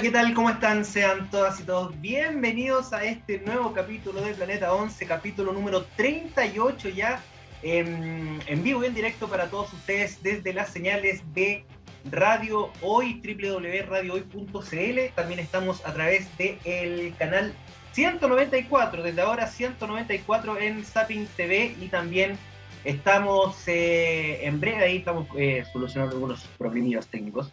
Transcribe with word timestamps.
¿Qué 0.00 0.10
tal? 0.10 0.32
¿Cómo 0.32 0.48
están? 0.48 0.84
Sean 0.84 1.28
todas 1.28 1.58
y 1.58 1.64
todos 1.64 2.00
bienvenidos 2.00 2.92
a 2.92 3.02
este 3.02 3.40
nuevo 3.40 3.72
capítulo 3.72 4.20
de 4.20 4.32
Planeta 4.32 4.72
11, 4.72 5.06
capítulo 5.06 5.52
número 5.52 5.86
38 5.96 6.90
ya 6.90 7.20
en, 7.62 8.38
en 8.46 8.62
vivo 8.62 8.84
y 8.84 8.86
en 8.86 8.94
directo 8.94 9.26
para 9.26 9.50
todos 9.50 9.72
ustedes 9.72 10.22
desde 10.22 10.52
las 10.52 10.70
señales 10.70 11.24
de 11.34 11.64
Radio 12.12 12.70
Hoy, 12.80 13.20
www.radiohoy.cl. 13.24 15.14
También 15.16 15.40
estamos 15.40 15.84
a 15.84 15.92
través 15.92 16.28
del 16.38 17.12
canal 17.18 17.52
194, 17.90 19.02
desde 19.02 19.20
ahora 19.20 19.48
194 19.48 20.60
en 20.60 20.84
Zapping 20.84 21.26
TV 21.36 21.74
y 21.80 21.88
también 21.88 22.38
estamos 22.84 23.66
eh, 23.66 24.46
en 24.46 24.60
breve, 24.60 24.84
ahí 24.84 24.98
estamos 24.98 25.26
eh, 25.36 25.64
solucionando 25.72 26.14
algunos 26.14 26.42
problemas 26.56 27.08
técnicos, 27.08 27.52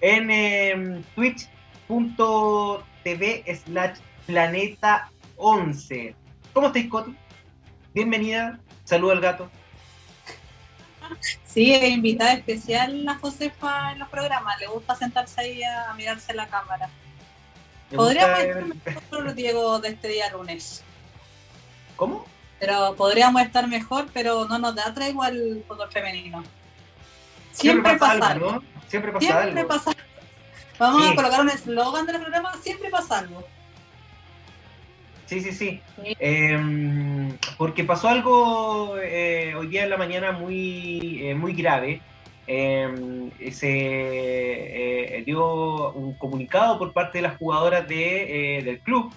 en 0.00 0.30
eh, 0.30 1.02
twitch.tv 1.90 3.44
slash 3.64 3.98
planeta 4.26 5.10
11. 5.36 6.14
¿Cómo 6.52 6.68
estáis, 6.68 6.88
Coti? 6.88 7.16
Bienvenida, 7.92 8.60
saluda 8.84 9.14
al 9.14 9.20
gato. 9.20 9.50
Sí, 11.42 11.74
invitada 11.74 12.34
especial 12.34 13.08
a 13.08 13.16
Josefa 13.16 13.92
en 13.92 13.98
los 13.98 14.08
programas. 14.08 14.60
Le 14.60 14.68
gusta 14.68 14.94
sentarse 14.94 15.40
ahí 15.40 15.62
a 15.64 15.92
mirarse 15.94 16.32
la 16.32 16.46
cámara. 16.46 16.88
Podríamos 17.92 18.38
estar 18.38 18.64
mejor, 18.64 19.34
Diego, 19.34 19.80
de 19.80 19.88
este 19.88 20.08
día 20.08 20.30
lunes. 20.30 20.84
¿Cómo? 21.96 22.24
Pero 22.60 22.94
podríamos 22.94 23.42
estar 23.42 23.66
mejor, 23.66 24.06
pero 24.12 24.46
no 24.46 24.60
nos 24.60 24.76
da 24.76 24.94
tregua 24.94 25.28
el 25.28 25.64
fútbol 25.66 25.90
femenino. 25.90 26.44
Siempre, 27.50 27.96
pasa, 27.96 28.28
algo, 28.28 28.52
¿no? 28.52 28.62
Siempre 28.86 29.10
pasa 29.10 29.26
Siempre 29.26 29.60
algo. 29.60 29.68
Pasa... 29.68 29.96
Vamos 30.80 31.06
a 31.06 31.14
colocar 31.14 31.42
un 31.42 31.50
eslogan 31.50 32.06
del 32.06 32.20
programa, 32.20 32.54
siempre 32.62 32.88
pasa 32.88 33.18
algo. 33.18 33.44
Sí, 35.26 35.42
sí, 35.42 35.52
sí. 35.52 35.82
Eh, 36.18 37.28
porque 37.58 37.84
pasó 37.84 38.08
algo 38.08 38.96
eh, 38.98 39.54
hoy 39.54 39.66
día 39.66 39.84
en 39.84 39.90
la 39.90 39.98
mañana 39.98 40.32
muy, 40.32 41.20
eh, 41.22 41.34
muy 41.34 41.52
grave. 41.52 42.00
se 42.46 43.62
dio 45.26 45.92
un 45.92 46.14
comunicado 46.14 46.78
por 46.78 46.94
parte 46.94 47.18
de 47.18 47.22
las 47.22 47.36
jugadoras 47.36 47.86
de, 47.86 48.62
del 48.64 48.80
club 48.80 49.12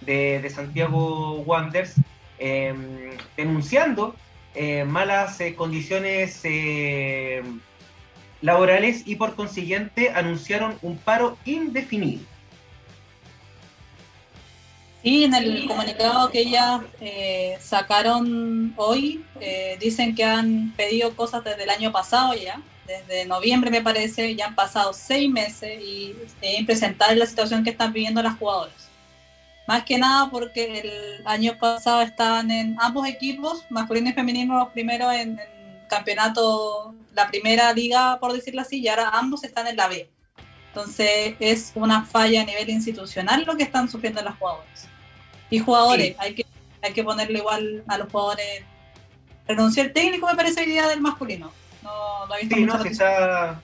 de, 0.00 0.40
de 0.40 0.48
Santiago 0.48 1.40
Wanderers 1.40 1.96
denunciando 3.36 4.14
malas 4.86 5.40
condiciones 5.56 6.40
laborales 8.40 9.02
y 9.06 9.16
por 9.16 9.34
consiguiente 9.34 10.10
anunciaron 10.10 10.78
un 10.82 10.96
paro 10.96 11.36
indefinido. 11.44 12.22
Sí, 15.02 15.24
en 15.24 15.34
el 15.34 15.66
comunicado 15.66 16.30
que 16.30 16.40
ellas 16.40 16.82
eh, 17.00 17.56
sacaron 17.60 18.74
hoy, 18.76 19.24
eh, 19.40 19.78
dicen 19.80 20.14
que 20.14 20.24
han 20.24 20.74
pedido 20.76 21.16
cosas 21.16 21.42
desde 21.42 21.62
el 21.62 21.70
año 21.70 21.90
pasado 21.90 22.34
ya, 22.34 22.60
desde 22.86 23.24
noviembre 23.24 23.70
me 23.70 23.80
parece, 23.80 24.34
ya 24.34 24.48
han 24.48 24.54
pasado 24.54 24.92
seis 24.92 25.30
meses 25.30 25.80
y 25.80 26.14
es 26.42 26.58
impresentable 26.58 27.16
la 27.16 27.26
situación 27.26 27.64
que 27.64 27.70
están 27.70 27.92
viviendo 27.92 28.22
las 28.22 28.36
jugadoras. 28.36 28.90
Más 29.66 29.84
que 29.84 29.96
nada 29.96 30.28
porque 30.30 30.80
el 30.80 31.26
año 31.26 31.56
pasado 31.58 32.02
estaban 32.02 32.50
en 32.50 32.76
ambos 32.78 33.06
equipos, 33.06 33.64
masculino 33.70 34.10
y 34.10 34.12
femenino, 34.12 34.58
los 34.58 34.70
primeros 34.70 35.14
en, 35.14 35.38
en 35.38 35.86
campeonato, 35.88 36.94
la 37.14 37.28
primera 37.28 37.72
liga, 37.72 38.18
por 38.20 38.32
decirlo 38.32 38.62
así, 38.62 38.80
y 38.80 38.88
ahora 38.88 39.10
ambos 39.12 39.44
están 39.44 39.66
en 39.66 39.76
la 39.76 39.88
B. 39.88 40.08
Entonces 40.68 41.34
es 41.40 41.72
una 41.74 42.04
falla 42.04 42.42
a 42.42 42.44
nivel 42.44 42.70
institucional 42.70 43.44
lo 43.44 43.56
que 43.56 43.64
están 43.64 43.88
sufriendo 43.88 44.22
las 44.22 44.36
jugadoras. 44.38 44.88
Y 45.50 45.58
jugadores, 45.58 46.08
sí. 46.08 46.16
hay, 46.18 46.34
que, 46.34 46.46
hay 46.80 46.92
que 46.92 47.02
ponerle 47.02 47.38
igual 47.38 47.82
a 47.88 47.98
los 47.98 48.10
jugadores. 48.10 48.62
Renunciar 49.48 49.86
el 49.86 49.92
técnico 49.92 50.28
me 50.28 50.36
parece 50.36 50.64
idea 50.64 50.88
del 50.88 51.00
masculino. 51.00 51.52
No, 51.82 52.26
no 52.26 52.34
he 52.36 52.40
visto 52.42 52.54
sí, 52.54 52.62
no, 52.62 52.84
está, 52.84 53.60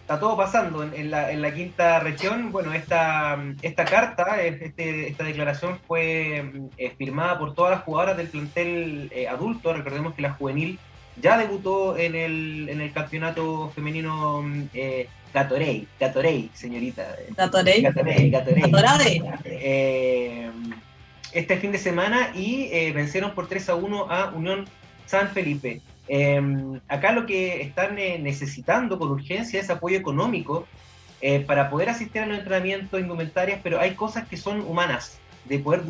está 0.00 0.18
todo 0.18 0.34
pasando 0.34 0.82
en, 0.82 0.94
en, 0.94 1.10
la, 1.10 1.30
en, 1.30 1.42
la, 1.42 1.52
quinta 1.52 2.00
región. 2.00 2.52
Bueno, 2.52 2.72
esta, 2.72 3.38
esta 3.60 3.84
carta, 3.84 4.42
este, 4.42 5.08
esta 5.08 5.24
declaración 5.24 5.78
fue 5.86 6.70
eh, 6.78 6.94
firmada 6.96 7.38
por 7.38 7.54
todas 7.54 7.72
las 7.72 7.82
jugadoras 7.82 8.16
del 8.16 8.28
plantel 8.28 9.10
eh, 9.12 9.28
adulto. 9.28 9.74
Recordemos 9.74 10.14
que 10.14 10.22
la 10.22 10.32
juvenil 10.32 10.78
ya 11.20 11.38
debutó 11.38 11.96
en 11.96 12.14
el, 12.14 12.68
en 12.68 12.80
el 12.80 12.92
campeonato 12.92 13.70
femenino 13.74 14.44
eh, 14.72 15.08
Gatorade, 15.32 15.86
Gatorade, 15.98 16.50
señorita. 16.54 17.16
Gatorade. 17.36 17.80
Gatorade, 17.82 18.30
Gatorade. 18.30 18.70
Gatorade. 18.70 19.22
Eh, 19.44 20.50
este 21.32 21.56
fin 21.56 21.72
de 21.72 21.78
semana 21.78 22.30
y 22.34 22.68
eh, 22.72 22.92
vencieron 22.92 23.34
por 23.34 23.48
3 23.48 23.68
a 23.70 23.74
1 23.74 24.10
a 24.10 24.30
Unión 24.30 24.66
San 25.06 25.28
Felipe. 25.28 25.80
Eh, 26.06 26.40
acá 26.88 27.12
lo 27.12 27.26
que 27.26 27.62
están 27.62 27.98
eh, 27.98 28.18
necesitando 28.18 28.98
con 28.98 29.10
urgencia 29.10 29.60
es 29.60 29.70
apoyo 29.70 29.96
económico 29.96 30.66
eh, 31.20 31.40
para 31.40 31.70
poder 31.70 31.88
asistir 31.88 32.22
a 32.22 32.26
los 32.26 32.38
entrenamientos, 32.38 33.00
indumentarias, 33.00 33.60
pero 33.62 33.80
hay 33.80 33.94
cosas 33.94 34.28
que 34.28 34.36
son 34.36 34.60
humanas, 34.60 35.18
de 35.46 35.58
poder 35.58 35.82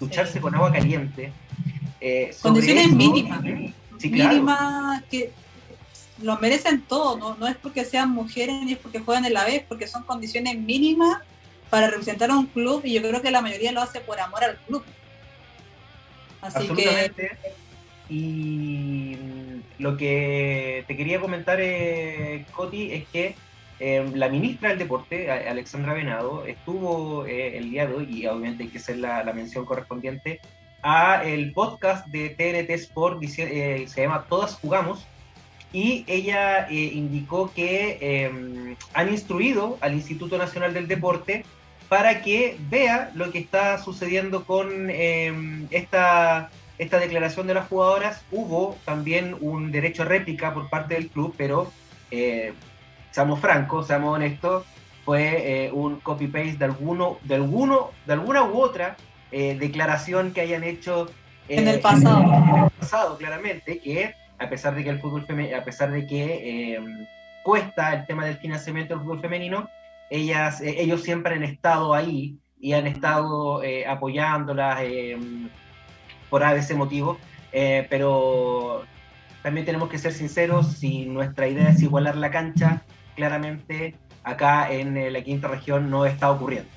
ducharse 0.00 0.34
sí. 0.34 0.40
con 0.40 0.54
agua 0.54 0.72
caliente. 0.72 1.32
Condiciones 2.42 2.86
eso, 2.86 2.96
mínimas. 2.96 3.40
Sí, 4.00 4.10
claro. 4.10 4.30
Mínimas 4.30 5.04
que 5.10 5.30
lo 6.22 6.38
merecen 6.38 6.82
todo, 6.82 7.18
¿no? 7.18 7.36
no 7.36 7.46
es 7.46 7.56
porque 7.56 7.84
sean 7.84 8.10
mujeres 8.10 8.62
ni 8.62 8.72
es 8.72 8.78
porque 8.78 9.00
juegan 9.00 9.24
en 9.26 9.34
la 9.34 9.44
vez, 9.44 9.62
porque 9.68 9.86
son 9.86 10.04
condiciones 10.04 10.58
mínimas 10.58 11.18
para 11.68 11.88
representar 11.88 12.30
a 12.30 12.36
un 12.36 12.46
club 12.46 12.82
y 12.84 12.94
yo 12.94 13.02
creo 13.02 13.22
que 13.22 13.30
la 13.30 13.42
mayoría 13.42 13.72
lo 13.72 13.80
hace 13.80 14.00
por 14.00 14.18
amor 14.20 14.44
al 14.44 14.56
club. 14.66 14.84
Así 16.40 16.68
que. 16.68 17.12
Y 18.08 19.16
lo 19.78 19.96
que 19.96 20.84
te 20.88 20.96
quería 20.96 21.20
comentar, 21.20 21.58
eh, 21.60 22.44
Coti, 22.52 22.92
es 22.92 23.06
que 23.08 23.36
eh, 23.78 24.10
la 24.14 24.28
ministra 24.28 24.70
del 24.70 24.78
Deporte, 24.78 25.30
Alexandra 25.30 25.94
Venado, 25.94 26.44
estuvo 26.44 27.24
eh, 27.26 27.56
el 27.56 27.70
día 27.70 27.86
de 27.86 27.94
hoy, 27.94 28.08
y 28.10 28.26
obviamente 28.26 28.64
hay 28.64 28.68
que 28.68 28.78
hacer 28.78 28.98
la, 28.98 29.22
la 29.22 29.32
mención 29.32 29.64
correspondiente, 29.64 30.40
a 30.82 31.22
el 31.24 31.52
podcast 31.52 32.06
de 32.08 32.30
TNT 32.30 32.70
Sport, 32.70 33.20
dice, 33.20 33.86
se 33.88 34.02
llama 34.02 34.26
Todas 34.28 34.54
Jugamos, 34.54 35.06
y 35.72 36.04
ella 36.08 36.68
indicó 36.70 37.52
que 37.54 38.76
han 38.92 39.08
instruido 39.08 39.78
al 39.80 39.94
Instituto 39.94 40.36
Nacional 40.36 40.74
del 40.74 40.88
Deporte 40.88 41.44
para 41.90 42.22
que 42.22 42.56
vea 42.70 43.10
lo 43.14 43.32
que 43.32 43.40
está 43.40 43.76
sucediendo 43.78 44.44
con 44.44 44.88
eh, 44.90 45.66
esta, 45.72 46.48
esta 46.78 47.00
declaración 47.00 47.48
de 47.48 47.54
las 47.54 47.66
jugadoras. 47.66 48.22
Hubo 48.30 48.78
también 48.84 49.36
un 49.40 49.72
derecho 49.72 50.02
a 50.02 50.06
réplica 50.06 50.54
por 50.54 50.70
parte 50.70 50.94
del 50.94 51.08
club, 51.08 51.34
pero 51.36 51.72
eh, 52.12 52.54
seamos 53.10 53.40
francos, 53.40 53.88
seamos 53.88 54.14
honestos, 54.14 54.64
fue 55.04 55.64
eh, 55.64 55.72
un 55.72 55.98
copy-paste 55.98 56.58
de 56.58 56.64
alguno, 56.64 57.18
de 57.24 57.34
alguno, 57.34 57.90
de 58.06 58.12
alguna 58.12 58.44
u 58.44 58.60
otra 58.60 58.96
eh, 59.32 59.56
declaración 59.58 60.32
que 60.32 60.40
hayan 60.40 60.64
hecho 60.64 61.10
en 61.48 61.68
el 61.68 61.80
pasado. 61.80 62.22
En 62.22 62.64
el 62.64 62.70
pasado, 62.70 63.16
claramente, 63.18 63.78
que 63.78 64.14
a 64.38 64.48
pesar 64.48 64.74
de 64.74 64.84
que 64.84 64.90
el 64.90 65.00
fútbol 65.00 65.26
femenino, 65.26 65.56
a 65.56 65.64
pesar 65.64 65.90
de 65.90 66.06
que 66.06 66.78
cuesta 67.42 67.94
el 67.94 68.06
tema 68.06 68.24
del 68.24 68.36
financiamiento 68.38 68.94
del 68.94 69.02
fútbol 69.02 69.20
femenino, 69.20 69.68
ellas, 70.10 70.60
eh, 70.60 70.74
ellos 70.78 71.02
siempre 71.02 71.34
han 71.34 71.44
estado 71.44 71.94
ahí 71.94 72.36
y 72.60 72.72
han 72.74 72.86
estado 72.86 73.62
eh, 73.62 73.86
apoyándolas 73.86 74.80
eh, 74.82 75.16
por 76.28 76.42
ese 76.42 76.74
motivo, 76.74 77.18
pero 77.50 78.84
también 79.42 79.66
tenemos 79.66 79.88
que 79.88 79.98
ser 79.98 80.12
sinceros, 80.12 80.74
si 80.74 81.06
nuestra 81.06 81.48
idea 81.48 81.70
es 81.70 81.82
igualar 81.82 82.16
la 82.16 82.30
cancha, 82.30 82.82
claramente 83.16 83.96
acá 84.22 84.70
en 84.70 85.12
la 85.12 85.22
quinta 85.22 85.48
región 85.48 85.90
no 85.90 86.06
está 86.06 86.30
ocurriendo. 86.30 86.70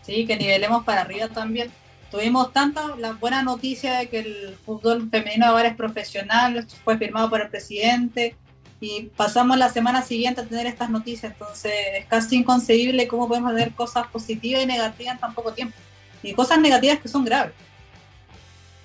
Sí, 0.00 0.24
que 0.24 0.36
nivelemos 0.36 0.84
para 0.84 1.02
arriba 1.02 1.28
también. 1.28 1.70
Tuvimos 2.16 2.50
tanta 2.50 2.96
la 2.96 3.12
buena 3.12 3.42
noticia 3.42 3.98
de 3.98 4.08
que 4.08 4.20
el 4.20 4.56
fútbol 4.64 5.10
femenino 5.10 5.44
ahora 5.44 5.68
es 5.68 5.76
profesional, 5.76 6.66
fue 6.82 6.96
firmado 6.96 7.28
por 7.28 7.42
el 7.42 7.48
presidente 7.50 8.34
y 8.80 9.10
pasamos 9.14 9.58
la 9.58 9.68
semana 9.68 10.00
siguiente 10.00 10.40
a 10.40 10.46
tener 10.46 10.66
estas 10.66 10.88
noticias, 10.88 11.32
entonces 11.32 11.72
es 11.94 12.06
casi 12.06 12.36
inconcebible 12.36 13.06
cómo 13.06 13.28
podemos 13.28 13.52
tener 13.52 13.72
cosas 13.72 14.06
positivas 14.06 14.62
y 14.62 14.66
negativas 14.66 15.14
en 15.14 15.20
tan 15.20 15.34
poco 15.34 15.52
tiempo. 15.52 15.76
Y 16.22 16.32
cosas 16.32 16.58
negativas 16.58 17.00
que 17.00 17.08
son 17.08 17.22
graves. 17.22 17.52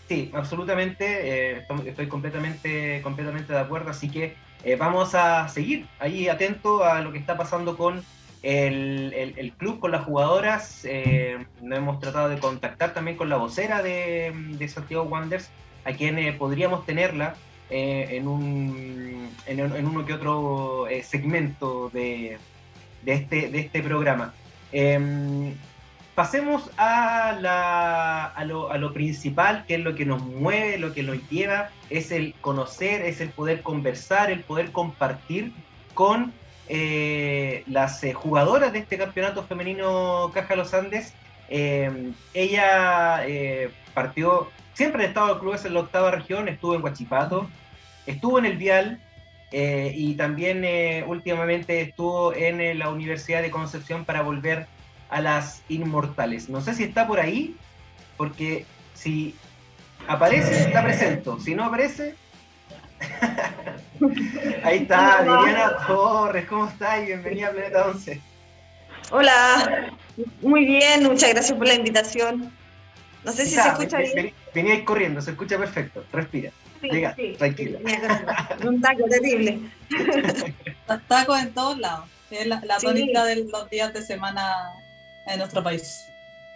Sí, 0.09 0.29
absolutamente, 0.33 1.55
eh, 1.55 1.65
estoy 1.85 2.07
completamente, 2.07 3.01
completamente 3.01 3.53
de 3.53 3.59
acuerdo, 3.59 3.91
así 3.91 4.09
que 4.09 4.35
eh, 4.65 4.75
vamos 4.75 5.15
a 5.15 5.47
seguir 5.47 5.87
ahí 5.99 6.27
atento 6.27 6.83
a 6.83 6.99
lo 6.99 7.13
que 7.13 7.17
está 7.17 7.37
pasando 7.37 7.77
con 7.77 8.03
el, 8.43 9.53
club, 9.57 9.79
con 9.79 9.91
las 9.91 10.05
jugadoras. 10.05 10.85
Eh, 10.85 11.45
nos 11.61 11.77
hemos 11.77 11.99
tratado 11.99 12.29
de 12.29 12.39
contactar 12.39 12.93
también 12.93 13.17
con 13.17 13.29
la 13.29 13.38
vocera 13.38 13.81
de, 13.81 14.67
Santiago 14.67 15.03
Wanderers, 15.03 15.49
a 15.85 15.93
quien 15.93 16.38
podríamos 16.38 16.85
tenerla 16.85 17.35
en, 17.69 18.27
un, 18.27 19.29
en, 19.47 19.85
uno 19.85 20.05
que 20.05 20.13
otro 20.13 20.88
segmento 21.03 21.89
de, 21.93 22.38
de, 23.03 23.13
este, 23.13 23.49
de 23.49 23.59
este 23.59 23.81
programa. 23.81 24.33
Em, 24.71 25.53
pasemos 26.15 26.69
a, 26.77 27.38
la, 27.39 28.25
a, 28.25 28.45
lo, 28.45 28.71
a, 28.71 28.77
lo, 28.77 28.93
principal, 28.93 29.65
que 29.67 29.75
es 29.75 29.81
lo 29.81 29.95
que 29.95 30.05
nos 30.05 30.21
mueve, 30.23 30.77
lo 30.77 30.93
que 30.93 31.03
nos 31.03 31.17
lleva, 31.29 31.69
es 31.89 32.11
el 32.11 32.33
conocer, 32.41 33.01
es 33.01 33.21
el 33.21 33.29
poder 33.29 33.61
conversar, 33.61 34.31
el 34.31 34.41
poder 34.41 34.71
compartir 34.71 35.51
con 35.93 36.33
eh, 36.73 37.65
las 37.68 38.01
eh, 38.06 38.13
jugadoras 38.13 38.71
de 38.71 38.79
este 38.79 38.97
campeonato 38.97 39.44
femenino 39.44 40.31
Caja 40.33 40.56
Los 40.56 40.73
Andes. 40.73 41.13
Eh, 41.50 42.13
ella 42.33 43.25
partió, 43.94 44.50
siempre 44.73 45.03
en 45.03 45.09
estado 45.09 45.33
de 45.33 45.39
clubes 45.41 45.65
en 45.65 45.73
la 45.73 45.81
octava 45.81 46.12
región, 46.12 46.47
estuvo 46.47 46.73
en 46.73 46.81
Huachipato, 46.81 47.50
estuvo 48.06 48.39
en 48.39 48.45
el 48.45 48.56
Vial, 48.56 49.01
y 49.51 50.13
también 50.15 50.65
últimamente 51.07 51.81
estuvo 51.81 52.33
en 52.33 52.79
la 52.79 52.89
Universidad 52.89 53.41
de 53.41 53.51
Concepción 53.51 54.06
para 54.06 54.21
volver 54.21 54.67
a 55.09 55.19
las 55.19 55.63
inmortales. 55.67 56.47
No 56.47 56.62
sé 56.62 56.74
si 56.74 56.85
está 56.85 57.06
por 57.06 57.19
ahí, 57.19 57.53
porque 58.15 58.65
si 58.94 59.35
aparece, 60.07 60.67
está 60.67 60.81
presente. 60.81 61.31
Si 61.44 61.53
no 61.53 61.65
aparece, 61.65 62.15
ahí 64.63 64.80
está, 64.80 65.21
Liliana 65.21 65.77
Torres, 65.88 66.45
¿cómo 66.48 66.68
estás? 66.68 67.06
Bienvenida 67.06 67.48
a 67.48 67.51
Planeta 67.51 67.88
11. 67.88 68.21
Hola, 69.12 69.92
muy 70.42 70.65
bien, 70.65 71.03
muchas 71.03 71.31
gracias 71.31 71.57
por 71.57 71.68
la 71.68 71.74
invitación. 71.74 72.51
No 73.24 73.31
sé 73.31 73.45
si 73.45 73.56
se 73.56 73.68
escucha 73.68 73.98
bien. 74.00 74.33
Venía 74.53 74.83
corriendo, 74.86 75.21
se 75.21 75.31
escucha 75.31 75.57
perfecto, 75.57 76.03
respira. 76.12 76.51
Sí, 77.15 77.36
tranquila. 77.38 77.80
Un 78.65 78.81
taco 78.81 79.03
terrible. 79.07 79.59
Tacos 81.07 81.39
en 81.39 81.53
todos 81.53 81.77
lados. 81.77 82.09
Es 82.31 82.48
la, 82.48 82.62
la 82.63 82.77
tónica 82.77 83.25
de 83.25 83.44
los 83.44 83.69
días 83.69 83.94
de 83.94 84.01
semana 84.01 84.74
en 85.27 85.38
nuestro 85.38 85.62
país. 85.62 86.07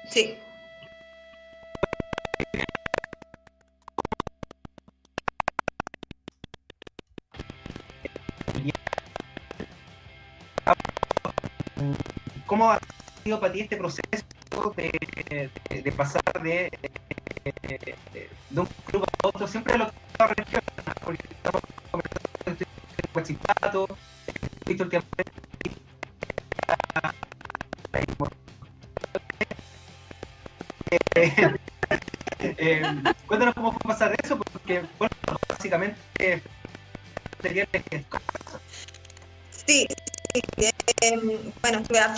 Sí. 0.09 0.37
¿Cómo 12.55 12.71
ha 12.71 12.79
sido 13.21 13.37
para 13.41 13.51
ti 13.51 13.59
este 13.59 13.75
proceso 13.75 14.23
de, 14.77 15.91
pasar 15.91 16.21
de, 16.41 16.71
de, 17.43 18.29
un 18.55 18.65
club 18.85 19.03
a 19.03 19.27
otro, 19.27 19.45
siempre 19.45 19.77
la? 19.77 19.91
Porque 21.03 21.19
estamos 21.31 21.61
conversando 21.91 23.87
en 24.67 24.89
que 24.89 25.01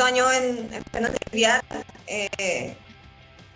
año 0.08 0.32
en, 0.32 0.74
en 0.74 0.84
Fernández 0.86 1.20
Vial. 1.32 1.62
Eh, 2.08 2.76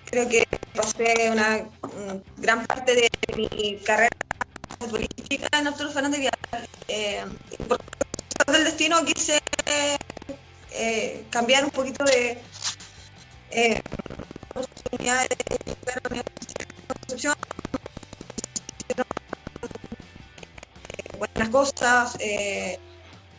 creo 0.06 0.28
que 0.28 0.46
pasé 0.76 1.32
una, 1.32 1.66
gran 2.38 2.66
parte 2.68 2.94
de 2.94 3.10
mi 3.36 3.78
carrera 3.86 4.10
política 4.90 5.48
en 5.58 5.68
Arturo 5.68 5.92
Fernández 5.92 6.20
Vial. 6.20 6.68
Eh, 6.88 7.26
por 7.68 7.80
del 8.54 8.66
destino 8.66 9.06
quise 9.06 9.40
eh, 10.74 11.26
cambiar 11.30 11.64
un 11.64 11.72
poquito 11.72 12.04
de 12.04 12.42
oportunidades 14.54 15.30
de 15.30 16.24
Concepción, 16.88 17.36
buenas 21.18 21.50
cosas, 21.50 22.18
eh, 22.20 22.80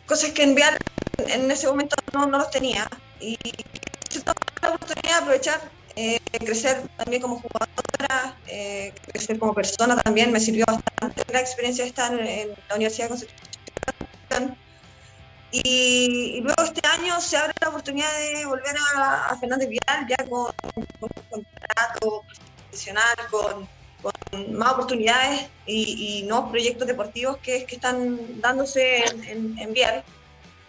cosas 0.06 0.30
que 0.30 0.44
enviar 0.44 0.78
en 1.18 1.50
ese 1.50 1.66
momento 1.66 1.96
no, 2.12 2.26
no 2.26 2.38
los 2.38 2.50
tenía. 2.50 2.88
Y 3.22 3.38
la 4.62 4.68
oportunidad 4.74 5.02
de 5.02 5.22
aprovechar, 5.22 5.60
eh, 5.94 6.18
crecer 6.40 6.82
también 6.96 7.22
como 7.22 7.40
jugadora, 7.40 8.36
eh, 8.48 8.92
crecer 9.06 9.38
como 9.38 9.54
persona 9.54 9.96
también. 9.96 10.32
Me 10.32 10.40
sirvió 10.40 10.64
bastante 10.66 11.32
la 11.32 11.40
experiencia 11.40 11.84
de 11.84 11.90
estar 11.90 12.12
en, 12.18 12.48
la 12.68 12.74
Universidad 12.74 13.08
de 13.08 13.08
Concepción. 13.10 14.56
Y, 15.52 16.40
luego 16.42 16.62
este 16.64 16.80
año 16.88 17.20
se 17.20 17.36
abre 17.36 17.52
la 17.60 17.68
oportunidad 17.68 18.10
de 18.18 18.46
volver 18.46 18.74
a, 18.96 19.36
Fernández 19.38 19.68
Vial 19.68 20.06
ya 20.08 20.16
con, 20.28 20.52
un 20.74 20.86
contrato 21.30 22.24
profesional, 22.68 23.16
con, 23.30 23.68
más 24.56 24.72
oportunidades 24.72 25.46
y, 25.66 26.24
nuevos 26.26 26.50
proyectos 26.50 26.88
deportivos 26.88 27.36
que, 27.38 27.66
que 27.66 27.76
están 27.76 28.40
dándose 28.40 29.04
en, 29.04 29.56
en, 29.58 29.72
Vial. 29.72 30.02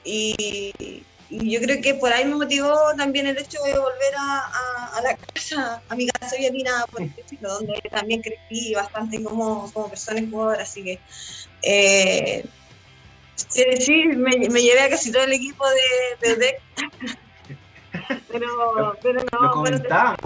Y, 0.03 1.03
yo 1.41 1.61
creo 1.61 1.81
que 1.81 1.95
por 1.95 2.11
ahí 2.11 2.25
me 2.25 2.35
motivó 2.35 2.75
también 2.97 3.27
el 3.27 3.37
hecho 3.37 3.61
de 3.63 3.77
volver 3.77 4.13
a, 4.17 5.01
la 5.03 5.17
casa, 5.17 5.81
a 5.89 5.95
mi 5.95 6.07
casa 6.07 6.35
vialina, 6.37 6.85
por 6.91 7.01
ejemplo, 7.01 7.49
donde 7.49 7.81
también 7.91 8.21
crecí 8.21 8.73
bastante 8.73 9.23
como, 9.23 9.71
como 9.73 9.89
persona 9.89 10.19
y 10.19 10.29
jugadora. 10.29 10.63
Así 10.63 10.83
que. 10.83 10.99
Eh, 11.63 12.45
Sí, 13.35 13.63
sí, 13.79 14.05
me, 14.07 14.31
llevé 14.31 14.81
a 14.81 14.89
casi 14.89 15.11
todo 15.11 15.23
el 15.23 15.33
equipo 15.33 15.63
de, 16.21 16.35
de 16.35 16.55
pero, 18.31 18.97
pero 19.01 19.21
no. 19.31 19.39
Lo 19.41 19.51
comentamos, 19.51 20.17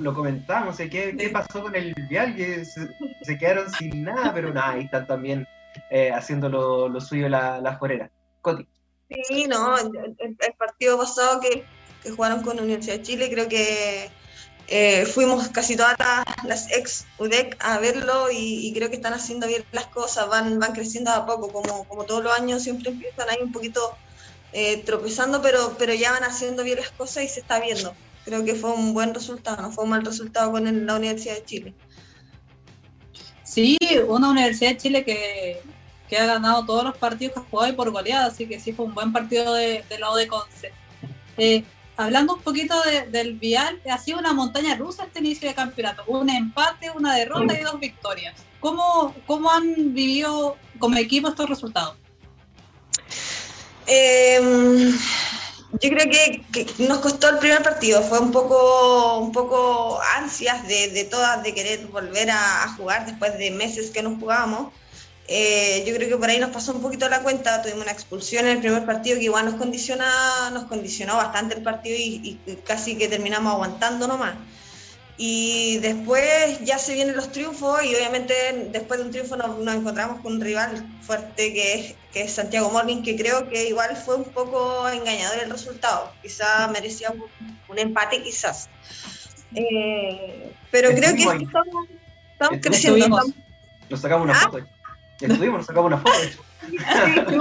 lo, 0.00 0.14
comentamos. 0.14 0.76
¿qué, 0.76 1.16
¿qué, 1.16 1.28
pasó 1.30 1.62
con 1.62 1.74
el 1.74 1.94
vial? 2.08 2.34
Que 2.34 2.64
se, 2.64 3.38
quedaron 3.38 3.70
sin 3.70 4.04
nada, 4.04 4.32
pero 4.34 4.52
nada, 4.52 4.72
ahí 4.72 4.84
están 4.84 5.06
también 5.06 5.46
eh, 5.90 6.10
haciendo 6.10 6.48
lo, 6.48 6.88
lo, 6.88 7.00
suyo 7.00 7.28
la, 7.28 7.60
la 7.60 7.76
jorera. 7.76 8.10
Coti. 8.40 8.66
Sí, 9.08 9.46
no, 9.46 9.78
el, 9.78 10.16
el 10.18 10.54
partido 10.58 10.98
pasado 10.98 11.40
que, 11.40 11.64
que 12.02 12.10
jugaron 12.10 12.42
con 12.42 12.56
la 12.56 12.62
Universidad 12.62 12.96
de 12.96 13.02
Chile, 13.02 13.30
creo 13.30 13.48
que 13.48 14.10
eh, 14.70 15.06
fuimos 15.06 15.48
casi 15.48 15.76
todas 15.76 15.96
las, 16.44 16.70
ex 16.70 17.06
UDEC 17.18 17.56
a 17.60 17.78
verlo 17.78 18.26
y, 18.30 18.70
creo 18.74 18.90
que 18.90 18.96
están 18.96 19.14
haciendo 19.14 19.46
bien 19.46 19.64
las 19.72 19.86
cosas, 19.86 20.28
van, 20.28 20.58
van 20.58 20.72
creciendo 20.72 21.10
a 21.10 21.24
poco, 21.24 21.50
como, 21.50 21.84
como 21.84 22.04
todos 22.04 22.22
los 22.22 22.38
años 22.38 22.62
siempre 22.62 22.90
empiezan 22.90 23.30
ahí 23.30 23.38
un 23.42 23.50
poquito 23.50 23.96
eh, 24.52 24.82
tropezando, 24.84 25.40
pero, 25.40 25.74
pero 25.78 25.94
ya 25.94 26.12
van 26.12 26.24
haciendo 26.24 26.64
bien 26.64 26.78
las 26.78 26.90
cosas 26.90 27.24
y 27.24 27.28
se 27.28 27.40
está 27.40 27.60
viendo. 27.60 27.94
Creo 28.26 28.44
que 28.44 28.54
fue 28.54 28.72
un 28.72 28.92
buen 28.92 29.14
resultado, 29.14 29.62
no 29.62 29.72
fue 29.72 29.84
un 29.84 29.90
mal 29.90 30.04
resultado 30.04 30.52
con 30.52 30.86
la 30.86 30.94
Universidad 30.94 31.36
de 31.36 31.44
Chile. 31.44 31.74
Sí, 33.42 33.78
una 34.06 34.28
Universidad 34.28 34.72
de 34.72 34.76
Chile 34.76 35.04
que, 35.04 35.62
que 36.08 36.18
ha 36.18 36.26
ganado 36.26 36.64
todos 36.64 36.84
los 36.84 36.96
partidos 36.96 37.34
que 37.34 37.40
ha 37.40 37.50
jugado 37.50 37.72
y 37.72 37.76
por 37.76 37.90
goleada, 37.90 38.26
así 38.26 38.46
que 38.46 38.60
sí 38.60 38.72
fue 38.72 38.86
un 38.86 38.94
buen 38.94 39.12
partido 39.12 39.54
de, 39.54 39.84
de 39.88 39.98
la 39.98 40.14
de 40.14 40.26
Conce. 40.26 40.72
Eh, 41.36 41.64
hablando 41.96 42.34
un 42.34 42.42
poquito 42.42 42.74
del 43.10 43.34
Vial, 43.34 43.80
ha 43.90 43.98
sido 43.98 44.18
una 44.18 44.32
montaña 44.32 44.74
rusa 44.76 45.04
este 45.04 45.18
inicio 45.18 45.48
de 45.48 45.54
campeonato. 45.54 46.04
Un 46.06 46.30
empate, 46.30 46.90
una 46.90 47.14
derrota 47.14 47.58
y 47.58 47.62
dos 47.62 47.78
victorias. 47.78 48.34
¿Cómo, 48.60 49.14
cómo 49.26 49.50
han 49.50 49.94
vivido 49.94 50.56
como 50.78 50.96
equipo 50.96 51.28
estos 51.28 51.48
resultados? 51.48 51.96
Em, 53.86 54.92
yo 55.80 55.90
creo 55.90 56.10
que, 56.10 56.66
nos 56.78 56.98
costó 56.98 57.30
el 57.30 57.38
primer 57.38 57.62
partido, 57.62 58.02
fue 58.02 58.18
un 58.18 58.32
poco, 58.32 59.18
un 59.18 59.32
poco 59.32 60.00
ansias 60.16 60.66
de, 60.68 61.08
todas 61.10 61.42
de 61.42 61.54
querer 61.54 61.86
volver 61.86 62.30
a, 62.30 62.74
jugar 62.76 63.06
después 63.06 63.36
de 63.38 63.50
meses 63.50 63.90
que 63.90 64.02
no 64.02 64.16
jugábamos. 64.18 64.72
Eh, 65.30 65.84
yo 65.86 65.94
creo 65.94 66.08
que 66.08 66.16
por 66.16 66.30
ahí 66.30 66.40
nos 66.40 66.50
pasó 66.50 66.72
un 66.72 66.80
poquito 66.80 67.06
la 67.06 67.22
cuenta, 67.22 67.60
tuvimos 67.60 67.82
una 67.82 67.92
expulsión 67.92 68.46
en 68.46 68.52
el 68.52 68.58
primer 68.60 68.86
partido 68.86 69.18
que 69.18 69.24
igual 69.24 69.44
nos, 69.44 69.56
condiciona, 69.56 70.48
nos 70.54 70.64
condicionó 70.64 71.16
bastante 71.16 71.54
el 71.54 71.62
partido 71.62 71.96
y, 71.98 72.40
casi 72.64 72.96
que 72.96 73.08
terminamos 73.08 73.52
aguantando 73.52 74.08
nomás. 74.08 74.34
Y 75.18 75.78
después 75.78 76.60
ya 76.64 76.78
se 76.78 76.94
vienen 76.94 77.14
los 77.14 77.30
triunfos 77.30 77.84
y 77.84 77.94
obviamente 77.94 78.34
después 78.72 79.00
de 79.00 79.06
un 79.06 79.10
triunfo 79.10 79.36
nos, 79.36 79.74
encontramos 79.74 80.22
con 80.22 80.34
un 80.34 80.40
rival 80.40 80.86
fuerte 81.02 81.52
que 81.52 81.74
es, 81.74 81.94
que 82.10 82.22
es 82.22 82.32
Santiago 82.32 82.70
Morning, 82.70 83.02
que 83.02 83.14
creo 83.14 83.50
que 83.50 83.68
igual 83.68 83.96
fue 83.96 84.14
un 84.14 84.24
poco 84.24 84.88
engañador 84.88 85.40
el 85.40 85.50
resultado. 85.50 86.10
Quizás 86.22 86.70
merecía 86.70 87.12
un, 87.68 87.78
empate, 87.78 88.22
quizás. 88.22 88.70
Eh, 89.54 90.54
pero 90.70 90.90
creo 90.90 91.14
que 91.14 91.44
estamos, 91.44 91.86
estamos 92.32 92.60
creciendo. 92.62 93.20
Nos 93.90 94.00
sacamos 94.00 94.24
una 94.24 94.38
¿Ah? 94.38 94.40
foto. 94.40 94.77
Estuvimos, 95.20 95.66
sacamos 95.66 95.88
una 95.88 95.98
foto. 95.98 96.12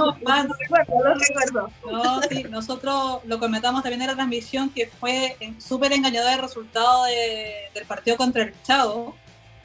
no, 1.92 2.22
sí, 2.30 2.44
nosotros 2.50 3.22
lo 3.26 3.40
comentamos 3.40 3.84
también 3.84 4.02
en 4.02 4.08
la 4.08 4.16
transmisión 4.16 4.70
que 4.70 4.88
fue 4.88 5.38
súper 5.60 5.94
engañador 5.94 6.34
el 6.34 6.40
resultado 6.40 7.06
del 7.06 7.86
partido 7.88 8.18
contra 8.18 8.44
el 8.44 8.54
Chavo, 8.64 9.16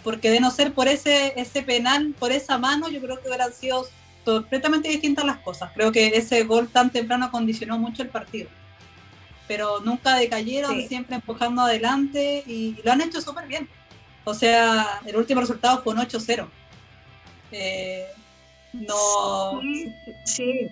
porque 0.02 0.30
de 0.30 0.40
no 0.40 0.50
ser 0.50 0.72
por 0.72 0.88
ese, 0.88 1.32
ese 1.40 1.62
penal, 1.62 2.14
por 2.18 2.32
esa 2.32 2.58
mano, 2.58 2.88
yo 2.88 3.00
creo 3.00 3.20
que 3.20 3.28
hubieran 3.28 3.52
sido 3.52 3.86
completamente 4.24 4.88
distintas 4.88 5.24
las 5.24 5.38
cosas. 5.38 5.70
Creo 5.74 5.92
que 5.92 6.08
ese 6.08 6.44
gol 6.44 6.68
tan 6.68 6.90
temprano 6.90 7.30
condicionó 7.30 7.78
mucho 7.78 8.02
el 8.02 8.08
partido. 8.08 8.48
Pero 9.48 9.80
nunca 9.80 10.16
decayeron, 10.16 10.86
siempre 10.88 11.16
empujando 11.16 11.62
adelante 11.62 12.42
y 12.46 12.76
lo 12.84 12.92
han 12.92 13.00
hecho 13.00 13.20
súper 13.20 13.46
bien. 13.46 13.68
O 14.24 14.34
sea, 14.34 15.00
el 15.04 15.16
último 15.16 15.40
resultado 15.40 15.82
fue 15.82 15.94
un 15.94 16.00
8-0. 16.00 16.46
Eh, 17.52 18.06
no. 18.72 19.60
Sí. 20.24 20.70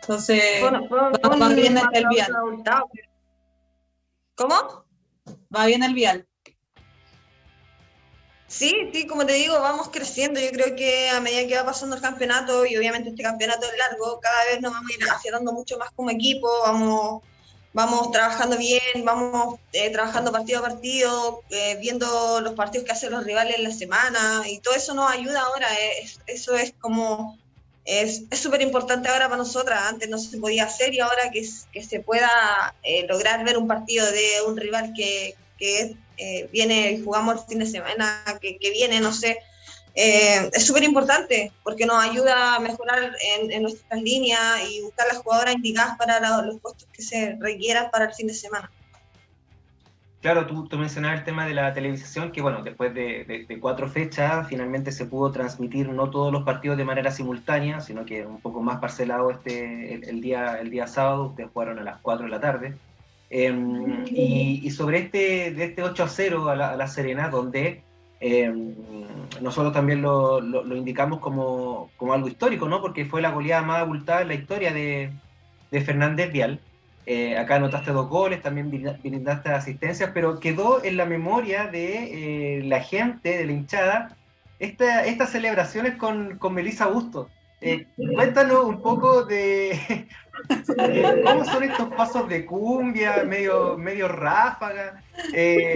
Entonces, 0.00 0.62
va, 0.62 1.48
bien 1.54 1.78
el, 1.92 2.08
vial. 2.08 2.32
¿Cómo? 4.34 4.84
Va 5.54 5.66
bien 5.66 5.82
el 5.82 5.94
vial. 5.94 6.26
Sí, 8.46 8.72
sí, 8.92 9.06
como 9.06 9.24
te 9.26 9.32
digo, 9.32 9.58
vamos 9.60 9.88
creciendo. 9.88 10.38
Yo 10.38 10.50
creo 10.50 10.76
que 10.76 11.08
a 11.08 11.20
medida 11.20 11.48
que 11.48 11.56
va 11.56 11.64
pasando 11.64 11.96
el 11.96 12.02
campeonato, 12.02 12.66
y 12.66 12.76
obviamente 12.76 13.08
este 13.08 13.22
campeonato 13.22 13.66
es 13.66 13.78
largo, 13.78 14.20
cada 14.20 14.44
vez 14.44 14.60
nos 14.60 14.72
vamos 14.72 14.90
a 14.90 14.94
ir 14.94 15.10
afianzando 15.10 15.52
mucho 15.52 15.78
más 15.78 15.90
como 15.92 16.10
equipo, 16.10 16.48
vamos 16.62 17.22
vamos 17.74 18.12
trabajando 18.12 18.56
bien, 18.56 19.04
vamos 19.04 19.58
eh, 19.72 19.90
trabajando 19.90 20.32
partido 20.32 20.60
a 20.60 20.62
partido, 20.62 21.42
eh, 21.50 21.76
viendo 21.80 22.40
los 22.40 22.54
partidos 22.54 22.86
que 22.86 22.92
hacen 22.92 23.10
los 23.10 23.24
rivales 23.24 23.56
en 23.56 23.64
la 23.64 23.72
semana 23.72 24.42
y 24.48 24.60
todo 24.60 24.74
eso 24.74 24.94
nos 24.94 25.10
ayuda 25.10 25.40
ahora. 25.40 25.66
Eh, 25.74 26.06
eso 26.28 26.54
es 26.54 26.72
como, 26.80 27.36
es 27.84 28.22
súper 28.30 28.62
importante 28.62 29.08
ahora 29.08 29.28
para 29.28 29.38
nosotras. 29.38 29.82
Antes 29.88 30.08
no 30.08 30.18
se 30.18 30.38
podía 30.38 30.64
hacer 30.64 30.94
y 30.94 31.00
ahora 31.00 31.30
que, 31.32 31.46
que 31.72 31.82
se 31.82 32.00
pueda 32.00 32.30
lograr 33.08 33.44
ver 33.44 33.58
un 33.58 33.66
partido 33.66 34.06
de 34.10 34.42
un 34.46 34.56
rival 34.56 34.92
que, 34.96 35.34
que 35.58 35.96
viene 36.52 36.92
y 36.92 37.04
jugamos 37.04 37.42
el 37.42 37.48
fin 37.48 37.58
de 37.58 37.66
semana, 37.66 38.22
que, 38.40 38.56
que 38.56 38.70
viene, 38.70 39.00
no 39.00 39.12
sé 39.12 39.38
eh, 39.94 40.50
es 40.52 40.66
súper 40.66 40.82
importante 40.82 41.52
porque 41.62 41.86
nos 41.86 42.02
ayuda 42.02 42.56
a 42.56 42.60
mejorar 42.60 43.12
en, 43.38 43.62
nuestras 43.62 44.02
líneas 44.02 44.68
y 44.68 44.82
buscar 44.82 45.06
las 45.06 45.18
jugadoras 45.18 45.54
indicadas 45.54 45.96
para 45.96 46.42
los 46.42 46.60
puestos 46.60 46.88
que 46.92 47.02
se 47.02 47.36
requieran 47.40 47.90
para 47.92 48.06
el 48.06 48.14
fin 48.14 48.26
de 48.26 48.34
semana. 48.34 48.70
Claro, 50.20 50.46
tú, 50.46 50.66
tú 50.66 50.78
mencionabas 50.78 51.18
el 51.18 51.24
tema 51.24 51.46
de 51.46 51.52
la 51.52 51.74
televisación, 51.74 52.32
que 52.32 52.40
bueno, 52.40 52.62
después 52.62 52.94
de, 52.94 53.46
cuatro 53.60 53.88
fechas 53.88 54.48
finalmente 54.48 54.90
se 54.90 55.04
pudo 55.04 55.30
transmitir 55.30 55.90
no 55.90 56.10
todos 56.10 56.32
los 56.32 56.44
partidos 56.44 56.78
de 56.78 56.84
manera 56.84 57.10
simultánea, 57.10 57.80
sino 57.80 58.06
que 58.06 58.24
un 58.24 58.40
poco 58.40 58.62
más 58.62 58.80
parcelado 58.80 59.30
este, 59.30 59.94
el, 59.94 60.20
día, 60.22 60.58
el 60.60 60.70
día 60.70 60.86
sábado, 60.86 61.26
ustedes 61.26 61.50
jugaron 61.52 61.78
a 61.78 61.82
las 61.82 62.00
4 62.00 62.24
de 62.24 62.30
la 62.30 62.40
tarde. 62.40 62.74
Em, 63.28 64.06
y, 64.06 64.70
sobre 64.70 64.98
este, 64.98 65.52
de 65.52 65.64
este 65.64 65.82
8 65.82 66.02
a 66.02 66.08
0 66.08 66.48
a 66.48 66.56
la, 66.56 66.70
a 66.70 66.76
la 66.76 66.88
Serena, 66.88 67.28
donde 67.28 67.83
eh, 68.20 68.52
nosotros 69.40 69.72
también 69.72 70.02
lo, 70.02 70.40
lo, 70.40 70.76
indicamos 70.76 71.20
como, 71.20 71.90
como, 71.96 72.12
algo 72.14 72.28
histórico, 72.28 72.68
¿no? 72.68 72.80
Porque 72.80 73.04
fue 73.04 73.20
la 73.20 73.30
goleada 73.30 73.62
más 73.62 73.80
abultada 73.80 74.22
en 74.22 74.28
la 74.28 74.34
historia 74.34 74.72
de, 74.72 75.10
de 75.70 75.80
Fernández 75.80 76.32
Vial. 76.32 76.60
Eh, 77.06 77.36
acá 77.36 77.56
anotaste 77.56 77.90
dos 77.92 78.08
goles, 78.08 78.40
también 78.40 78.70
brindaste 78.70 79.50
asistencias, 79.50 80.10
pero 80.14 80.40
quedó 80.40 80.82
en 80.82 80.96
la 80.96 81.04
memoria 81.04 81.66
de 81.66 82.58
eh, 82.58 82.62
la 82.64 82.80
gente, 82.80 83.36
de 83.36 83.44
la 83.44 83.52
hinchada, 83.52 84.16
esta, 84.58 85.04
estas 85.04 85.30
celebraciones 85.30 85.96
con, 85.96 86.38
con 86.38 86.54
Melissa 86.54 86.86
Busto. 86.86 87.28
Eh, 87.60 87.86
cuéntanos 87.96 88.64
un 88.64 88.80
poco 88.80 89.24
de, 89.24 90.06
cómo 91.24 91.44
son 91.44 91.62
estos 91.62 91.88
pasos 91.94 92.28
de 92.28 92.44
cumbia, 92.44 93.24
medio, 93.24 93.76
medio 93.76 94.08
ráfaga. 94.08 95.02
Eh, 95.32 95.74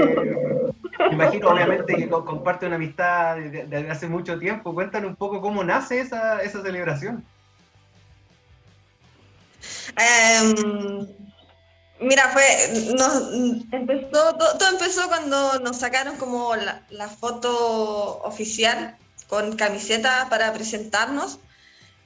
imagino, 1.11 1.49
obviamente, 1.49 1.95
que 1.95 2.09
comparte 2.09 2.67
una 2.67 2.77
amistad 2.77 3.37
desde 3.37 3.91
hace 3.91 4.09
mucho 4.09 4.39
tiempo. 4.39 4.75
Cuéntanos 4.75 5.11
un 5.11 5.17
poco 5.17 5.41
cómo 5.41 5.65
nace 5.65 6.01
esa, 6.01 6.43
esa 6.43 6.63
celebración. 6.63 7.25
Em, 9.97 11.07
mira, 12.01 12.29
fue, 12.29 12.45
empezó, 13.73 14.37
todo, 14.37 14.69
empezó 14.71 15.09
cuando 15.09 15.59
nos 15.61 15.79
sacaron 15.79 16.17
como 16.17 16.55
la, 16.57 16.83
la 16.91 17.09
foto 17.09 18.21
oficial 18.23 18.97
con 19.29 19.57
camiseta 19.57 20.27
para 20.31 20.53
presentarnos 20.53 21.39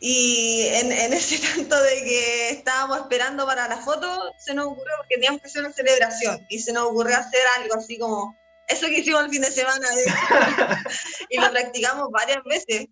y 0.05 0.67
en, 0.67 0.91
en, 0.91 1.13
ese 1.13 1.39
tanto 1.39 1.81
de 1.81 2.03
que 2.03 2.51
estábamos 2.51 2.99
esperando 2.99 3.47
para 3.47 3.69
la 3.69 3.77
foto, 3.77 4.33
se 4.37 4.53
nos 4.53 4.67
ocurrió, 4.67 4.93
porque 4.97 5.15
teníamos 5.15 5.41
que 5.41 5.47
hacer 5.47 5.65
una 5.65 5.73
celebración, 5.73 6.45
y 6.51 6.59
se 6.59 6.73
nos 6.73 6.89
ocurrió 6.89 7.17
hacer 7.17 7.41
algo 7.61 7.77
así 7.77 7.99
como 7.99 8.37
eso 8.67 8.87
que 8.87 8.99
hicimos 8.99 9.23
el 9.23 9.31
fin 9.31 9.43
de 9.43 9.53
semana, 9.53 9.87
y 11.31 11.39
lo 11.39 11.51
practicamos 11.53 12.11
varias 12.11 12.43
veces. 12.43 12.89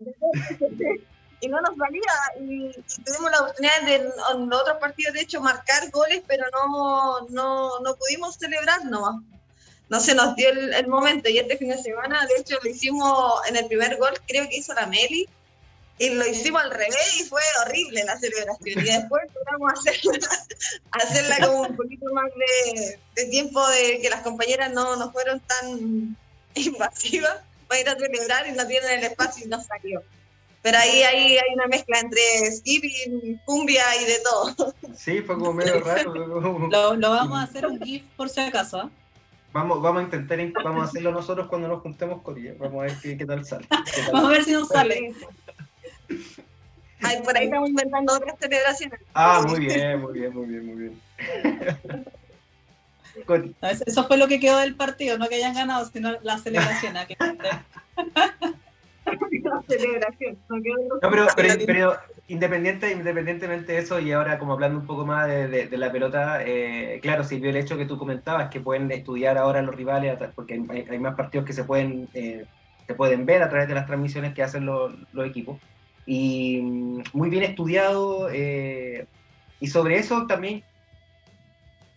y 1.40 1.48
no 1.48 1.60
nos 1.60 1.76
valía, 1.76 2.00
y, 2.40 2.72
tuvimos 3.04 3.30
la 3.30 3.40
oportunidad 3.42 3.82
de 3.82 3.96
en 3.96 4.52
otros 4.52 4.78
partidos, 4.80 5.12
de 5.12 5.20
hecho, 5.20 5.42
marcar 5.42 5.90
goles, 5.90 6.22
pero 6.26 6.46
no, 6.52 7.26
no, 7.28 7.80
no 7.80 7.96
pudimos 7.96 8.36
celebrar 8.36 8.82
nomás. 8.86 9.16
No 9.90 10.00
se 10.00 10.14
nos 10.14 10.34
dio 10.36 10.48
el, 10.48 10.72
el 10.72 10.86
momento, 10.86 11.28
y 11.28 11.38
este 11.38 11.58
fin 11.58 11.68
de 11.68 11.76
semana, 11.76 12.24
de 12.24 12.40
hecho, 12.40 12.56
lo 12.62 12.70
hicimos 12.70 13.46
en 13.46 13.56
el 13.56 13.66
primer 13.66 13.98
gol, 13.98 14.14
creo 14.26 14.48
que 14.48 14.56
hizo 14.56 14.72
la 14.72 14.86
Meli, 14.86 15.28
y 15.98 16.10
lo 16.10 16.26
hicimos 16.26 16.62
al 16.62 16.70
revés 16.70 17.20
y 17.20 17.24
fue 17.24 17.40
horrible 17.64 18.04
la 18.04 18.18
celebración. 18.18 18.80
Y 18.80 18.90
después 18.90 19.22
logramos 19.34 19.72
hacerla, 19.78 20.28
hacerla 20.90 21.46
como 21.46 21.62
un 21.62 21.76
poquito 21.76 22.06
más 22.12 22.30
de, 23.14 23.26
tiempo 23.30 23.66
de 23.68 24.00
que 24.00 24.10
las 24.10 24.22
compañeras 24.22 24.72
no, 24.72 24.96
no 24.96 25.12
fueron 25.12 25.40
tan 25.40 26.16
invasivas 26.54 27.38
para 27.68 27.80
ir 27.80 27.88
a 27.88 27.96
celebrar 27.96 28.46
y 28.48 28.52
no 28.52 28.66
tienen 28.66 28.98
el 28.98 29.04
espacio 29.04 29.46
y 29.46 29.48
no 29.48 29.62
salió. 29.62 30.02
Pero 30.62 30.78
ahí, 30.78 31.02
ahí 31.02 31.36
hay 31.36 31.54
una 31.54 31.66
mezcla 31.66 32.00
entre 32.00 32.22
skipping, 32.50 33.38
cumbia 33.44 33.84
y 34.00 34.06
de 34.06 34.18
todo. 34.20 34.74
Sí, 34.96 35.20
fue 35.20 35.36
como 35.36 35.52
medio 35.52 35.78
raro. 35.80 36.14
Lo, 36.70 36.96
lo, 36.96 37.10
vamos 37.10 37.38
a 37.38 37.42
hacer 37.42 37.66
un 37.66 37.78
GIF 37.78 38.02
por 38.16 38.30
si 38.30 38.40
acaso. 38.40 38.84
¿eh? 38.84 38.88
Vamos, 39.52 39.82
vamos 39.82 40.00
a 40.00 40.04
intentar, 40.04 40.64
vamos 40.64 40.86
a 40.86 40.88
hacerlo 40.88 41.12
nosotros 41.12 41.48
cuando 41.48 41.68
nos 41.68 41.82
juntemos 41.82 42.22
con 42.22 42.38
ella. 42.38 42.54
Vamos 42.58 42.80
a 42.80 42.86
ver 42.86 42.96
qué, 43.00 43.16
qué 43.16 43.26
tal 43.26 43.44
sale. 43.44 43.66
Vamos 44.10 44.30
a 44.30 44.32
ver 44.32 44.44
si 44.44 44.52
nos 44.52 44.68
sale. 44.68 45.14
Ay, 47.04 47.22
por 47.22 47.36
ahí 47.36 47.44
estamos 47.44 47.68
inventando 47.68 48.14
otras 48.14 48.36
celebraciones. 48.40 49.00
Ah, 49.14 49.44
muy 49.46 49.60
bien, 49.60 50.00
muy 50.00 50.12
bien, 50.12 50.34
muy 50.34 50.46
bien, 50.46 50.66
muy 50.66 50.76
bien. 50.76 51.00
Eso 53.86 54.06
fue 54.06 54.16
lo 54.16 54.26
que 54.26 54.40
quedó 54.40 54.58
del 54.58 54.74
partido, 54.74 55.18
no 55.18 55.28
que 55.28 55.36
hayan 55.36 55.54
ganado, 55.54 55.84
sino 55.86 56.12
la 56.22 56.38
celebración. 56.38 56.94
la 56.94 57.08
celebración. 59.68 60.36
No, 60.48 61.10
pero, 61.10 61.26
pero, 61.36 61.96
independiente, 62.26 62.90
independientemente 62.90 63.72
de 63.72 63.78
eso, 63.78 64.00
y 64.00 64.10
ahora 64.12 64.38
como 64.38 64.54
hablando 64.54 64.80
un 64.80 64.86
poco 64.86 65.06
más 65.06 65.28
de, 65.28 65.68
la 65.70 65.92
pelota, 65.92 66.42
eh, 66.44 66.98
claro, 67.02 67.22
sirvió 67.22 67.50
el 67.50 67.56
hecho 67.56 67.76
que 67.76 67.86
tú 67.86 67.98
comentabas, 67.98 68.50
que 68.50 68.60
pueden 68.60 68.90
estudiar 68.90 69.38
ahora 69.38 69.62
los 69.62 69.76
rivales, 69.76 70.18
porque 70.34 70.54
hay, 70.90 70.98
más 70.98 71.14
partidos 71.14 71.46
que 71.46 71.52
se 71.52 71.62
pueden, 71.64 72.08
eh, 72.14 72.46
se 72.86 72.94
pueden 72.94 73.26
ver 73.26 73.42
a 73.42 73.48
través 73.48 73.68
de 73.68 73.74
las 73.74 73.86
transmisiones 73.86 74.34
que 74.34 74.42
hacen 74.42 74.66
los, 74.66 74.92
los 75.12 75.26
equipos 75.26 75.58
y 76.06 76.60
mm, 76.60 77.02
muy 77.12 77.30
bien 77.30 77.42
estudiado. 77.42 78.28
Eh, 78.32 79.06
y 79.60 79.66
sobre 79.68 79.98
eso 79.98 80.26
también 80.26 80.62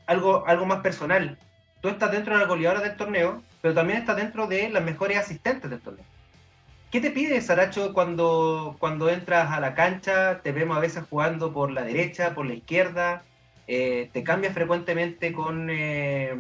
algo, 0.06 0.46
algo 0.48 0.66
más 0.66 0.82
personal. 0.82 1.38
Tú 1.82 1.90
estás 1.90 2.12
dentro 2.12 2.34
de 2.34 2.42
la 2.42 2.48
goleadora 2.48 2.82
del 2.82 2.98
torneo, 2.98 3.44
pero 3.62 3.74
también 3.74 4.00
estás 4.00 4.16
dentro 4.18 4.48
de 4.48 4.70
las 4.70 4.84
mejores 4.84 5.18
asistentes 5.18 5.70
del 5.70 5.80
torneo. 5.80 6.06
¿Qué 6.92 7.02
te 7.02 7.12
pide 7.12 7.42
Saracho 7.42 7.94
cuando, 7.94 8.78
cuando 8.80 9.10
entras 9.10 9.52
a 9.52 9.60
la 9.60 9.76
cancha? 9.76 10.40
Te 10.42 10.54
vemos 10.54 10.78
a 10.78 10.80
veces 10.80 11.04
jugando 11.10 11.52
por 11.52 11.70
la 11.72 11.84
derecha, 11.84 12.34
por 12.34 12.46
la 12.46 12.54
izquierda. 12.54 13.24
Eh, 13.68 14.10
te 14.14 14.24
cambias 14.24 14.54
frecuentemente 14.54 15.34
con, 15.34 15.68
eh, 15.70 16.34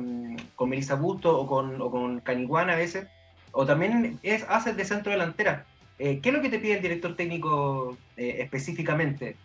con 0.55 0.69
Melissa 0.69 0.95
Busto 0.95 1.37
o 1.37 1.45
con, 1.45 1.81
o 1.81 1.91
con 1.91 2.21
Caniguana 2.21 2.73
a 2.73 2.77
veces. 2.77 3.07
O 3.51 3.65
también 3.65 4.19
es, 4.23 4.45
haces 4.47 4.77
de 4.77 4.85
centro 4.85 5.11
delantera. 5.11 5.65
Eh, 5.99 6.19
¿Qué 6.21 6.29
es 6.29 6.35
lo 6.35 6.41
que 6.41 6.49
te 6.49 6.59
pide 6.59 6.75
el 6.75 6.81
director 6.81 7.15
técnico 7.15 7.97
eh, 8.15 8.37
específicamente? 8.39 9.35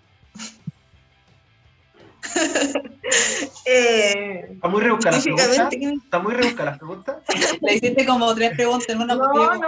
Eh, 3.67 4.49
¿Está 4.53 4.69
muy 4.69 4.81
rebuscada 4.81 5.17
la 5.17 5.23
pregunta? 5.23 5.69
¿Está 6.05 6.19
muy 6.19 6.35
rebuscada 6.35 6.71
la 6.73 6.79
pregunta? 6.79 7.23
Le 7.61 7.75
hiciste 7.75 8.07
como 8.07 8.35
tres 8.35 8.53
preguntas 8.53 8.89
en 8.89 9.01
una. 9.01 9.15
No, 9.15 9.33
no, 9.33 9.67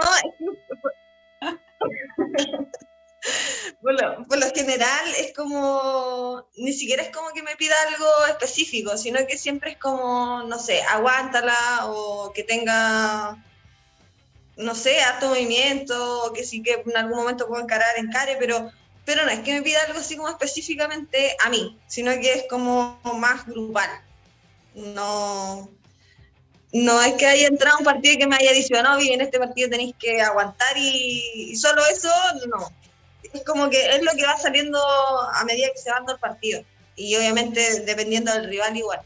Bueno, 3.81 4.25
por 4.27 4.39
lo 4.39 4.47
general 4.53 5.05
es 5.19 5.33
como, 5.35 6.45
ni 6.57 6.73
siquiera 6.73 7.03
es 7.03 7.15
como 7.15 7.29
que 7.29 7.43
me 7.43 7.55
pida 7.55 7.75
algo 7.87 8.07
específico, 8.29 8.97
sino 8.97 9.19
que 9.27 9.37
siempre 9.37 9.71
es 9.71 9.77
como, 9.77 10.43
no 10.43 10.59
sé, 10.59 10.81
aguántala 10.83 11.55
o 11.83 12.31
que 12.33 12.43
tenga, 12.43 13.37
no 14.57 14.75
sé, 14.75 14.99
harto 15.01 15.29
movimiento, 15.29 16.31
que 16.33 16.43
sí 16.43 16.63
que 16.63 16.83
en 16.85 16.97
algún 16.97 17.17
momento 17.17 17.47
puedo 17.47 17.61
encarar, 17.61 17.97
encare, 17.97 18.37
pero, 18.39 18.71
pero 19.05 19.25
no 19.25 19.31
es 19.31 19.39
que 19.41 19.53
me 19.53 19.61
pida 19.61 19.81
algo 19.87 19.99
así 19.99 20.15
como 20.15 20.29
específicamente 20.29 21.35
a 21.43 21.49
mí, 21.49 21.77
sino 21.87 22.11
que 22.13 22.33
es 22.33 22.45
como 22.49 22.99
más 23.17 23.45
grupal. 23.45 23.89
No, 24.73 25.69
no 26.73 27.01
es 27.01 27.13
que 27.13 27.25
haya 27.25 27.47
entrado 27.47 27.77
un 27.79 27.85
partido 27.85 28.15
y 28.15 28.17
que 28.17 28.27
me 28.27 28.35
haya 28.35 28.51
dicho, 28.51 28.81
no, 28.81 28.97
bien, 28.97 29.15
en 29.15 29.21
este 29.21 29.39
partido 29.39 29.69
tenéis 29.69 29.95
que 29.99 30.21
aguantar 30.21 30.77
y 30.77 31.55
solo 31.55 31.81
eso, 31.87 32.09
no 32.47 32.69
es 33.35 33.43
como 33.43 33.69
que 33.69 33.95
es 33.95 34.01
lo 34.01 34.11
que 34.13 34.25
va 34.25 34.37
saliendo 34.37 34.79
a 34.79 35.43
medida 35.45 35.67
que 35.71 35.79
se 35.79 35.89
va 35.89 35.97
dando 35.97 36.13
el 36.13 36.19
partido. 36.19 36.63
Y 36.95 37.15
obviamente 37.15 37.81
dependiendo 37.81 38.31
del 38.33 38.49
rival 38.49 38.77
igual. 38.77 39.01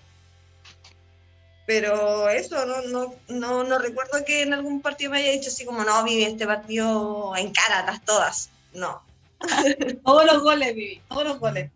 Pero 1.69 2.27
eso, 2.29 2.65
no, 2.65 2.81
no, 2.81 3.13
no, 3.27 3.63
no 3.63 3.77
recuerdo 3.77 4.25
que 4.25 4.41
en 4.41 4.53
algún 4.53 4.81
partido 4.81 5.11
me 5.11 5.19
haya 5.19 5.33
dicho 5.33 5.49
así 5.49 5.65
como, 5.65 5.83
no, 5.83 6.03
Vivi, 6.03 6.23
este 6.23 6.47
partido 6.47 7.35
en 7.37 7.53
cáratas 7.53 8.03
todas. 8.03 8.49
No. 8.73 9.03
todos 10.03 10.25
los 10.25 10.41
goles, 10.41 10.73
Vivi, 10.73 10.99
todos 11.07 11.25
los 11.25 11.39
goles. 11.39 11.69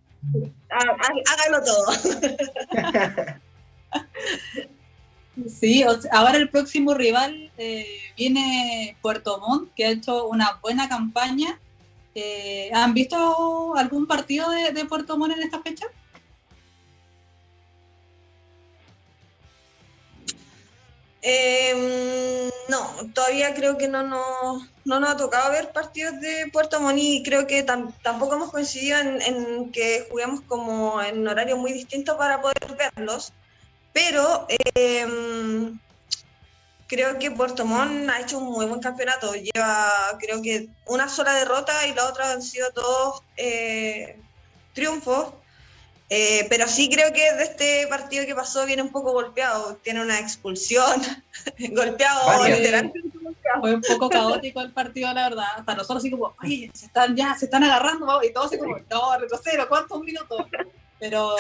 Hágalo 0.70 1.64
todo. 1.64 1.86
Sí, 5.50 5.84
ahora 6.12 6.38
el 6.38 6.50
próximo 6.50 6.94
rival 6.94 7.52
eh, 7.58 7.88
viene 8.16 8.96
Puerto 9.02 9.40
Montt, 9.40 9.74
que 9.74 9.86
ha 9.86 9.90
hecho 9.90 10.28
una 10.28 10.60
buena 10.62 10.88
campaña 10.88 11.60
eh, 12.16 12.70
¿Han 12.74 12.94
visto 12.94 13.76
algún 13.76 14.06
partido 14.06 14.50
de, 14.52 14.86
Puerto 14.86 15.18
Montt 15.18 15.36
en 15.36 15.44
esta 15.44 15.62
fecha? 15.62 15.88
Em, 21.26 22.52
no, 22.68 22.96
todavía 23.14 23.54
creo 23.54 23.78
que 23.78 23.88
no, 23.88 24.04
no, 24.04 24.68
nos 24.84 25.10
ha 25.10 25.16
tocado 25.16 25.52
ver 25.52 25.72
partidos 25.72 26.20
de 26.20 26.50
Puerto 26.52 26.82
Montt 26.82 27.00
y 27.00 27.24
creo 27.24 27.48
que 27.48 27.64
tampoco 27.64 28.36
hemos 28.36 28.52
coincidido 28.52 29.00
en, 29.00 29.72
que 29.72 30.06
juguemos 30.10 30.42
como 30.42 31.02
en 31.02 31.20
un 31.20 31.28
horario 31.30 31.56
muy 31.56 31.72
distinto 31.72 32.18
para 32.18 32.42
poder 32.42 32.76
verlos, 32.78 33.32
pero 33.94 34.46
eh, 34.50 35.72
creo 36.88 37.18
que 37.18 37.32
Puerto 37.32 37.66
Montt 37.66 38.10
ha 38.10 38.20
hecho 38.20 38.38
un 38.38 38.52
muy 38.52 38.66
buen 38.66 38.82
campeonato. 38.82 39.34
Lleva, 39.34 39.90
creo 40.20 40.42
que, 40.42 40.68
una 40.88 41.08
sola 41.08 41.34
derrota 41.34 41.88
y 41.88 41.94
la 41.94 42.06
otra 42.10 42.32
han 42.34 42.42
sido 42.42 42.70
todos 42.72 43.24
eh, 43.38 44.20
triunfos. 44.74 45.34
Eh, 46.16 46.46
pero 46.48 46.68
sí 46.68 46.92
creo 46.92 47.12
que 47.12 47.34
de 47.34 47.44
este 47.44 47.88
partido 47.88 48.24
que 48.28 48.36
pasó 48.36 48.68
viene 48.68 48.84
un 48.84 48.92
poco 48.92 49.14
golpeado. 49.14 49.78
Tiene 49.78 50.00
una 50.00 50.20
expulsión, 50.20 51.02
golpeado 51.72 52.44
Fue 53.60 53.74
un 53.74 53.82
poco 53.82 54.10
caótico 54.12 54.62
el 54.62 54.72
partido, 54.72 55.12
la 55.12 55.30
verdad. 55.30 55.48
Hasta 55.58 55.74
nosotros 55.74 56.04
así 56.04 56.12
como, 56.12 56.36
oye, 56.44 56.70
se 56.72 56.86
están 56.86 57.16
ya, 57.16 57.34
se 57.34 57.46
están 57.46 57.64
agarrando, 57.64 58.22
y 58.22 58.32
todos 58.32 58.46
así 58.46 58.60
como, 58.60 58.78
no, 58.92 59.18
retrocero, 59.18 59.68
¿cuántos 59.68 60.02
minutos? 60.02 60.46
Pero 61.00 61.36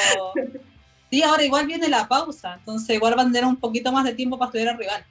sí, 1.11 1.21
ahora 1.21 1.43
igual 1.43 1.67
viene 1.67 1.87
la 1.87 2.07
pausa, 2.07 2.55
entonces 2.55 2.95
igual 2.95 3.13
van 3.13 3.29
a 3.29 3.31
tener 3.31 3.45
un 3.45 3.57
poquito 3.57 3.91
más 3.91 4.05
de 4.05 4.15
tiempo 4.15 4.39
para 4.39 4.47
estudiar 4.49 4.69
al 4.69 4.79
rival. 4.79 5.05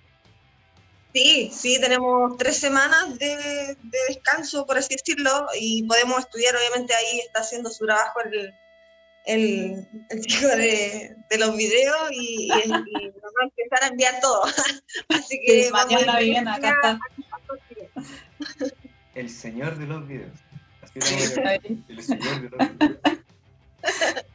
Sí, 1.15 1.53
sí, 1.55 1.81
tenemos 1.81 2.37
tres 2.37 2.57
semanas 2.57 3.17
de, 3.17 3.77
descanso, 4.09 4.67
por 4.67 4.79
así 4.79 4.97
decirlo, 4.97 5.47
y 5.55 5.85
podemos 5.85 6.19
estudiar, 6.19 6.57
obviamente 6.57 6.93
ahí 6.95 7.21
está 7.21 7.43
haciendo 7.43 7.71
su 7.71 7.87
trabajo 7.87 8.19
el, 8.25 8.53
el, 9.27 9.87
chico 10.27 10.49
de, 10.49 11.17
los 11.39 11.57
videos 11.57 12.11
y, 12.11 12.49
vamos 12.49 12.87
a 13.41 13.45
empezar 13.45 13.85
a 13.85 13.87
enviar 13.89 14.15
todo. 14.21 14.43
así 15.09 15.41
que 15.45 15.71
mañana 15.71 16.19
bien, 16.19 16.49
acá 16.49 16.71
está. 16.71 16.99
El 19.15 19.29
señor 19.29 19.77
de 19.77 19.87
los 19.87 20.09
videos. 20.09 20.33
el 20.95 21.03
señor 22.03 22.41
de 22.41 22.49
los 22.49 22.79
videos. 22.79 23.19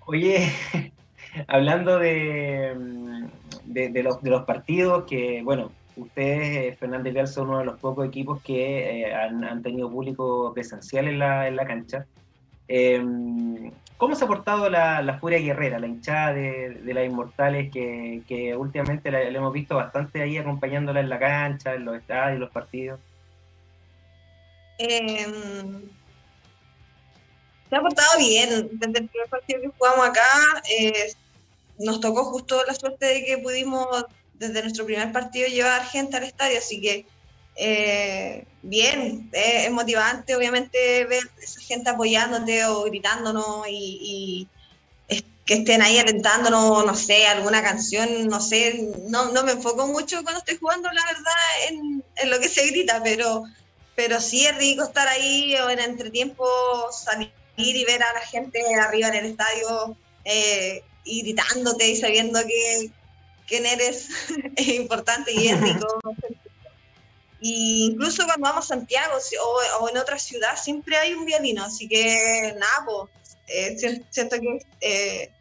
Oye, 0.06 0.52
hablando 1.48 2.00
de, 2.00 2.76
de, 3.66 4.04
los, 4.04 4.22
de 4.22 4.30
los 4.30 4.46
partidos 4.46 5.06
que, 5.06 5.42
bueno, 5.44 5.72
ustedes, 5.96 6.74
eh, 6.74 6.78
Fernández 6.80 7.14
Vial, 7.14 7.28
son 7.28 7.50
uno 7.50 7.60
de 7.60 7.66
los 7.66 7.80
pocos 7.80 8.08
equipos 8.08 8.42
que 8.42 9.02
eh, 9.02 9.14
han, 9.14 9.62
tenido 9.62 9.90
público 9.90 10.54
presencial 10.54 11.08
en 11.08 11.20
la, 11.20 11.48
en 11.48 11.56
la 11.56 11.66
cancha. 11.66 12.06
Em, 12.68 13.72
¿Cómo 13.98 14.16
se 14.16 14.26
ha 14.26 14.28
portado 14.28 14.70
la, 14.70 15.18
Furia 15.20 15.40
Guerrera, 15.40 15.80
la 15.80 15.88
hinchada 15.88 16.34
de, 16.34 16.94
las 16.94 17.06
Inmortales, 17.06 17.72
que, 17.72 18.22
que 18.28 18.56
últimamente 18.56 19.10
la, 19.10 19.24
hemos 19.24 19.52
visto 19.52 19.76
bastante 19.76 20.22
ahí 20.22 20.38
acompañándola 20.38 21.00
en 21.00 21.10
la 21.10 21.18
cancha, 21.18 21.74
en 21.74 21.86
los 21.86 21.98
estadios, 21.98 22.36
en 22.36 22.40
los 22.40 22.52
partidos? 22.52 23.00
Em, 24.78 25.82
se 27.70 27.76
ha 27.76 27.82
portado 27.82 28.20
bien. 28.20 28.70
Desde 28.74 29.00
el 29.00 29.08
primer 29.10 29.30
partido 29.30 29.62
que 29.62 29.72
jugamos 29.76 30.10
acá, 30.10 30.62
eh, 30.70 31.12
nos 31.80 32.00
tocó 32.00 32.26
justo 32.26 32.64
la 32.68 32.76
suerte 32.76 33.06
de 33.06 33.26
que 33.26 33.38
pudimos 33.40 34.06
desde 34.36 34.62
nuestro 34.62 34.86
primer 34.86 35.12
partido 35.12 35.48
llevar 35.48 35.84
gente 35.86 36.18
al 36.18 36.24
estadio, 36.24 36.60
así 36.60 36.80
que 36.80 37.08
eh, 37.58 38.46
bien, 38.62 39.30
es 39.34 39.72
motivante 39.72 40.36
obviamente 40.36 41.06
ver 41.06 41.24
esa 41.42 41.60
gente 41.62 41.90
apoyándote 41.90 42.66
o 42.66 42.84
gritándonos 42.84 43.66
y, 43.70 44.48
que 45.46 45.54
estén 45.54 45.82
ahí 45.82 45.98
alentándonos, 45.98 46.86
no 46.86 46.94
sé, 46.94 47.26
alguna 47.26 47.64
canción, 47.64 48.28
no 48.28 48.42
sé, 48.42 48.92
no, 49.08 49.32
no 49.32 49.44
me 49.46 49.54
enfoco 49.54 49.88
mucho 49.88 50.22
cuando 50.22 50.40
estoy 50.40 50.58
jugando, 50.58 50.92
la 50.92 51.06
verdad, 51.06 51.70
en, 51.70 52.04
en, 52.18 52.30
lo 52.30 52.38
que 52.42 52.50
se 52.50 52.68
grita, 52.68 53.02
pero, 53.02 53.46
pero 53.96 54.20
sí 54.20 54.46
es 54.46 54.58
rico 54.58 54.84
estar 54.84 55.08
ahí 55.08 55.56
o 55.56 55.70
en 55.70 55.80
entretiempo 55.80 56.46
salir 56.92 57.32
y 57.56 57.86
ver 57.86 58.04
a 58.04 58.14
la 58.14 58.20
gente 58.20 58.62
arriba 58.76 59.08
en 59.08 59.16
el 59.16 59.26
estadio 59.28 59.96
eh, 60.26 60.84
y 61.06 61.22
gritándote 61.22 61.92
y 61.92 61.96
sabiendo 61.96 62.42
que, 62.46 62.92
quién 63.48 63.66
eres 63.66 64.10
es 64.58 64.68
importante 64.68 65.32
y 65.32 65.48
es 65.48 65.62
rico. 65.62 65.88
Y 67.40 67.86
incluso 67.92 68.26
cuando 68.26 68.48
vamos 68.48 68.66
a 68.66 68.76
Santiago 68.76 69.16
o, 69.80 69.90
en 69.90 69.98
otra 69.98 70.18
ciudad, 70.18 70.58
siempre 70.62 70.98
hay 70.98 71.14
un 71.14 71.26
violino, 71.26 71.64
así 71.64 71.88
que 71.88 72.56
nada, 72.58 72.86
pues, 72.86 73.80
siento 74.10 74.38
que 74.40 74.66
eh, 74.82 75.32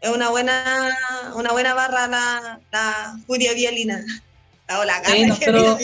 es 0.00 0.10
una 0.10 0.30
buena, 0.30 1.32
una 1.34 1.52
buena 1.52 1.74
barra 1.74 2.06
la, 2.08 2.60
la 2.72 3.16
furia 3.26 3.54
violina. 3.54 4.04
O 4.70 4.84
la 4.84 5.00
garra. 5.00 5.26
nosotros, 5.26 5.78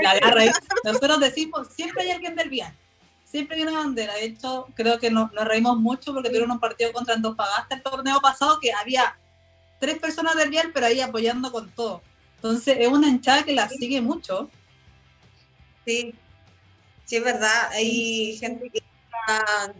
la 0.00 0.18
garra 0.18 0.44
nosotros 0.84 1.20
decimos, 1.20 1.68
siempre 1.74 2.04
hay 2.04 2.10
alguien 2.10 2.36
del 2.36 2.48
vial. 2.48 2.72
Siempre 3.24 3.56
hay 3.56 3.62
una 3.64 3.78
bandera. 3.78 4.14
De 4.14 4.26
hecho, 4.26 4.68
creo 4.74 4.98
que 4.98 5.10
nos, 5.10 5.32
reímos 5.32 5.76
mucho 5.78 6.12
porque 6.12 6.28
tuvieron 6.28 6.52
un 6.52 6.60
partido 6.60 6.92
contra 6.92 7.14
Antofagasta 7.14 7.74
el 7.74 7.82
torneo 7.82 8.20
pasado 8.20 8.60
que 8.60 8.72
había 8.72 9.16
tres 9.80 9.98
personas 9.98 10.36
del 10.36 10.50
Vial, 10.50 10.70
pero 10.72 10.86
ahí 10.86 11.00
apoyando 11.00 11.50
con 11.50 11.68
todo. 11.70 12.00
Entonces 12.36 12.76
es 12.80 12.88
una 12.88 13.08
hinchada 13.08 13.42
que 13.42 13.52
la 13.52 13.68
sigue 13.68 14.00
mucho. 14.00 14.48
Sí, 15.86 16.14
sí 17.04 17.16
es 17.16 17.24
verdad. 17.24 17.70
Hay 17.72 18.36
gente 18.38 18.68
que 18.70 18.82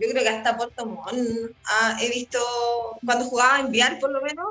yo 0.01 0.09
creo 0.11 0.23
que 0.23 0.29
hasta 0.29 0.57
Puerto 0.57 0.87
Montt 0.87 1.55
he 2.01 2.11
visto 2.11 2.39
cuando 3.05 3.27
jugaba 3.27 3.61
en 3.61 3.71
Vial 3.71 3.99
por 4.01 4.11
lo 4.11 4.21
menos 4.21 4.47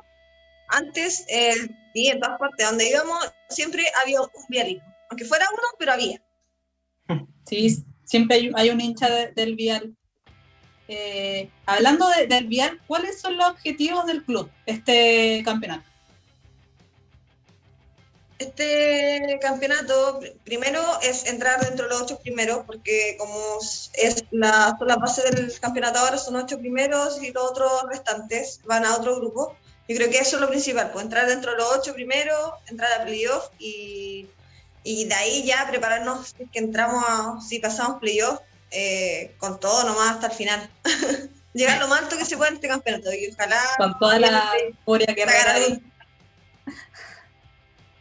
antes 0.69 1.25
eh, 1.27 1.53
sí 1.93 2.07
en 2.07 2.21
todas 2.21 2.39
partes 2.39 2.65
donde 2.65 2.89
íbamos 2.89 3.19
siempre 3.49 3.83
había 4.01 4.21
un 4.21 4.29
vialino 4.47 4.81
aunque 5.09 5.25
fuera 5.25 5.47
uno 5.51 5.67
pero 5.77 5.91
había 5.91 6.21
sí 7.45 7.83
siempre 8.05 8.37
hay, 8.37 8.51
hay 8.55 8.69
un 8.69 8.79
hincha 8.79 9.09
del 9.09 9.55
Vial 9.55 9.93
eh, 10.87 11.49
hablando 11.65 12.05
del 12.29 12.47
Vial, 12.47 12.79
¿cuáles 12.85 13.19
son 13.19 13.37
los 13.37 13.47
objetivos 13.49 14.05
del 14.05 14.23
club 14.23 14.49
este 14.65 15.41
campeonato? 15.43 15.89
Este 18.37 19.39
campeonato, 19.41 20.19
primero 20.43 20.81
es 21.01 21.25
entrar 21.25 21.61
dentro 21.61 21.85
de 21.85 21.91
los 21.91 22.01
ocho 22.01 22.19
primeros, 22.19 22.65
porque 22.65 23.15
como 23.17 23.59
es 23.93 24.25
la, 24.31 24.77
la 24.81 24.95
base 24.97 25.23
del 25.23 25.57
campeonato 25.59 25.99
ahora 25.99 26.17
son 26.17 26.35
ocho 26.35 26.57
primeros 26.59 27.21
y 27.23 27.31
los 27.31 27.43
otros 27.51 27.83
restantes 27.89 28.59
van 28.65 28.85
a 28.85 28.95
otro 28.95 29.15
grupo. 29.17 29.55
Yo 29.87 29.95
creo 29.95 30.09
que 30.09 30.17
eso 30.17 30.35
es 30.35 30.41
lo 30.41 30.49
principal, 30.49 30.91
pues 30.91 31.05
entrar 31.05 31.27
dentro 31.27 31.51
de 31.51 31.57
los 31.57 31.71
ocho 31.77 31.93
primeros, 31.93 32.53
entrar 32.67 33.01
a 33.01 33.05
playoff 33.05 33.49
y, 33.59 34.27
y 34.83 35.05
de 35.05 35.15
ahí 35.15 35.43
ya 35.45 35.65
prepararnos 35.69 36.33
que 36.51 36.59
entramos, 36.59 37.05
a, 37.07 37.39
si 37.39 37.59
pasamos 37.59 37.99
playoff, 37.99 38.39
eh, 38.71 39.33
con 39.37 39.59
todo 39.59 39.83
nomás 39.85 40.15
hasta 40.15 40.27
el 40.27 40.33
final. 40.33 40.69
llegar 41.55 41.79
lo 41.79 41.87
más 41.87 42.01
alto 42.01 42.17
que 42.17 42.25
se 42.25 42.35
pueda 42.37 42.49
en 42.49 42.55
este 42.55 42.67
campeonato. 42.67 43.11
Y 43.13 43.31
ojalá. 43.31 43.61
Con 43.77 43.97
toda 43.97 44.19
la 44.19 44.51
furia 44.83 45.15
que 45.15 45.25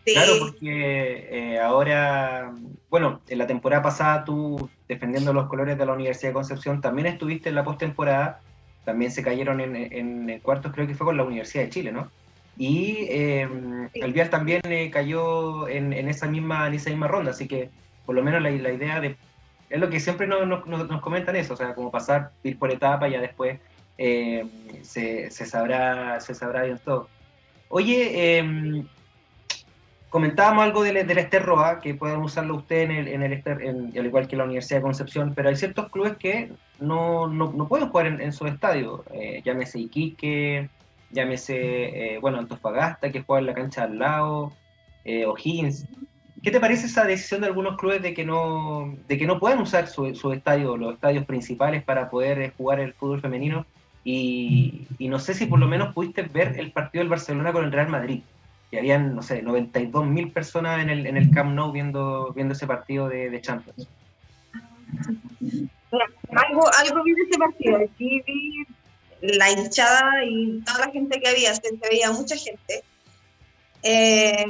ahí. 0.07 0.15
Claro, 0.15 0.35
porque 0.39 1.29
eh, 1.31 1.61
ahora, 1.61 2.53
bueno, 2.91 3.21
en 3.29 3.39
la 3.39 3.47
temporada 3.47 3.83
pasada 3.83 4.25
tú 4.25 4.69
defendiendo 4.89 5.33
los 5.33 5.49
colores 5.49 5.79
de 5.79 5.87
la 5.87 5.93
Universidad 5.93 6.31
de 6.31 6.35
Concepción 6.35 6.81
también 6.81 7.07
estuviste 7.07 7.49
en 7.49 7.55
la 7.55 7.65
postemporada, 7.65 8.41
también 8.85 9.11
se 9.11 9.23
cayeron 9.23 9.61
en, 9.61 9.77
en, 9.77 10.41
cuartos, 10.41 10.73
creo 10.73 10.87
que 10.87 10.95
fue 10.95 11.07
con 11.07 11.17
la 11.17 11.25
Universidad 11.25 11.65
de 11.65 11.71
Chile, 11.71 11.93
¿no? 11.93 12.11
Y 12.57 13.07
eh, 13.09 13.49
el 13.95 14.13
Vial 14.13 14.31
también 14.31 14.61
eh, 14.65 14.91
cayó 14.91 15.67
en, 15.69 15.93
esa 15.93 16.27
misma, 16.27 16.69
en 16.69 16.75
esa 16.75 16.91
misma 16.91 17.09
ronda, 17.09 17.33
así 17.33 17.49
que 17.49 17.71
por 18.07 18.15
lo 18.15 18.23
menos 18.23 18.43
la, 18.43 18.51
la 18.51 18.73
idea 18.73 19.01
de... 19.01 19.17
Es 19.71 19.81
lo 19.81 19.89
que 19.89 19.99
siempre 19.99 20.27
nos, 20.27 20.47
nos, 20.47 20.67
nos, 20.67 21.01
comentan 21.01 21.35
eso, 21.35 21.55
o 21.55 21.57
sea, 21.57 21.75
como 21.75 21.91
pasar, 21.91 22.31
ir 22.45 22.59
por 22.59 22.71
etapa 22.71 23.09
y 23.09 23.13
ya 23.13 23.21
después 23.21 23.59
eh, 23.99 24.47
se, 24.83 25.31
se, 25.31 25.47
sabrá, 25.47 26.21
se 26.21 26.35
sabrá 26.35 26.63
bien 26.63 26.79
todo. 26.85 27.09
Oye, 27.71 28.39
eh, 28.39 28.85
Comentábamos 30.15 30.63
algo 30.63 30.85
del, 30.85 31.05
del 31.09 31.43
Roa, 31.43 31.81
que 31.81 31.95
pueden 31.95 32.21
usarlo 32.21 32.55
usted 32.55 32.83
en 32.83 32.91
el, 32.93 33.09
en 33.09 33.23
el 33.25 33.43
al 33.99 34.07
igual 34.07 34.29
que 34.29 34.37
la 34.37 34.45
Universidad 34.45 34.79
de 34.79 34.83
Concepción, 34.83 35.33
pero 35.35 35.49
hay 35.49 35.57
ciertos 35.57 35.91
clubes 35.91 36.17
que 36.19 36.53
no, 36.79 37.27
no, 37.27 37.67
pueden 37.67 37.89
jugar 37.89 38.07
en, 38.07 38.33
su 38.33 38.47
estadio. 38.47 39.05
Eh, 39.13 39.43
llámese 39.45 39.81
Iquique, 39.81 40.71
llámese, 41.11 41.57
eh, 42.15 42.19
bueno, 42.21 42.39
Antofagasta, 42.39 43.11
que 43.11 43.25
juega 43.25 43.41
en 43.41 43.47
la 43.47 43.55
cancha 43.55 43.83
al 43.83 43.99
lado, 43.99 44.53
eh, 45.05 45.27
O'Higgins. 45.27 45.85
¿Qué 46.45 46.53
te 46.53 46.61
parece 46.61 46.87
esa 46.87 47.05
decisión 47.05 47.41
de 47.41 47.49
algunos 47.49 47.77
clubes 47.77 48.01
de 48.01 48.15
que 48.15 48.25
no, 48.25 48.97
de 49.09 49.19
que 49.19 49.27
no 49.27 49.41
puedan 49.41 49.59
usar 49.59 49.89
su, 49.89 50.15
su 50.15 50.33
estadio, 50.33 50.77
los 50.77 50.95
estadios 50.95 51.25
principales 51.25 51.83
para 51.83 52.09
poder 52.09 52.41
eh, 52.41 52.53
jugar 52.57 52.79
el 52.79 52.93
fútbol 52.93 53.21
femenino? 53.21 53.67
Y 54.05 54.87
no 55.01 55.19
sé 55.19 55.35
si 55.35 55.47
por 55.47 55.59
lo 55.59 55.67
menos 55.67 55.93
pudiste 55.93 56.23
ver 56.23 56.55
el 56.61 56.71
partido 56.71 57.03
del 57.03 57.11
Barcelona 57.11 57.53
con 57.53 57.65
el 57.65 57.73
Real 57.73 57.89
Madrid 57.89 58.23
y 58.75 58.79
habían, 58.79 59.15
no 59.15 59.23
sé, 59.23 59.41
92 59.41 60.05
mil 60.05 60.33
personas 60.33 60.83
en 60.83 60.91
el, 60.91 61.07
en 61.07 61.17
el 61.17 61.31
Camp 61.31 61.55
Nou 61.55 61.71
viendo, 61.71 62.33
viendo 62.33 62.55
ese 62.55 62.67
partido 62.67 63.09
de, 63.09 63.31
de 63.31 63.41
Champions. 63.41 63.87
algo, 65.93 66.69
algo 66.81 67.05
vi 67.05 67.15
de 67.15 67.23
ese 67.23 67.39
partido, 67.39 67.79
sí 67.97 68.21
vi 68.27 68.67
la 69.21 69.49
hinchada 69.53 70.25
y 70.25 70.61
toda 70.63 70.87
la 70.87 70.93
gente 70.93 71.21
que 71.21 71.29
había, 71.29 71.55
se 71.55 71.71
veía 71.89 72.11
mucha 72.11 72.35
gente. 72.37 72.83
Eh, 73.85 74.45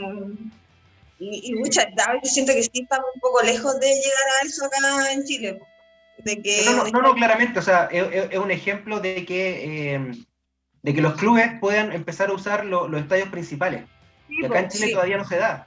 y, 1.19 1.51
y 1.51 1.55
mucha, 1.57 1.83
a 1.83 2.13
veces 2.15 2.33
siento 2.33 2.55
que 2.55 2.63
sí 2.63 2.71
estamos 2.73 3.07
un 3.15 3.21
poco 3.21 3.43
lejos 3.43 3.79
de 3.79 3.89
llegar 3.89 4.27
a 4.41 4.47
eso 4.47 4.65
acá 4.65 5.13
en 5.13 5.25
Chile. 5.25 5.61
De 6.25 6.41
que, 6.41 6.65
no, 6.65 6.87
no, 6.89 7.03
no, 7.03 7.15
claramente, 7.15 7.59
o 7.59 7.63
sea, 7.63 7.91
es, 7.93 8.39
un 8.39 8.51
ejemplo 8.51 9.01
de 9.01 9.27
que, 9.27 9.95
eh, 9.95 10.13
de 10.83 10.95
que 10.95 11.03
los 11.03 11.13
clubes 11.15 11.59
puedan 11.61 11.93
empezar 11.93 12.31
a 12.31 12.33
usar 12.33 12.65
los 12.65 12.99
estadios 12.99 13.29
principales 13.29 13.83
acá 14.45 14.61
en 14.61 14.69
Chile 14.69 14.93
todavía 14.93 15.19
no 15.19 15.29
se 15.29 15.37
da. 15.37 15.67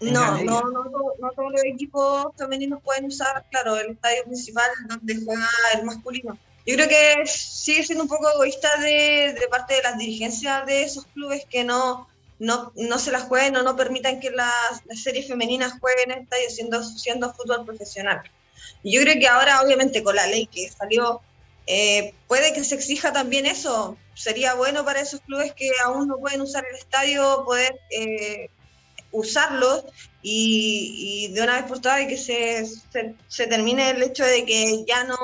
No, 0.00 0.42
no, 0.42 0.62
no, 0.62 0.84
no, 1.20 1.30
todos 1.30 1.52
los 1.52 1.64
equipos 1.64 2.26
femeninos 2.36 2.82
pueden 2.82 3.04
usar, 3.04 3.44
claro, 3.50 3.76
el 3.76 3.92
estadio 3.92 4.24
principal 4.24 4.68
donde 4.88 5.22
juega 5.24 5.48
el 5.74 5.84
masculino. 5.84 6.36
Yo 6.66 6.74
creo 6.74 6.88
que 6.88 7.26
sigue 7.26 7.84
siendo 7.84 8.04
un 8.04 8.08
poco 8.08 8.28
egoísta 8.30 8.68
de, 8.78 9.34
parte 9.50 9.74
de 9.74 9.82
las 9.82 9.98
dirigencias 9.98 10.66
de 10.66 10.82
esos 10.82 11.06
clubes 11.06 11.44
que 11.48 11.62
no, 11.62 12.08
no, 12.40 12.72
no 12.74 12.98
se 12.98 13.12
las 13.12 13.24
jueguen 13.24 13.56
o 13.56 13.62
no 13.62 13.76
permitan 13.76 14.18
que 14.18 14.30
las, 14.30 14.82
series 14.94 15.28
femeninas 15.28 15.78
jueguen 15.78 16.10
en 16.10 16.18
el 16.18 16.24
estadio 16.24 16.50
siendo, 16.50 16.82
siendo 16.82 17.32
fútbol 17.34 17.64
profesional. 17.64 18.22
Y 18.82 18.92
yo 18.96 19.02
creo 19.02 19.20
que 19.20 19.28
ahora, 19.28 19.62
obviamente, 19.62 20.02
con 20.02 20.16
la 20.16 20.26
ley 20.26 20.46
que 20.46 20.68
salió, 20.68 21.20
eh, 21.66 22.14
puede 22.26 22.52
que 22.52 22.64
se 22.64 22.74
exija 22.74 23.12
también 23.12 23.46
eso, 23.46 23.96
sería 24.14 24.54
bueno 24.54 24.84
para 24.84 25.00
esos 25.00 25.20
clubes 25.20 25.52
que 25.54 25.70
aún 25.84 26.08
no 26.08 26.18
pueden 26.18 26.40
usar 26.40 26.64
el 26.68 26.76
estadio 26.76 27.44
poder 27.44 27.78
eh, 27.90 28.50
usarlo 29.12 29.84
y, 30.22 31.30
de 31.34 31.42
una 31.42 31.56
vez 31.56 31.64
por 31.64 31.80
todas 31.80 32.06
que 32.06 32.16
se, 32.16 32.64
se, 33.28 33.46
termine 33.46 33.90
el 33.90 34.02
hecho 34.02 34.24
de 34.24 34.44
que 34.44 34.84
ya 34.86 35.04
no, 35.04 35.16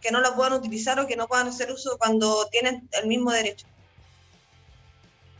que 0.00 0.10
no 0.10 0.20
lo 0.20 0.34
puedan 0.34 0.52
utilizar 0.54 0.98
o 1.00 1.06
que 1.06 1.16
no 1.16 1.26
puedan 1.26 1.48
hacer 1.48 1.70
uso 1.72 1.96
cuando 1.98 2.46
tienen 2.50 2.88
el 3.00 3.06
mismo 3.06 3.30
derecho. 3.30 3.66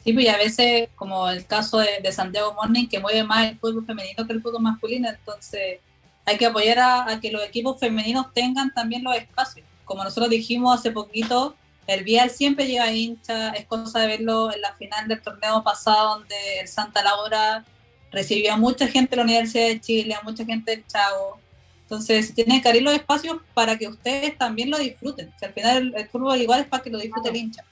Sí, 0.05 0.13
pues 0.13 0.29
a 0.29 0.37
veces, 0.37 0.89
como 0.97 1.29
el 1.29 1.47
caso 1.47 1.79
de, 1.79 2.13
Santiago 2.13 2.55
Morning, 2.55 2.89
que 2.89 2.99
mueve 2.99 3.23
más 3.23 3.51
el 3.51 3.59
fútbol 3.59 3.87
femenino 3.87 4.27
que 4.27 4.33
el 4.33 4.43
fútbol 4.43 4.63
masculino, 4.63 5.09
entonces 5.09 5.81
hay 6.25 6.39
que 6.39 6.47
apoyar 6.47 6.79
a 6.79 7.21
que 7.21 7.31
los 7.31 7.45
equipos 7.45 7.79
femeninos 7.79 8.33
tengan 8.33 8.73
también 8.73 9.05
los 9.05 9.15
espacios. 9.15 9.67
Como 9.85 10.05
nosotros 10.05 10.31
dijimos 10.31 10.79
hace 10.79 10.90
poquito, 10.90 11.55
el 11.87 12.05
Vial 12.05 12.31
siempre 12.31 12.66
llega 12.66 12.92
hincha, 12.92 13.51
es 13.51 13.66
cosa 13.66 14.01
de 14.01 14.07
verlo 14.07 14.53
en 14.53 14.61
la 14.61 14.75
final 14.75 15.09
del 15.09 15.21
torneo 15.21 15.62
pasado 15.62 16.18
donde 16.18 16.61
el 16.61 16.68
Santa 16.68 17.03
Laura 17.03 17.64
recibió 18.12 18.53
a 18.53 18.57
mucha 18.57 18.87
gente 18.87 19.11
de 19.11 19.16
la 19.16 19.23
Universidad 19.25 19.66
de 19.66 19.81
Chile, 19.81 20.14
a 20.14 20.23
mucha 20.23 20.45
gente 20.45 20.71
del 20.71 20.87
Chavo. 20.87 21.40
Entonces, 21.83 22.35
tienen 22.35 22.62
que 22.62 22.68
abrir 22.68 22.83
los 22.83 22.95
espacios 22.95 23.38
para 23.55 23.77
que 23.77 23.88
ustedes 23.88 24.38
también 24.38 24.71
lo 24.71 24.79
disfruten. 24.79 25.33
al 25.42 25.53
final 25.53 25.92
el, 25.97 26.09
fútbol 26.09 26.40
igual 26.40 26.61
es 26.61 26.66
para 26.66 26.83
que 26.83 26.90
lo 26.90 26.99
disfrute 26.99 27.31
el 27.31 27.37
hincha. 27.37 27.64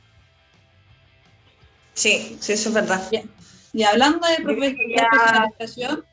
Sí, 1.94 2.36
sí, 2.40 2.52
eso 2.52 2.68
es 2.70 2.74
verdad. 2.74 3.10
Y 3.72 3.82
hablando 3.82 4.26
de 4.26 4.42
profesionalización, 4.42 6.04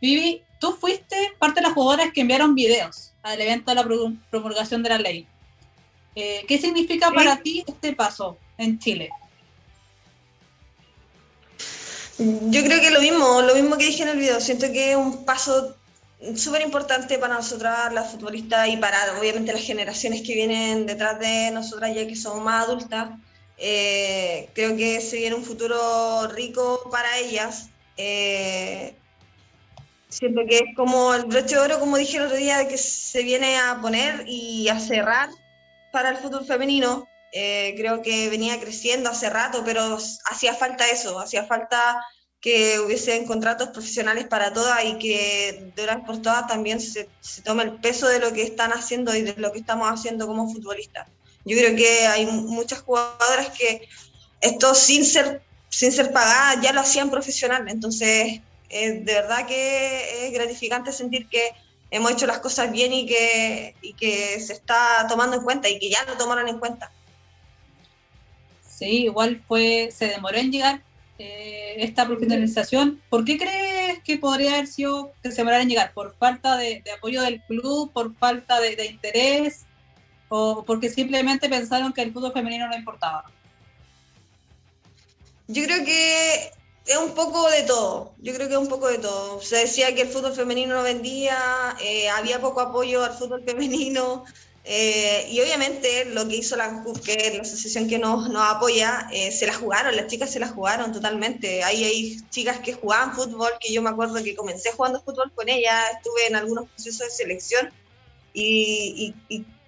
Vivi, 0.00 0.42
tú 0.64 0.72
fuiste 0.72 1.16
parte 1.38 1.60
de 1.60 1.66
las 1.66 1.74
jugadoras 1.74 2.10
que 2.14 2.22
enviaron 2.22 2.54
videos 2.54 3.12
al 3.22 3.38
evento 3.38 3.70
de 3.70 3.74
la 3.74 3.86
promulgación 4.30 4.82
de 4.82 4.88
la 4.88 4.98
ley. 4.98 5.26
Eh, 6.14 6.42
¿Qué 6.48 6.56
significa 6.58 7.10
para 7.10 7.36
ti 7.42 7.62
este 7.66 7.92
paso 7.92 8.38
en 8.56 8.78
Chile? 8.78 9.10
Yo 12.16 12.64
creo 12.64 12.80
que 12.80 12.90
lo 12.90 13.00
mismo, 13.02 13.42
lo 13.42 13.54
mismo 13.54 13.76
que 13.76 13.84
dije 13.84 14.04
en 14.04 14.08
el 14.08 14.18
video. 14.18 14.40
Siento 14.40 14.72
que 14.72 14.92
es 14.92 14.96
un 14.96 15.26
paso 15.26 15.76
súper 16.34 16.62
importante 16.62 17.18
para 17.18 17.34
nosotras, 17.34 17.92
las 17.92 18.12
futbolistas, 18.12 18.66
y 18.68 18.78
para 18.78 19.18
obviamente 19.18 19.52
las 19.52 19.62
generaciones 19.62 20.22
que 20.22 20.34
vienen 20.34 20.86
detrás 20.86 21.18
de 21.18 21.50
nosotras, 21.50 21.94
ya 21.94 22.06
que 22.06 22.16
somos 22.16 22.42
más 22.42 22.64
adultas. 22.64 23.10
Eh, 23.58 24.48
creo 24.54 24.74
que 24.78 25.02
se 25.02 25.18
viene 25.18 25.36
un 25.36 25.44
futuro 25.44 26.26
rico 26.28 26.88
para 26.90 27.18
ellas. 27.18 27.68
Eh, 27.98 28.94
siento 30.14 30.42
que 30.48 30.56
es 30.58 30.76
como 30.76 31.12
el 31.14 31.24
broche 31.24 31.56
de 31.56 31.58
oro, 31.58 31.80
como 31.80 31.96
dije 31.96 32.18
el 32.18 32.24
otro 32.24 32.36
día, 32.36 32.68
que 32.68 32.78
se 32.78 33.22
viene 33.22 33.58
a 33.58 33.80
poner 33.80 34.24
y 34.26 34.68
a 34.68 34.78
cerrar 34.78 35.28
para 35.92 36.10
el 36.10 36.16
fútbol 36.16 36.46
femenino. 36.46 37.08
Eh, 37.32 37.74
creo 37.76 38.00
que 38.00 38.30
venía 38.30 38.60
creciendo 38.60 39.10
hace 39.10 39.28
rato, 39.28 39.62
pero 39.64 39.98
hacía 40.30 40.54
falta 40.54 40.88
eso, 40.88 41.18
hacía 41.18 41.44
falta 41.44 42.00
que 42.40 42.78
hubiesen 42.78 43.26
contratos 43.26 43.70
profesionales 43.70 44.26
para 44.28 44.52
todas 44.52 44.84
y 44.84 44.98
que 44.98 45.72
de 45.74 45.82
una 45.82 45.96
vez 45.96 46.04
por 46.04 46.22
todas 46.22 46.46
también 46.46 46.80
se, 46.80 47.08
se 47.20 47.42
tome 47.42 47.64
el 47.64 47.80
peso 47.80 48.06
de 48.06 48.20
lo 48.20 48.32
que 48.32 48.42
están 48.42 48.70
haciendo 48.72 49.16
y 49.16 49.22
de 49.22 49.34
lo 49.36 49.50
que 49.50 49.58
estamos 49.58 49.88
haciendo 49.90 50.26
como 50.26 50.52
futbolistas. 50.52 51.08
Yo 51.44 51.56
creo 51.56 51.74
que 51.74 52.06
hay 52.06 52.26
muchas 52.26 52.82
jugadoras 52.82 53.48
que 53.58 53.88
esto 54.40 54.74
sin 54.74 55.04
ser, 55.04 55.42
sin 55.70 55.90
ser 55.90 56.12
pagadas 56.12 56.62
ya 56.62 56.72
lo 56.72 56.82
hacían 56.82 57.10
profesional, 57.10 57.68
entonces 57.68 58.40
de 58.74 59.14
verdad 59.14 59.46
que 59.46 60.26
es 60.26 60.32
gratificante 60.32 60.90
sentir 60.92 61.28
que 61.28 61.50
hemos 61.90 62.10
hecho 62.10 62.26
las 62.26 62.40
cosas 62.40 62.72
bien 62.72 62.92
y 62.92 63.06
que, 63.06 63.76
y 63.80 63.92
que 63.94 64.40
se 64.40 64.52
está 64.52 65.06
tomando 65.08 65.36
en 65.36 65.44
cuenta 65.44 65.68
y 65.68 65.78
que 65.78 65.90
ya 65.90 66.04
lo 66.04 66.16
tomaron 66.16 66.48
en 66.48 66.58
cuenta. 66.58 66.90
Sí, 68.66 69.04
igual 69.04 69.42
fue, 69.46 69.90
se 69.92 70.08
demoró 70.08 70.36
en 70.38 70.50
llegar 70.50 70.82
eh, 71.18 71.76
esta 71.78 72.04
profesionalización. 72.06 73.00
¿Por 73.08 73.24
qué 73.24 73.38
crees 73.38 74.02
que 74.02 74.18
podría 74.18 74.54
haber 74.54 74.66
sido 74.66 75.12
que 75.22 75.30
se 75.30 75.36
demorara 75.36 75.62
en 75.62 75.68
llegar? 75.68 75.92
¿Por 75.92 76.16
falta 76.16 76.56
de, 76.56 76.82
apoyo 76.96 77.22
del 77.22 77.40
club? 77.42 77.92
¿Por 77.92 78.12
falta 78.16 78.58
de, 78.60 78.74
de, 78.74 78.86
interés? 78.86 79.64
¿O 80.28 80.64
porque 80.64 80.90
simplemente 80.90 81.48
pensaron 81.48 81.92
que 81.92 82.02
el 82.02 82.12
fútbol 82.12 82.32
femenino 82.32 82.66
no 82.66 82.76
importaba? 82.76 83.30
Yo 85.46 85.62
creo 85.64 85.84
que 85.84 86.50
es 86.86 86.96
un 86.98 87.12
poco 87.12 87.48
de 87.50 87.62
todo, 87.62 88.14
yo 88.18 88.34
creo 88.34 88.46
que 88.46 88.54
es 88.54 88.60
un 88.60 88.68
poco 88.68 88.88
de 88.88 88.98
todo. 88.98 89.40
Se 89.40 89.56
decía 89.56 89.94
que 89.94 90.02
el 90.02 90.08
fútbol 90.08 90.34
femenino 90.34 90.74
no 90.74 90.82
vendía, 90.82 91.76
eh, 91.80 92.08
había 92.10 92.40
poco 92.40 92.60
apoyo 92.60 93.02
al 93.02 93.14
fútbol 93.14 93.42
femenino 93.46 94.24
eh, 94.64 95.26
y 95.30 95.40
obviamente 95.40 96.06
lo 96.06 96.26
que 96.26 96.36
hizo 96.36 96.56
la 96.56 96.84
que 97.04 97.34
la 97.36 97.42
asociación 97.42 97.88
que 97.88 97.98
nos, 97.98 98.28
nos 98.28 98.42
apoya, 98.50 99.08
eh, 99.12 99.30
se 99.30 99.46
la 99.46 99.54
jugaron, 99.54 99.96
las 99.96 100.08
chicas 100.08 100.30
se 100.30 100.40
la 100.40 100.48
jugaron 100.48 100.92
totalmente. 100.92 101.62
Ahí 101.64 101.84
hay 101.84 102.20
chicas 102.30 102.60
que 102.60 102.74
jugaban 102.74 103.14
fútbol, 103.14 103.50
que 103.60 103.72
yo 103.72 103.82
me 103.82 103.90
acuerdo 103.90 104.22
que 104.22 104.34
comencé 104.34 104.72
jugando 104.72 105.02
fútbol 105.02 105.32
con 105.34 105.48
ellas, 105.48 105.84
estuve 105.96 106.26
en 106.28 106.36
algunos 106.36 106.68
procesos 106.68 107.06
de 107.08 107.10
selección 107.10 107.72
y, 108.34 109.14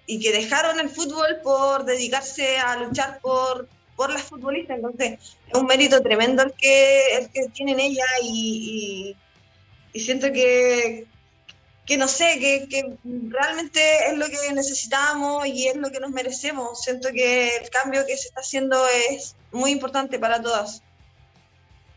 y 0.07 0.19
que 0.19 0.31
dejaron 0.31 0.79
el 0.79 0.89
fútbol 0.89 1.39
por 1.43 1.85
dedicarse 1.85 2.57
a 2.57 2.77
luchar 2.77 3.19
por 3.21 3.67
por 3.97 4.11
las 4.11 4.23
futbolistas. 4.23 4.77
Entonces, 4.77 5.19
es 5.47 5.53
un 5.59 5.65
mérito 5.65 6.01
tremendo 6.01 6.43
el 6.43 6.53
que, 6.53 7.17
el 7.17 7.29
que 7.31 7.49
tienen 7.49 7.81
ellas 7.81 8.07
y, 8.23 9.17
y, 9.91 9.99
siento 9.99 10.31
que, 10.31 11.05
que 11.85 11.97
no 11.97 12.07
sé, 12.07 12.37
que, 12.39 12.67
que, 12.69 12.95
realmente 13.29 14.07
es 14.07 14.17
lo 14.17 14.27
que 14.27 14.53
necesitamos 14.53 15.45
y 15.47 15.67
es 15.67 15.75
lo 15.75 15.91
que 15.91 15.99
nos 15.99 16.11
merecemos. 16.11 16.81
Siento 16.81 17.09
que 17.09 17.57
el 17.57 17.69
cambio 17.71 18.05
que 18.05 18.15
se 18.15 18.29
está 18.29 18.41
haciendo 18.41 18.87
es 19.09 19.35
muy 19.51 19.71
importante 19.71 20.19
para 20.19 20.41
todas 20.41 20.83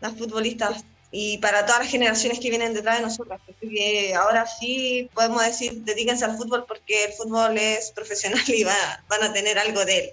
las 0.00 0.16
futbolistas 0.16 0.84
y 1.12 1.36
para 1.38 1.66
todas 1.66 1.80
las 1.80 1.90
generaciones 1.90 2.40
que 2.40 2.48
vienen 2.48 2.72
detrás 2.72 2.96
de 2.96 3.02
nosotras. 3.02 3.42
Porque 3.44 4.14
ahora 4.14 4.46
sí 4.46 5.10
podemos 5.12 5.44
decir, 5.44 5.82
dedíquense 5.82 6.24
al 6.24 6.38
fútbol 6.38 6.64
porque 6.66 7.04
el 7.04 7.12
fútbol 7.12 7.58
es 7.58 7.90
profesional 7.90 8.42
y 8.46 8.64
va, 8.64 9.04
van 9.06 9.24
a 9.24 9.32
tener 9.34 9.58
algo 9.58 9.84
de 9.84 9.98
él. 9.98 10.12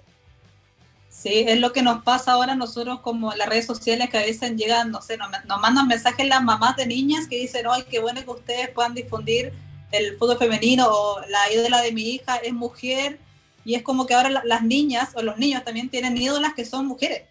Sí, 1.20 1.44
es 1.48 1.58
lo 1.58 1.72
que 1.72 1.82
nos 1.82 2.04
pasa 2.04 2.32
ahora 2.32 2.54
nosotros 2.54 3.00
como 3.00 3.32
las 3.32 3.48
redes 3.48 3.66
sociales 3.66 4.08
que 4.08 4.18
a 4.18 4.22
veces 4.22 4.54
llegan, 4.54 4.92
no 4.92 5.02
sé, 5.02 5.16
nos, 5.16 5.28
nos 5.46 5.60
mandan 5.60 5.88
mensajes 5.88 6.24
las 6.28 6.44
mamás 6.44 6.76
de 6.76 6.86
niñas 6.86 7.26
que 7.26 7.40
dicen, 7.40 7.66
ay, 7.68 7.84
qué 7.90 7.98
bueno 7.98 8.22
que 8.22 8.30
ustedes 8.30 8.68
puedan 8.68 8.94
difundir 8.94 9.52
el 9.90 10.16
fútbol 10.16 10.38
femenino 10.38 10.86
o 10.88 11.20
la 11.28 11.52
ídola 11.52 11.80
de 11.80 11.90
mi 11.90 12.02
hija 12.02 12.36
es 12.36 12.52
mujer 12.52 13.18
y 13.64 13.74
es 13.74 13.82
como 13.82 14.06
que 14.06 14.14
ahora 14.14 14.30
las 14.44 14.62
niñas 14.62 15.10
o 15.14 15.22
los 15.22 15.38
niños 15.38 15.64
también 15.64 15.88
tienen 15.88 16.16
ídolas 16.16 16.54
que 16.54 16.64
son 16.64 16.86
mujeres. 16.86 17.22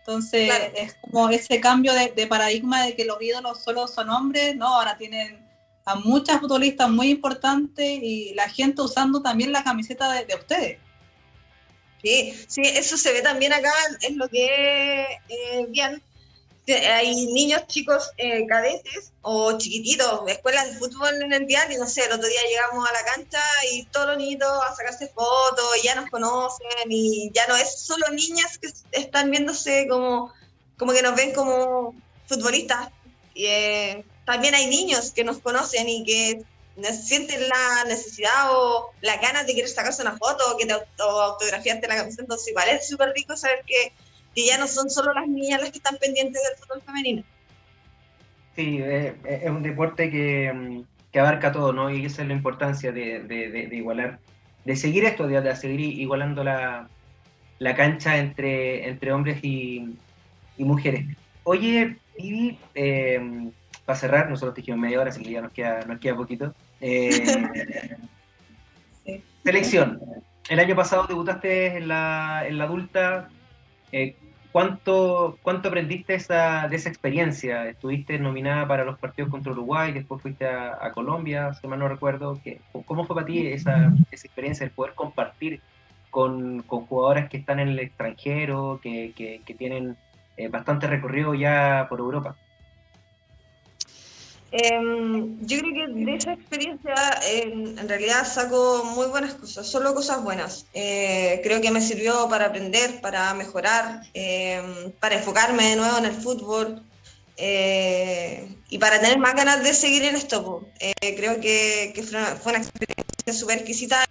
Entonces 0.00 0.52
es 0.76 0.96
como 1.00 1.30
ese 1.30 1.60
cambio 1.60 1.92
de, 1.94 2.26
paradigma 2.26 2.84
de 2.84 2.94
que 2.94 3.04
los 3.04 3.22
ídolos 3.22 3.62
solo 3.62 3.86
son 3.86 4.10
hombres, 4.10 4.54
¿no? 4.56 4.66
Ahora 4.66 4.98
tienen 4.98 5.42
a 5.86 5.94
muchas 5.94 6.40
futbolistas 6.40 6.90
muy 6.90 7.10
importantes 7.10 8.00
y 8.02 8.34
la 8.34 8.48
gente 8.48 8.82
usando 8.82 9.22
también 9.22 9.52
la 9.52 9.64
camiseta 9.64 10.12
de, 10.12 10.34
ustedes. 10.34 10.78
Sí, 12.04 12.34
sí, 12.48 12.60
eso 12.62 12.98
se 12.98 13.14
ve 13.14 13.22
también 13.22 13.54
acá, 13.54 13.72
es 14.02 14.14
lo 14.14 14.28
que 14.28 15.04
eh, 15.30 15.66
bien 15.68 16.02
hay 16.66 17.26
niños 17.26 17.66
chicos 17.66 18.10
eh, 18.18 18.46
cadetes 18.46 19.10
o 19.22 19.56
chiquititos, 19.56 20.22
escuelas 20.28 20.66
de 20.66 20.78
fútbol 20.78 21.22
en 21.22 21.32
el 21.32 21.46
diario, 21.46 21.78
y 21.78 21.80
no 21.80 21.86
sé, 21.86 22.04
el 22.04 22.12
otro 22.12 22.28
día 22.28 22.40
llegamos 22.48 22.86
a 22.86 22.92
la 22.92 23.04
cancha 23.04 23.40
y 23.72 23.84
todos 23.86 24.08
los 24.08 24.18
niñitos 24.18 24.48
a 24.48 24.74
sacarse 24.74 25.08
fotos, 25.08 25.82
ya 25.82 25.94
nos 25.94 26.10
conocen 26.10 26.66
y 26.90 27.30
ya 27.34 27.46
no 27.46 27.56
es 27.56 27.80
solo 27.80 28.06
niñas 28.10 28.58
que 28.58 28.68
están 28.92 29.30
viéndose 29.30 29.86
como, 29.88 30.30
como 30.78 30.92
que 30.92 31.02
nos 31.02 31.16
ven 31.16 31.32
como 31.32 31.94
futbolistas. 32.26 32.90
Y, 33.34 33.46
eh, 33.46 34.04
también 34.26 34.54
hay 34.54 34.66
niños 34.66 35.10
que 35.10 35.24
nos 35.24 35.38
conocen 35.38 35.88
y 35.88 36.04
que 36.04 36.44
sienten 36.92 37.48
la 37.48 37.84
necesidad 37.86 38.50
o 38.50 38.90
la 39.00 39.16
ganas 39.18 39.46
de 39.46 39.54
querer 39.54 39.68
sacarse 39.68 40.02
una 40.02 40.16
foto 40.16 40.44
o 40.52 40.56
que 40.56 40.66
te 40.66 40.74
autografiarte 40.98 41.86
la 41.86 41.96
camiseta. 41.96 42.22
Entonces, 42.22 42.48
igual 42.48 42.68
es 42.68 42.88
súper 42.88 43.12
rico 43.14 43.36
saber 43.36 43.64
que 43.66 43.92
ya 44.46 44.58
no 44.58 44.66
son 44.66 44.90
solo 44.90 45.12
las 45.14 45.28
niñas 45.28 45.60
las 45.60 45.70
que 45.70 45.78
están 45.78 45.96
pendientes 45.96 46.42
del 46.42 46.58
fútbol 46.58 46.82
femenino. 46.82 47.22
Sí, 48.56 48.78
eh, 48.80 49.16
eh, 49.24 49.40
es 49.44 49.50
un 49.50 49.62
deporte 49.62 50.10
que, 50.10 50.52
mm, 50.52 50.82
que, 51.12 51.20
abarca 51.20 51.52
todo, 51.52 51.72
¿no? 51.72 51.90
Y 51.90 52.06
esa 52.06 52.22
es 52.22 52.28
la 52.28 52.34
importancia 52.34 52.92
de, 52.92 53.20
de, 53.20 53.68
igualar, 53.72 54.18
de 54.64 54.76
seguir 54.76 55.04
esto, 55.04 55.26
de, 55.26 55.56
seguir 55.56 55.80
igualando 55.80 56.44
la, 56.44 56.88
la, 57.58 57.74
cancha 57.74 58.16
entre, 58.16 59.12
hombres 59.12 59.42
y, 59.42 59.96
y 60.56 60.64
mujeres. 60.64 61.04
Oye, 61.42 61.96
Vivi, 62.16 62.58
eh, 62.74 63.50
para 63.84 63.98
cerrar, 63.98 64.30
nosotros 64.30 64.54
te 64.54 64.60
dijimos 64.60 64.80
media 64.80 65.00
hora, 65.00 65.10
así 65.10 65.22
que 65.22 65.32
ya 65.32 65.42
nos 65.42 65.52
queda, 65.52 65.84
nos 65.84 65.98
queda 65.98 66.16
poquito. 66.16 66.54
Selección. 69.44 70.00
El 70.48 70.60
año 70.60 70.76
pasado 70.76 71.06
debutaste 71.06 71.78
en 71.78 71.88
la, 71.88 72.44
en 72.46 72.58
la 72.58 72.64
adulta. 72.64 73.28
¿Cuánto, 74.54 75.36
¿Cuánto 75.42 75.66
aprendiste 75.66 76.14
esa, 76.14 76.68
de 76.68 76.76
esa 76.76 76.88
experiencia? 76.88 77.68
Estuviste 77.68 78.20
nominada 78.20 78.68
para 78.68 78.84
los 78.84 78.96
partidos 79.00 79.28
contra 79.28 79.50
Uruguay, 79.50 79.90
después 79.90 80.22
fuiste 80.22 80.46
a, 80.46 80.92
Colombia, 80.94 81.52
si 81.54 81.66
mal 81.66 81.80
no 81.80 81.88
recuerdo. 81.88 82.40
¿Cómo 82.86 83.04
fue 83.04 83.16
para 83.16 83.26
ti 83.26 83.48
esa, 83.48 83.92
esa 84.12 84.26
experiencia, 84.28 84.62
el 84.62 84.70
poder 84.70 84.94
compartir 84.94 85.60
con, 86.08 86.62
con, 86.62 86.86
jugadoras 86.86 87.28
que 87.28 87.38
están 87.38 87.58
en 87.58 87.70
el 87.70 87.80
extranjero, 87.80 88.78
que, 88.80 89.12
que, 89.16 89.54
tienen 89.54 89.96
eh, 90.36 90.46
bastante 90.46 90.86
recorrido 90.86 91.34
ya 91.34 91.88
por 91.88 91.98
Europa? 91.98 92.36
Em, 94.56 95.36
yo 95.40 95.58
creo 95.58 95.74
que 95.74 96.04
de 96.04 96.14
esa 96.14 96.32
experiencia 96.32 96.94
en 97.26 97.88
realidad 97.88 98.24
saco 98.24 98.84
muy 98.84 99.08
buenas 99.08 99.34
cosas, 99.34 99.66
solo 99.66 99.92
cosas 99.94 100.22
buenas. 100.22 100.66
Eh, 100.74 101.40
creo 101.42 101.60
que 101.60 101.72
me 101.72 101.80
sirvió 101.80 102.28
para 102.28 102.46
aprender, 102.46 103.00
para 103.00 103.34
mejorar, 103.34 104.02
em, 104.14 104.92
para 105.00 105.16
enfocarme 105.16 105.70
de 105.70 105.76
nuevo 105.76 105.98
en 105.98 106.04
el 106.04 106.12
fútbol 106.12 106.84
eh, 107.36 108.48
y 108.68 108.78
para 108.78 109.00
tener 109.00 109.18
más 109.18 109.34
ganas 109.34 109.64
de 109.64 109.74
seguir 109.74 110.04
en 110.04 110.14
esto. 110.14 110.64
Eh, 110.78 111.16
creo 111.16 111.40
que, 111.40 111.92
fue, 112.40 112.52
una, 112.52 112.58
experiencia 112.58 113.32
súper 113.32 113.58
exquisita 113.58 114.04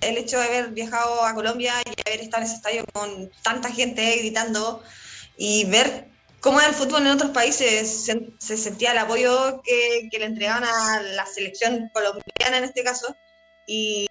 el 0.00 0.16
hecho 0.16 0.38
de 0.38 0.46
haber 0.46 0.70
viajado 0.70 1.22
a 1.26 1.34
Colombia 1.34 1.74
y 1.84 2.08
haber 2.08 2.20
estado 2.20 2.42
en 2.42 2.48
ese 2.48 2.56
estadio 2.56 2.84
con 2.90 3.30
tanta 3.42 3.70
gente 3.70 4.16
gritando 4.16 4.82
y 5.36 5.66
ver 5.66 6.15
cómo 6.46 6.60
era 6.60 6.68
el 6.68 6.76
fútbol 6.76 7.02
en 7.02 7.08
otros 7.08 7.32
países, 7.32 8.04
se, 8.38 8.56
sentía 8.56 8.92
el 8.92 8.98
apoyo 8.98 9.60
que, 9.64 10.08
le 10.16 10.24
entregaban 10.24 10.62
a 10.62 11.02
la 11.02 11.26
selección 11.26 11.90
colombiana 11.92 12.58
en 12.58 12.62
este 12.64 12.84
caso. 12.84 13.16
Y, 13.66 14.06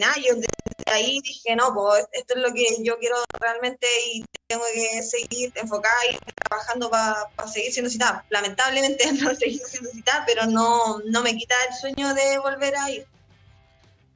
nada, 0.00 0.14
yo 0.16 0.36
desde 0.36 0.46
ahí 0.92 1.18
dije, 1.24 1.56
no, 1.56 1.74
pues 1.74 2.06
esto 2.12 2.34
es 2.36 2.40
lo 2.40 2.54
que 2.54 2.64
yo 2.84 2.96
quiero 3.00 3.16
realmente 3.40 3.88
y 4.12 4.24
tengo 4.46 4.62
que 4.72 5.02
seguir 5.02 5.52
enfocada 5.56 5.96
y 6.08 6.16
trabajando 6.48 6.88
para 6.88 7.26
seguir 7.52 7.72
siendo 7.72 7.90
citada. 7.90 8.24
Lamentablemente 8.30 9.12
no 9.20 9.34
seguir 9.34 9.60
siendo 9.66 9.90
citada, 9.90 10.22
pero 10.24 10.46
no, 10.46 11.00
no 11.00 11.22
me 11.24 11.36
quita 11.36 11.56
el 11.68 11.74
sueño 11.74 12.14
de 12.14 12.38
volver 12.38 12.76
a 12.76 12.90
ir. 12.92 13.06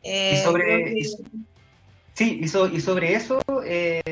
Eh, 0.04 0.40
sobre, 0.44 0.94
Sí, 2.14 2.38
y, 2.42 2.48
sobre 2.48 3.14
eso 3.14 3.40
eh, 3.64 4.02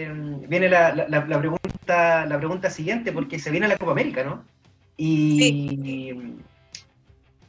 viene 0.48 0.68
la, 0.68 1.38
pregunta, 1.38 1.68
la 1.88 2.38
pregunta 2.38 2.70
siguiente, 2.70 3.12
porque 3.12 3.38
se 3.38 3.51
viene 3.51 3.68
la 3.68 3.77
Copa 3.77 3.92
América, 3.92 4.24
¿no? 4.24 4.44
Y, 4.96 6.38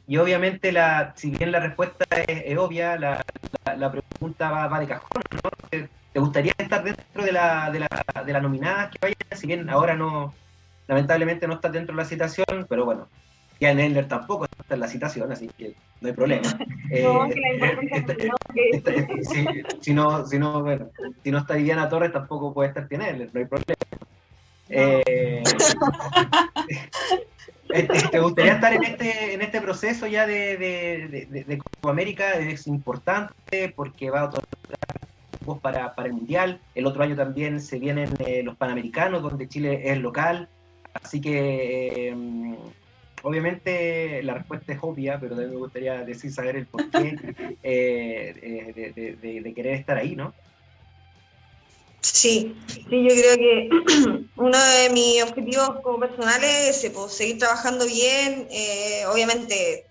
y 0.06 0.16
obviamente, 0.16 0.72
la, 0.72 1.12
si 1.16 1.30
bien 1.30 1.52
la 1.52 1.60
respuesta 1.60 2.04
es, 2.26 2.56
obvia, 2.58 2.96
la, 2.96 3.22
pregunta 3.92 4.50
va, 4.50 4.80
de 4.80 4.86
cajón, 4.86 5.22
¿no? 5.32 5.50
¿Te 6.12 6.18
gustaría 6.18 6.52
estar 6.58 6.82
dentro 6.82 7.24
de 7.24 7.32
la, 7.32 7.70
de 7.70 7.80
la, 7.80 7.88
de 8.24 8.32
la 8.32 8.40
nominada 8.40 8.90
que 8.90 8.98
vaya? 9.00 9.14
Si 9.36 9.46
bien 9.46 9.70
ahora 9.70 9.94
no, 9.94 10.34
lamentablemente 10.88 11.46
no 11.46 11.54
estás 11.54 11.72
dentro 11.72 11.94
de 11.94 12.02
la 12.02 12.08
citación, 12.08 12.66
pero 12.68 12.84
bueno, 12.84 13.08
ya 13.60 13.70
Eller 13.70 14.08
tampoco 14.08 14.46
está 14.46 14.74
en 14.74 14.80
la 14.80 14.88
citación, 14.88 15.30
así 15.30 15.48
que 15.56 15.74
no 16.00 16.08
hay 16.08 16.14
problema. 16.14 16.48
Si 19.80 19.94
no, 19.94 20.26
si 20.26 20.38
no, 20.38 20.62
bueno, 20.62 20.88
si 21.22 21.30
no 21.30 21.38
está 21.38 21.54
Viviana 21.54 21.88
Torres, 21.88 22.12
tampoco 22.12 22.52
puede 22.52 22.70
estar 22.70 22.88
Eller, 22.90 23.30
no 23.32 23.40
hay 23.40 23.46
problema. 23.46 23.76
Eh, 24.70 25.42
¿Te 28.10 28.18
gustaría 28.18 28.54
estar 28.54 28.72
en 28.72 28.84
este, 28.84 29.34
en 29.34 29.42
este 29.42 29.60
proceso 29.60 30.06
ya 30.06 30.26
de, 30.26 30.56
de, 30.56 31.44
de, 31.46 31.58
Copa 31.58 31.90
América? 31.90 32.32
Es 32.32 32.66
importante 32.66 33.72
porque 33.76 34.10
va 34.10 34.20
a 34.20 34.24
otorgar 34.24 34.48
para, 35.62 35.94
para 35.94 36.08
el 36.08 36.14
Mundial. 36.14 36.60
El 36.74 36.86
otro 36.86 37.02
año 37.02 37.16
también 37.16 37.60
se 37.60 37.78
vienen 37.78 38.10
eh, 38.18 38.42
los 38.42 38.56
Panamericanos, 38.56 39.22
donde 39.22 39.48
Chile 39.48 39.90
es 39.90 39.98
local. 39.98 40.48
Así 40.92 41.20
que 41.20 42.08
eh, 42.08 42.56
obviamente 43.22 44.22
la 44.22 44.34
respuesta 44.34 44.72
es 44.72 44.78
obvia, 44.82 45.18
pero 45.18 45.30
también 45.30 45.52
me 45.52 45.58
gustaría 45.58 46.04
decir, 46.04 46.32
saber 46.32 46.56
el 46.56 46.66
porqué 46.66 47.16
eh, 47.62 48.74
eh, 48.76 49.16
de, 49.20 49.54
querer 49.54 49.74
estar 49.74 49.96
ahí, 49.96 50.16
¿no? 50.16 50.32
Sí, 52.20 52.54
sí, 52.66 52.84
yo 52.90 53.14
creo 53.14 53.36
que 53.36 53.68
uno 54.36 54.58
de 54.58 54.90
mis 54.90 55.22
objetivos 55.22 55.70
como 55.82 56.00
personales 56.00 56.84
es 56.84 56.90
pues, 56.90 57.14
seguir 57.14 57.38
trabajando 57.38 57.86
bien, 57.86 58.46
eh, 58.50 59.04
obviamente 59.10 59.86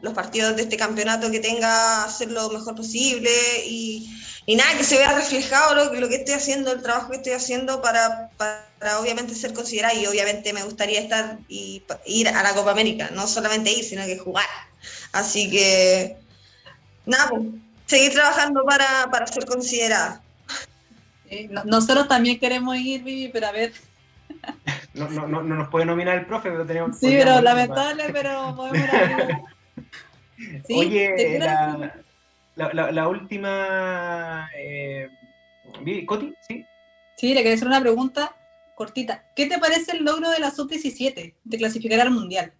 los 0.00 0.14
partidos 0.14 0.54
de 0.54 0.62
este 0.62 0.76
campeonato 0.76 1.28
que 1.32 1.40
tenga, 1.40 2.04
hacer 2.04 2.30
lo 2.30 2.50
mejor 2.50 2.76
posible 2.76 3.32
y, 3.66 4.08
nada, 4.56 4.78
que 4.78 4.84
se 4.84 4.96
vea 4.96 5.12
reflejado 5.12 5.74
lo, 5.74 6.08
que 6.08 6.14
estoy 6.14 6.34
haciendo, 6.34 6.70
el 6.70 6.82
trabajo 6.82 7.10
que 7.10 7.16
estoy 7.16 7.32
haciendo 7.32 7.82
para 7.82 8.30
obviamente 9.00 9.34
ser 9.34 9.52
considerada 9.54 9.92
y 9.92 10.06
obviamente 10.06 10.52
me 10.52 10.62
gustaría 10.62 11.00
estar 11.00 11.40
y 11.48 11.82
ir 12.06 12.28
a 12.28 12.44
la 12.44 12.54
Copa 12.54 12.70
América, 12.70 13.10
no 13.12 13.26
solamente 13.26 13.72
ir, 13.72 13.82
sino 13.82 14.04
que 14.06 14.18
jugar. 14.18 14.46
Así 15.10 15.50
que, 15.50 16.16
nada, 17.06 17.30
pues, 17.30 17.42
seguir 17.86 18.12
trabajando 18.12 18.64
para, 18.64 19.10
para 19.10 19.26
ser 19.26 19.46
considerada. 19.46 20.23
Nosotros 21.64 22.08
también 22.08 22.38
queremos 22.38 22.76
ir, 22.76 23.02
Vivi, 23.02 23.28
pero 23.28 23.46
a 23.48 23.52
ver. 23.52 23.72
No, 24.94 25.08
no, 25.10 25.26
no, 25.26 25.42
nos 25.42 25.68
puede 25.70 25.86
nominar 25.86 26.16
el 26.18 26.26
profe, 26.26 26.50
pero 26.50 26.64
tenemos. 26.64 26.96
Sí, 26.96 27.08
pero 27.18 27.40
lamentable, 27.40 28.04
pero 28.12 28.54
podemos 28.54 28.88
Oye, 30.70 31.38
la, 31.40 31.92
la, 32.72 32.92
la, 32.92 33.08
última. 33.08 34.48
Eh, 34.56 35.08
¿Coti? 36.06 36.32
¿Sí? 36.46 36.64
Sí, 37.16 37.34
le 37.34 37.42
quería 37.42 37.54
hacer 37.54 37.66
una 37.66 37.80
pregunta 37.80 38.36
cortita. 38.76 39.24
¿Qué 39.34 39.46
te 39.46 39.58
parece 39.58 39.96
el 39.96 40.04
logro 40.04 40.30
de 40.30 40.38
la 40.38 40.52
sub-17 40.52 41.34
de 41.42 41.58
clasificar 41.58 42.00
al 42.00 42.12
mundial? 42.12 42.52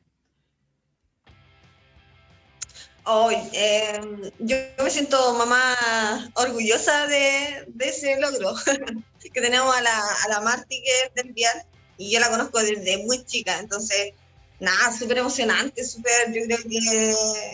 Em, 3.06 4.30
yo 4.38 4.56
me 4.82 4.90
siento 4.90 5.34
mamá 5.34 6.32
orgullosa 6.36 7.06
de, 7.06 7.66
ese 7.80 8.18
logro, 8.18 8.54
que 9.20 9.40
tenemos 9.40 9.74
a 9.76 9.82
la, 9.82 9.98
a 10.24 10.28
la 10.28 10.40
Marti 10.40 10.82
que 10.82 10.90
es 11.02 11.14
del 11.14 11.32
Vial, 11.34 11.66
y 11.98 12.10
yo 12.10 12.20
la 12.20 12.30
conozco 12.30 12.60
desde 12.60 13.04
muy 13.04 13.24
chica, 13.26 13.58
entonces, 13.58 14.14
nada, 14.58 14.96
súper 14.96 15.18
emocionante, 15.18 15.84
súper, 15.84 16.32
yo 16.32 16.46
creo 16.46 16.58
que 16.66 17.10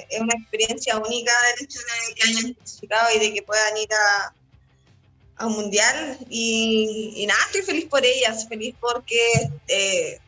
es 0.09 0.21
una 0.21 0.35
experiencia 0.39 0.99
única 0.99 1.33
el 1.57 1.65
hecho 1.65 1.81
de 1.81 2.15
que 2.15 2.29
hayan 2.29 2.55
clasificado 2.55 3.17
y 3.17 3.19
de 3.19 3.35
que 3.35 3.43
puedan 3.43 3.77
ir 3.77 3.93
a, 3.93 4.35
a 5.37 5.47
un 5.47 5.55
mundial, 5.55 6.19
y, 6.29 7.25
nada, 7.27 7.41
estoy 7.47 7.63
feliz 7.63 7.87
por 7.87 8.05
ellas, 8.05 8.47
feliz 8.49 8.77
porque... 8.81 9.51
Eh, 9.67 10.21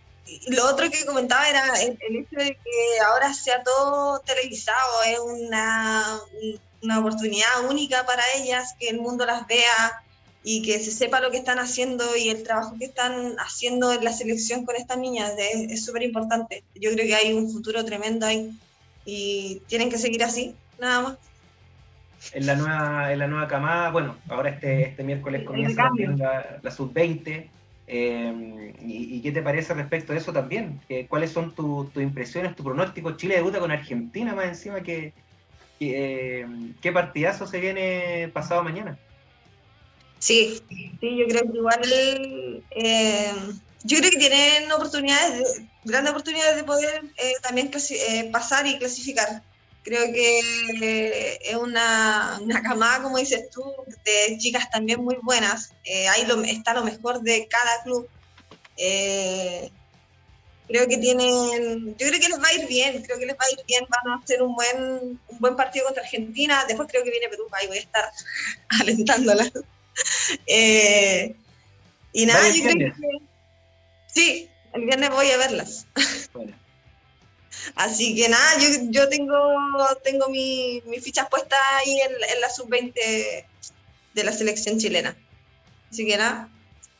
lo 0.49 0.69
otro 0.69 0.91
que 0.91 1.05
comentaba 1.05 1.49
era 1.49 1.63
el, 1.83 1.99
hecho 2.17 2.37
de 2.37 2.57
que 2.57 3.01
ahora 3.07 3.33
sea 3.35 3.63
todo 3.63 4.21
televisado, 4.21 5.03
es 5.07 5.19
una, 5.19 6.19
una 6.83 6.99
oportunidad 6.99 7.69
única 7.69 8.05
para 8.07 8.23
ellas, 8.37 8.75
que 8.79 8.89
el 8.89 9.01
mundo 9.01 9.27
las 9.27 9.47
vea 9.47 10.03
y 10.45 10.63
que 10.63 10.81
se 10.81 10.91
sepa 10.91 11.21
lo 11.21 11.31
que 11.31 11.37
están 11.37 11.59
haciendo 11.59 12.17
y 12.17 12.29
el 12.29 12.43
trabajo 12.43 12.77
que 12.79 12.87
están 12.87 13.37
haciendo 13.39 13.93
en 13.93 14.03
la 14.03 14.13
selección 14.13 14.65
con 14.65 14.77
estas 14.77 14.99
niñas 14.99 15.33
es 15.39 15.85
súper 15.85 16.03
importante. 16.03 16.65
Yo 16.75 16.93
creo 16.93 17.07
que 17.07 17.15
hay 17.15 17.33
un 17.33 17.51
futuro 17.51 17.85
tremendo 17.85 18.27
ahí 18.27 18.59
y 19.05 19.63
tienen 19.69 19.91
que 19.91 19.99
seguir 19.99 20.25
así, 20.25 20.55
nada 20.81 21.03
más. 21.03 21.19
En 22.33 22.47
la 22.47 22.55
nueva, 22.55 23.13
en 23.13 23.19
la 23.19 23.27
nueva 23.27 23.49
camada, 23.49 23.91
bueno, 23.91 24.17
ahora 24.29 24.51
este, 24.51 24.83
este 24.83 25.03
miércoles 25.03 25.45
comienza 25.45 25.91
la, 26.17 26.59
la 26.63 26.71
sub-20 26.71 27.49
Em, 27.87 28.73
y, 28.81 29.21
qué 29.23 29.33
te 29.33 29.43
parece 29.43 29.75
respecto 29.75 30.13
a 30.13 30.17
eso 30.17 30.33
también? 30.33 30.81
¿Cuáles 31.09 31.33
son 31.33 31.55
tus 31.55 31.95
impresiones, 31.97 32.57
tu 32.57 32.65
pronóstico? 32.65 33.17
Chile 33.17 33.37
debuta 33.37 33.59
con 33.59 33.71
Argentina 33.71 34.35
más 34.35 34.47
encima. 34.47 34.83
que, 34.83 35.13
em, 35.81 36.75
¿Qué 36.81 36.93
partidazo 36.93 37.47
se 37.47 37.61
viene 37.61 38.31
pasado 38.33 38.63
mañana? 38.63 38.99
Sí, 40.23 40.63
sí, 41.01 41.17
yo 41.17 41.27
creo 41.27 41.43
que 41.51 41.59
igual, 41.59 42.65
em, 42.71 43.61
yo 43.83 43.99
creo 43.99 44.11
que 44.13 44.19
tienen 44.19 44.71
oportunidades, 44.71 45.63
grandes 45.85 46.13
oportunidades 46.13 46.57
de 46.57 46.65
poder 46.65 47.03
eh, 47.17 47.33
también 47.43 47.71
eh, 47.91 48.31
pasar 48.31 48.65
y 48.67 48.79
clasificar. 48.79 49.43
Creo 49.83 50.13
que 50.13 51.39
es 51.43 51.57
una, 51.57 52.39
una 52.41 52.63
camada, 52.63 53.03
como 53.03 53.19
dices 53.19 53.51
tú, 53.51 53.65
de 54.05 54.39
chicas 54.39 54.71
también 54.71 55.03
muy 55.03 55.17
buenas. 55.23 55.73
Eh, 55.85 56.09
ahí 56.09 56.25
está 56.47 56.75
lo 56.75 56.85
mejor 56.85 57.21
de 57.23 57.49
cada 57.49 57.83
club. 57.83 58.09
Eh, 58.77 59.71
creo 60.69 60.89
que 60.89 60.97
tienen, 60.99 61.97
yo 61.97 62.07
creo 62.09 62.21
que 62.21 62.29
les 62.29 62.39
va 62.39 62.49
a 62.49 62.55
ir 62.55 62.67
bien, 62.67 63.03
creo 63.03 63.19
que 63.19 63.27
les 63.27 63.37
va 63.37 63.45
a 63.45 63.51
ir 63.51 63.65
bien, 63.67 63.85
van 63.89 64.15
a 64.15 64.23
hacer 64.23 64.43
un 64.43 64.55
buen, 64.55 65.21
un 65.29 65.39
buen 65.39 65.55
partido 65.55 65.85
contra 65.85 66.03
Argentina, 66.03 66.65
después 66.67 66.89
creo 66.91 67.05
que 67.05 67.11
viene 67.11 67.29
Perú, 67.29 67.47
ahí 67.53 67.67
voy 67.67 67.79
a 67.79 67.81
estar 67.81 68.11
alentándola. 68.81 69.51
Eh, 70.47 71.35
y 72.13 72.27
nada, 72.27 72.49
yo 72.49 72.63
creo 72.63 72.75
que 72.79 72.93
sí, 74.07 74.49
el 74.73 74.85
viernes 74.87 75.11
voy 75.11 75.31
a 75.31 75.37
verlas. 75.37 75.87
Bueno. 76.33 76.62
Así 77.75 78.15
que 78.15 78.29
nada, 78.29 78.59
yo, 78.59 78.69
yo 78.91 79.09
tengo, 79.09 79.37
tengo 80.05 80.29
mis 80.29 80.83
fichas 81.03 81.29
puestas 81.29 81.59
ahí 81.79 82.01
en, 82.01 82.41
la 82.41 82.51
sub-20 82.51 82.93
de 84.15 84.25
la 84.25 84.33
selección 84.33 84.79
chilena. 84.79 85.17
Así 85.91 86.07
que 86.07 86.17
nada, 86.17 86.49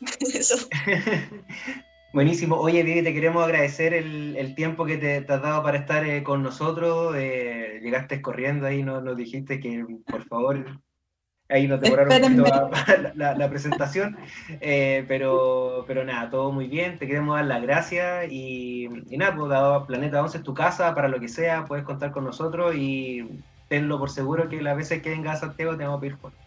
eso. 0.35 0.57
Buenísimo. 2.13 2.57
Oye, 2.57 2.83
Vivi, 2.83 3.03
te 3.03 3.15
queremos 3.15 3.43
agradecer 3.43 3.95
el, 3.95 4.55
tiempo 4.55 4.85
que 4.85 4.99
te, 4.99 5.17
has 5.17 5.27
dado 5.27 5.63
para 5.63 5.79
estar 5.79 6.07
eh, 6.07 6.23
con 6.23 6.43
nosotros. 6.43 7.15
Eh, 7.17 7.81
llegaste 7.83 8.21
corriendo 8.21 8.67
ahí, 8.67 8.83
nos, 8.83 9.03
nos 9.03 9.17
dijiste 9.17 9.61
que 9.61 9.83
por 10.07 10.27
favor 10.29 10.83
ahí 11.53 11.69
nos 11.69 11.81
demoraron 11.81 12.25
un 12.25 12.37
poquito 12.39 12.71
la, 13.15 13.49
presentación, 13.51 14.17
eh, 14.61 15.05
pero, 15.07 15.85
pero 15.87 16.05
nada, 16.05 16.31
todo 16.31 16.51
muy 16.51 16.67
bien, 16.67 16.99
te 16.99 17.07
queremos 17.07 17.37
dar 17.37 17.45
las 17.45 17.63
gracias 17.63 18.31
y, 18.31 18.89
nada, 19.11 19.37
pues 19.37 19.51
dado 19.51 19.87
Planeta 19.87 20.23
11 20.23 20.39
es 20.39 20.45
tu 20.45 20.55
casa, 20.55 20.95
para 20.95 21.09
lo 21.09 21.21
que 21.21 21.29
sea, 21.29 21.67
puedes 21.67 21.85
contar 21.85 22.11
con 22.13 22.25
nosotros 22.25 22.75
y 22.75 23.29
tenlo 23.69 23.99
por 23.99 24.11
seguro 24.11 24.49
que 24.49 24.63
las 24.63 24.77
veces 24.77 25.03
que 25.03 25.11
venga 25.11 25.33
a 25.33 25.37
Santiago 25.37 25.77
te 25.77 25.85
vamos 25.85 25.99
a 25.99 26.01
pedir 26.01 26.17
fotos. 26.17 26.39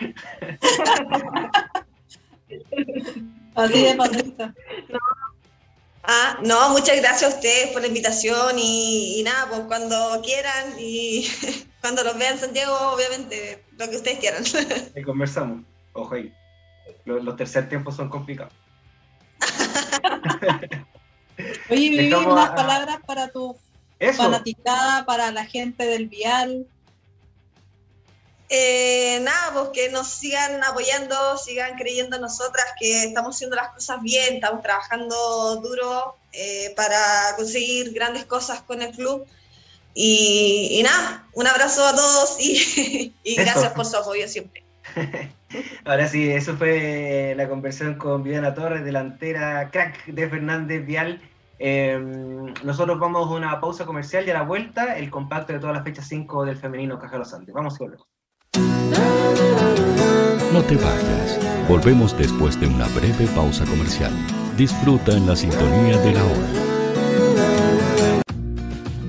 Así 3.54 3.84
de 3.84 3.94
pasita. 3.94 4.54
Ah, 6.02 6.38
no, 6.42 6.70
muchas 6.70 6.96
gracias 6.96 7.30
a 7.30 7.36
ustedes 7.36 7.68
por 7.72 7.82
la 7.82 7.88
invitación 7.88 8.58
y, 8.58 9.22
nada, 9.24 9.48
pues 9.48 9.60
cuando 9.62 10.20
quieran 10.24 10.74
y 10.78 11.28
cuando 11.80 12.04
los 12.04 12.18
vean 12.18 12.38
Santiago, 12.38 12.76
obviamente, 12.92 13.64
lo 13.76 13.88
que 13.88 13.96
ustedes 13.96 14.18
quieran. 14.18 14.44
Y 14.96 15.02
conversamos, 15.02 15.64
ojo 15.92 16.14
ahí. 16.14 16.32
Los, 17.04 17.36
tercer 17.36 17.68
tiempos 17.68 17.96
son 17.96 18.08
complicados. 18.08 18.52
Oye, 21.70 21.90
Vivi, 21.90 22.12
unas 22.12 22.50
palabras 22.50 22.98
para 23.06 23.28
tu 23.28 23.56
fanaticada, 24.16 25.06
para 25.06 25.30
la 25.30 25.46
gente 25.46 25.86
del 25.86 26.08
Vial. 26.08 26.66
Eh, 28.52 29.20
nada, 29.22 29.52
pues 29.52 29.68
que 29.72 29.90
nos 29.90 30.08
sigan 30.08 30.62
apoyando, 30.64 31.38
sigan 31.38 31.76
creyendo 31.76 32.16
en 32.16 32.22
nosotras 32.22 32.66
que 32.78 33.04
estamos 33.04 33.36
haciendo 33.36 33.54
las 33.54 33.72
cosas 33.72 34.02
bien, 34.02 34.34
estamos 34.34 34.62
trabajando 34.62 35.60
duro 35.62 36.16
eh, 36.32 36.74
para 36.76 37.36
conseguir 37.36 37.92
grandes 37.92 38.24
cosas 38.24 38.60
con 38.62 38.82
el 38.82 38.90
club. 38.90 39.24
Y, 39.94 40.80
nada, 40.84 41.26
un 41.34 41.46
abrazo 41.46 41.84
a 41.86 41.94
todos 41.94 42.36
y, 42.38 43.12
gracias 43.36 43.72
por 43.72 43.84
su 43.84 43.96
apoyo 43.96 44.28
siempre. 44.28 44.64
Ahora 45.84 46.08
sí, 46.08 46.30
eso 46.30 46.56
fue 46.56 47.34
la 47.36 47.48
conversación 47.48 47.94
con 47.96 48.22
Viviana 48.22 48.54
Torres, 48.54 48.84
delantera 48.84 49.68
crack 49.70 50.06
de 50.06 50.28
Fernández 50.28 50.86
Vial. 50.86 51.20
Em, 51.58 52.54
nosotros 52.64 52.98
vamos 52.98 53.28
a 53.28 53.34
una 53.34 53.60
pausa 53.60 53.84
comercial 53.84 54.26
y 54.26 54.30
a 54.30 54.34
la 54.34 54.42
vuelta 54.42 54.96
el 54.96 55.10
compacto 55.10 55.52
de 55.52 55.58
todas 55.58 55.74
las 55.74 55.84
fechas 55.84 56.08
5 56.08 56.46
del 56.46 56.56
femenino 56.56 56.98
Caja 56.98 57.18
Los 57.18 57.34
Andes. 57.34 57.54
Vamos 57.54 57.74
y 57.74 57.84
volvemos. 57.84 58.06
No 60.52 60.62
te 60.62 60.76
vayas. 60.76 61.38
Volvemos 61.68 62.16
después 62.16 62.58
de 62.58 62.66
una 62.66 62.86
breve 62.88 63.26
pausa 63.34 63.64
comercial. 63.66 64.12
Disfruta 64.56 65.12
en 65.12 65.26
la 65.26 65.36
sintonía 65.36 65.98
de 65.98 66.12
la 66.12 66.24
hora. 66.24 66.69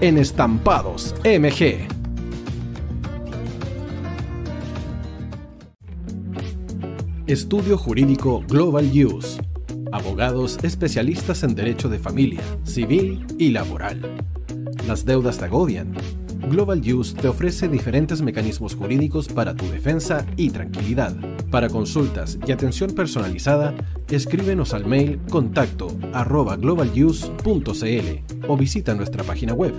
en 0.00 0.18
Estampados 0.18 1.14
MG. 1.24 1.88
Estudio 7.26 7.78
Jurídico 7.78 8.44
Global 8.46 8.90
Use. 8.92 9.40
Abogados 9.92 10.58
especialistas 10.62 11.42
en 11.44 11.54
derecho 11.54 11.88
de 11.88 11.98
familia, 11.98 12.42
civil 12.64 13.24
y 13.38 13.50
laboral. 13.50 14.02
Las 14.86 15.06
deudas 15.06 15.38
te 15.38 15.46
agobian 15.46 15.94
Global 16.48 16.80
Use 16.80 17.14
te 17.14 17.26
ofrece 17.26 17.68
diferentes 17.68 18.22
mecanismos 18.22 18.76
jurídicos 18.76 19.26
para 19.26 19.54
tu 19.54 19.66
defensa 19.66 20.24
y 20.36 20.50
tranquilidad. 20.50 21.14
Para 21.50 21.68
consultas 21.68 22.38
y 22.46 22.52
atención 22.52 22.92
personalizada, 22.92 23.74
escríbenos 24.08 24.72
al 24.72 24.86
mail 24.86 25.20
contacto 25.28 25.88
arroba 26.12 26.56
o 28.48 28.56
visita 28.56 28.94
nuestra 28.94 29.24
página 29.24 29.54
web 29.54 29.74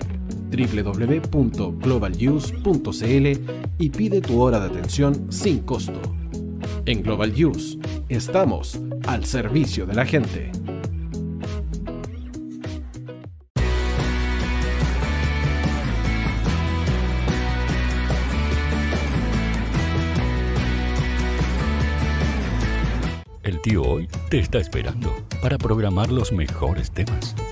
www.globaluse.cl 0.50 3.26
y 3.78 3.90
pide 3.90 4.20
tu 4.20 4.40
hora 4.40 4.58
de 4.60 4.66
atención 4.66 5.32
sin 5.32 5.60
costo. 5.60 6.00
En 6.86 7.02
Global 7.02 7.32
Use, 7.32 7.78
estamos 8.08 8.80
al 9.06 9.24
servicio 9.24 9.86
de 9.86 9.94
la 9.94 10.06
gente. 10.06 10.50
hoy 23.76 24.08
te 24.30 24.38
está 24.38 24.58
esperando 24.58 25.14
para 25.42 25.58
programar 25.58 26.10
los 26.10 26.32
mejores 26.32 26.90
temas 26.90 27.34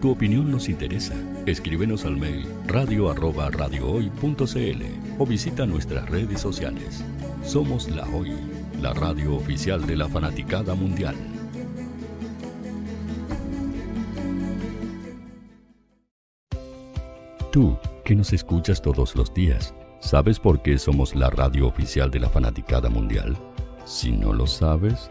Tu 0.00 0.12
opinión 0.12 0.48
nos 0.48 0.68
interesa. 0.68 1.14
Escríbenos 1.44 2.04
al 2.04 2.16
mail 2.16 2.46
radio 2.68 3.08
o 5.18 5.26
visita 5.26 5.66
nuestras 5.66 6.08
redes 6.08 6.40
sociales. 6.40 7.04
Somos 7.42 7.88
La 7.88 8.06
Hoy, 8.06 8.30
la 8.80 8.94
radio 8.94 9.34
oficial 9.34 9.84
de 9.84 9.96
la 9.96 10.08
fanaticada 10.08 10.76
mundial. 10.76 11.16
Tú, 17.50 17.76
que 18.04 18.14
nos 18.14 18.32
escuchas 18.32 18.80
todos 18.80 19.16
los 19.16 19.34
días, 19.34 19.74
¿sabes 19.98 20.38
por 20.38 20.62
qué 20.62 20.78
somos 20.78 21.16
la 21.16 21.28
radio 21.28 21.66
oficial 21.66 22.08
de 22.12 22.20
la 22.20 22.28
fanaticada 22.28 22.88
mundial? 22.88 23.36
Si 23.84 24.12
no 24.12 24.32
lo 24.32 24.46
sabes, 24.46 25.10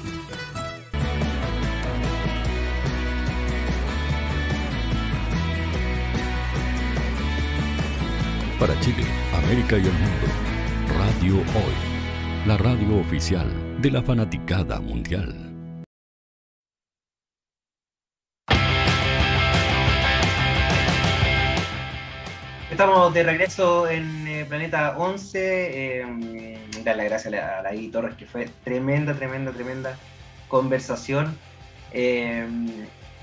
para 8.61 8.79
Chile, 8.79 9.03
América 9.33 9.75
y 9.75 9.81
el 9.81 9.93
mundo. 9.93 10.27
Radio 10.99 11.37
Hoy, 11.37 12.45
la 12.45 12.57
radio 12.57 12.99
oficial 12.99 13.81
de 13.81 13.89
la 13.89 14.03
fanaticada 14.03 14.79
mundial. 14.79 15.33
Estamos 22.69 23.11
de 23.15 23.23
regreso 23.23 23.89
en 23.89 24.27
eh, 24.27 24.45
Planeta 24.47 24.95
11. 24.95 26.01
Eh, 26.03 26.59
dar 26.83 26.97
las 26.97 27.05
gracias 27.07 27.33
a 27.33 27.63
la, 27.63 27.91
Torres, 27.91 28.13
que 28.13 28.27
fue 28.27 28.47
tremenda, 28.63 29.15
tremenda, 29.15 29.51
tremenda 29.51 29.97
conversación. 30.47 31.35
Eh, 31.93 32.45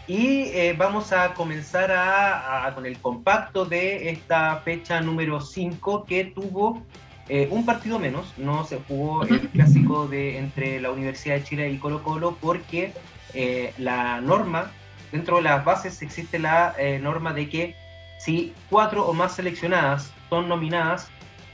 y 0.08 0.44
eh, 0.54 0.74
vamos 0.76 1.12
a 1.12 1.34
comenzar 1.34 1.92
a, 1.92 2.72
con 2.74 2.86
el 2.86 2.98
compacto 2.98 3.66
de 3.66 4.10
esta 4.10 4.56
fecha 4.64 5.02
número 5.02 5.40
5 5.42 6.06
que 6.06 6.24
tuvo 6.24 6.82
eh, 7.28 7.46
un 7.50 7.66
partido 7.66 7.98
menos. 7.98 8.32
No 8.38 8.64
se 8.64 8.80
jugó 8.88 9.22
el 9.24 9.48
clásico 9.50 10.08
de 10.08 10.38
entre 10.38 10.80
la 10.80 10.90
Universidad 10.90 11.36
de 11.36 11.44
Chile 11.44 11.70
y 11.70 11.78
Colo 11.78 12.02
Colo 12.02 12.38
porque 12.40 12.94
eh, 13.34 13.74
la 13.76 14.22
norma 14.22 14.72
dentro 15.12 15.36
de 15.36 15.42
las 15.42 15.62
bases 15.62 16.00
existe 16.00 16.38
la 16.38 16.74
eh, 16.78 16.98
norma 16.98 17.34
de 17.34 17.50
que 17.50 17.74
si 18.18 18.54
cuatro 18.70 19.06
o 19.06 19.12
más 19.12 19.36
seleccionadas 19.36 20.12
son 20.30 20.48
nominadas, 20.48 21.10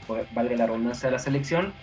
pues, 0.07 0.33
valga 0.33 0.55
la 0.55 0.65
redundancia 0.65 1.09
de 1.09 1.13
la 1.13 1.19
selección, 1.19 1.73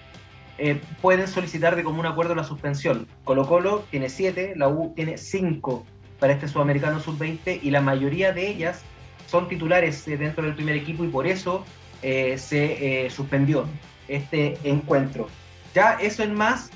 eh, 0.58 0.80
pueden 1.00 1.28
solicitar 1.28 1.76
de 1.76 1.84
común 1.84 2.06
acuerdo 2.06 2.34
la 2.34 2.44
suspensión. 2.44 3.06
Colo 3.24 3.46
Colo 3.46 3.84
tiene 3.90 4.08
siete, 4.08 4.54
la 4.56 4.68
U 4.68 4.92
tiene 4.94 5.18
cinco 5.18 5.84
para 6.22 6.34
este 6.34 6.46
sudamericano 6.46 7.00
sub-20 7.00 7.58
y 7.60 7.70
la 7.72 7.80
mayoría 7.80 8.30
de 8.32 8.46
ellas 8.48 8.82
son 9.26 9.48
titulares 9.48 10.06
eh, 10.06 10.16
dentro 10.16 10.44
del 10.44 10.54
primer 10.54 10.76
equipo 10.76 11.04
y 11.04 11.08
por 11.08 11.26
eso 11.26 11.64
eh, 12.00 12.38
se 12.38 13.10
suspendió 13.10 13.66
este 14.06 14.56
encuentro. 14.62 15.28
Ya 15.74 15.94
eso 16.00 16.22
en 16.22 16.34
más, 16.34 16.70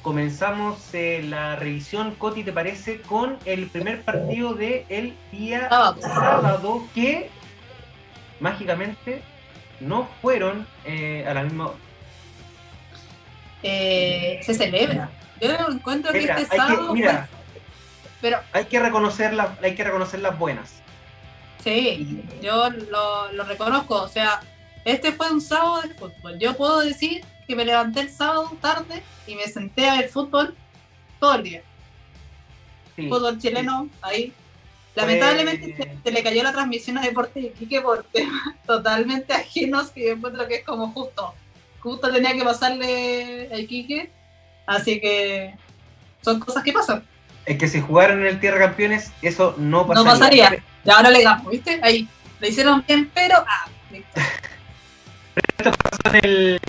comenzamos 0.00 0.78
la 0.92 1.56
revisión, 1.56 2.14
Coti, 2.14 2.44
¿te 2.44 2.52
parece? 2.52 3.02
Con 3.02 3.36
el 3.44 3.66
primer 3.66 4.00
partido 4.02 4.54
del 4.54 4.84
el 4.88 5.14
día 5.32 5.68
sábado 6.00 6.82
que 6.94 7.28
mágicamente 8.40 9.20
no 9.80 10.08
fueron 10.22 10.66
a 11.26 11.34
la 11.34 11.42
misma 11.42 11.72
eh, 13.62 14.40
se 14.42 14.54
celebra. 14.54 15.10
Yo 15.40 15.50
encuentro 15.70 16.12
que 16.12 16.24
este 16.24 16.46
sábado. 16.46 16.94
mira, 16.94 17.28
pero, 18.26 18.40
hay 18.52 18.64
que 18.64 18.80
reconocer 18.80 19.38
hay 19.62 19.76
que 19.76 19.84
reconocer 19.84 20.18
las 20.18 20.36
buenas. 20.36 20.82
Sí, 21.62 22.24
yo 22.42 22.70
lo, 22.70 23.30
lo, 23.30 23.44
reconozco. 23.44 24.02
O 24.02 24.08
sea, 24.08 24.40
este 24.84 25.12
fue 25.12 25.30
un 25.30 25.40
sábado 25.40 25.82
de 25.82 25.94
fútbol. 25.94 26.36
Yo 26.40 26.56
puedo 26.56 26.80
decir 26.80 27.24
que 27.46 27.54
me 27.54 27.64
levanté 27.64 28.00
el 28.00 28.10
sábado 28.10 28.50
tarde 28.60 29.00
y 29.28 29.36
me 29.36 29.46
senté 29.46 29.88
a 29.88 29.98
ver 29.98 30.08
fútbol 30.08 30.56
todo 31.20 31.36
el 31.36 31.42
día. 31.44 31.62
Fútbol 32.96 33.38
chileno, 33.38 33.88
ahí. 34.02 34.32
Lamentablemente 34.96 35.88
se, 36.02 36.10
le 36.10 36.22
cayó 36.24 36.42
la 36.42 36.50
transmisión 36.50 36.98
a 36.98 37.02
Deportes 37.02 37.44
de 37.44 37.52
Quique 37.52 37.80
por 37.80 38.02
temas 38.12 38.56
totalmente 38.66 39.32
ajenos 39.34 39.90
que 39.90 40.06
yo 40.06 40.12
encuentro 40.14 40.48
que 40.48 40.56
es 40.56 40.64
como 40.64 40.90
justo 40.90 41.32
justo 41.86 42.10
tenía 42.10 42.32
que 42.32 42.42
pasarle 42.42 43.48
a 43.52 43.58
Iquique, 43.60 44.10
así 44.66 45.00
que 45.00 45.54
son 46.20 46.40
cosas 46.40 46.64
que 46.64 46.72
pasan. 46.72 47.06
Es 47.46 47.58
que 47.58 47.68
si 47.68 47.80
jugaran 47.80 48.20
en 48.20 48.26
el 48.26 48.40
Tierra 48.40 48.58
Campeones, 48.58 49.12
eso 49.22 49.54
no 49.56 49.86
pasaría. 49.86 50.04
No 50.04 50.10
pasaría. 50.10 50.62
Y 50.84 50.90
ahora 50.90 51.10
le 51.10 51.22
damos, 51.22 51.50
¿viste? 51.50 51.80
Ahí. 51.82 52.08
Le 52.40 52.48
hicieron 52.48 52.84
bien, 52.86 53.10
pero. 53.14 53.36
Ah, 53.46 53.66
listo. 53.90 54.20
Esto 55.58 55.70
pasó 55.70 56.16
en 56.16 56.24
el 56.24 56.60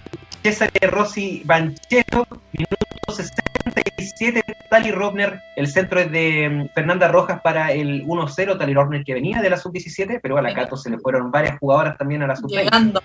César 0.44 0.70
Rossi 0.82 1.42
Banchero, 1.46 2.28
minuto 2.52 2.78
67. 3.10 4.44
Tali 4.70 4.92
Robner, 4.92 5.42
el 5.56 5.68
centro 5.68 6.00
es 6.00 6.12
de 6.12 6.50
mm, 6.50 6.74
Fernanda 6.74 7.08
Rojas 7.08 7.42
para 7.42 7.72
el 7.72 8.06
1-0. 8.06 8.58
Tali 8.58 8.74
Robner 8.74 9.04
que 9.04 9.14
venía 9.14 9.42
de 9.42 9.50
la 9.50 9.58
sub-17, 9.58 10.20
pero 10.22 10.38
a 10.38 10.42
la 10.42 10.54
Cato 10.54 10.78
se 10.78 10.90
le 10.90 11.00
fueron 11.00 11.32
varias 11.32 11.58
jugadoras 11.60 11.98
también 11.98 12.24
a 12.24 12.28
la 12.28 12.36
sub-20. 12.36 12.64
Llegando 12.64 13.02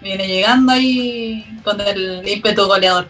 viene 0.00 0.26
llegando 0.26 0.72
ahí 0.72 1.58
con 1.64 1.80
el 1.80 2.22
ímpetu 2.28 2.66
goleador. 2.66 3.08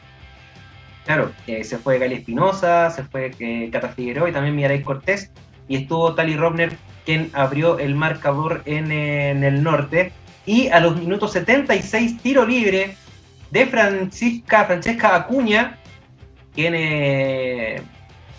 Claro, 1.05 1.32
eh, 1.46 1.64
se 1.64 1.78
fue 1.78 1.98
Gali 1.98 2.16
Espinosa, 2.16 2.90
se 2.90 3.05
fue 3.05 3.30
eh, 3.38 3.68
Cata 3.70 3.88
Figueroa 3.90 4.30
y 4.30 4.32
también 4.32 4.57
Mirai 4.57 4.82
Cortés, 4.82 5.30
y 5.68 5.76
estuvo 5.76 6.14
Tali 6.14 6.36
Robner 6.36 6.76
quien 7.05 7.30
abrió 7.34 7.78
el 7.78 7.94
marcador 7.94 8.62
en, 8.64 8.90
el 8.90 9.62
norte. 9.62 10.12
Y 10.46 10.68
a 10.68 10.80
los 10.80 10.96
minutos 10.96 11.32
76, 11.32 12.22
tiro 12.22 12.46
libre 12.46 12.96
de 13.50 13.66
Francisca, 13.66 14.64
Francesca 14.64 15.14
Acuña, 15.14 15.78
quien 16.55 16.74
eh, 16.74 17.82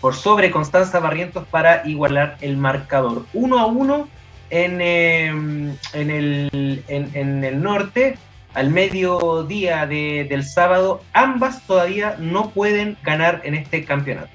por 0.01 0.16
sobre 0.16 0.49
Constanza 0.49 0.99
Barrientos 0.99 1.47
para 1.47 1.88
igualar 1.88 2.38
el 2.41 2.57
marcador. 2.57 3.26
1 3.34 3.59
a 3.59 3.66
1 3.68 4.07
en, 4.49 4.82
en, 4.82 5.78
el, 5.93 6.84
en 6.88 7.43
el 7.43 7.61
norte 7.61 8.18
al 8.56 8.70
mediodía 8.70 9.86
del 9.86 10.43
sábado, 10.45 11.01
ambas 11.14 11.62
todavía 11.68 12.16
no 12.20 12.49
pueden 12.51 12.97
ganar 13.03 13.41
en 13.43 13.53
este 13.53 13.84
campeonato. 13.84 14.30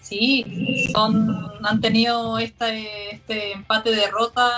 Sí, 0.00 0.90
son, 0.92 1.28
han 1.64 1.80
tenido 1.80 2.38
este, 2.38 3.14
este 3.14 3.52
empate 3.52 3.92
derrota, 3.92 4.50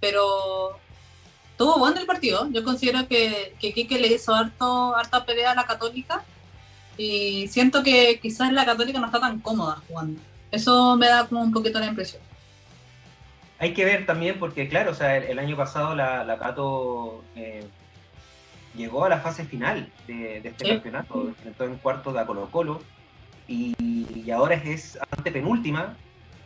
pero 0.00 0.78
tuvo 1.56 1.78
bueno 1.78 1.98
el 1.98 2.06
partido. 2.06 2.48
Yo 2.50 2.62
considero 2.62 3.08
que, 3.08 3.54
que 3.58 3.72
Quique 3.72 3.98
le 3.98 4.08
hizo 4.08 4.34
harto, 4.34 4.94
harta 4.94 5.24
pelea 5.24 5.52
a 5.52 5.54
la 5.54 5.64
Católica 5.64 6.22
y 6.98 7.48
siento 7.48 7.82
que 7.82 8.20
quizás 8.20 8.52
la 8.52 8.66
Católica 8.66 9.00
no 9.00 9.06
está 9.06 9.18
tan 9.18 9.40
cómoda 9.40 9.82
jugando. 9.88 10.20
Eso 10.50 10.94
me 10.96 11.08
da 11.08 11.26
como 11.26 11.40
un 11.40 11.52
poquito 11.52 11.80
la 11.80 11.86
impresión 11.86 12.22
hay 13.62 13.74
que 13.74 13.84
ver 13.84 14.06
también, 14.06 14.40
porque 14.40 14.68
claro, 14.68 14.90
o 14.90 14.94
sea, 14.94 15.16
el, 15.16 15.38
año 15.38 15.56
pasado 15.56 15.94
la, 15.94 16.24
la 16.24 16.36
Cato 16.36 17.22
eh, 17.36 17.64
llegó 18.74 19.04
a 19.04 19.08
la 19.08 19.20
fase 19.20 19.44
final 19.44 19.88
de, 20.08 20.38
este 20.38 20.68
campeonato, 20.68 21.28
enfrentó 21.28 21.64
en 21.66 21.76
cuarto 21.76 22.12
de 22.12 22.26
Colo 22.26 22.50
Colo, 22.50 22.82
y, 23.46 24.28
ahora 24.32 24.56
es 24.56 24.98
ante 25.16 25.30
penúltima 25.30 25.94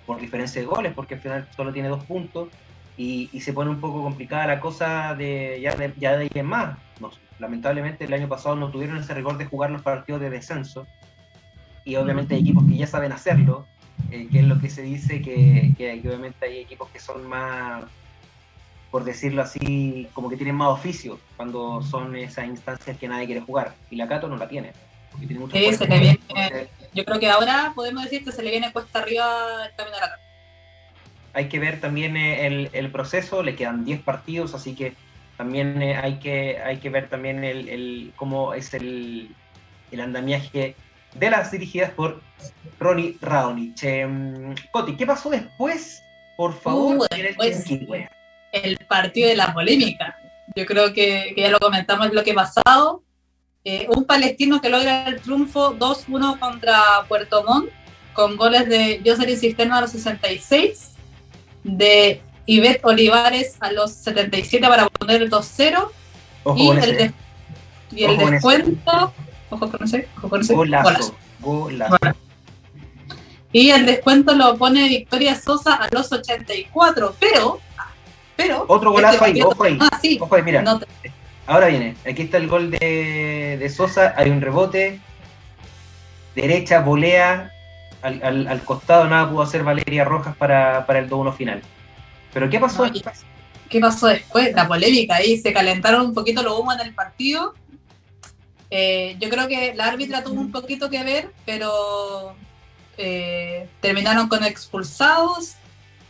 por 0.05 0.21
diferencia 0.21 0.61
de 0.61 0.67
goles, 0.67 0.93
porque 0.95 1.15
al 1.15 1.21
final 1.21 1.49
solo 1.57 1.73
tiene 1.73 1.89
dos 1.89 2.05
puntos, 2.05 2.51
y, 2.99 3.31
se 3.41 3.55
pone 3.55 3.71
un 3.71 3.81
poco 3.81 4.03
complicada 4.03 4.47
la 4.47 4.61
cosa 4.61 5.15
de 5.15 5.59
ya 5.63 5.75
de, 5.75 5.95
ya 5.97 6.19
de 6.19 6.25
ahí 6.25 6.31
en 6.35 6.45
más. 6.45 6.77
lamentablemente 7.39 8.05
el 8.05 8.13
año 8.13 8.29
pasado 8.29 8.57
no 8.57 8.71
tuvieron 8.71 8.99
ese 8.99 9.15
rigor 9.15 9.39
de 9.39 9.47
jugar 9.47 9.71
los 9.71 9.81
partidos 9.81 10.21
de 10.21 10.29
descenso, 10.29 10.87
y 11.83 11.97
obviamente 11.97 12.35
hay 12.35 12.43
equipos 12.43 12.65
que 12.65 12.77
ya 12.77 12.87
saben 12.87 13.13
hacerlo, 13.13 13.67
eh, 14.11 14.29
que 14.31 14.39
es 14.39 14.45
lo 14.45 14.61
que 14.61 14.71
se 14.71 14.83
dice 14.83 15.21
que, 15.21 15.73
obviamente 16.05 16.47
hay 16.47 16.59
equipos 16.59 16.89
que 16.91 17.01
son 17.01 17.27
más, 17.27 17.85
por 18.91 19.05
decirlo 19.05 19.43
así, 19.43 20.09
como 20.13 20.29
que 20.31 20.37
tienen 20.37 20.55
más 20.55 20.69
oficio 20.69 21.19
cuando 21.37 21.83
son 21.83 22.15
esas 22.17 22.47
instancias 22.47 22.97
que 22.97 23.09
nadie 23.09 23.27
quiere 23.27 23.41
jugar. 23.41 23.75
Y 23.91 23.97
la 23.97 24.09
Cato 24.09 24.29
no 24.29 24.37
la 24.37 24.49
tiene. 24.49 24.73
yo 26.95 27.05
creo 27.05 27.19
que 27.19 27.31
ahora 27.31 27.73
podemos 27.75 28.05
decir 28.05 28.25
que 28.25 28.33
se 28.33 28.43
le 28.43 28.51
viene 28.51 28.73
cuesta 28.73 29.01
arriba 29.01 29.67
el 29.67 29.75
camino 29.77 29.97
a 29.97 30.01
la 30.01 30.09
Cato. 30.09 30.23
Hay 31.33 31.49
que 31.49 31.59
ver 31.59 31.81
también 31.81 32.17
eh, 32.17 32.71
el, 32.73 32.91
proceso, 32.91 33.43
le 33.43 33.57
quedan 33.57 33.85
10 33.85 34.01
partidos, 34.03 34.55
así 34.55 34.75
que 34.75 34.95
también 35.37 35.83
eh, 35.83 35.97
hay, 35.97 36.19
que, 36.19 36.59
hay 36.65 36.79
que 36.79 36.89
ver 36.89 37.09
también 37.11 37.45
el, 37.45 38.13
cómo 38.17 38.55
es 38.55 38.73
el, 38.73 39.29
el 39.91 40.01
andamiaje 40.01 40.75
de 41.15 41.31
las 41.31 41.51
dirigidas 41.51 41.91
por 41.91 42.21
Ronnie 42.79 43.17
Raonich. 43.21 43.83
Em, 43.85 44.55
Coti, 44.71 44.97
¿qué 44.97 45.07
pasó 45.07 45.31
después? 45.31 46.03
Por 46.37 46.59
favor, 46.59 46.97
uh, 46.97 47.07
el 48.53 48.79
partido 48.89 49.29
de 49.29 49.37
la 49.37 49.53
polémica. 49.55 50.17
Yo 50.55 50.67
creo 50.67 50.93
que, 50.93 51.35
ya 51.37 51.51
lo 51.51 51.59
comentamos 51.59 52.13
lo 52.13 52.23
que 52.23 52.35
pasado. 52.35 53.03
Eh, 53.65 53.87
un 53.95 54.05
palestino 54.05 54.61
que 54.61 54.69
logra 54.69 55.09
el 55.09 55.21
triunfo 55.21 55.75
2-1 55.77 56.39
contra 56.39 57.05
Puerto 57.09 57.43
Montt, 57.43 57.71
con 58.13 58.37
goles 58.37 58.69
de 58.69 59.01
Jocelyn 59.05 59.37
Cisterna 59.37 59.79
a 59.79 59.81
los 59.81 59.91
66, 59.91 60.93
de 61.65 62.23
Ivette 62.47 62.85
Olivares 62.85 63.57
a 63.61 63.73
los 63.73 63.93
77 63.93 64.67
para 64.69 64.89
poner 64.89 65.23
el 65.23 65.31
2-0, 65.31 65.91
y, 66.57 66.71
el, 66.71 67.15
y 67.91 68.05
el 68.05 68.17
descuento 68.19 69.13
Ojo 69.51 69.71
con 69.71 69.85
ese, 69.85 70.09
ojo 70.19 70.29
con 70.29 70.41
ese. 70.41 70.55
Golazo. 70.55 71.15
Golazo. 71.41 71.97
Y 73.53 73.71
el 73.71 73.87
descuento 73.87 74.35
lo 74.35 74.57
pone 74.57 74.89
Victoria 74.89 75.35
Sosa 75.35 75.75
a 75.75 75.89
los 75.93 76.13
84, 76.13 77.15
pero. 77.19 77.61
pero 78.37 78.65
Otro 78.69 78.93
golazo 78.93 79.25
ahí, 79.25 79.41
ojo 79.41 79.65
ahí. 79.65 79.79
Ah, 79.81 79.99
sí. 80.01 80.19
Ojo 80.21 80.35
ahí, 80.35 80.43
mira. 80.43 80.65
Ahora 81.47 81.69
viene, 81.69 81.97
aquí 82.05 82.23
está 82.23 82.39
el 82.39 82.49
gol 82.49 82.73
de, 82.73 83.57
de 83.59 83.71
Sosa, 83.71 84.15
hay 84.17 84.31
un 84.31 84.41
rebote, 84.41 85.01
derecha, 86.35 86.81
volea, 86.81 87.53
al, 88.03 88.21
al, 88.23 88.49
al, 88.49 88.61
costado 88.63 89.07
nada 89.07 89.31
pudo 89.31 89.43
hacer 89.43 89.63
Valeria 89.63 90.05
Rojas 90.05 90.37
para, 90.37 90.85
para 90.87 90.99
el 90.99 91.09
2-1 91.09 91.37
final. 91.37 91.63
Pero 92.33 92.51
¿qué 92.51 92.59
pasó 92.59 92.83
después? 92.83 93.25
¿Qué 93.69 93.81
pasó 93.81 94.09
después? 94.09 94.53
La 94.55 94.67
polémica 94.67 95.17
ahí, 95.17 95.39
se 95.39 95.53
calentaron 95.53 96.07
un 96.07 96.15
poquito 96.15 96.43
los 96.43 96.59
humos 96.59 96.75
en 96.75 96.89
el 96.89 96.95
partido 96.95 97.55
eh, 98.71 99.17
yo 99.21 99.29
creo 99.29 99.47
que 99.49 99.75
la 99.75 99.87
árbitra 99.87 100.25
tuvo 100.25 100.41
un 100.41 100.51
poquito 100.51 100.91
que 100.91 101.05
ver, 101.05 101.31
pero 101.45 102.35
eh, 102.99 103.69
terminaron 103.81 104.29
con 104.29 104.45
expulsados, 104.45 105.55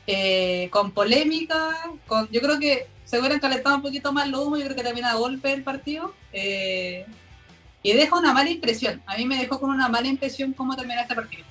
eh, 0.07 0.69
con 0.71 0.93
polémica, 0.93 1.77
con, 2.07 2.29
yo 2.31 2.41
creo 2.41 2.59
que 2.59 2.87
se 3.05 3.19
hubieran 3.19 3.41
calentado 3.41 3.77
un 3.77 3.83
poquito 3.83 4.13
más 4.13 4.29
lo 4.29 4.43
humo, 4.43 4.57
yo 4.57 4.65
creo 4.65 4.77
que 4.77 4.83
termina 4.83 5.11
a 5.11 5.17
golpe 5.17 5.53
el 5.53 5.63
partido. 5.63 6.15
y 6.33 7.93
deja 7.93 8.17
una 8.17 8.33
mala 8.33 8.51
impresión. 8.51 9.01
A 9.07 9.17
mí 9.17 9.27
me 9.27 9.39
dejó 9.39 9.61
con 9.61 9.71
una 9.71 9.89
mala 9.89 10.09
impresión 10.09 10.53
cómo 10.53 10.75
termina 10.75 11.03
este 11.03 11.15
partido. 11.15 11.45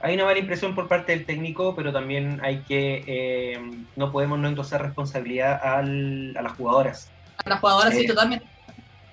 Hay 0.00 0.14
una 0.14 0.24
mala 0.24 0.38
impresión 0.38 0.74
por 0.74 0.88
parte 0.88 1.12
del 1.12 1.24
técnico, 1.24 1.74
pero 1.76 1.92
también 1.92 2.40
hay 2.42 2.58
que, 2.62 3.60
no 3.94 4.10
podemos 4.10 4.38
no 4.38 4.48
endosar 4.48 4.82
responsabilidad 4.82 5.60
a 5.62 5.82
las 5.82 6.52
jugadoras. 6.56 7.10
A 7.44 7.48
las 7.48 7.60
jugadoras, 7.60 7.94
sí, 7.94 8.06
totalmente 8.06 8.55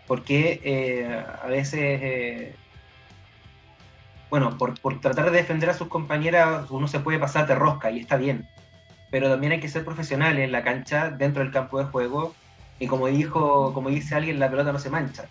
porque 0.07 0.61
eh, 0.63 1.23
a 1.41 1.47
veces, 1.47 1.79
eh, 1.81 2.55
bueno, 4.29 4.57
por, 4.57 4.79
por 4.79 4.99
tratar 4.99 5.31
de 5.31 5.37
defender 5.37 5.69
a 5.69 5.73
sus 5.73 5.87
compañeras 5.87 6.69
uno 6.69 6.87
se 6.87 6.99
puede 6.99 7.19
pasar 7.19 7.47
de 7.47 7.55
rosca 7.55 7.91
y 7.91 7.99
está 7.99 8.17
bien, 8.17 8.47
pero 9.11 9.29
también 9.29 9.53
hay 9.53 9.59
que 9.59 9.69
ser 9.69 9.85
profesional 9.85 10.39
en 10.39 10.51
la 10.51 10.63
cancha, 10.63 11.09
dentro 11.09 11.43
del 11.43 11.51
campo 11.51 11.79
de 11.79 11.85
juego, 11.85 12.33
y 12.79 12.87
como 12.87 13.07
dijo, 13.07 13.73
como 13.73 13.89
dice 13.89 14.15
alguien, 14.15 14.39
la 14.39 14.49
pelota 14.49 14.71
no 14.71 14.79
se 14.79 14.89
mancha. 14.89 15.25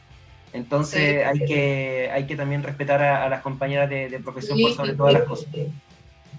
Entonces 0.52 1.26
hay, 1.26 1.44
que, 1.46 2.10
hay 2.12 2.26
que 2.26 2.36
también 2.36 2.62
respetar 2.62 3.02
a, 3.02 3.28
las 3.28 3.42
compañeras 3.42 3.88
de, 3.88 4.20
profesión 4.22 4.58
por 4.60 4.72
sobre 4.74 4.94
todas 4.94 5.14
las 5.14 5.22
cosas. 5.22 5.48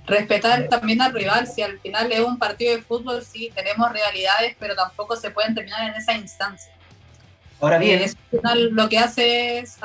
Respetar 0.05 0.67
también 0.67 1.01
al 1.01 1.13
rival, 1.13 1.47
si 1.47 1.61
al 1.61 1.79
final 1.79 2.11
es 2.11 2.19
un 2.19 2.38
partido 2.38 2.75
de 2.75 2.81
fútbol, 2.81 3.23
sí, 3.23 3.51
tenemos 3.55 3.91
realidades, 3.91 4.55
pero 4.59 4.75
tampoco 4.75 5.15
se 5.15 5.31
pueden 5.31 5.55
terminar 5.55 5.89
en 5.89 5.95
esa 5.95 6.13
instancia. 6.13 6.73
Ahora 7.64 7.78
bien, 7.78 8.03
al 8.03 8.09
final 8.09 8.70
lo 8.72 8.89
que 8.89 8.99
hace 8.99 9.59
es 9.59 9.78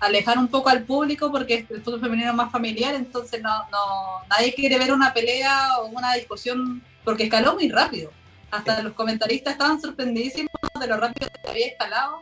alejar 0.00 0.36
un 0.36 0.48
poco 0.48 0.68
al 0.68 0.82
público 0.82 1.32
porque 1.32 1.66
el 1.70 1.82
fútbol 1.82 2.02
femenino 2.02 2.28
es 2.28 2.36
más 2.36 2.52
familiar, 2.52 2.94
entonces 2.94 3.40
no, 3.40 3.48
no, 3.70 4.26
nadie 4.28 4.52
quiere 4.52 4.78
ver 4.78 4.92
una 4.92 5.14
pelea 5.14 5.78
o 5.78 5.86
una 5.86 6.12
discusión 6.12 6.82
porque 7.04 7.24
escaló 7.24 7.54
muy 7.54 7.70
rápido. 7.70 8.10
Hasta 8.50 8.82
los 8.82 8.92
comentaristas 8.92 9.54
estaban 9.54 9.80
sorprendidísimos 9.80 10.50
de 10.78 10.86
lo 10.86 10.98
rápido 10.98 11.30
que 11.42 11.50
había 11.50 11.68
escalado 11.68 12.20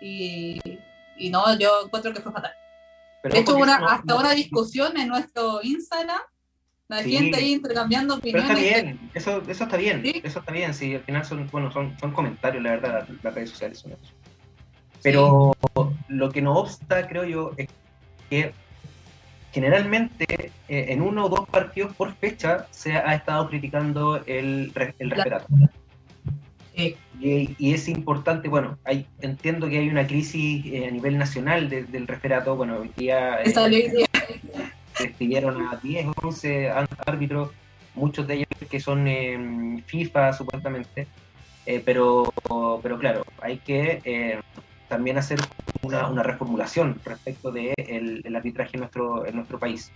y, 0.00 0.60
y 1.16 1.28
no, 1.28 1.58
yo 1.58 1.84
encuentro 1.84 2.12
que 2.12 2.20
fue 2.20 2.30
fatal. 2.30 2.52
de 3.24 3.40
hecho, 3.40 3.56
una, 3.56 3.78
hasta 3.78 4.14
una 4.14 4.30
discusión 4.30 4.96
en 4.96 5.08
nuestro 5.08 5.58
Instagram, 5.64 6.20
la 6.86 7.02
gente 7.02 7.36
ahí 7.36 7.54
intercambiando 7.54 8.14
opiniones. 8.14 8.48
Pero 8.48 8.60
está 8.60 8.80
bien, 8.80 9.10
eso, 9.12 9.42
eso 9.48 9.64
está 9.64 9.76
bien, 9.76 10.02
eso 10.22 10.38
está 10.38 10.52
bien, 10.52 10.72
sí, 10.72 10.94
al 10.94 11.02
final 11.02 11.24
son, 11.24 11.48
bueno, 11.50 11.72
son, 11.72 11.98
son 11.98 12.12
comentarios, 12.12 12.62
la 12.62 12.70
verdad, 12.70 13.08
las, 13.24 13.34
redes 13.34 13.50
sociales 13.50 13.80
son 13.80 13.92
eso. 13.92 14.12
Pero 15.02 15.52
lo 16.08 16.30
que 16.30 16.42
no 16.42 16.54
obsta, 16.54 17.08
creo 17.08 17.24
yo, 17.24 17.52
es 17.56 17.68
que 18.30 18.52
generalmente 19.52 20.52
eh, 20.68 20.86
en 20.88 21.02
uno 21.02 21.26
o 21.26 21.28
dos 21.28 21.48
partidos 21.48 21.94
por 21.94 22.14
fecha 22.14 22.66
se 22.70 22.94
ha 22.94 23.14
estado 23.14 23.48
criticando 23.48 24.22
el, 24.26 24.72
el 24.98 25.10
referato. 25.10 25.46
Y, 26.74 27.74
es 27.74 27.88
importante, 27.88 28.48
bueno, 28.48 28.78
hay, 28.84 29.06
entiendo 29.20 29.68
que 29.68 29.78
hay 29.78 29.88
una 29.88 30.06
crisis 30.06 30.64
eh, 30.66 30.88
a 30.88 30.90
nivel 30.90 31.18
nacional 31.18 31.68
del 31.68 32.06
referato, 32.08 32.56
bueno, 32.56 32.78
hoy 32.78 32.90
día 32.96 33.42
eh, 33.42 33.54
despidieron 34.98 35.68
a 35.68 35.76
10, 35.76 36.06
11 36.22 36.70
árbitros, 37.06 37.50
muchos 37.94 38.26
de 38.26 38.34
ellos 38.34 38.48
que 38.68 38.80
son 38.80 39.06
eh, 39.06 39.82
FIFA 39.86 40.32
supuestamente, 40.32 41.06
pero, 41.84 42.32
pero 42.82 42.98
claro, 42.98 43.24
hay 43.40 43.58
que 43.58 44.40
también 44.92 45.16
hacer 45.16 45.40
una, 45.80 46.06
una, 46.08 46.22
reformulación 46.22 47.00
respecto 47.02 47.50
del 47.50 47.72
de 47.78 48.22
el 48.26 48.36
arbitraje 48.36 48.72
en 48.74 48.80
nuestro, 48.80 49.24
en 49.24 49.36
nuestro 49.36 49.58
país. 49.58 49.90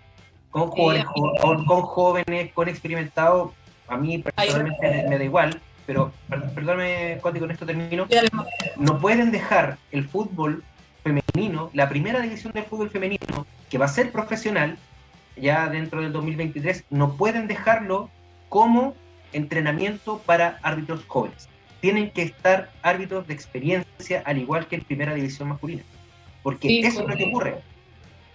Con 0.50 0.70
jóvenes, 0.70 1.04
con, 1.42 1.66
con 1.66 1.82
jóvenes, 1.82 2.50
con 2.54 2.66
experimentados, 2.66 3.52
a 3.88 3.98
mí 3.98 4.16
personalmente 4.16 5.04
me 5.06 5.18
da 5.18 5.24
igual, 5.24 5.60
pero 5.84 6.12
perdóname, 6.54 7.18
Coti, 7.20 7.40
con 7.40 7.50
esto 7.50 7.66
termino. 7.66 8.06
No 8.78 8.98
pueden 8.98 9.32
dejar 9.32 9.76
el 9.92 10.08
fútbol 10.08 10.64
femenino, 11.04 11.68
la 11.74 11.90
primera 11.90 12.22
división 12.22 12.54
del 12.54 12.64
fútbol 12.64 12.88
femenino, 12.88 13.46
que 13.68 13.76
va 13.76 13.84
a 13.84 13.88
ser 13.88 14.10
profesional 14.10 14.78
ya 15.36 15.68
dentro 15.68 16.00
del 16.00 16.10
2023, 16.10 16.84
no 16.88 17.18
pueden 17.18 17.48
dejarlo 17.48 18.08
como 18.48 18.94
entrenamiento 19.34 20.22
para 20.24 20.58
árbitros 20.62 21.04
jóvenes. 21.06 21.50
Tienen 21.86 22.10
que 22.10 22.22
estar 22.22 22.68
árbitros 22.82 23.28
de 23.28 23.34
experiencia, 23.34 24.20
al 24.26 24.38
igual 24.38 24.66
que 24.66 24.74
en 24.74 24.82
primera 24.82 25.14
división 25.14 25.50
masculina. 25.50 25.84
Porque 26.42 26.80
eso 26.80 27.02
es 27.02 27.08
lo 27.08 27.16
que 27.16 27.26
ocurre. 27.26 27.62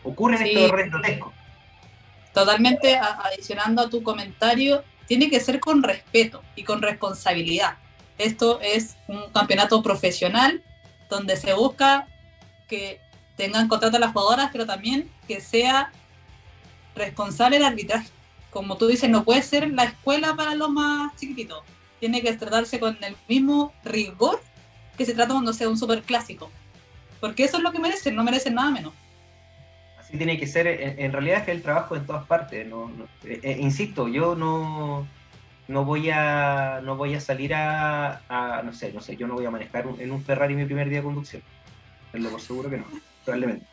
Ocurre 0.05 0.37
en 0.37 0.43
estos 0.43 0.63
errores 0.63 0.89
grotescos. 0.89 1.33
Totalmente 2.33 2.95
adicionando 2.95 3.81
a 3.81 3.89
tu 3.89 4.03
comentario, 4.03 4.85
tiene 5.05 5.29
que 5.29 5.41
ser 5.41 5.59
con 5.59 5.83
respeto 5.83 6.41
y 6.55 6.63
con 6.63 6.81
responsabilidad. 6.81 7.75
Esto 8.17 8.61
es 8.61 8.95
un 9.09 9.29
campeonato 9.33 9.83
profesional 9.83 10.63
donde 11.09 11.35
se 11.35 11.51
busca 11.51 12.07
que 12.69 13.01
tengan 13.35 13.67
contrato 13.67 13.97
a 13.97 13.99
las 13.99 14.13
jugadoras, 14.13 14.49
pero 14.53 14.65
también 14.65 15.11
que 15.27 15.41
sea 15.41 15.91
responsable 16.95 17.57
el 17.57 17.65
arbitraje. 17.65 18.07
Como 18.49 18.77
tú 18.77 18.87
dices, 18.87 19.09
no 19.09 19.25
puede 19.25 19.41
ser 19.41 19.69
la 19.71 19.83
escuela 19.83 20.37
para 20.37 20.55
los 20.55 20.69
más 20.69 21.13
chiquititos. 21.17 21.65
Tiene 22.01 22.21
que 22.21 22.33
tratarse 22.33 22.81
con 22.81 22.97
el 23.01 23.15
mismo 23.29 23.71
rigor 23.85 24.41
que 24.97 25.05
se 25.05 25.13
trata 25.13 25.31
cuando 25.31 25.53
sea 25.53 25.69
un 25.69 25.77
super 25.77 26.01
clásico. 26.01 26.51
Porque 27.21 27.45
eso 27.45 27.55
es 27.55 27.63
lo 27.63 27.71
que 27.71 27.79
merecen, 27.79 28.15
no 28.15 28.25
merecen 28.25 28.55
nada 28.55 28.71
menos 28.71 28.93
tiene 30.17 30.37
que 30.37 30.47
ser, 30.47 30.67
en, 30.67 31.11
realidad 31.11 31.39
es 31.39 31.43
que 31.45 31.51
el 31.51 31.61
trabajo 31.61 31.95
en 31.95 32.05
todas 32.05 32.25
partes, 32.25 32.67
no, 32.67 32.91
eh, 33.23 33.39
eh, 33.43 33.57
insisto, 33.59 34.07
yo 34.07 34.35
no, 34.35 35.07
no 35.67 35.85
voy 35.85 36.09
a 36.09 36.81
no 36.83 36.97
voy 36.97 37.15
a 37.15 37.21
salir 37.21 37.53
a, 37.53 38.61
no 38.63 38.73
sé, 38.73 38.91
no 38.93 39.01
sé, 39.01 39.15
yo 39.15 39.27
no 39.27 39.35
voy 39.35 39.45
a 39.45 39.51
manejar 39.51 39.85
en 39.99 40.11
un 40.11 40.23
Ferrari 40.23 40.55
mi 40.55 40.65
primer 40.65 40.89
día 40.89 40.99
de 40.99 41.05
conducción, 41.05 41.41
lo 42.13 42.29
por 42.29 42.41
seguro 42.41 42.69
que 42.69 42.77
no, 42.77 42.85
probablemente. 43.23 43.65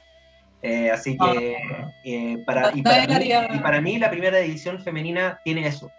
Eh, 0.61 0.91
así 0.91 1.17
que 1.17 2.43
para, 2.45 2.73
y 2.75 2.83
para, 2.83 3.81
mí, 3.81 3.99
la 3.99 4.11
primera 4.11 4.39
división 4.39 4.83
femenina 4.83 5.41
tiene 5.45 5.67
eso, 5.67 5.91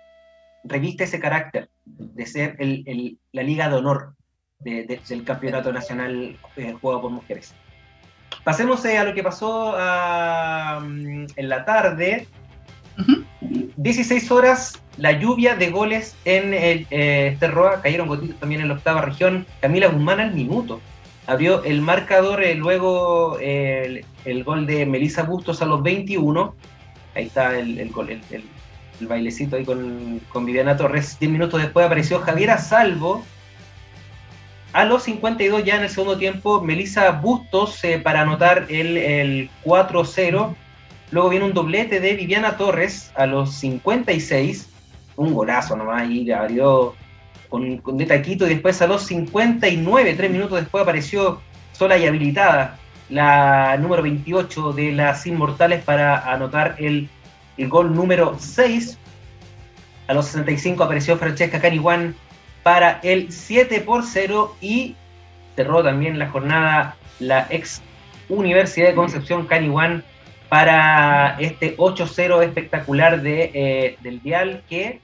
reviste 0.69 1.03
ese 1.03 1.19
carácter 1.19 1.69
de 1.85 2.25
ser 2.25 2.55
el, 2.59 3.17
la 3.31 3.43
liga 3.43 3.67
de 3.69 3.75
honor 3.75 4.13
del 4.59 5.23
campeonato 5.25 5.71
nacional 5.71 6.37
jugado 6.81 7.01
por 7.01 7.11
mujeres. 7.11 7.53
Pasemos 8.43 8.83
eh, 8.85 8.97
a 8.97 9.03
lo 9.03 9.13
que 9.13 9.23
pasó 9.23 9.73
mm, 9.73 11.25
en 11.35 11.49
la 11.49 11.65
tarde. 11.65 12.27
16 13.77 14.31
horas, 14.31 14.81
la 14.97 15.13
lluvia 15.13 15.55
de 15.55 15.71
goles 15.71 16.15
en 16.25 16.53
el 16.53 16.85
eh, 16.89 17.37
Terroa, 17.39 17.81
cayeron 17.81 18.07
gotitos 18.07 18.37
también 18.39 18.61
en 18.61 18.67
la 18.67 18.73
octava 18.75 19.01
región. 19.01 19.45
Camila 19.61 19.87
Guzmán 19.87 20.19
al 20.19 20.33
minuto. 20.33 20.81
Abrió 21.27 21.63
el 21.63 21.81
marcador, 21.81 22.43
eh, 22.43 22.55
luego 22.55 23.37
el, 23.39 24.03
gol 24.43 24.65
de 24.65 24.85
Melissa 24.85 25.23
Bustos 25.23 25.61
a 25.61 25.65
los 25.65 25.81
21. 25.83 26.55
Ahí 27.15 27.27
está 27.27 27.57
el, 27.57 27.89
gol, 27.91 28.09
el, 28.09 28.43
bailecito 29.07 29.55
ahí 29.55 29.65
con, 29.65 30.21
con 30.29 30.45
Viviana 30.45 30.77
Torres. 30.77 31.17
10 31.19 31.31
minutos 31.31 31.61
después 31.61 31.85
apareció 31.85 32.19
Javiera 32.19 32.57
Salvo 32.57 33.23
a 34.71 34.85
los 34.85 35.03
52 35.03 35.63
ya 35.63 35.77
en 35.77 35.83
el 35.83 35.89
segundo 35.89 36.17
tiempo, 36.17 36.61
Melissa 36.61 37.09
Bustos 37.11 37.83
eh, 37.83 37.99
para 37.99 38.21
anotar 38.21 38.67
el, 38.69 39.49
4-0. 39.63 40.55
Luego 41.11 41.29
viene 41.29 41.45
un 41.45 41.53
doblete 41.53 41.99
de 41.99 42.13
Viviana 42.13 42.55
Torres 42.55 43.11
a 43.15 43.25
los 43.25 43.53
56. 43.55 44.69
Un 45.15 45.33
golazo 45.33 45.75
nomás 45.75 46.07
y 46.09 46.31
abrió 46.31 46.93
con, 47.49 47.79
con 47.79 47.97
de 47.97 48.05
taquito. 48.05 48.45
Y 48.45 48.49
después 48.49 48.79
a 48.83 48.87
los 48.87 49.03
59, 49.07 50.13
tres 50.13 50.31
minutos 50.31 50.59
después 50.59 50.83
apareció 50.83 51.41
sola 51.71 51.97
y 51.97 52.05
habilitada 52.05 52.77
la 53.09 53.75
número 53.77 54.03
28 54.03 54.73
de 54.73 54.91
las 54.91 55.25
Inmortales 55.25 55.83
para 55.83 56.31
anotar 56.31 56.75
el, 56.77 57.09
el 57.59 57.69
gol 57.69 57.93
número 57.93 58.35
6. 58.39 58.97
A 60.07 60.13
los 60.13 60.27
65 60.27 60.83
apareció 60.83 61.17
Francesca 61.17 61.61
Caniwan 61.61 62.15
para 62.63 62.99
el 63.03 63.31
7 63.31 63.81
por 63.81 64.03
0 64.03 64.55
y 64.61 64.95
cerró 65.55 65.83
también 65.83 66.17
la 66.17 66.29
jornada 66.29 66.95
la 67.19 67.47
ex 67.49 67.81
Universidad 68.29 68.89
de 68.89 68.95
Concepción 68.95 69.45
Caniwan 69.45 70.03
para 70.49 71.35
este 71.39 71.75
8-0 71.77 72.43
espectacular 72.43 73.21
de, 73.21 73.51
eh, 73.53 73.97
del 74.01 74.19
Vial 74.19 74.63
que 74.69 75.01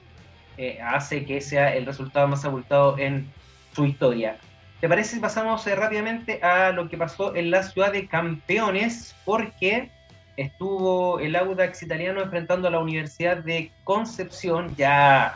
eh, 0.56 0.78
hace 0.82 1.24
que 1.24 1.40
sea 1.40 1.74
el 1.74 1.86
resultado 1.86 2.26
más 2.28 2.44
abultado 2.44 2.98
en 2.98 3.30
su 3.74 3.84
historia. 3.84 4.38
¿Te 4.80 4.88
parece 4.88 5.16
si 5.16 5.20
pasamos 5.20 5.66
eh, 5.66 5.74
rápidamente 5.74 6.42
a 6.42 6.70
lo 6.70 6.88
que 6.88 6.96
pasó 6.96 7.34
en 7.34 7.50
la 7.50 7.62
ciudad 7.62 7.92
de 7.92 8.06
Campeones? 8.06 9.14
Porque 9.24 9.90
estuvo 10.36 11.18
el 11.20 11.36
Audax 11.36 11.82
italiano 11.82 12.22
enfrentando 12.22 12.68
a 12.68 12.70
la 12.70 12.78
Universidad 12.78 13.38
de 13.38 13.70
Concepción, 13.84 14.74
ya 14.76 15.34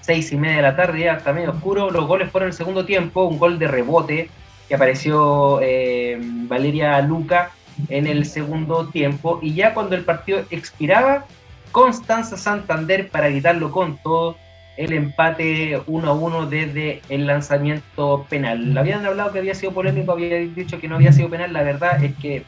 seis 0.00 0.32
y 0.32 0.36
media 0.36 0.56
de 0.56 0.62
la 0.62 0.76
tarde, 0.76 1.00
ya 1.00 1.14
está 1.14 1.32
medio 1.32 1.50
oscuro. 1.50 1.90
Los 1.90 2.06
goles 2.06 2.30
fueron 2.30 2.48
el 2.48 2.54
segundo 2.54 2.84
tiempo, 2.84 3.24
un 3.24 3.38
gol 3.38 3.58
de 3.58 3.68
rebote 3.68 4.30
que 4.68 4.74
apareció 4.74 5.60
eh, 5.62 6.18
Valeria 6.20 7.00
Luca 7.02 7.52
en 7.88 8.06
el 8.06 8.26
segundo 8.26 8.88
tiempo. 8.88 9.38
Y 9.42 9.54
ya 9.54 9.74
cuando 9.74 9.94
el 9.94 10.04
partido 10.04 10.44
expiraba, 10.50 11.24
Constanza 11.70 12.36
Santander 12.36 13.08
para 13.08 13.28
evitarlo 13.28 13.70
con 13.70 13.96
todo 13.98 14.36
el 14.76 14.92
empate 14.92 15.80
1 15.86 16.08
a 16.08 16.12
1 16.12 16.46
desde 16.46 17.02
el 17.08 17.26
lanzamiento 17.26 18.26
penal. 18.28 18.76
Habían 18.76 19.04
hablado 19.04 19.32
que 19.32 19.38
había 19.38 19.54
sido 19.54 19.72
polémico, 19.72 20.12
había 20.12 20.36
dicho 20.38 20.80
que 20.80 20.88
no 20.88 20.96
había 20.96 21.12
sido 21.12 21.28
penal. 21.28 21.52
La 21.52 21.62
verdad 21.62 22.02
es 22.02 22.14
que 22.16 22.44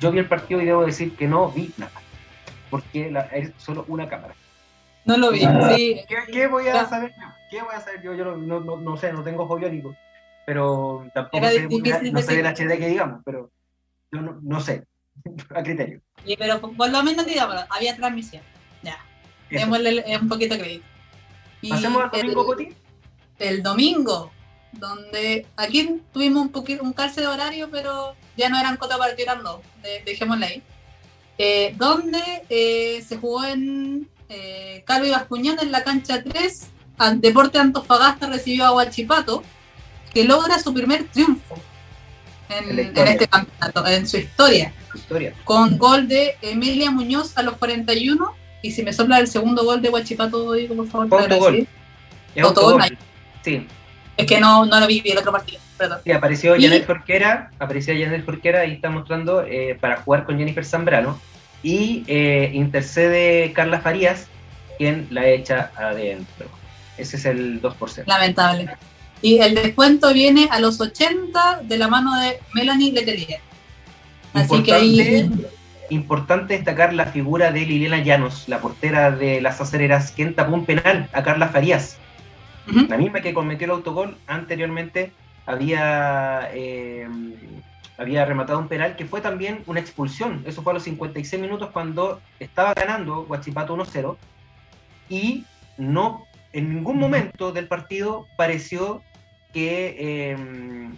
yo 0.00 0.10
vi 0.10 0.18
el 0.18 0.28
partido 0.28 0.60
y 0.60 0.66
debo 0.66 0.84
decir 0.84 1.14
que 1.16 1.28
no 1.28 1.50
vi 1.50 1.72
nada, 1.76 1.92
porque 2.70 3.12
es 3.32 3.52
solo 3.58 3.84
una 3.88 4.08
cámara. 4.08 4.34
No 5.04 5.16
lo 5.16 5.30
vi, 5.30 5.40
sí. 5.76 6.00
¿Qué, 6.32 6.46
voy 6.46 6.68
a 6.68 6.86
saber? 6.86 7.12
¿Qué 7.50 7.62
voy 7.62 7.74
a 7.74 7.80
saber? 7.80 8.02
Yo, 8.02 8.14
yo 8.14 8.36
no, 8.36 8.60
no, 8.60 8.76
no, 8.76 8.96
sé, 8.96 9.12
no 9.12 9.22
tengo 9.22 9.44
ojo 9.44 9.58
pero 10.46 11.06
tampoco 11.14 11.46
sé, 11.46 11.68
no 12.10 12.22
sé 12.22 12.36
del 12.36 12.46
HD 12.46 12.78
que 12.78 12.88
digamos, 12.88 13.20
pero 13.24 13.50
yo 14.10 14.20
no, 14.20 14.38
no 14.42 14.60
sé. 14.60 14.84
a 15.54 15.62
criterio. 15.62 16.00
Sí, 16.24 16.34
pero 16.38 16.60
por 16.60 16.90
lo 16.90 17.02
menos, 17.02 17.26
digamos, 17.26 17.56
había 17.70 17.96
transmisión. 17.96 18.42
Ya. 18.82 18.98
Démosle 19.50 20.04
un 20.20 20.28
poquito 20.28 20.54
de 20.54 20.60
crédito. 20.60 20.84
¿Pasemos 21.68 22.02
al 22.02 22.10
domingo, 22.10 22.46
Coti? 22.46 22.68
El 23.38 23.62
domingo, 23.62 24.30
donde 24.72 25.46
aquí 25.56 26.00
tuvimos 26.12 26.42
un 26.42 26.52
poquito 26.52 26.82
un 26.82 26.92
calce 26.92 27.20
de 27.20 27.26
horario, 27.26 27.68
pero 27.70 28.14
ya 28.36 28.48
no 28.48 28.58
eran 28.58 28.76
cota 28.76 28.98
para 28.98 29.14
tirar 29.14 29.40
de, 29.82 30.02
dejémosle 30.04 30.46
ahí. 30.46 30.62
Eh, 31.38 31.74
donde 31.78 32.20
eh, 32.50 33.02
se 33.06 33.16
jugó 33.16 33.44
en 33.44 34.08
eh, 34.28 34.82
Calvo 34.86 35.10
Bascuñán 35.10 35.58
en 35.60 35.72
la 35.72 35.82
cancha 35.82 36.22
3, 36.22 36.68
Deporte 37.16 37.58
Antofagasta 37.58 38.26
recibió 38.26 38.66
a 38.66 38.72
Huachipato, 38.72 39.42
que 40.12 40.24
logra 40.24 40.58
su 40.58 40.74
primer 40.74 41.04
triunfo 41.04 41.56
en, 42.50 42.78
este 42.78 43.26
campeonato, 43.26 43.86
en 43.86 44.06
su 44.06 44.18
historia, 44.18 44.74
historia, 44.94 45.34
con 45.44 45.78
gol 45.78 46.08
de 46.08 46.36
Emilia 46.42 46.90
Muñoz 46.90 47.36
a 47.38 47.42
los 47.42 47.56
41, 47.56 48.34
y 48.62 48.72
si 48.72 48.82
me 48.82 48.92
sopla 48.92 49.18
el 49.18 49.28
segundo 49.28 49.64
gol 49.64 49.80
de 49.80 49.88
Huachipato, 49.88 50.52
digo 50.52 50.74
por 50.74 50.88
favor. 50.88 51.22
Autogol. 51.22 51.66
Autogol. 52.42 52.98
Sí. 53.42 53.66
Es 54.16 54.26
que 54.26 54.38
no, 54.38 54.66
no 54.66 54.78
lo 54.78 54.86
vi 54.86 55.02
el 55.06 55.16
otro 55.16 55.32
partido, 55.32 55.60
perdón. 55.80 55.98
Sí, 56.04 56.12
apareció 56.12 56.54
Janet 56.60 56.86
Jorquera, 56.86 57.50
apareció 57.58 57.94
Janet 57.94 58.24
Jorquera 58.24 58.66
y 58.66 58.74
está 58.74 58.90
mostrando 58.90 59.42
eh, 59.42 59.76
para 59.80 59.96
jugar 60.02 60.24
con 60.24 60.38
Jennifer 60.38 60.64
Zambrano. 60.64 61.18
Y 61.62 62.04
eh, 62.06 62.50
intercede 62.54 63.52
Carla 63.52 63.80
Farías, 63.80 64.28
quien 64.78 65.08
la 65.10 65.26
echa 65.26 65.72
adentro. 65.76 66.48
Ese 66.96 67.16
es 67.16 67.24
el 67.24 67.60
2 67.60 67.74
por 67.74 67.90
0. 67.90 68.06
Lamentable. 68.08 68.70
Y 69.22 69.38
el 69.38 69.54
descuento 69.54 70.12
viene 70.12 70.48
a 70.50 70.60
los 70.60 70.80
80 70.80 71.62
de 71.64 71.78
la 71.78 71.88
mano 71.88 72.18
de 72.20 72.38
Melanie 72.54 72.92
Letelier. 72.92 73.40
Así 74.32 74.62
que 74.62 74.72
ahí. 74.72 75.30
Importante 75.90 76.54
destacar 76.54 76.94
la 76.94 77.06
figura 77.06 77.50
de 77.50 77.62
Liliana 77.66 77.98
Llanos, 77.98 78.44
la 78.48 78.60
portera 78.60 79.10
de 79.10 79.40
las 79.40 79.60
acereras, 79.60 80.12
quien 80.12 80.34
tapó 80.34 80.54
un 80.54 80.64
penal 80.64 81.08
a 81.12 81.22
Carla 81.22 81.48
Farías. 81.48 81.96
La 82.88 82.96
misma 82.96 83.20
que 83.20 83.34
cometió 83.34 83.64
el 83.64 83.72
autogol 83.72 84.16
anteriormente 84.28 85.12
había, 85.50 86.48
eh, 86.52 87.08
había 87.98 88.24
rematado 88.24 88.58
un 88.58 88.68
penal 88.68 88.96
que 88.96 89.04
fue 89.04 89.20
también 89.20 89.62
una 89.66 89.80
expulsión. 89.80 90.42
Eso 90.46 90.62
fue 90.62 90.72
a 90.72 90.74
los 90.74 90.84
56 90.84 91.42
minutos 91.42 91.70
cuando 91.72 92.20
estaba 92.38 92.72
ganando 92.74 93.24
Guachipato 93.24 93.74
1-0 93.76 94.16
y 95.08 95.44
no 95.76 96.26
en 96.52 96.74
ningún 96.74 96.98
momento 96.98 97.52
del 97.52 97.66
partido 97.66 98.26
pareció 98.36 99.02
que, 99.52 100.30
em, 100.30 100.96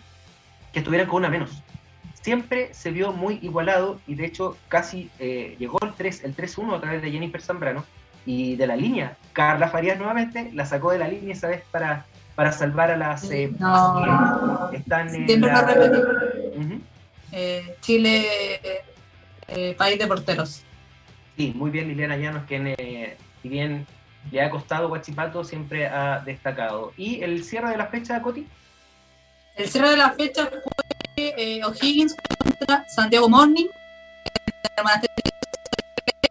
que 0.72 0.80
estuvieran 0.80 1.08
con 1.08 1.18
una 1.18 1.30
menos. 1.30 1.62
Siempre 2.20 2.72
se 2.74 2.90
vio 2.90 3.12
muy 3.12 3.38
igualado 3.42 4.00
y 4.06 4.14
de 4.14 4.26
hecho 4.26 4.56
casi 4.68 5.10
eh, 5.18 5.56
llegó 5.58 5.78
el 5.82 5.94
3 5.94 6.24
el 6.24 6.36
3-1 6.36 6.76
a 6.76 6.80
través 6.80 7.02
de 7.02 7.10
Jennifer 7.10 7.40
Zambrano 7.40 7.84
y 8.26 8.56
de 8.56 8.66
la 8.66 8.76
línea. 8.76 9.16
Carla 9.32 9.68
Farías 9.68 9.98
nuevamente 9.98 10.50
la 10.52 10.66
sacó 10.66 10.92
de 10.92 10.98
la 10.98 11.08
línea 11.08 11.32
esa 11.32 11.48
vez 11.48 11.64
para, 11.70 12.06
para 12.34 12.52
salvar 12.52 12.90
a 12.90 12.96
las 12.96 13.30
eh, 13.30 13.52
no. 13.58 14.70
están 14.72 15.14
en 15.14 15.26
eh, 17.32 17.76
Chile, 17.80 18.26
país 19.76 19.98
de 19.98 20.06
porteros. 20.06 20.62
Sí, 21.36 21.52
muy 21.54 21.70
bien 21.70 21.88
Liliana 21.88 22.16
Llanos, 22.16 22.44
que 22.44 23.16
si 23.42 23.48
bien 23.48 23.86
le 24.30 24.42
ha 24.42 24.50
costado 24.50 24.88
Guachipato, 24.88 25.44
siempre 25.44 25.86
ha 25.86 26.20
destacado. 26.20 26.92
¿Y 26.96 27.22
el 27.22 27.44
cierre 27.44 27.70
de 27.70 27.76
la 27.76 27.86
fecha, 27.86 28.20
Coti? 28.22 28.46
El 29.56 29.68
cierre 29.68 29.90
de 29.90 29.96
la 29.96 30.12
fecha 30.12 30.48
fue 30.48 31.34
eh, 31.36 31.64
O'Higgins 31.64 32.14
contra 32.38 32.86
Santiago 32.88 33.28
Morning, 33.28 33.66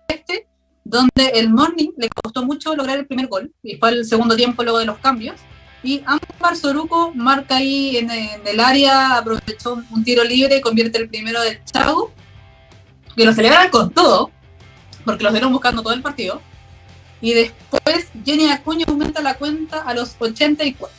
este, 0.08 0.48
donde 0.84 1.28
el 1.36 1.50
Morning 1.50 1.90
le 1.98 2.10
costó 2.10 2.44
mucho 2.44 2.76
lograr 2.76 2.98
el 2.98 3.06
primer 3.06 3.28
gol, 3.28 3.52
y 3.62 3.78
fue 3.78 3.90
el 3.90 4.06
segundo 4.06 4.36
tiempo 4.36 4.64
luego 4.64 4.80
de 4.80 4.86
los 4.86 4.98
cambios. 4.98 5.40
Y 5.84 6.04
Ampar 6.06 6.56
Soruco 6.56 7.12
marca 7.16 7.58
ahí 7.58 7.98
en, 7.98 8.12
el 8.12 8.60
área, 8.60 9.18
aprovechó 9.18 9.82
un 9.90 10.04
tiro 10.04 10.24
libre, 10.24 10.62
convierte 10.62 11.00
el 11.00 11.10
primero 11.10 11.42
del 11.42 11.64
Chago, 11.66 12.12
que 13.16 13.26
lo 13.26 13.34
celebran 13.34 13.70
con 13.70 13.90
todo, 13.92 14.30
porque 15.04 15.24
los 15.24 15.34
dieron 15.34 15.52
buscando 15.52 15.82
todo 15.82 15.94
el 15.94 16.02
partido. 16.02 16.42
Y 17.20 17.34
después 17.34 18.10
Jenny 18.24 18.50
Acuña 18.50 18.86
aumenta 18.88 19.22
la 19.22 19.36
cuenta 19.36 19.82
a 19.82 19.94
los 19.94 20.16
84. 20.20 20.96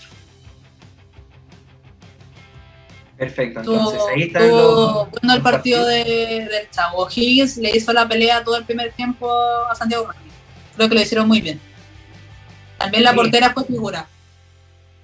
Perfecto, 3.17 3.61
entonces 3.61 4.01
ahí 4.13 4.23
está 4.23 4.41
bueno 4.41 5.35
el 5.35 5.43
partido 5.43 5.87
de, 5.87 6.49
del 6.51 6.71
Chavo. 6.71 7.09
Higgins 7.09 7.57
le 7.57 7.77
hizo 7.77 7.93
la 7.93 8.09
pelea 8.09 8.43
todo 8.43 8.57
el 8.57 8.65
primer 8.65 8.93
tiempo 8.93 9.31
a 9.71 9.75
Santiago 9.77 10.07
Martínez. 10.07 10.35
Creo 10.75 10.89
que 10.89 10.95
lo 10.97 11.01
hicieron 11.01 11.29
muy 11.29 11.41
bien. 11.41 11.61
También 12.79 13.05
la 13.05 13.15
portera 13.15 13.53
fue 13.55 13.65
figura. 13.65 14.09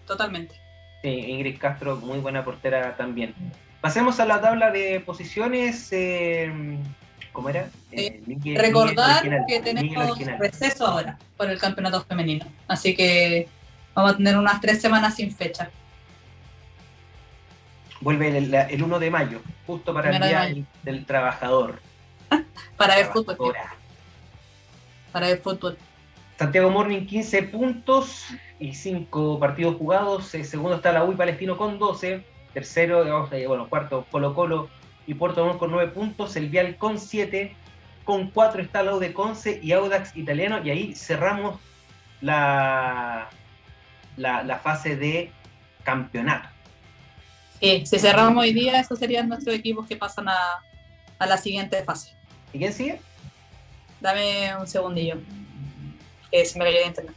Totalmente. 0.08 0.54
Sí, 1.02 1.08
Ingrid 1.08 1.58
Castro, 1.58 1.96
muy 1.96 2.18
buena 2.18 2.42
portera 2.44 2.96
también. 2.96 3.34
Pasemos 3.82 4.18
a 4.18 4.24
la 4.24 4.40
tabla 4.40 4.70
de 4.70 5.00
posiciones. 5.00 5.92
Eh, 5.92 6.50
¿Cómo 7.32 7.50
era? 7.50 7.68
Eh, 7.92 8.20
recordar 8.56 9.22
que 9.46 9.60
tenemos 9.60 10.18
receso 10.38 10.86
ahora 10.86 11.18
por 11.36 11.50
el 11.50 11.58
campeonato 11.58 12.02
femenino. 12.04 12.46
Así 12.66 12.96
que 12.96 13.48
vamos 13.94 14.14
a 14.14 14.16
tener 14.16 14.36
unas 14.36 14.60
tres 14.60 14.80
semanas 14.80 15.14
sin 15.14 15.30
fecha. 15.30 15.70
Vuelve 18.00 18.38
el, 18.38 18.82
1 18.82 18.98
de 18.98 19.10
mayo, 19.10 19.40
justo 19.66 19.92
para 19.92 20.10
el 20.10 20.22
Día 20.22 20.64
del 20.82 21.04
Trabajador. 21.04 21.80
para 22.76 22.96
ver 22.96 23.06
fútbol. 23.06 23.54
Para 25.12 25.28
ver 25.28 25.38
fútbol. 25.38 25.76
Santiago 26.38 26.70
Morning 26.70 27.04
15 27.06 27.42
puntos 27.44 28.26
y 28.58 28.74
5 28.74 29.38
partidos 29.38 29.76
jugados. 29.76 30.34
Eh, 30.34 30.44
segundo 30.44 30.76
está 30.76 30.92
la 30.92 31.04
UI 31.04 31.16
Palestino 31.16 31.56
con 31.56 31.78
12. 31.78 32.24
Tercero, 32.52 33.28
eh, 33.32 33.46
bueno, 33.46 33.68
cuarto 33.68 34.06
Colo 34.10 34.34
Colo 34.34 34.68
y 35.08 35.14
Puerto 35.14 35.44
Montt 35.44 35.58
con 35.58 35.70
9 35.70 35.90
puntos, 35.92 36.36
el 36.36 36.50
Vial 36.50 36.76
con 36.76 36.98
7, 36.98 37.56
con 38.04 38.30
4 38.30 38.60
está 38.60 38.82
la 38.82 38.98
de 38.98 39.14
Conce 39.14 39.58
y 39.62 39.72
Audax 39.72 40.14
Italiano, 40.14 40.60
y 40.62 40.70
ahí 40.70 40.94
cerramos 40.94 41.58
la, 42.20 43.30
la, 44.18 44.58
fase 44.58 44.96
de 44.96 45.32
campeonato. 45.82 46.50
Sí, 47.58 47.86
si 47.86 47.98
cerramos 47.98 48.42
hoy 48.42 48.52
día, 48.52 48.78
esos 48.78 48.98
serían 48.98 49.30
nuestros 49.30 49.56
equipos 49.56 49.86
que 49.86 49.96
pasan 49.96 50.28
a, 50.28 51.26
la 51.26 51.38
siguiente 51.38 51.82
fase. 51.84 52.12
¿Y 52.52 52.58
quién 52.58 52.72
sigue? 52.72 53.00
Dame 54.00 54.56
un 54.56 54.66
segundillo, 54.66 55.16
que 56.30 56.44
se 56.44 56.58
me 56.58 56.66
cayó 56.66 56.80
de 56.80 56.86
internet. 56.86 57.14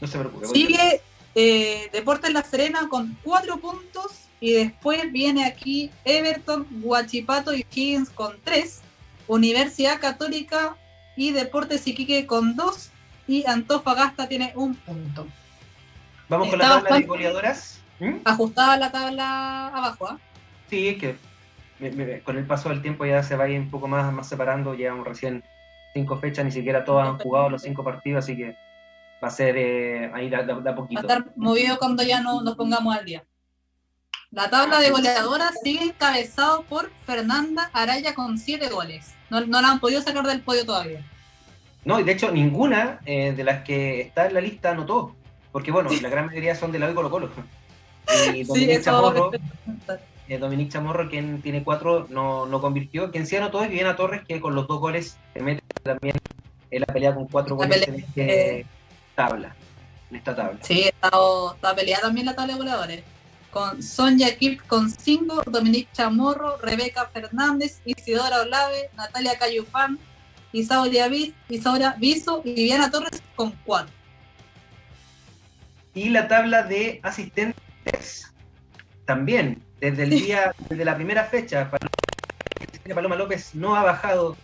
No 0.00 0.06
se 0.06 0.18
preocupe. 0.18 0.46
Sigue 0.46 1.00
eh, 1.34 1.88
Deportes 1.92 2.32
La 2.32 2.42
Serena 2.42 2.88
con 2.88 3.16
4 3.22 3.58
puntos 3.58 4.28
y 4.40 4.52
después 4.52 5.12
viene 5.12 5.44
aquí 5.44 5.90
Everton, 6.04 6.66
Guachipato 6.70 7.54
y 7.54 7.66
Higgins 7.70 8.10
con 8.10 8.36
3. 8.42 8.80
Universidad 9.26 10.00
Católica 10.00 10.76
y 11.16 11.32
Deportes 11.32 11.86
Iquique 11.86 12.26
con 12.26 12.56
2. 12.56 12.90
Y 13.28 13.44
Antofagasta 13.46 14.26
tiene 14.28 14.52
un 14.56 14.74
punto. 14.74 15.26
Vamos 16.28 16.48
con 16.48 16.58
la 16.58 16.68
tabla 16.68 16.96
de 16.96 17.02
goleadoras. 17.04 17.80
¿Mm? 18.00 18.16
Ajustada 18.24 18.76
la 18.76 18.90
tabla 18.90 19.68
abajo, 19.68 20.08
¿ah? 20.08 20.18
Sí, 20.68 20.88
es 20.88 20.98
que 20.98 21.16
con 22.24 22.36
el 22.36 22.46
paso 22.46 22.68
del 22.68 22.82
tiempo 22.82 23.04
ya 23.04 23.22
se 23.22 23.36
va 23.36 23.44
a 23.44 23.48
ir 23.48 23.58
un 23.58 23.70
poco 23.70 23.88
más, 23.88 24.12
más 24.12 24.28
separando. 24.28 24.74
Llevamos 24.74 25.06
recién 25.06 25.44
cinco 25.94 26.18
fechas, 26.18 26.44
ni 26.44 26.50
siquiera 26.50 26.84
todas 26.84 27.08
han 27.08 27.18
jugado 27.18 27.50
los 27.50 27.62
cinco 27.62 27.84
partidos, 27.84 28.24
así 28.24 28.36
que 28.36 28.56
va 29.22 29.28
a 29.28 29.30
ser 29.30 29.56
eh, 29.56 30.10
ahí 30.14 30.28
da, 30.28 30.44
poquito. 30.74 31.06
Va 31.06 31.14
a 31.14 31.18
estar 31.18 31.32
movido 31.36 31.78
cuando 31.78 32.02
ya 32.02 32.20
no, 32.20 32.42
nos 32.42 32.56
pongamos 32.56 32.96
al 32.96 33.04
día. 33.04 33.24
La 34.30 34.48
tabla 34.48 34.78
de 34.78 34.90
goleadoras 34.90 35.54
sigue 35.62 35.84
encabezado 35.84 36.62
por 36.62 36.90
Fernanda 37.04 37.68
Araya 37.72 38.14
con 38.14 38.38
7 38.38 38.68
goles. 38.68 39.14
No, 39.28 39.40
la 39.40 39.70
han 39.70 39.80
podido 39.80 40.00
sacar 40.02 40.24
del 40.24 40.42
podio 40.42 40.64
todavía. 40.64 41.04
No, 41.84 41.98
y 41.98 42.04
de 42.04 42.12
hecho 42.12 42.30
ninguna 42.30 43.00
eh, 43.06 43.32
de 43.32 43.42
las 43.42 43.64
que 43.64 44.00
está 44.00 44.26
en 44.26 44.34
la 44.34 44.40
lista 44.40 44.70
anotó. 44.70 45.16
Porque 45.50 45.72
bueno, 45.72 45.90
la 46.00 46.08
gran 46.08 46.26
mayoría 46.26 46.54
son 46.54 46.70
de 46.70 46.78
la 46.78 46.86
de 46.88 46.94
Colo 46.94 47.10
Colo. 47.10 47.30
Y 48.34 48.42
Dominique 48.42 48.82
Chamorro, 48.82 49.30
eh, 50.26 50.38
Dominique 50.38 50.72
Chamorro, 50.72 51.08
quien 51.08 51.42
tiene 51.42 51.62
4, 51.62 52.06
no, 52.08 52.46
no 52.46 52.60
convirtió. 52.60 53.12
Quien 53.12 53.24
sí 53.24 53.36
anotó 53.36 53.62
es 53.62 53.68
Viviana 53.68 53.94
Torres, 53.94 54.22
que 54.26 54.40
con 54.40 54.56
los 54.56 54.66
dos 54.66 54.80
goles 54.80 55.16
se 55.32 55.40
mete 55.40 55.62
también 55.84 56.16
en 56.72 56.80
la 56.80 56.86
pelea 56.86 57.14
con 57.14 57.28
4 57.28 57.54
goles 57.54 57.86
en 57.86 57.94
esta 57.96 58.68
tabla. 59.28 59.54
En 60.10 60.16
esta 60.16 60.34
tabla. 60.34 60.58
Sí, 60.62 60.80
está, 60.80 61.10
está 61.54 61.74
peleada 61.74 62.02
también 62.02 62.26
la 62.26 62.34
tabla 62.34 62.54
de 62.54 62.58
goleadores 62.58 63.04
con 63.50 63.82
Sonia 63.82 64.36
Kip 64.36 64.60
con 64.66 64.88
5, 64.90 65.42
Dominique 65.46 65.90
Chamorro, 65.92 66.56
Rebeca 66.58 67.06
Fernández, 67.12 67.80
Isidora 67.84 68.40
Olave, 68.40 68.90
Natalia 68.96 69.36
Cayufán, 69.38 69.98
Isaura 70.52 71.08
Viso 71.98 72.42
y 72.44 72.54
Viviana 72.54 72.90
Torres 72.90 73.22
con 73.34 73.52
4. 73.64 73.92
Y 75.94 76.10
la 76.10 76.28
tabla 76.28 76.62
de 76.62 77.00
asistentes 77.02 78.32
también, 79.04 79.62
desde 79.80 80.04
el 80.04 80.10
día, 80.10 80.54
desde 80.68 80.84
la 80.84 80.94
primera 80.94 81.24
fecha, 81.24 81.68
Paloma 82.94 83.16
López 83.16 83.54
no 83.54 83.74
ha 83.74 83.82
bajado 83.82 84.36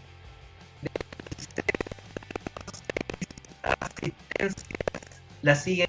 la 5.42 5.54
sigue 5.54 5.86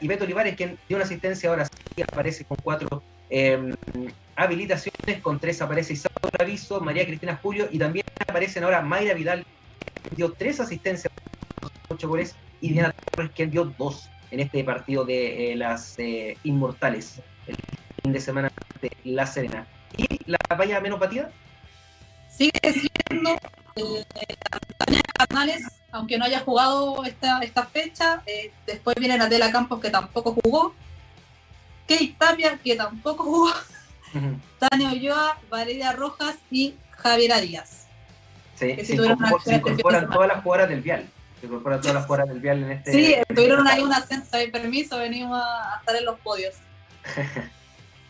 y 0.00 0.06
Beto 0.06 0.24
Olivares, 0.24 0.54
quien 0.54 0.78
dio 0.88 0.96
una 0.96 1.04
asistencia 1.04 1.50
ahora 1.50 1.64
sí 1.64 2.02
aparece 2.02 2.44
con 2.44 2.56
cuatro 2.62 3.02
em, 3.30 3.74
habilitaciones, 4.36 5.20
con 5.22 5.40
tres 5.40 5.62
aparece 5.62 5.94
Isaura 5.94 6.20
Aviso, 6.38 6.80
María 6.80 7.06
Cristina 7.06 7.38
Julio 7.42 7.68
y 7.70 7.78
también 7.78 8.04
aparecen 8.20 8.64
ahora 8.64 8.82
Mayra 8.82 9.14
Vidal, 9.14 9.44
quien 10.02 10.16
dio 10.16 10.32
tres 10.32 10.60
asistencias, 10.60 11.12
ocho 11.88 12.08
goles, 12.08 12.34
y 12.60 12.72
Diana 12.72 12.92
Torres, 12.92 13.30
quien 13.34 13.50
dio 13.50 13.64
dos 13.64 14.08
en 14.30 14.40
este 14.40 14.62
partido 14.64 15.04
de 15.04 15.52
eh, 15.52 15.56
las 15.56 15.98
eh, 15.98 16.36
Inmortales, 16.44 17.20
el 17.46 17.56
fin 18.02 18.12
de 18.12 18.20
semana 18.20 18.52
de 18.80 18.90
La 19.04 19.26
Serena. 19.26 19.66
¿Y 19.96 20.30
la 20.30 20.38
valla 20.56 20.80
menos 20.80 20.98
batida? 20.98 21.30
Sigue 22.30 22.60
siendo 22.62 23.32
eh, 23.76 24.04
Canales, 25.26 25.64
aunque 25.90 26.18
no 26.18 26.24
haya 26.24 26.40
jugado 26.40 27.04
esta, 27.04 27.40
esta 27.40 27.64
fecha. 27.66 28.22
Eh, 28.26 28.52
después 28.66 28.96
viene 28.98 29.18
Natela 29.18 29.50
Campos, 29.50 29.80
que 29.80 29.90
tampoco 29.90 30.36
jugó. 30.42 30.74
Kate 31.88 32.14
Tapia, 32.18 32.58
que 32.62 32.76
tampoco 32.76 33.24
jugó. 33.24 33.50
Tania 34.58 34.92
Ulloa, 34.92 35.38
Valeria 35.50 35.92
Rojas 35.92 36.36
y 36.50 36.74
Javier 36.90 37.32
Arias. 37.32 37.86
Sí, 38.54 38.76
se, 38.84 38.94
incorporan 38.94 40.08
todas 40.10 40.28
las 40.28 40.42
jugadoras 40.42 40.68
del 40.68 40.82
Vial. 40.82 41.08
Se 41.40 41.46
incorporan 41.46 41.80
todas 41.80 41.94
las 41.94 42.06
jugadoras 42.06 42.28
del 42.28 42.40
Vial 42.40 42.62
en 42.62 42.72
este. 42.72 42.92
Sí, 42.92 43.16
tuvieron 43.34 43.66
ahí 43.66 43.82
un 43.82 43.92
ascenso 43.92 44.36
de 44.36 44.48
permiso, 44.48 44.98
venimos 44.98 45.40
a 45.42 45.78
estar 45.80 45.96
en 45.96 46.04
los 46.04 46.18
podios. 46.20 46.54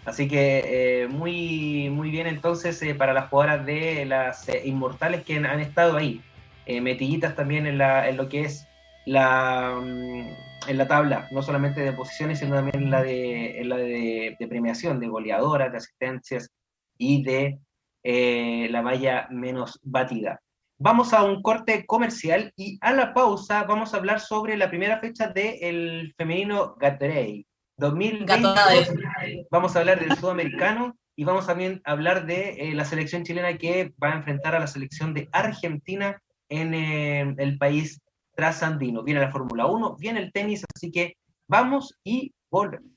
Así 0.04 0.26
que 0.28 1.02
eh, 1.02 1.08
muy, 1.08 1.88
muy 1.90 2.10
bien 2.10 2.26
entonces 2.26 2.80
eh, 2.82 2.94
para 2.94 3.12
las 3.12 3.28
jugadoras 3.28 3.64
de 3.64 4.04
las 4.04 4.48
eh, 4.48 4.62
inmortales 4.64 5.22
que 5.22 5.36
han, 5.36 5.60
estado 5.60 5.96
ahí. 5.96 6.20
Metillitas 6.66 7.34
también 7.34 7.66
en, 7.66 7.78
la, 7.78 8.08
en 8.08 8.16
lo 8.16 8.28
que 8.28 8.42
es 8.42 8.66
la, 9.06 9.78
mm, 9.80 10.68
en 10.68 10.78
la 10.78 10.88
tabla, 10.88 11.28
no 11.32 11.42
solamente 11.42 11.80
de 11.80 11.92
posiciones, 11.92 12.38
sino 12.38 12.54
también 12.54 12.84
en 12.84 12.90
la 12.90 13.02
de, 13.02 13.60
en 13.60 13.68
la 13.68 13.76
de, 13.76 14.36
premiación, 14.48 15.00
de 15.00 15.08
goleadoras, 15.08 15.72
de 15.72 15.78
asistencias 15.78 16.48
y 16.96 17.22
de 17.24 17.58
la 18.04 18.82
valla 18.82 19.28
menos 19.30 19.78
batida. 19.82 20.40
Vamos 20.84 21.12
a 21.12 21.22
un 21.22 21.42
corte 21.42 21.86
comercial 21.86 22.52
y 22.56 22.76
a 22.80 22.92
la 22.92 23.14
pausa 23.14 23.62
vamos 23.62 23.94
a 23.94 23.98
hablar 23.98 24.18
sobre 24.18 24.56
la 24.56 24.68
primera 24.68 24.98
fecha 24.98 25.28
del 25.28 26.12
femenino 26.16 26.74
Gatorade 26.74 27.46
2020 27.76 29.46
vamos 29.50 29.76
a 29.76 29.78
hablar 29.78 30.00
del 30.00 30.16
sudamericano 30.16 30.96
y 31.14 31.22
vamos 31.22 31.46
también 31.46 31.80
a 31.84 31.92
hablar 31.92 32.26
de 32.26 32.50
eh, 32.54 32.74
la 32.74 32.84
selección 32.84 33.22
chilena 33.22 33.56
que 33.58 33.92
va 34.02 34.12
a 34.12 34.16
enfrentar 34.16 34.56
a 34.56 34.58
la 34.58 34.66
selección 34.66 35.14
de 35.14 35.28
Argentina 35.30 36.20
en 36.53 36.74
eh, 36.74 37.34
el 37.38 37.59
país 37.59 38.00
trasandino. 38.34 39.03
Viene 39.03 39.20
la 39.20 39.30
Fórmula 39.30 39.66
1, 39.66 39.96
viene 39.98 40.20
el 40.20 40.32
tenis, 40.32 40.64
así 40.74 40.90
que 40.90 41.16
vamos 41.48 41.98
y 42.05 42.32
volvemos. 42.50 42.90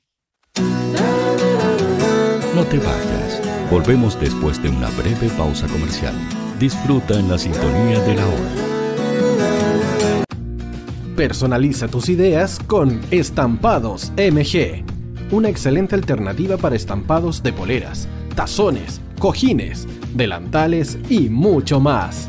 No 2.54 2.64
te 2.64 2.78
vayas. 2.78 3.42
Volvemos 3.70 4.18
después 4.20 4.62
de 4.62 4.68
una 4.68 4.88
breve 4.90 5.28
pausa 5.36 5.66
comercial. 5.68 6.14
Disfruta 6.58 7.18
en 7.18 7.28
la 7.28 7.38
sintonía 7.38 8.00
de 8.00 8.14
la 8.14 8.26
hora. 8.26 8.52
Personaliza 11.16 11.88
tus 11.88 12.08
ideas 12.10 12.58
con 12.66 13.00
Estampados 13.10 14.12
MG, 14.16 14.84
una 15.30 15.48
excelente 15.48 15.94
alternativa 15.94 16.58
para 16.58 16.76
estampados 16.76 17.42
de 17.42 17.54
poleras, 17.54 18.06
tazones, 18.34 19.00
cojines, 19.18 19.88
delantales 20.14 20.98
y 21.08 21.30
mucho 21.30 21.80
más. 21.80 22.28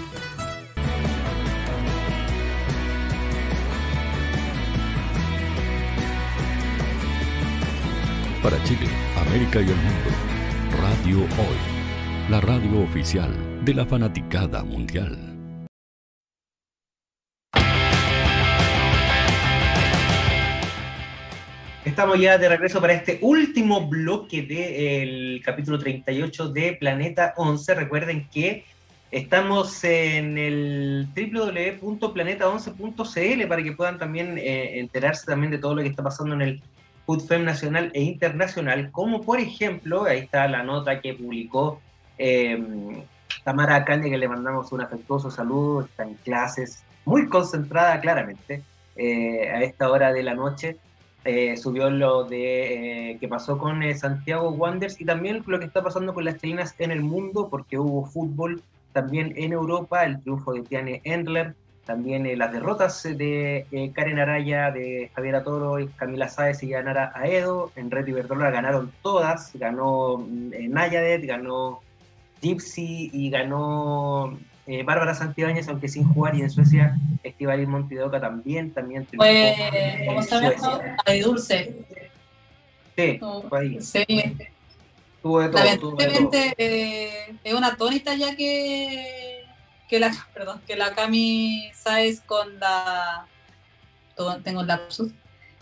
Para 8.43 8.61
Chile, 8.63 8.87
América 9.17 9.61
y 9.61 9.65
el 9.65 9.75
mundo, 9.75 10.09
Radio 10.81 11.19
Hoy, 11.19 11.57
la 12.27 12.41
radio 12.41 12.81
oficial 12.81 13.31
de 13.63 13.75
la 13.75 13.85
fanaticada 13.85 14.63
mundial. 14.63 15.15
Estamos 21.85 22.19
ya 22.19 22.39
de 22.39 22.49
regreso 22.49 22.81
para 22.81 22.93
este 22.93 23.19
último 23.21 23.87
bloque 23.87 24.41
del 24.41 25.39
capítulo 25.45 25.77
38 25.77 26.49
de 26.49 26.73
Planeta 26.79 27.35
11. 27.37 27.75
Recuerden 27.75 28.27
que 28.33 28.65
estamos 29.11 29.83
en 29.83 30.39
el 30.39 31.07
www.planeta11.cl 31.15 33.47
para 33.47 33.61
que 33.61 33.73
puedan 33.73 33.99
también 33.99 34.39
eh, 34.39 34.79
enterarse 34.79 35.27
también 35.27 35.51
de 35.51 35.59
todo 35.59 35.75
lo 35.75 35.83
que 35.83 35.89
está 35.89 36.01
pasando 36.01 36.33
en 36.33 36.41
el 36.41 36.59
FUTFEM 37.05 37.43
nacional 37.43 37.91
e 37.93 38.01
internacional, 38.01 38.91
como 38.91 39.21
por 39.21 39.39
ejemplo, 39.39 40.05
ahí 40.05 40.19
está 40.19 40.47
la 40.47 40.63
nota 40.63 41.01
que 41.01 41.13
publicó 41.13 41.81
eh, 42.17 43.03
Tamara 43.43 43.75
Acande, 43.75 44.09
que 44.09 44.17
le 44.17 44.27
mandamos 44.27 44.71
un 44.71 44.81
afectuoso 44.81 45.31
saludo, 45.31 45.81
está 45.81 46.03
en 46.03 46.13
clases, 46.15 46.83
muy 47.05 47.27
concentrada 47.27 47.99
claramente 47.99 48.61
eh, 48.95 49.49
a 49.49 49.63
esta 49.63 49.89
hora 49.89 50.13
de 50.13 50.23
la 50.23 50.35
noche. 50.35 50.77
Eh, 51.23 51.55
subió 51.55 51.91
lo 51.91 52.23
de 52.23 53.11
eh, 53.11 53.17
que 53.19 53.27
pasó 53.27 53.59
con 53.59 53.83
eh, 53.83 53.95
Santiago 53.95 54.49
Wanderers 54.49 54.99
y 54.99 55.05
también 55.05 55.43
lo 55.45 55.59
que 55.59 55.65
está 55.65 55.83
pasando 55.83 56.15
con 56.15 56.25
las 56.25 56.37
chilenas 56.37 56.73
en 56.79 56.89
el 56.89 57.03
mundo, 57.03 57.47
porque 57.49 57.77
hubo 57.77 58.07
fútbol 58.07 58.63
también 58.91 59.33
en 59.35 59.53
Europa, 59.53 60.03
el 60.03 60.19
triunfo 60.19 60.53
de 60.53 60.63
Tiane 60.63 61.01
Endler, 61.03 61.55
también 61.85 62.25
eh, 62.25 62.35
las 62.35 62.51
derrotas 62.51 63.03
de 63.03 63.65
eh, 63.71 63.91
Karen 63.93 64.19
Araya, 64.19 64.71
de 64.71 65.09
Javiera 65.15 65.43
Toro, 65.43 65.79
y 65.79 65.87
Camila 65.87 66.29
Sáez 66.29 66.61
y 66.63 66.69
Yanara 66.69 67.11
Aedo. 67.15 67.71
En 67.75 67.91
Red 67.91 68.07
Iberdrola 68.07 68.51
ganaron 68.51 68.91
todas, 69.01 69.51
ganó 69.55 70.25
eh, 70.53 70.67
Nayadet, 70.67 71.25
ganó 71.25 71.81
Gypsy 72.41 73.09
y 73.13 73.29
ganó 73.29 74.37
eh, 74.67 74.83
Bárbara 74.83 75.15
Santibáñez, 75.15 75.67
aunque 75.67 75.89
sin 75.89 76.05
jugar, 76.13 76.35
y 76.35 76.41
en 76.41 76.49
Suecia 76.49 76.95
Estivali 77.23 77.65
Montidoca 77.65 78.19
también, 78.19 78.71
también 78.71 79.07
Fue, 79.15 79.55
¿cómo 80.07 80.21
se 80.21 80.35
llama? 80.35 80.53
Dulce. 81.23 81.75
Sí, 82.95 83.19
fue 83.49 83.59
ahí. 83.59 83.81
Sí. 83.81 84.05
Tuvo 85.21 85.41
de 85.41 85.49
todo, 85.49 85.61
tuvo 85.61 85.71
de 85.71 85.77
todo. 85.77 85.95
Lamentablemente 85.97 86.53
eh, 86.57 87.35
es 87.43 87.53
una 87.53 87.75
tónica 87.75 88.15
ya 88.15 88.35
que, 88.35 89.20
que 89.91 89.99
la 89.99 90.11
perdón, 90.33 90.61
que 90.65 90.75
la 90.77 90.95
Cami 90.95 91.69
Sáez 91.75 92.21
con 92.21 92.57
la 92.59 93.25
tengo 94.43 94.63
lapsus 94.63 95.11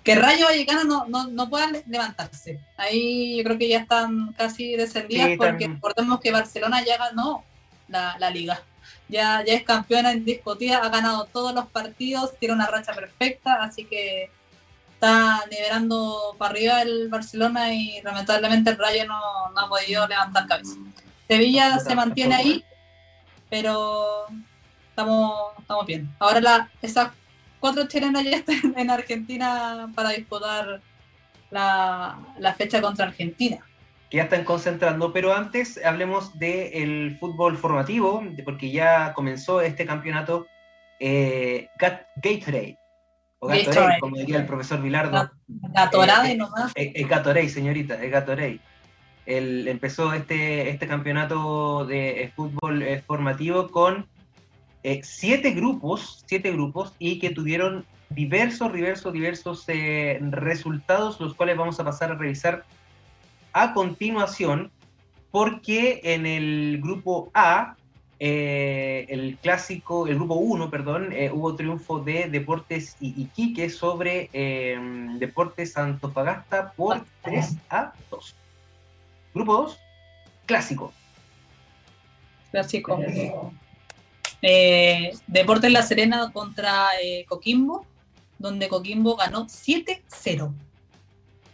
que 0.04 0.16
Rayo 0.16 0.46
Vallecano 0.46 0.84
no, 0.86 1.06
no, 1.08 1.28
no 1.28 1.50
puedan 1.50 1.76
levantarse. 1.88 2.60
Ahí 2.78 3.38
yo 3.38 3.44
creo 3.44 3.58
que 3.58 3.68
ya 3.68 3.80
están 3.80 4.34
casi 4.34 4.76
descendidas 4.76 5.28
Sí, 5.28 5.38
porque 5.38 5.66
están- 5.66 5.76
recordemos 5.76 6.20
que 6.22 6.32
Barcelona 6.32 6.84
ya 6.86 6.98
ganó 6.98 7.44
la, 7.90 8.16
la 8.18 8.30
liga. 8.30 8.62
Ya, 9.10 9.44
ya 9.46 9.54
es 9.56 9.64
campeona 9.64 10.14
indiscutida, 10.14 10.78
ha 10.78 10.90
ganado 10.90 11.26
todos 11.26 11.54
los 11.54 11.66
partidos, 11.68 12.38
tiene 12.40 12.54
una 12.56 12.68
racha 12.68 12.94
perfecta, 12.94 13.62
así 13.62 13.86
que 13.86 14.30
está 14.94 15.44
nivelando 15.52 16.36
para 16.38 16.52
arriba 16.52 16.82
el 16.82 17.10
Barcelona 17.10 17.74
y 17.74 18.02
lamentablemente 18.02 18.70
el 18.70 18.78
Rayo 18.78 19.06
no, 19.06 19.50
no 19.54 19.60
ha 19.60 19.70
podido 19.70 20.08
levantar 20.08 20.48
cabeza. 20.48 20.76
Sevilla 21.28 21.78
se 21.80 21.94
mantiene 21.96 22.36
ahí, 22.36 22.64
pero 23.50 24.26
estamos, 24.90 25.34
estamos 25.60 25.86
bien. 25.86 26.10
Ahora 26.20 26.42
la, 26.42 26.70
esas 26.82 27.12
cuatro 27.60 27.88
chilenas 27.88 28.24
ya 28.24 28.38
están 28.38 28.74
en 28.78 28.90
Argentina 28.90 29.90
para 29.96 30.10
disputar 30.12 30.82
la, 31.52 32.20
la 32.38 32.54
fecha 32.54 32.82
contra 32.82 33.06
Argentina. 33.08 33.58
que 34.10 34.18
ya 34.18 34.24
están 34.24 34.44
concentrando, 34.44 35.12
pero 35.14 35.34
antes 35.34 35.80
hablemos 35.84 36.38
del 36.40 37.18
fútbol 37.20 37.58
formativo, 37.58 38.24
de- 38.24 38.44
porque 38.44 38.72
ya 38.72 39.14
comenzó 39.14 39.62
este 39.62 39.86
campeonato 39.86 40.48
eh, 41.00 41.70
Gat- 41.80 42.08
Gatorade, 42.18 42.78
o 43.40 43.48
Gatorade, 43.48 43.66
Gatorade. 43.76 44.00
como 44.00 44.16
diría 44.18 44.38
el 44.38 44.46
profesor 44.46 44.82
Vilardo. 44.82 45.32
Gatorade 45.48 46.32
Eh, 46.32 46.38
nomás. 46.38 46.72
eh, 46.76 47.04
Gatorade, 47.08 47.50
señorita, 47.50 47.96
es 48.04 48.12
Gatorade. 48.12 48.60
El, 49.30 49.68
empezó 49.68 50.14
este, 50.14 50.70
este 50.70 50.88
campeonato 50.88 51.86
de 51.86 52.32
fútbol 52.36 52.84
formativo 53.06 53.70
con 53.70 54.08
siete 55.04 55.52
grupos, 55.52 56.24
siete 56.26 56.52
grupos, 56.52 56.94
y 57.00 57.20
que 57.20 57.30
tuvieron 57.30 57.86
diversos, 58.10 58.74
diversos, 58.74 59.14
diversos 59.14 59.66
resultados, 60.32 61.20
los 61.20 61.36
cuales 61.36 61.58
vamos 61.58 61.80
a 61.80 61.84
pasar 61.84 62.12
a 62.12 62.16
revisar 62.16 62.66
a 63.54 63.74
continuación, 63.74 64.72
porque 65.32 66.02
en 66.04 66.26
el 66.26 66.80
grupo 66.82 67.30
A 67.34 67.76
eh, 68.22 69.06
el 69.10 69.38
clásico, 69.38 70.08
el 70.08 70.16
grupo 70.16 70.36
1, 70.36 70.70
perdón, 70.70 71.14
eh, 71.14 71.32
hubo 71.32 71.56
triunfo 71.56 72.00
de 72.00 72.28
Deportes 72.30 72.98
Iquique 73.00 73.70
sobre 73.70 74.30
Deportes 75.20 75.78
Antofagasta 75.78 76.72
por 76.74 77.06
3 77.22 77.58
a 77.70 77.94
2. 78.10 78.36
Grupo 79.40 79.54
2, 79.54 79.80
clásico. 80.48 80.94
Clásico. 82.52 83.00
Eh, 84.42 85.14
Deportes 85.28 85.72
La 85.72 85.82
Serena 85.82 86.30
contra 86.34 86.88
Coquimbo, 87.26 87.86
donde 88.38 88.68
Coquimbo 88.68 89.16
ganó 89.16 89.48
7-0. 89.48 90.52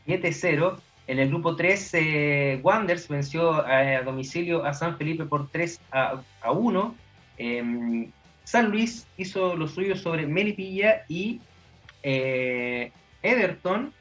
7-0. 0.08 0.80
En 1.06 1.20
el 1.20 1.28
grupo 1.30 1.56
3, 1.56 1.94
eh, 1.94 2.60
Wanders 2.64 3.08
venció 3.08 3.52
a, 3.52 4.02
domicilio 4.02 4.66
a 4.66 4.74
San 4.74 4.98
Felipe 4.98 5.26
por 5.26 5.48
3 5.50 5.80
a, 5.92 6.24
1. 6.52 6.96
Em, 7.38 8.12
San 8.46 8.72
Luis 8.72 9.06
hizo 9.16 9.56
lo 9.56 9.68
suyo 9.68 9.96
sobre 9.96 10.26
Melipilla 10.26 11.06
y 11.08 11.40
eh, 12.02 12.92
Everton 13.22 13.94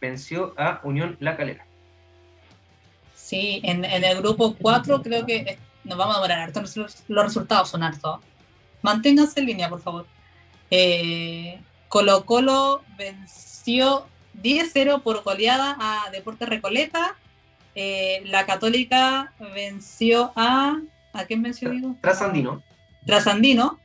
venció 0.00 0.54
a 0.56 0.80
Unión 0.82 1.16
La 1.20 1.36
Calera. 1.36 1.64
Sí, 3.32 3.62
en, 3.64 3.86
el 3.86 4.18
grupo 4.18 4.54
4 4.60 5.00
creo 5.00 5.24
que 5.24 5.56
nos 5.84 5.96
vamos 5.96 6.16
a 6.16 6.18
demorar 6.18 6.40
harto. 6.40 6.60
Los, 6.60 7.02
resultados 7.08 7.70
son 7.70 7.82
hartos. 7.82 8.20
Manténganse 8.82 9.40
en 9.40 9.46
línea, 9.46 9.70
por 9.70 9.80
favor. 9.80 10.06
Eh, 10.70 11.58
Colo 11.88 12.26
Colo 12.26 12.82
venció 12.98 14.04
10-0 14.42 15.02
por 15.02 15.22
goleada 15.22 15.78
a 15.80 16.10
Deportes 16.10 16.46
Recoleta. 16.46 17.16
Eh, 17.74 18.20
la 18.26 18.44
Católica 18.44 19.32
venció 19.54 20.32
a. 20.36 20.82
¿A 21.14 21.24
quién 21.24 21.40
venció, 21.40 21.70
digo? 21.70 21.96
Trasandino. 22.02 22.62
Trasandino. 23.06 23.80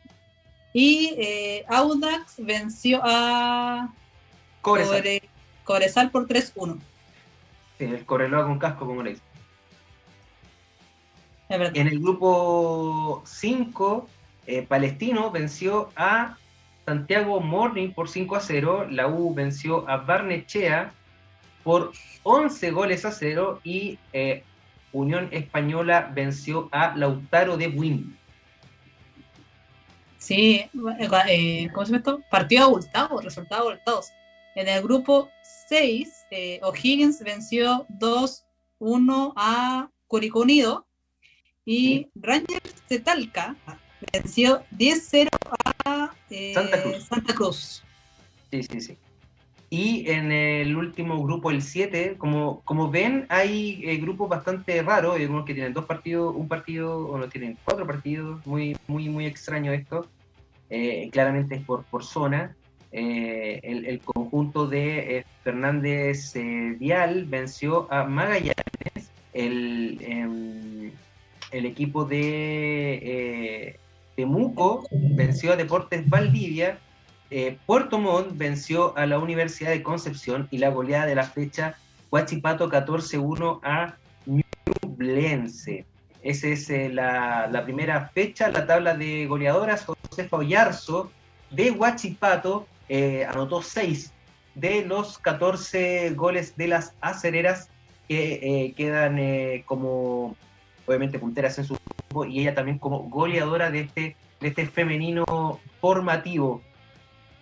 Y 0.73 1.15
eh, 1.17 1.63
Audax 1.69 2.35
venció 2.39 2.99
a. 3.01 3.93
Cobresal. 4.59 5.21
Cobresal 5.63 6.11
por 6.11 6.27
3-1. 6.27 6.79
Sí, 7.77 7.85
el 7.85 8.05
Correloa 8.05 8.45
con 8.45 8.59
casco, 8.59 8.85
como 8.85 9.03
le 9.03 9.15
En 11.49 11.87
el 11.87 11.99
grupo 11.99 13.23
5, 13.25 14.07
eh, 14.47 14.63
Palestino 14.63 15.31
venció 15.31 15.89
a 15.95 16.37
Santiago 16.85 17.39
Morning 17.39 17.91
por 17.91 18.09
5 18.09 18.35
a 18.35 18.39
0, 18.39 18.87
la 18.89 19.07
U 19.07 19.33
venció 19.33 19.87
a 19.89 19.97
Barnechea 19.97 20.93
por 21.63 21.91
11 22.23 22.71
goles 22.71 23.05
a 23.05 23.11
0 23.11 23.59
y 23.63 23.99
eh, 24.13 24.43
Unión 24.93 25.27
Española 25.31 26.11
venció 26.13 26.69
a 26.71 26.95
Lautaro 26.95 27.57
de 27.57 27.67
Win. 27.67 28.17
Sí, 30.17 30.65
eh, 31.29 31.69
¿cómo 31.73 31.85
se 31.85 31.91
llama 31.91 31.97
esto? 31.97 32.21
Partido 32.31 32.65
abultado, 32.65 33.21
resultados 33.21 33.67
abultados. 33.67 34.11
En 34.55 34.67
el 34.67 34.81
grupo 34.81 35.29
6, 35.67 36.25
eh, 36.31 36.59
O'Higgins 36.63 37.21
venció 37.21 37.85
2-1 37.99 39.33
a 39.35 39.89
Curicó 40.07 40.39
Unido 40.39 40.86
y 41.67 42.07
Rangers 42.15 42.81
de 42.87 42.99
Talca 42.99 43.57
venció 44.13 44.63
10-0 44.71 45.27
a 45.83 46.13
eh, 46.29 46.53
Santa, 46.53 47.35
Cruz. 47.35 47.83
Sí, 48.49 48.63
sí, 48.63 48.79
sí. 48.79 48.97
Y 49.69 50.09
en 50.09 50.31
el 50.31 50.77
último 50.77 51.21
grupo, 51.21 51.51
el 51.51 51.61
7, 51.61 52.15
como, 52.17 52.61
como 52.61 52.89
ven, 52.89 53.25
hay 53.27 53.81
eh, 53.83 53.97
grupos 53.97 54.29
bastante 54.29 54.81
raros, 54.81 55.17
hay 55.17 55.23
algunos 55.23 55.45
que 55.45 55.53
tienen 55.53 55.73
dos 55.73 55.83
partidos, 55.83 56.33
un 56.33 56.47
partido, 56.47 56.99
o 57.05 57.17
no 57.17 57.27
tienen 57.27 57.57
cuatro 57.65 57.85
partidos, 57.85 58.45
muy, 58.45 58.77
muy, 58.87 59.09
muy 59.09 59.25
extraño 59.25 59.73
esto. 59.73 60.07
Eh, 60.69 61.09
claramente 61.11 61.55
es 61.55 61.63
por, 61.63 61.83
por 61.83 62.05
zona. 62.05 62.55
el, 62.93 63.99
conjunto 64.05 64.67
de 64.67 65.25
Fernández 65.43 66.33
Vial 66.79 67.25
venció 67.25 67.91
a 67.91 68.05
Magallanes, 68.05 69.11
el, 69.33 69.97
em, 70.01 70.91
el 71.51 71.65
equipo 71.65 72.05
de 72.05 73.79
Temuco 74.15 74.83
venció 74.91 75.53
a 75.53 75.55
Deportes 75.55 76.09
Valdivia, 76.09 76.79
eh, 77.29 77.57
Puerto 77.65 77.99
Montt 77.99 78.37
venció 78.37 78.97
a 78.97 79.05
la 79.05 79.19
Universidad 79.19 79.71
de 79.71 79.83
Concepción 79.83 80.47
y 80.49 80.59
la 80.59 80.69
goleada 80.69 81.05
de 81.05 81.15
la 81.15 81.23
fecha 81.23 81.75
Huachipato 82.09 82.69
14-1 82.69 83.59
a 83.63 83.95
Ñublense. 84.25 85.85
Esa 86.23 86.47
es 86.47 86.69
eh, 86.69 86.89
la, 86.89 87.61
primera 87.65 88.09
fecha, 88.13 88.49
la 88.49 88.65
tabla 88.65 88.95
de 88.95 89.25
goleadoras. 89.27 89.85
José 89.85 90.27
Oyarzo 90.31 91.11
de 91.51 91.71
Huachipato 91.71 92.65
eh, 92.87 93.25
anotó 93.25 93.61
6 93.61 94.13
de 94.55 94.85
los 94.85 95.19
14 95.19 96.11
goles 96.11 96.55
de 96.55 96.67
las 96.67 96.93
acereras 97.01 97.69
que 98.07 98.73
quedan 98.77 99.19
como 99.65 100.37
obviamente 100.87 101.19
punteras 101.19 101.57
en 101.59 101.65
su 101.65 101.75
grupo, 101.75 102.25
y 102.25 102.39
ella 102.39 102.55
también 102.55 102.79
como 102.79 103.03
goleadora 103.03 103.69
de 103.69 103.81
este, 103.81 104.15
de 104.39 104.47
este 104.47 104.65
femenino 104.65 105.59
formativo 105.79 106.61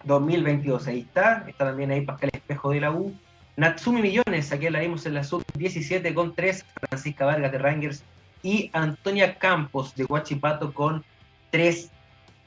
2022. 0.03 0.87
Ahí 0.87 1.01
está, 1.01 1.45
está 1.47 1.65
también 1.65 1.91
ahí 1.91 2.01
Pascal 2.01 2.31
Espejo 2.33 2.71
de 2.71 2.81
la 2.81 2.91
U. 2.91 3.15
Natsumi 3.57 4.01
Millones, 4.01 4.51
aquí 4.51 4.69
la 4.69 4.79
vimos 4.79 5.05
en 5.05 5.13
la 5.13 5.23
sub-17 5.23 6.13
con 6.13 6.35
3, 6.35 6.65
Francisca 6.89 7.25
Vargas 7.25 7.53
de 7.53 7.57
Rangers 7.57 8.03
y 8.43 8.69
Antonia 8.73 9.37
Campos 9.37 9.95
de 9.95 10.03
Huachipato 10.03 10.73
con 10.73 11.05
3 11.51 11.89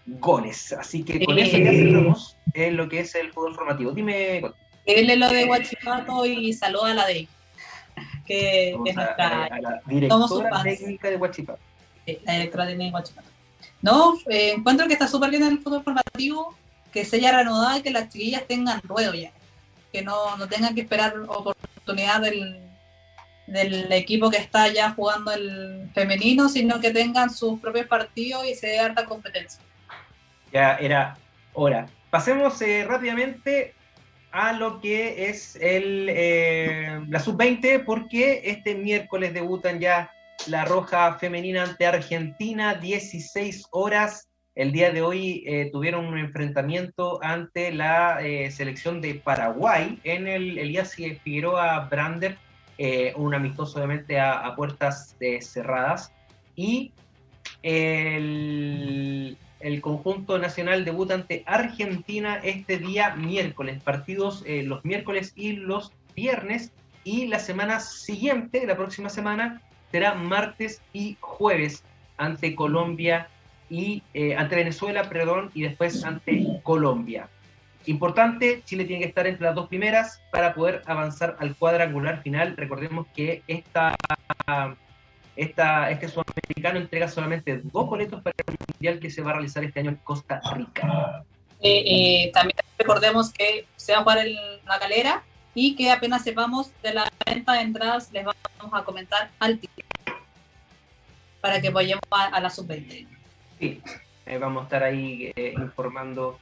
goles. 0.07 0.73
Así 0.73 1.03
que 1.05 1.25
con 1.25 1.39
eso 1.39 1.57
ya 1.57 1.71
cerramos 1.71 2.37
en 2.53 2.77
lo 2.77 2.89
que 2.89 3.01
es 3.01 3.15
el 3.15 3.33
fútbol 3.33 3.55
formativo. 3.55 3.93
Dime. 3.93 4.43
Dile 4.87 5.17
lo 5.17 5.31
de 5.31 5.47
Huachipato 5.47 6.27
y 6.27 6.53
saluda 6.53 6.91
a 6.91 6.95
la 6.95 7.07
de 7.07 7.27
que, 8.27 8.71
es 8.85 8.95
nuestra. 8.95 9.49
la 9.61 9.81
directora 9.87 10.63
técnica 10.63 11.11
de 11.11 11.17
Huachipato. 11.17 11.61
la 12.25 12.33
directora 12.33 12.67
técnica 12.67 12.85
de 12.85 12.95
Huachipato. 12.95 13.29
No, 13.81 14.15
eh, 14.29 14.55
encuentro 14.57 14.87
que 14.87 14.95
está 14.95 15.07
súper 15.07 15.31
bien 15.31 15.45
el 15.45 15.61
fútbol 15.61 15.83
formativo, 15.85 16.55
que 16.93 17.05
se 17.05 17.17
haya 17.17 17.33
reanudado 17.33 17.79
y 17.79 17.83
que 17.83 17.91
las 17.91 18.09
chiquillas 18.09 18.47
tengan 18.47 18.81
ruedo 18.83 19.15
ya. 19.15 19.31
Que 19.93 20.03
no, 20.03 20.37
no 20.37 20.49
tengan 20.49 20.75
que 20.75 20.83
esperar 20.83 21.15
oportunidad 21.29 22.21
del, 22.21 22.61
del 23.47 23.91
equipo 23.93 24.31
que 24.31 24.37
está 24.37 24.69
ya 24.69 24.91
jugando 24.91 25.33
el 25.33 25.91
femenino, 25.95 26.49
sino 26.49 26.81
que 26.81 26.91
tengan 26.91 27.31
sus 27.31 27.59
propios 27.61 27.87
partidos 27.87 28.47
y 28.47 28.55
se 28.55 28.69
dé 28.69 28.81
harta 28.81 29.07
competencia. 29.07 29.61
Ya 30.53 30.77
era 30.77 31.17
hora. 31.55 31.89
Pasemos 32.11 32.61
eh, 32.63 32.85
rápidamente 32.87 33.75
a 34.39 34.53
lo 34.53 34.81
que 34.81 35.29
es 35.31 35.57
el, 35.57 36.07
eh, 36.09 37.01
la 37.09 37.19
sub-20, 37.19 37.85
porque 37.85 38.43
este 38.45 38.77
miércoles 38.77 39.35
debutan 39.35 39.81
ya 39.81 40.13
la 40.47 40.65
Roja 40.65 41.15
Femenina 41.15 41.65
ante 41.65 41.87
Argentina, 41.87 42.77
16 42.77 43.67
horas. 43.73 44.29
El 44.55 44.71
día 44.71 44.93
de 44.93 45.03
hoy 45.03 45.43
eh, 45.45 45.71
tuvieron 45.73 46.07
un 46.07 46.19
enfrentamiento 46.19 47.19
ante 47.21 47.73
la 47.73 48.21
eh, 48.23 48.53
selección 48.53 49.01
de 49.01 49.17
Paraguay 49.17 49.99
en 50.05 50.29
el 50.29 50.57
Elías 50.57 50.95
Figueroa 50.95 51.89
Brander, 51.91 52.39
un 53.17 53.35
amistoso 53.35 53.79
obviamente 53.79 54.21
a, 54.21 54.35
a 54.35 54.55
puertas 54.55 55.17
cerradas. 55.41 56.13
Y 56.55 56.93
el, 57.65 59.37
el 59.61 59.81
conjunto 59.81 60.39
nacional 60.39 60.85
debuta 60.85 61.15
ante 61.15 61.43
Argentina 61.47 62.41
este 62.43 62.79
día 62.79 63.15
miércoles. 63.17 63.83
Partidos 63.83 64.43
eh, 64.47 64.63
los 64.63 64.85
miércoles 64.85 65.33
y 65.37 65.53
los 65.53 65.93
viernes. 66.15 66.73
Y 67.05 67.27
la 67.27 67.39
semana 67.39 67.81
siguiente, 67.81 68.67
la 68.67 68.77
próxima 68.77 69.09
semana, 69.09 69.63
será 69.91 70.15
martes 70.15 70.83
y 70.93 71.17
jueves 71.21 71.83
ante 72.17 72.55
Colombia 72.55 73.29
y 73.71 74.03
eh, 74.15 74.37
ante 74.37 74.57
Venezuela, 74.57 75.09
perdón, 75.09 75.51
y 75.55 75.63
después 75.63 76.05
ante 76.05 76.61
Colombia. 76.63 77.29
Importante, 77.87 78.63
Chile 78.65 78.85
tiene 78.85 79.03
que 79.03 79.09
estar 79.09 79.27
entre 79.27 79.47
las 79.47 79.55
dos 79.55 79.69
primeras 79.69 80.21
para 80.31 80.55
poder 80.55 80.83
avanzar 80.87 81.37
al 81.39 81.57
cuadrangular 81.57 82.23
final. 82.23 82.55
Recordemos 82.57 83.07
que 83.15 83.43
esta 83.47 83.95
esta, 85.39 85.91
este 85.91 86.09
sudamericano 86.09 86.81
entrega 86.81 87.09
solamente 87.09 87.61
dos 87.63 87.87
boletos 87.87 88.21
para 88.23 88.35
el 88.47 88.57
mundial 88.75 88.99
que 88.99 89.09
se 89.09 89.23
va 89.23 89.31
a 89.31 89.35
realizar 89.35 89.63
este 89.63 89.81
año 89.81 89.91
en 89.91 89.97
Costa 89.97 90.41
Rica. 90.55 91.25
Eh, 91.61 91.85
eh, 91.87 92.31
también 92.35 92.57
recordemos 92.77 93.33
que 93.33 93.67
se 93.77 93.93
va 93.93 93.99
a 93.99 94.03
jugar 94.03 94.27
en 94.27 94.35
la 94.67 94.79
calera 94.79 95.23
y 95.55 95.77
que 95.77 95.91
apenas 95.91 96.23
sepamos 96.25 96.71
de 96.83 96.95
la 96.95 97.11
venta 97.25 97.53
de 97.55 97.61
entradas 97.61 98.13
les 98.13 98.25
vamos 98.25 98.73
a 98.73 98.85
comentar 98.85 99.31
al 99.39 99.59
tiro 99.59 99.73
para 101.41 101.61
que 101.61 101.69
apoyemos 101.69 102.03
a, 102.11 102.41
la 102.41 102.51
sub-20. 102.51 103.07
Sí, 103.61 103.81
eh, 104.27 104.39
vamos 104.39 104.63
a 104.63 104.65
estar 104.65 104.83
ahí 104.83 105.33
eh, 105.37 105.55
informando 105.57 106.39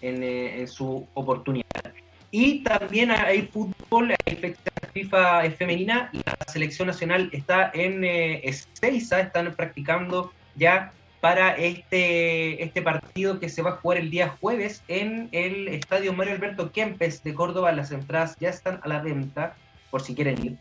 en, 0.00 0.22
eh, 0.22 0.60
en, 0.60 0.68
su 0.68 1.06
oportunidad. 1.14 1.94
Y 2.32 2.64
también 2.64 3.12
hay 3.12 3.42
fútbol, 3.42 4.14
hay 4.26 4.36
fecha 4.36 4.73
FIFA 4.94 5.50
femenina, 5.50 6.10
la 6.12 6.36
selección 6.50 6.86
nacional 6.86 7.28
está 7.32 7.70
en 7.74 8.04
Ezeiza, 8.04 9.20
están 9.20 9.52
practicando 9.54 10.32
ya 10.54 10.92
para 11.20 11.56
este, 11.56 12.62
este 12.62 12.80
partido 12.80 13.40
que 13.40 13.48
se 13.48 13.62
va 13.62 13.70
a 13.70 13.76
jugar 13.76 13.98
el 13.98 14.10
día 14.10 14.36
jueves 14.40 14.82
en 14.88 15.28
el 15.32 15.68
Estadio 15.68 16.12
Mario 16.12 16.34
Alberto 16.34 16.70
Kempes 16.70 17.24
de 17.24 17.34
Córdoba. 17.34 17.72
Las 17.72 17.90
entradas 17.90 18.36
ya 18.38 18.50
están 18.50 18.78
a 18.84 18.88
la 18.88 19.00
venta, 19.00 19.56
por 19.90 20.02
si 20.02 20.14
quieren 20.14 20.44
ir. 20.44 20.56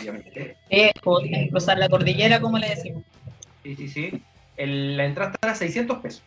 Obviamente. 0.00 0.56
Eh, 0.70 0.92
cruzar 1.50 1.78
la 1.78 1.88
cordillera, 1.88 2.40
como 2.40 2.58
le 2.58 2.70
decimos. 2.70 3.04
Sí, 3.62 3.76
sí, 3.76 3.88
sí. 3.88 4.22
la 4.56 5.04
entrada 5.04 5.32
está 5.34 5.50
a 5.50 5.54
600 5.54 5.98
pesos. 5.98 6.22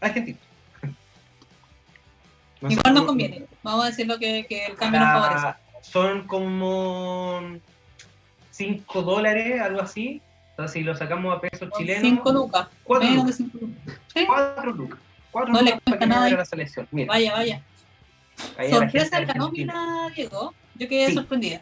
Argentino. 0.00 0.38
No 2.60 2.70
Igual 2.70 2.94
nos 2.94 3.04
conviene. 3.04 3.46
Vamos 3.62 3.84
a 3.84 3.88
decir 3.88 4.06
lo 4.06 4.18
que, 4.18 4.46
que 4.48 4.66
el 4.66 4.74
cambio 4.76 5.00
nos 5.00 5.08
favorece. 5.08 5.58
Son 5.82 6.26
como 6.26 7.40
5 8.50 9.02
dólares, 9.02 9.60
algo 9.60 9.80
así, 9.80 10.22
entonces, 10.54 10.74
si 10.74 10.84
lo 10.84 10.94
sacamos 10.94 11.36
a 11.36 11.40
pesos 11.40 11.68
chilenos. 11.76 12.02
5 12.02 12.32
lucas. 12.32 12.68
4 12.84 13.10
lucas. 13.10 13.42
4 14.24 14.72
lucas. 14.72 14.98
4 15.32 15.52
no 15.52 15.60
lucas 15.60 15.80
para 15.82 15.98
que 15.98 16.06
nada 16.06 16.30
la 16.30 16.44
selección. 16.44 16.86
Mira. 16.92 17.08
Vaya, 17.08 17.32
vaya. 17.32 17.62
Sorpresa 18.70 19.18
de 19.18 19.26
la 19.26 19.34
nómina, 19.34 20.12
Diego. 20.14 20.54
Yo 20.76 20.88
quedé 20.88 21.08
sí. 21.08 21.14
sorprendida. 21.14 21.60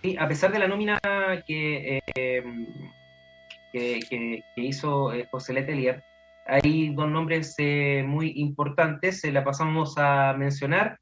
Sí, 0.00 0.16
a 0.16 0.28
pesar 0.28 0.52
de 0.52 0.60
la 0.60 0.68
nómina 0.68 1.00
que, 1.44 1.98
eh, 2.14 2.44
que, 3.72 4.00
que, 4.08 4.44
que, 4.54 4.62
hizo 4.62 5.12
eh, 5.12 5.26
José 5.28 5.54
Letelier, 5.54 6.04
hay 6.46 6.94
dos 6.94 7.08
nombres 7.08 7.54
eh, 7.58 8.04
muy 8.06 8.32
importantes, 8.36 9.20
se 9.20 9.32
la 9.32 9.44
pasamos 9.44 9.94
a 9.96 10.34
mencionar. 10.34 10.98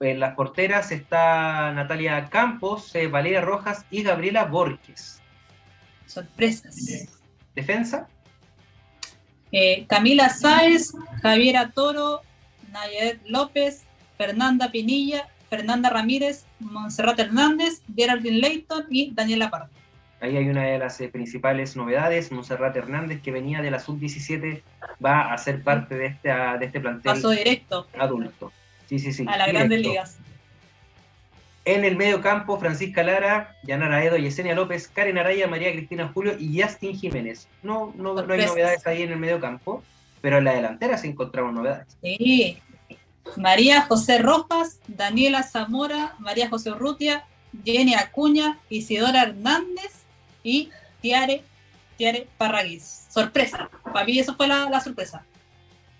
En 0.00 0.20
las 0.20 0.34
porteras 0.34 0.92
está 0.92 1.72
Natalia 1.72 2.28
Campos, 2.28 2.94
eh, 2.94 3.06
Valeria 3.08 3.40
Rojas 3.40 3.86
y 3.90 4.02
Gabriela 4.02 4.44
Borges 4.44 5.22
sorpresas. 6.06 6.76
¿Defensa? 7.54 8.08
Eh, 9.52 9.86
Camila 9.86 10.28
Sáez, 10.28 10.92
Javiera 11.22 11.70
Toro, 11.70 12.22
Nayadet 12.72 13.20
López, 13.26 13.84
Fernanda 14.16 14.70
Pinilla, 14.70 15.28
Fernanda 15.48 15.90
Ramírez, 15.90 16.44
Monserrat 16.58 17.18
Hernández, 17.18 17.82
Geraldine 17.94 18.38
Leighton 18.38 18.86
y 18.90 19.12
Daniela 19.14 19.50
Pardo. 19.50 19.75
Ahí 20.26 20.36
hay 20.36 20.48
una 20.48 20.64
de 20.64 20.78
las 20.78 21.00
eh, 21.00 21.08
principales 21.08 21.76
novedades, 21.76 22.32
Monserrat 22.32 22.74
Hernández, 22.74 23.22
que 23.22 23.30
venía 23.30 23.62
de 23.62 23.70
la 23.70 23.78
sub-17, 23.78 24.60
va 25.04 25.32
a 25.32 25.38
ser 25.38 25.62
parte 25.62 25.94
de 25.94 26.06
este, 26.06 26.30
de 26.30 26.66
este 26.66 26.80
plantel. 26.80 27.14
Paso 27.14 27.30
directo. 27.30 27.86
Adulto. 27.96 28.50
Sí, 28.88 28.98
sí, 28.98 29.12
sí. 29.12 29.24
A 29.28 29.36
las 29.36 29.46
grandes 29.46 29.80
ligas. 29.80 30.18
En 31.64 31.84
el 31.84 31.96
medio 31.96 32.20
campo, 32.22 32.58
Francisca 32.58 33.04
Lara, 33.04 33.54
Yanara 33.62 34.04
Edo, 34.04 34.16
Yesenia 34.16 34.56
López, 34.56 34.88
Karen 34.88 35.16
Araya, 35.16 35.46
María 35.46 35.70
Cristina 35.70 36.10
Julio 36.12 36.34
y 36.36 36.60
Justin 36.60 36.96
Jiménez. 36.98 37.46
No, 37.62 37.92
no, 37.96 38.14
no 38.14 38.34
hay 38.34 38.46
novedades 38.46 38.84
ahí 38.84 39.02
en 39.02 39.12
el 39.12 39.18
medio 39.20 39.38
campo, 39.38 39.84
pero 40.22 40.38
en 40.38 40.44
la 40.44 40.54
delantera 40.54 40.98
se 40.98 41.06
encontraron 41.06 41.54
novedades. 41.54 41.96
Sí. 42.02 42.58
María 43.36 43.82
José 43.82 44.18
Rojas, 44.18 44.80
Daniela 44.88 45.44
Zamora, 45.44 46.16
María 46.18 46.48
José 46.48 46.72
Urrutia, 46.72 47.26
Jenny 47.64 47.94
Acuña, 47.94 48.58
Isidora 48.68 49.22
Hernández 49.22 49.95
y 50.46 50.70
Tiare, 51.00 51.42
Tiare 51.96 52.28
Parragués. 52.38 53.06
Sorpresa. 53.10 53.68
Para 53.92 54.04
mí 54.06 54.18
eso 54.18 54.36
fue 54.36 54.46
la, 54.46 54.70
la 54.70 54.80
sorpresa. 54.80 55.24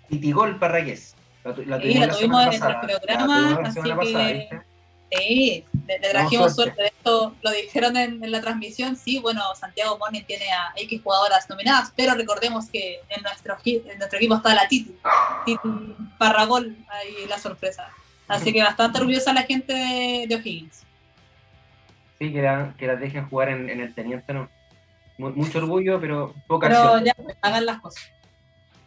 Tigol 0.09 0.57
Parragués. 0.57 1.15
La, 1.43 1.51
la, 1.65 1.81
sí, 1.81 1.93
la 1.93 2.07
tuvimos 2.07 2.45
en 2.45 2.53
el 2.53 2.79
programa, 2.79 3.59
así 3.63 3.81
que... 3.81 4.49
Sí, 5.09 5.63
le, 5.87 5.99
trajimos 5.99 6.55
suerte. 6.55 6.87
Esto 6.87 7.33
lo 7.41 7.51
dijeron 7.51 7.95
en, 7.95 8.31
la 8.31 8.41
transmisión. 8.41 8.95
Sí, 8.97 9.19
bueno, 9.19 9.41
Santiago 9.55 9.97
Moni 9.97 10.21
tiene 10.23 10.51
a 10.51 10.73
X 10.75 11.01
jugadoras 11.01 11.49
nominadas, 11.49 11.93
pero 11.95 12.13
recordemos 12.13 12.67
que 12.69 12.99
en 13.09 13.23
nuestro, 13.23 13.55
en 13.63 13.97
nuestro 13.97 14.17
equipo 14.17 14.35
está 14.35 14.53
la 14.53 14.67
Titi, 14.67 14.95
Titi 15.45 15.59
Parragol, 16.17 16.75
ahí 16.89 17.25
la 17.27 17.39
sorpresa. 17.39 17.89
Así 18.27 18.51
que 18.51 18.61
bastante 18.61 18.99
orgullosa 18.99 19.31
la 19.31 19.43
gente 19.43 19.73
de, 19.73 20.35
O'Higgins. 20.35 20.86
Sí, 22.19 22.33
que 22.33 22.41
la, 22.41 22.73
que 22.77 22.87
la 22.87 22.95
dejen 22.95 23.27
jugar 23.29 23.49
en, 23.49 23.69
el 23.69 23.93
teniente, 23.93 24.33
¿no? 24.33 24.49
Mucho 25.17 25.59
orgullo, 25.59 25.99
pero 25.99 26.33
poca 26.47 26.67
Pero 26.67 27.03
ya, 27.03 27.15
hagan 27.41 27.65
las 27.65 27.79
cosas. 27.79 28.11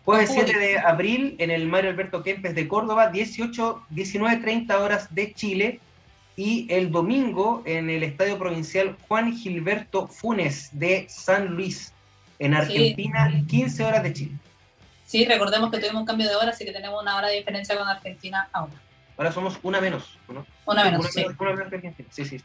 Jueves 0.04 0.30
7 0.32 0.58
de 0.58 0.78
abril 0.78 1.36
en 1.38 1.50
el 1.50 1.66
Mario 1.66 1.90
Alberto 1.90 2.22
Kempes 2.22 2.54
de 2.54 2.66
Córdoba, 2.66 3.10
18, 3.10 3.86
19, 3.90 4.36
30 4.38 4.80
horas 4.80 5.14
de 5.14 5.32
Chile 5.34 5.80
y 6.36 6.66
el 6.72 6.90
domingo 6.90 7.62
en 7.66 7.90
el 7.90 8.02
Estadio 8.02 8.38
Provincial 8.38 8.96
Juan 9.06 9.36
Gilberto 9.36 10.08
Funes 10.08 10.70
de 10.72 11.06
San 11.08 11.48
Luis, 11.48 11.92
en 12.38 12.54
Argentina, 12.54 13.30
15 13.46 13.84
horas 13.84 14.02
de 14.02 14.12
Chile. 14.12 14.32
Sí, 15.04 15.24
recordemos 15.26 15.70
que 15.70 15.78
tuvimos 15.78 16.00
un 16.00 16.06
cambio 16.06 16.28
de 16.28 16.36
hora, 16.36 16.50
así 16.50 16.64
que 16.64 16.72
tenemos 16.72 17.02
una 17.02 17.16
hora 17.16 17.28
de 17.28 17.36
diferencia 17.36 17.76
con 17.76 17.86
Argentina 17.86 18.48
ahora. 18.52 18.72
Ahora 19.18 19.32
somos 19.32 19.58
una 19.62 19.80
menos, 19.80 20.18
¿no? 20.28 20.46
Una 20.64 20.84
menos, 20.84 21.06
sí. 21.12 21.24
Una 21.38 21.50
menos 21.50 21.68
que 21.68 21.76
Argentina. 21.76 22.08
Sí, 22.10 22.24
sí. 22.24 22.40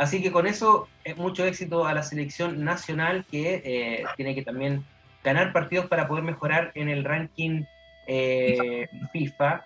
Así 0.00 0.22
que 0.22 0.32
con 0.32 0.46
eso, 0.46 0.88
es 1.04 1.18
mucho 1.18 1.44
éxito 1.44 1.86
a 1.86 1.92
la 1.92 2.02
selección 2.02 2.64
nacional 2.64 3.26
que 3.30 3.60
eh, 3.62 4.04
tiene 4.16 4.34
que 4.34 4.40
también 4.40 4.82
ganar 5.22 5.52
partidos 5.52 5.88
para 5.88 6.08
poder 6.08 6.24
mejorar 6.24 6.72
en 6.74 6.88
el 6.88 7.04
ranking 7.04 7.64
eh, 8.06 8.88
FIFA. 9.12 9.62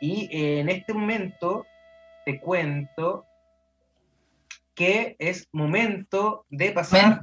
Y 0.00 0.30
eh, 0.32 0.60
en 0.60 0.70
este 0.70 0.94
momento 0.94 1.66
te 2.24 2.40
cuento 2.40 3.26
que 4.74 5.16
es 5.18 5.48
momento 5.52 6.46
de 6.48 6.72
pasar 6.72 7.20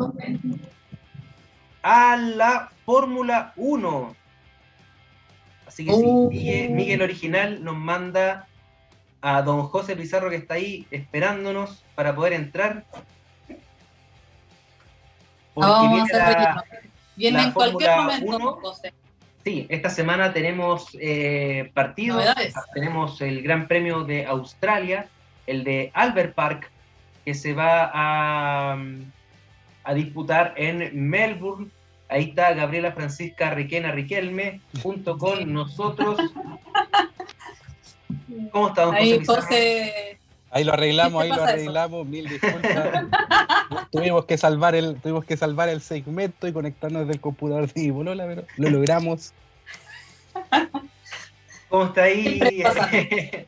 a 1.81 2.15
la 2.15 2.69
Fórmula 2.85 3.53
1. 3.55 4.15
Así 5.65 5.83
que 5.83 5.93
sí, 5.93 6.03
uh. 6.05 6.29
Miguel, 6.29 7.01
Original 7.01 7.63
nos 7.63 7.75
manda 7.75 8.47
a 9.21 9.41
don 9.41 9.67
José 9.67 9.95
Pizarro 9.95 10.29
que 10.29 10.37
está 10.37 10.55
ahí 10.55 10.87
esperándonos 10.91 11.83
para 11.95 12.15
poder 12.15 12.33
entrar. 12.33 12.85
viene, 17.15 17.43
en 17.43 17.51
cualquier 17.51 17.95
momento, 17.95 18.59
José. 18.61 18.93
Sí, 19.43 19.65
esta 19.69 19.89
semana 19.89 20.33
tenemos 20.33 20.89
eh, 20.99 21.71
partidos. 21.73 22.23
Tenemos 22.73 23.21
el 23.21 23.41
Gran 23.41 23.67
Premio 23.67 24.03
de 24.03 24.25
Australia, 24.25 25.07
el 25.47 25.63
de 25.63 25.91
Albert 25.93 26.35
Park, 26.35 26.71
que 27.25 27.33
se 27.33 27.53
va 27.53 27.89
a, 27.93 28.77
a 29.83 29.93
disputar 29.93 30.53
en 30.57 31.09
Melbourne. 31.09 31.69
Ahí 32.07 32.25
está 32.29 32.53
Gabriela 32.53 32.91
Francisca 32.91 33.51
Riquena 33.51 33.91
Riquelme, 33.91 34.61
junto 34.83 35.17
con 35.17 35.51
nosotros. 35.51 36.19
¿Cómo 38.51 38.67
está, 38.69 38.85
don 38.85 38.95
Ahí, 38.95 39.23
José, 39.25 40.17
Ahí 40.53 40.65
lo 40.65 40.73
arreglamos, 40.73 41.23
ahí 41.23 41.29
lo 41.29 41.43
arreglamos, 41.43 42.05
mil 42.05 42.27
disculpas. 42.27 43.05
tuvimos 43.91 44.25
que 44.25 44.37
salvar 44.37 44.75
el, 44.75 44.99
tuvimos 44.99 45.23
que 45.23 45.37
salvar 45.37 45.69
el 45.69 45.81
segmento 45.81 46.45
y 46.45 46.51
conectarnos 46.51 47.03
desde 47.03 47.13
el 47.13 47.21
computador 47.21 47.71
de 47.71 47.81
Ibolola, 47.81 48.25
pero 48.27 48.43
lo 48.57 48.69
logramos. 48.69 49.33
¿Cómo 51.69 51.85
está 51.85 52.03
ahí? 52.03 52.39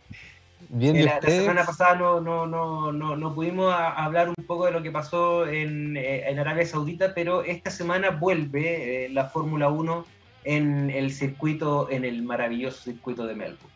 Bien, 0.69 1.05
la, 1.05 1.19
la, 1.21 1.29
semana 1.29 1.65
pasada 1.65 1.95
no, 1.95 2.19
no, 2.19 2.47
no, 2.47 2.91
no, 2.91 3.35
pudimos 3.35 3.71
hablar 3.75 4.29
un 4.29 4.45
poco 4.47 4.65
de 4.65 4.71
lo 4.71 4.81
que 4.81 4.89
pasó 4.89 5.45
en, 5.47 5.95
eh, 5.97 6.27
en 6.27 6.39
Arabia 6.39 6.65
Saudita, 6.65 7.13
pero 7.13 7.43
esta 7.43 7.69
semana 7.69 8.09
vuelve 8.09 9.05
eh, 9.05 9.09
la 9.09 9.25
Fórmula 9.25 9.69
1 9.69 10.05
en 10.45 10.89
el 10.89 11.13
circuito, 11.13 11.91
en 11.91 12.05
el 12.05 12.23
maravilloso 12.23 12.81
circuito 12.81 13.27
de 13.27 13.35
Melbourne. 13.35 13.72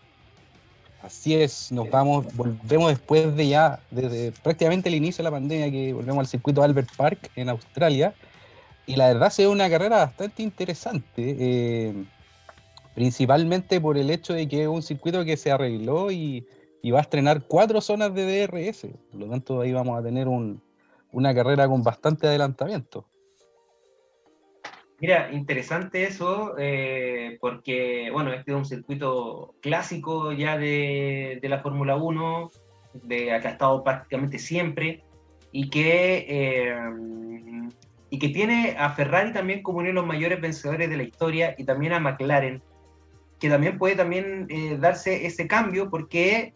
Así 1.08 1.36
es, 1.36 1.72
nos 1.72 1.90
vamos, 1.90 2.26
volvemos 2.36 2.90
después 2.90 3.34
de 3.34 3.48
ya, 3.48 3.80
desde 3.92 4.34
prácticamente 4.44 4.90
el 4.90 4.96
inicio 4.96 5.24
de 5.24 5.30
la 5.30 5.32
pandemia, 5.32 5.72
que 5.72 5.94
volvemos 5.94 6.20
al 6.20 6.28
circuito 6.28 6.62
Albert 6.62 6.90
Park 6.98 7.32
en 7.38 7.48
Australia. 7.48 8.14
Y 8.86 8.98
la 8.98 9.08
verdad 9.08 9.30
se 9.30 9.44
ve 9.44 9.48
una 9.48 9.70
carrera 9.70 10.00
bastante 10.00 10.44
interesante, 10.44 11.38
eh, 11.40 11.94
principalmente 12.94 13.80
por 13.80 13.98
el 13.98 14.10
hecho 14.10 14.34
de 14.34 14.50
que 14.50 14.64
es 14.64 14.68
un 14.68 14.84
circuito 14.84 15.24
que 15.24 15.38
se 15.38 15.50
arregló 15.50 16.12
y, 16.12 16.46
va 16.92 17.00
a 17.00 17.04
estrenar 17.04 17.42
cuatro 17.44 17.80
zonas 17.80 18.14
de 18.14 18.46
DRS. 18.46 18.88
Por 19.10 19.22
lo 19.22 19.30
tanto, 19.30 19.62
ahí 19.62 19.72
vamos 19.72 19.98
a 19.98 20.04
tener 20.04 20.28
una 20.28 21.34
carrera 21.34 21.70
con 21.70 21.84
bastante 21.84 22.28
adelantamiento. 22.28 23.06
Mira, 25.00 25.32
interesante 25.32 26.06
eso, 26.06 26.56
eh, 26.58 27.38
porque, 27.40 28.10
bueno, 28.12 28.34
este 28.34 28.52
es 28.52 28.58
un 28.58 28.66
circuito 28.66 29.54
clásico 29.62 30.32
ya 30.32 30.58
de, 30.58 31.38
de 31.40 31.50
la 31.50 31.60
Fórmula 31.60 31.96
1, 31.98 32.50
de 33.04 33.26
que 33.26 33.32
ha 33.32 33.38
estado 33.38 33.84
prácticamente 33.84 34.40
siempre, 34.40 35.04
y 35.52 35.70
que, 35.70 36.26
eh, 36.28 37.70
y 38.10 38.18
que 38.18 38.30
tiene 38.30 38.76
a 38.80 38.90
Ferrari 38.90 39.34
también 39.34 39.62
como 39.62 39.80
uno 39.80 39.90
de 39.90 39.94
los 39.94 40.06
mayores 40.06 40.42
vencedores 40.42 40.90
de 40.90 40.98
la 40.98 41.04
historia, 41.04 41.54
y 41.60 41.64
también 41.64 41.94
a 41.94 42.00
McLaren, 42.00 42.64
que 43.40 43.50
también 43.50 43.78
puede 43.78 43.96
también 43.96 44.48
eh, 44.50 44.78
darse 44.80 45.28
ese 45.28 45.48
cambio, 45.48 45.92
porque 45.92 46.56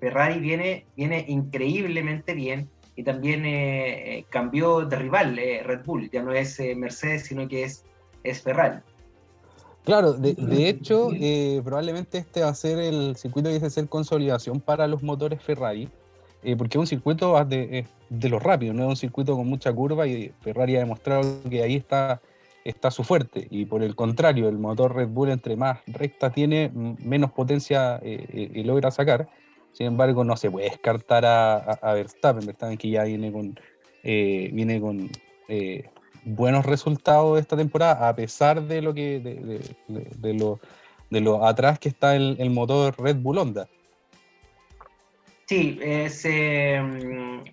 Ferrari 0.00 0.40
viene, 0.40 0.86
viene 0.96 1.24
increíblemente 1.28 2.34
bien, 2.34 2.68
y 3.00 3.02
también 3.02 3.46
eh, 3.46 4.18
eh, 4.18 4.24
cambió 4.28 4.84
de 4.84 4.94
rival 4.94 5.38
eh, 5.38 5.62
Red 5.62 5.86
Bull, 5.86 6.10
ya 6.10 6.22
no 6.22 6.34
es 6.34 6.60
Mercedes, 6.76 7.24
sino 7.24 7.48
que 7.48 7.64
es, 7.64 7.82
es 8.24 8.42
Ferrari. 8.42 8.80
Claro, 9.84 10.12
de, 10.12 10.34
de 10.34 10.68
hecho, 10.68 11.08
probablemente 11.64 12.18
este 12.18 12.42
va 12.42 12.50
a 12.50 12.54
ser 12.54 12.78
el 12.78 13.16
circuito 13.16 13.48
que 13.48 13.54
dice 13.54 13.70
ser 13.70 13.88
consolidación 13.88 14.60
para 14.60 14.86
los 14.86 15.02
motores 15.02 15.42
Ferrari, 15.42 15.88
porque 16.58 16.76
es 16.76 16.80
un 16.80 16.86
circuito 16.86 17.42
de, 17.46 17.86
de 18.10 18.28
lo 18.28 18.38
rápido, 18.38 18.74
no 18.74 18.82
es 18.82 18.88
un 18.90 18.96
circuito 18.96 19.34
con 19.34 19.46
mucha 19.46 19.72
curva 19.72 20.06
y 20.06 20.30
Ferrari 20.42 20.76
ha 20.76 20.80
demostrado 20.80 21.22
que 21.48 21.62
ahí 21.62 21.76
está, 21.76 22.20
está 22.66 22.90
su 22.90 23.02
fuerte. 23.02 23.48
Y 23.50 23.64
por 23.64 23.82
el 23.82 23.96
contrario, 23.96 24.50
el 24.50 24.58
motor 24.58 24.94
Red 24.94 25.08
Bull 25.08 25.30
entre 25.30 25.56
más 25.56 25.78
recta 25.86 26.30
tiene, 26.30 26.70
menos 26.74 27.32
potencia 27.32 27.98
logra 28.56 28.90
sacar. 28.90 29.26
Sin 29.72 29.86
embargo, 29.86 30.24
no 30.24 30.36
se 30.36 30.50
puede 30.50 30.68
descartar 30.68 31.24
a, 31.24 31.94
Verstappen, 31.94 32.44
Verstappen 32.44 32.76
que 32.76 32.90
ya 32.90 33.04
viene 33.04 33.32
con, 33.32 33.58
eh, 34.02 34.50
viene 34.52 34.80
con 34.80 35.10
eh, 35.48 35.88
buenos 36.24 36.66
resultados 36.66 37.38
esta 37.38 37.56
temporada, 37.56 38.08
a 38.08 38.14
pesar 38.14 38.62
de 38.62 38.82
lo 38.82 38.94
que 38.94 39.20
de, 39.20 39.60
de, 39.88 40.60
de, 41.08 41.20
lo, 41.20 41.46
atrás 41.46 41.78
que 41.78 41.88
está 41.88 42.16
el, 42.16 42.50
motor 42.50 42.94
Red 42.98 43.16
Bull 43.16 43.38
Honda. 43.38 43.68
Sí, 45.46 45.80
eh, 45.82 46.08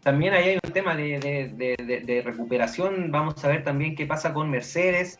también 0.04 0.34
ahí 0.34 0.50
hay 0.50 0.60
un 0.64 0.72
tema 0.72 0.96
de, 0.96 2.22
recuperación. 2.24 3.12
Vamos 3.12 3.44
a 3.44 3.48
ver 3.48 3.64
también 3.64 3.96
qué 3.96 4.06
pasa 4.06 4.34
con 4.34 4.52
Mercedes, 4.52 5.20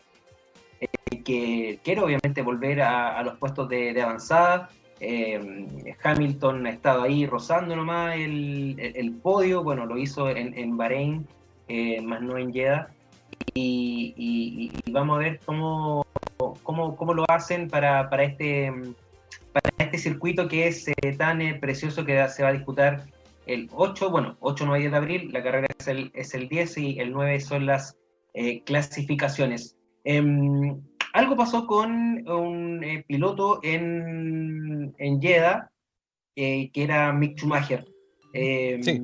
eh, 0.80 1.22
que 1.24 1.80
quiere 1.82 2.00
obviamente 2.00 2.42
volver 2.42 2.82
a 2.82 3.20
los 3.24 3.36
puestos 3.38 3.68
de, 3.68 4.00
avanzada. 4.00 4.68
Eh, 5.00 5.94
Hamilton 6.02 6.66
ha 6.66 6.70
estado 6.70 7.02
ahí 7.02 7.26
rozando 7.26 7.76
nomás 7.76 8.16
el, 8.16 8.76
el, 8.78 9.12
podio, 9.12 9.62
bueno, 9.62 9.86
lo 9.86 9.96
hizo 9.96 10.28
en, 10.28 10.56
en 10.58 10.76
Bahrein, 10.76 11.26
eh, 11.68 12.00
más 12.00 12.20
no 12.20 12.36
en 12.36 12.52
Jeddah, 12.52 12.88
y, 13.54 14.14
y, 14.16 14.72
y, 14.84 14.92
vamos 14.92 15.16
a 15.16 15.20
ver 15.20 15.40
cómo, 15.44 16.04
cómo, 16.62 16.96
cómo 16.96 17.14
lo 17.14 17.24
hacen 17.28 17.68
para, 17.68 18.08
para, 18.10 18.24
este, 18.24 18.72
para 19.52 19.70
este 19.78 19.98
circuito 19.98 20.48
que 20.48 20.68
es 20.68 20.88
eh, 20.88 20.94
tan 21.16 21.40
eh, 21.40 21.54
precioso 21.54 22.04
que 22.04 22.26
se 22.28 22.42
va 22.42 22.50
a 22.50 22.52
disputar 22.52 23.04
el 23.46 23.68
8, 23.72 24.10
bueno, 24.10 24.36
8, 24.40 24.64
9 24.66 24.78
y 24.78 24.82
10 24.82 24.92
de 24.92 24.98
abril, 24.98 25.32
la 25.32 25.42
carrera 25.42 25.68
es 25.78 25.88
el, 25.88 26.10
es 26.14 26.34
el 26.34 26.48
10 26.48 26.78
y 26.78 27.00
el 27.00 27.12
9 27.12 27.40
son 27.40 27.66
las 27.66 27.96
eh, 28.34 28.62
clasificaciones. 28.62 29.76
Em, 31.14 31.20
algo 31.20 31.36
pasó 31.36 31.66
con 31.66 32.28
un 32.28 32.84
eh, 32.84 33.04
piloto 33.06 33.60
en, 33.62 34.94
en 34.98 35.20
Jeddah, 35.20 35.70
eh, 36.36 36.70
que 36.72 36.84
era 36.84 37.12
Mick 37.12 37.36
Schumacher. 37.36 37.84
Eh, 38.32 38.78
sí. 38.82 39.02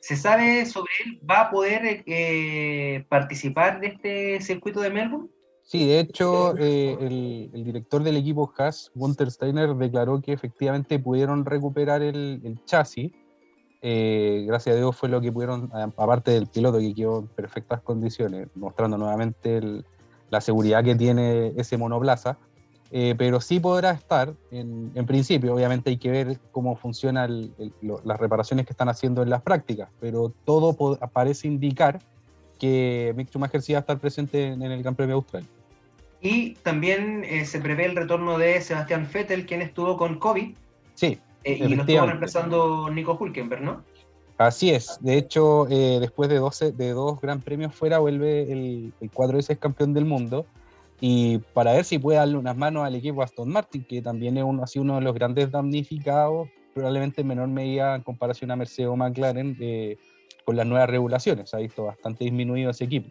¿Se 0.00 0.16
sabe 0.16 0.64
sobre 0.66 0.90
él? 1.04 1.20
¿Va 1.28 1.42
a 1.42 1.50
poder 1.50 2.02
eh, 2.06 3.04
participar 3.08 3.80
de 3.80 3.88
este 3.88 4.40
circuito 4.40 4.80
de 4.80 4.90
Melbourne? 4.90 5.28
Sí, 5.64 5.86
de 5.86 6.00
hecho, 6.00 6.56
el, 6.56 7.50
el, 7.52 7.64
director 7.64 8.02
del 8.02 8.16
equipo 8.16 8.52
Haas, 8.56 8.90
Gunther 8.94 9.30
Steiner, 9.30 9.74
declaró 9.74 10.20
que 10.20 10.32
efectivamente 10.32 10.98
pudieron 10.98 11.44
recuperar 11.44 12.02
el, 12.02 12.40
el 12.42 12.64
chasis. 12.64 13.12
gracias 13.80 14.74
a 14.74 14.78
Dios 14.78 14.96
fue 14.96 15.08
lo 15.08 15.20
que 15.20 15.30
pudieron, 15.30 15.70
aparte 15.72 16.32
del 16.32 16.46
piloto 16.46 16.78
que 16.78 16.94
quedó 16.94 17.20
en 17.20 17.28
perfectas 17.28 17.80
condiciones, 17.82 18.48
mostrando 18.54 18.98
nuevamente 18.98 19.58
el, 19.58 19.84
la 20.32 20.40
seguridad 20.40 20.82
que 20.82 20.94
tiene 20.94 21.52
ese 21.58 21.76
monoplaza, 21.76 22.38
eh, 22.90 23.14
pero 23.16 23.40
sí 23.40 23.60
podrá 23.60 23.90
estar, 23.90 24.34
en, 24.50 24.90
en, 24.94 25.06
principio, 25.06 25.54
obviamente 25.54 25.90
hay 25.90 25.98
que 25.98 26.10
ver 26.10 26.38
cómo 26.50 26.74
funcionan 26.74 27.52
las 28.04 28.18
reparaciones 28.18 28.64
que 28.66 28.72
están 28.72 28.88
haciendo 28.88 29.22
en 29.22 29.28
las 29.28 29.42
prácticas, 29.42 29.90
pero 30.00 30.32
todo 30.44 30.74
parece 31.12 31.48
indicar 31.48 32.00
que 32.58 33.12
Mick 33.14 33.28
Schumacher 33.28 33.60
sí 33.60 33.74
va 33.74 33.80
a 33.80 33.80
estar 33.80 33.98
presente 33.98 34.46
en, 34.46 34.62
en 34.62 34.72
el 34.72 34.82
Gran 34.82 34.94
Premio 34.94 35.16
Austral. 35.16 35.44
Y 36.22 36.54
también 36.62 37.24
eh, 37.24 37.44
se 37.44 37.60
prevé 37.60 37.84
el 37.84 37.96
retorno 37.96 38.38
de 38.38 38.58
Sebastián 38.62 39.08
Vettel, 39.12 39.44
quien 39.44 39.60
estuvo 39.60 39.98
con 39.98 40.18
COVID. 40.18 40.54
Sí. 40.94 41.18
Eh, 41.44 41.58
y 41.60 41.74
lo 41.74 41.82
estuvo 41.82 42.06
reemplazando 42.06 42.88
Nico 42.90 43.18
Hulkenberg, 43.20 43.62
¿no? 43.62 43.84
Así 44.46 44.70
es, 44.70 44.98
de 45.00 45.16
hecho, 45.16 45.68
eh, 45.68 45.98
después 46.00 46.28
de, 46.28 46.36
12, 46.36 46.72
de 46.72 46.90
dos 46.90 47.20
gran 47.20 47.40
premios 47.40 47.74
fuera, 47.74 48.00
vuelve 48.00 48.50
el, 48.52 48.92
el 49.00 49.10
cuatro 49.10 49.36
veces 49.36 49.58
campeón 49.58 49.94
del 49.94 50.04
mundo. 50.04 50.46
Y 51.00 51.38
para 51.52 51.72
ver 51.72 51.84
si 51.84 51.98
puede 51.98 52.18
darle 52.18 52.36
unas 52.36 52.56
manos 52.56 52.84
al 52.84 52.94
equipo 52.94 53.22
Aston 53.22 53.48
Martin, 53.48 53.84
que 53.84 54.02
también 54.02 54.36
es 54.38 54.44
uno, 54.44 54.62
ha 54.62 54.66
sido 54.66 54.84
uno 54.84 54.96
de 54.96 55.00
los 55.02 55.14
grandes 55.14 55.50
damnificados, 55.50 56.48
probablemente 56.74 57.20
en 57.20 57.26
menor 57.28 57.48
medida 57.48 57.94
en 57.94 58.02
comparación 58.02 58.50
a 58.50 58.56
Mercedes 58.56 58.88
o 58.88 58.96
McLaren, 58.96 59.56
eh, 59.60 59.96
con 60.44 60.56
las 60.56 60.66
nuevas 60.66 60.88
regulaciones. 60.88 61.54
Ha 61.54 61.58
visto 61.58 61.84
bastante 61.84 62.24
disminuido 62.24 62.70
ese 62.70 62.84
equipo. 62.84 63.10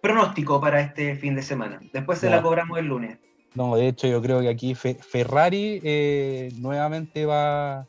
Pronóstico 0.00 0.60
para 0.60 0.80
este 0.80 1.16
fin 1.16 1.34
de 1.34 1.42
semana. 1.42 1.80
Después 1.92 2.18
se 2.18 2.30
no. 2.30 2.36
la 2.36 2.42
cobramos 2.42 2.78
el 2.78 2.86
lunes. 2.86 3.18
No, 3.54 3.76
de 3.76 3.88
hecho, 3.88 4.06
yo 4.06 4.20
creo 4.22 4.40
que 4.40 4.48
aquí 4.48 4.74
Fe 4.74 4.94
Ferrari 4.94 5.80
eh, 5.82 6.50
nuevamente 6.58 7.26
va 7.26 7.86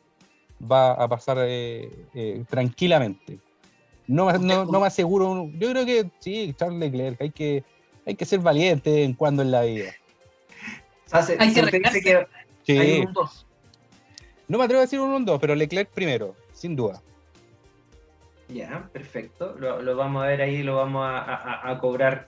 va 0.60 0.92
a 0.92 1.08
pasar 1.08 1.38
eh, 1.40 1.90
eh, 2.14 2.44
tranquilamente. 2.48 3.38
No, 4.06 4.32
no, 4.32 4.64
no, 4.64 4.80
me 4.80 4.86
aseguro, 4.86 5.48
yo 5.54 5.70
creo 5.70 5.86
que 5.86 6.10
sí, 6.18 6.52
Charles 6.58 6.80
Leclerc, 6.80 7.20
hay 7.20 7.30
que, 7.30 7.62
hay 8.04 8.16
que 8.16 8.24
ser 8.24 8.40
valiente 8.40 9.04
en 9.04 9.14
cuando 9.14 9.42
en 9.42 9.52
la 9.52 9.62
vida. 9.62 9.92
Hace, 11.12 11.36
hay 11.38 11.52
que, 11.52 11.62
que 11.62 12.26
sí. 12.64 12.78
hay 12.78 13.00
un 13.00 13.12
2. 13.12 13.46
No 14.48 14.58
me 14.58 14.64
atrevo 14.64 14.80
a 14.80 14.84
decir 14.84 14.98
un 15.00 15.10
1 15.10 15.26
2, 15.26 15.40
pero 15.40 15.54
Leclerc 15.54 15.90
primero, 15.90 16.34
sin 16.52 16.74
duda. 16.74 17.00
Ya, 18.48 18.88
perfecto. 18.92 19.54
Lo, 19.58 19.80
lo, 19.80 19.94
vamos 19.94 20.24
a 20.24 20.26
ver 20.26 20.42
ahí, 20.42 20.64
lo 20.64 20.74
vamos 20.76 21.06
a, 21.06 21.18
a, 21.20 21.70
a 21.70 21.78
cobrar. 21.78 22.26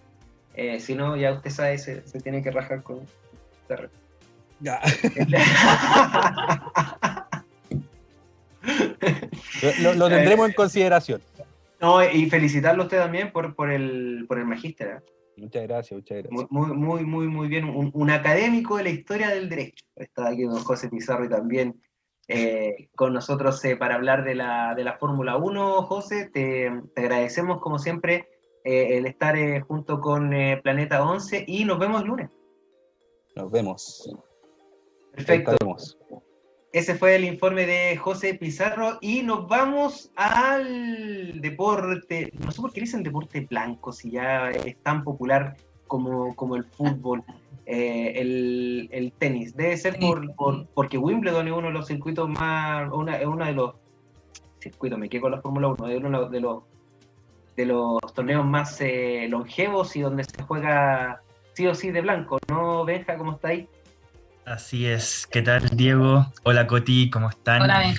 Eh, 0.54 0.78
si 0.78 0.94
no, 0.94 1.16
ya 1.16 1.32
usted 1.32 1.50
sabe, 1.50 1.78
se, 1.78 2.06
se 2.06 2.20
tiene 2.20 2.42
que 2.42 2.52
rajar 2.52 2.82
con. 2.84 3.00
Ya. 4.60 4.80
lo, 9.80 9.94
lo, 9.94 10.08
tendremos 10.08 10.48
en 10.48 10.54
consideración. 10.56 11.22
No, 11.80 12.02
y 12.04 12.28
felicitarlo 12.30 12.82
a 12.82 12.86
usted 12.86 12.98
también 12.98 13.32
por, 13.32 13.54
por 13.54 13.70
el, 13.70 14.24
por 14.28 14.38
el 14.38 14.46
magíster. 14.46 14.88
¿eh? 14.88 15.12
Muchas 15.36 15.62
gracias, 15.62 15.98
muchas 15.98 16.18
gracias. 16.18 16.50
Muy, 16.50 16.72
muy, 16.76 17.04
muy, 17.04 17.26
muy 17.26 17.48
bien. 17.48 17.64
Un, 17.64 17.90
un, 17.94 18.10
académico 18.10 18.76
de 18.76 18.84
la 18.84 18.90
historia 18.90 19.30
del 19.30 19.48
derecho. 19.48 19.84
Está 19.96 20.28
aquí 20.28 20.42
don 20.42 20.62
José 20.62 20.88
Pizarro 20.88 21.24
y 21.24 21.28
también 21.28 21.80
eh, 22.28 22.88
con 22.94 23.12
nosotros 23.12 23.64
eh, 23.64 23.76
para 23.76 23.96
hablar 23.96 24.24
de 24.24 24.34
la, 24.34 24.74
de 24.74 24.84
la 24.84 24.96
Fórmula 24.96 25.36
1. 25.36 25.82
José, 25.82 26.30
te, 26.32 26.70
te, 26.94 27.00
agradecemos 27.02 27.60
como 27.60 27.78
siempre 27.78 28.28
eh, 28.64 28.98
el 28.98 29.06
estar 29.06 29.36
junto 29.62 30.00
con 30.00 30.30
Planeta 30.62 31.04
11 31.04 31.44
y 31.46 31.64
nos 31.64 31.78
vemos 31.78 32.02
el 32.02 32.08
lunes. 32.08 32.30
Nos 33.34 33.50
vemos. 33.50 34.08
Perfecto. 35.14 35.56
Ese 36.72 36.94
fue 36.94 37.16
el 37.16 37.24
informe 37.24 37.66
de 37.66 37.96
José 37.98 38.32
Pizarro 38.32 38.96
y 39.02 39.22
nos 39.22 39.46
vamos 39.46 40.10
al 40.16 41.38
deporte, 41.42 42.32
no 42.42 42.50
sé 42.50 42.62
por 42.62 42.72
qué 42.72 42.80
dicen 42.80 43.02
deporte 43.02 43.40
blanco, 43.40 43.92
si 43.92 44.12
ya 44.12 44.48
es 44.48 44.78
tan 44.78 45.04
popular 45.04 45.54
como, 45.86 46.34
como 46.34 46.56
el 46.56 46.64
fútbol, 46.64 47.22
eh, 47.66 48.14
el, 48.16 48.88
el, 48.90 49.12
tenis. 49.12 49.54
Debe 49.54 49.76
ser 49.76 49.98
por, 49.98 50.34
por, 50.34 50.66
porque 50.68 50.96
Wimbledon 50.96 51.46
es 51.46 51.52
uno 51.52 51.66
de 51.66 51.74
los 51.74 51.86
circuitos 51.86 52.26
más, 52.30 52.90
una, 52.90 53.18
es 53.18 53.26
uno 53.26 53.44
de 53.44 53.52
los 53.52 53.74
circuitos, 54.58 54.98
me 54.98 55.10
quedo 55.10 55.22
con 55.22 55.32
la 55.32 55.42
Fórmula 55.42 55.68
1, 55.68 55.88
es 55.88 56.02
uno 56.02 56.28
de 56.30 56.40
los, 56.40 56.62
de 57.54 57.66
los 57.66 58.00
torneos 58.14 58.46
más 58.46 58.80
eh, 58.80 59.26
longevos 59.28 59.94
y 59.94 60.00
donde 60.00 60.24
se 60.24 60.42
juega 60.42 61.20
sí 61.52 61.66
o 61.66 61.74
sí 61.74 61.90
de 61.90 62.00
blanco, 62.00 62.38
¿no, 62.48 62.86
Benja? 62.86 63.18
¿Cómo 63.18 63.32
está 63.32 63.48
ahí? 63.48 63.68
Así 64.44 64.86
es. 64.86 65.28
¿Qué 65.30 65.42
tal, 65.42 65.68
Diego? 65.76 66.26
Hola, 66.42 66.66
Coti, 66.66 67.10
¿cómo 67.10 67.30
están? 67.30 67.62
Hola, 67.62 67.94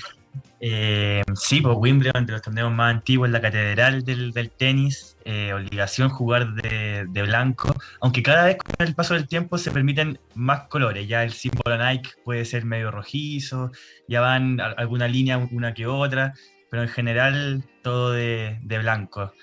eh, 0.60 1.22
sí, 1.34 1.60
pues 1.60 1.76
Wimbledon, 1.78 2.24
de 2.24 2.32
los 2.32 2.42
torneos 2.42 2.72
más 2.72 2.94
antiguos, 2.94 3.28
la 3.28 3.40
catedral 3.40 4.02
del, 4.02 4.32
del 4.32 4.50
tenis, 4.50 5.16
eh, 5.24 5.52
obligación 5.52 6.08
jugar 6.08 6.54
de, 6.54 7.06
de, 7.06 7.22
blanco, 7.22 7.74
aunque 8.00 8.22
cada 8.22 8.46
vez 8.46 8.56
con 8.56 8.86
el 8.86 8.94
paso 8.94 9.12
del 9.12 9.28
tiempo 9.28 9.58
se 9.58 9.70
permiten 9.70 10.18
más 10.34 10.68
colores, 10.68 11.06
ya 11.06 11.22
el 11.22 11.32
símbolo 11.32 11.76
Nike 11.76 12.10
puede 12.24 12.46
ser 12.46 12.64
medio 12.64 12.90
rojizo, 12.90 13.72
ya 14.08 14.22
van 14.22 14.58
a, 14.58 14.68
alguna 14.68 15.06
línea 15.06 15.36
una 15.36 15.74
que 15.74 15.86
otra, 15.86 16.32
pero 16.70 16.82
en 16.82 16.88
general 16.88 17.64
todo 17.82 18.12
de, 18.12 18.58
de 18.62 18.78
blanco. 18.78 19.34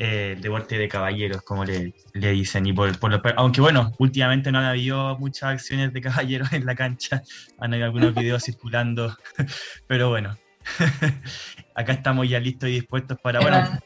Eh, 0.00 0.32
el 0.34 0.40
deporte 0.40 0.78
de 0.78 0.88
caballeros, 0.88 1.42
como 1.42 1.62
le, 1.62 1.92
le 2.14 2.30
dicen. 2.32 2.64
Y 2.66 2.72
por, 2.72 2.98
por 2.98 3.20
aunque 3.36 3.60
bueno, 3.60 3.92
últimamente 3.98 4.50
no 4.50 4.58
han 4.58 4.64
habido 4.64 5.18
muchas 5.18 5.50
acciones 5.50 5.92
de 5.92 6.00
caballeros 6.00 6.50
en 6.54 6.64
la 6.64 6.74
cancha, 6.74 7.22
han 7.58 7.74
habido 7.74 7.84
algunos 7.84 8.14
videos 8.14 8.42
circulando, 8.42 9.14
pero 9.86 10.08
bueno, 10.08 10.38
acá 11.74 11.92
estamos 11.92 12.26
ya 12.26 12.40
listos 12.40 12.70
y 12.70 12.72
dispuestos 12.72 13.18
para, 13.22 13.40
bueno, 13.40 13.78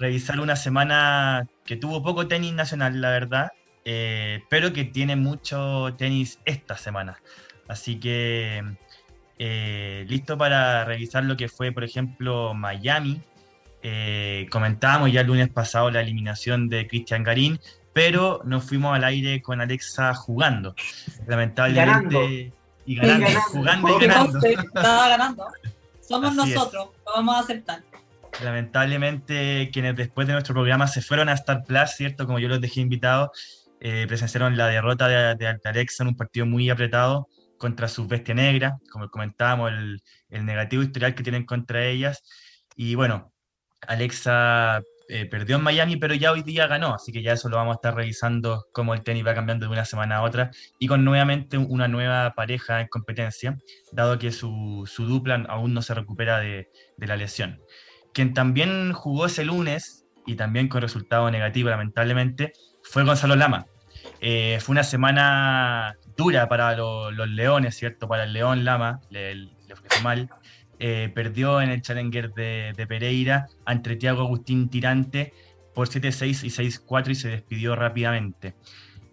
revisar 0.00 0.40
una 0.40 0.56
semana 0.56 1.46
que 1.64 1.76
tuvo 1.76 2.02
poco 2.02 2.26
tenis 2.26 2.52
nacional, 2.54 3.00
la 3.00 3.10
verdad, 3.10 3.52
eh, 3.84 4.42
pero 4.50 4.72
que 4.72 4.84
tiene 4.84 5.14
mucho 5.14 5.94
tenis 5.96 6.40
esta 6.44 6.76
semana. 6.76 7.22
Así 7.68 8.00
que 8.00 8.64
eh, 9.38 10.04
listo 10.08 10.36
para 10.36 10.84
revisar 10.84 11.22
lo 11.22 11.36
que 11.36 11.48
fue, 11.48 11.70
por 11.70 11.84
ejemplo, 11.84 12.52
Miami. 12.52 13.20
Eh, 13.82 14.46
comentábamos 14.50 15.12
ya 15.12 15.22
el 15.22 15.26
lunes 15.26 15.48
pasado 15.48 15.90
la 15.90 16.00
eliminación 16.00 16.68
de 16.68 16.86
Cristian 16.86 17.24
Garín, 17.24 17.60
pero 17.92 18.40
nos 18.44 18.64
fuimos 18.64 18.94
al 18.94 19.04
aire 19.04 19.42
con 19.42 19.60
Alexa 19.60 20.14
jugando. 20.14 20.74
Lamentablemente. 21.26 22.52
Y 22.84 22.96
ganando, 22.96 23.26
Sí, 23.26 23.34
jugando 23.52 24.00
y 24.00 24.06
ganando. 24.06 24.38
Estaba 24.46 25.08
ganando. 25.08 25.46
Somos 26.00 26.30
Así 26.38 26.50
es. 26.50 26.56
nosotros, 26.56 26.88
lo 27.06 27.12
vamos 27.14 27.36
a 27.36 27.38
aceptar. 27.40 27.82
Lamentablemente, 28.42 29.70
quienes 29.72 29.96
después 29.96 30.26
de 30.26 30.32
nuestro 30.32 30.54
programa 30.54 30.86
se 30.86 31.02
fueron 31.02 31.28
a 31.28 31.34
Star 31.34 31.64
Plus, 31.64 31.90
¿cierto? 31.90 32.26
Como 32.26 32.38
yo 32.38 32.48
los 32.48 32.60
dejé 32.60 32.80
invitados, 32.80 33.30
eh, 33.80 34.06
presenciaron 34.08 34.56
la 34.56 34.68
derrota 34.68 35.08
de, 35.08 35.34
de 35.34 35.60
Alexa 35.64 36.02
en 36.02 36.08
un 36.08 36.16
partido 36.16 36.46
muy 36.46 36.70
apretado 36.70 37.28
contra 37.58 37.88
su 37.88 38.06
bestia 38.08 38.34
negra, 38.34 38.78
como 38.90 39.08
comentábamos, 39.10 39.70
el, 39.70 40.02
el 40.30 40.44
negativo 40.46 40.82
historial 40.82 41.14
que 41.14 41.22
tienen 41.22 41.44
contra 41.44 41.84
ellas. 41.84 42.22
Y 42.74 42.94
bueno, 42.94 43.31
Alexa 43.88 44.82
eh, 45.08 45.26
perdió 45.26 45.56
en 45.56 45.62
Miami, 45.62 45.96
pero 45.96 46.14
ya 46.14 46.32
hoy 46.32 46.42
día 46.42 46.66
ganó, 46.66 46.94
así 46.94 47.12
que 47.12 47.22
ya 47.22 47.32
eso 47.32 47.48
lo 47.48 47.56
vamos 47.56 47.72
a 47.72 47.76
estar 47.76 47.94
revisando, 47.94 48.66
cómo 48.72 48.94
el 48.94 49.02
tenis 49.02 49.26
va 49.26 49.34
cambiando 49.34 49.66
de 49.66 49.72
una 49.72 49.84
semana 49.84 50.16
a 50.16 50.22
otra, 50.22 50.50
y 50.78 50.86
con 50.86 51.04
nuevamente 51.04 51.58
una 51.58 51.88
nueva 51.88 52.32
pareja 52.34 52.80
en 52.80 52.88
competencia, 52.88 53.56
dado 53.92 54.18
que 54.18 54.32
su, 54.32 54.88
su 54.90 55.06
dupla 55.06 55.44
aún 55.48 55.74
no 55.74 55.82
se 55.82 55.94
recupera 55.94 56.38
de, 56.38 56.68
de 56.96 57.06
la 57.06 57.16
lesión. 57.16 57.60
Quien 58.14 58.34
también 58.34 58.92
jugó 58.92 59.26
ese 59.26 59.44
lunes, 59.44 60.06
y 60.24 60.36
también 60.36 60.68
con 60.68 60.80
resultado 60.82 61.30
negativo, 61.30 61.68
lamentablemente, 61.68 62.52
fue 62.84 63.04
Gonzalo 63.04 63.34
Lama. 63.36 63.66
Eh, 64.20 64.58
fue 64.60 64.72
una 64.74 64.84
semana 64.84 65.96
dura 66.16 66.48
para 66.48 66.76
lo- 66.76 67.10
los 67.10 67.28
Leones, 67.28 67.76
¿cierto? 67.76 68.06
Para 68.08 68.24
el 68.24 68.32
León 68.32 68.64
Lama, 68.64 69.00
le, 69.10 69.34
le 69.34 69.50
fue 69.74 70.00
mal. 70.02 70.28
Eh, 70.84 71.12
perdió 71.14 71.60
en 71.60 71.70
el 71.70 71.80
Challenger 71.80 72.32
de, 72.34 72.72
de 72.76 72.86
Pereira 72.88 73.46
ante 73.64 73.94
Tiago 73.94 74.22
Agustín 74.22 74.68
Tirante 74.68 75.32
por 75.74 75.88
7-6 75.88 76.42
y 76.42 76.50
6-4 76.50 77.10
y 77.10 77.14
se 77.14 77.28
despidió 77.28 77.76
rápidamente. 77.76 78.54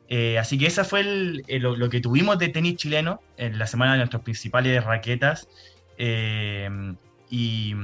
Eh, 0.07 0.39
así 0.39 0.57
que 0.57 0.65
esa 0.65 0.83
fue 0.83 1.01
el- 1.01 1.43
eh, 1.47 1.59
lo, 1.59 1.75
lo 1.75 1.87
que 1.91 2.01
tuvimos 2.01 2.39
de 2.39 2.47
tenis 2.47 2.75
chileno 2.77 3.21
en 3.37 3.59
la 3.59 3.67
semana 3.67 3.91
de 3.91 3.99
nuestras 3.99 4.23
principales 4.23 4.83
raquetas. 4.83 5.47
Eh, 5.99 6.67
y, 7.29 7.75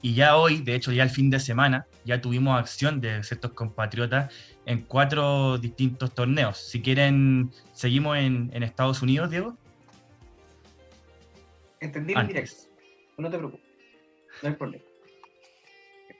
y 0.00 0.14
ya 0.14 0.36
hoy, 0.38 0.62
de 0.62 0.74
hecho 0.74 0.90
ya 0.90 1.02
el 1.02 1.10
fin 1.10 1.28
de 1.28 1.40
semana, 1.40 1.84
ya 2.06 2.22
tuvimos 2.22 2.58
acción 2.58 3.02
de 3.02 3.22
ciertos 3.22 3.52
compatriotas 3.52 4.32
en 4.64 4.80
cuatro 4.84 5.58
distintos 5.58 6.14
torneos. 6.14 6.56
Si 6.56 6.80
quieren, 6.80 7.50
seguimos 7.74 8.16
en, 8.16 8.48
en 8.54 8.62
Estados 8.62 9.02
Unidos, 9.02 9.28
Diego. 9.28 9.58
Entendí 11.80 12.14
en 12.14 12.18
directo. 12.28 12.67
No 13.18 13.30
te 13.30 13.36
preocupes. 13.38 13.66
No 14.42 14.48
hay 14.48 14.54
problema. 14.54 14.84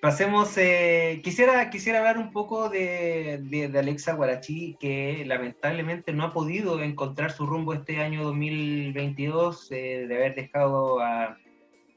Pasemos. 0.01 0.57
eh, 0.59 1.21
quisiera, 1.25 1.71
quisiera 1.71 1.99
hablar 1.99 2.19
un 2.19 2.31
poco 2.33 2.69
de, 2.69 3.39
de- 3.43 3.79
Alexa 3.79 4.13
Guarachi, 4.15 4.77
que 4.79 5.25
lamentablemente 5.27 6.13
no 6.13 6.25
ha 6.25 6.33
podido 6.33 6.81
encontrar 6.83 7.33
su 7.33 7.47
rumbo 7.47 7.73
este 7.73 7.99
año 7.99 8.23
2022, 8.25 9.73
eh, 9.73 10.07
de 10.09 10.17
haber 10.17 10.35
dejado 10.35 11.01
a, 11.01 11.37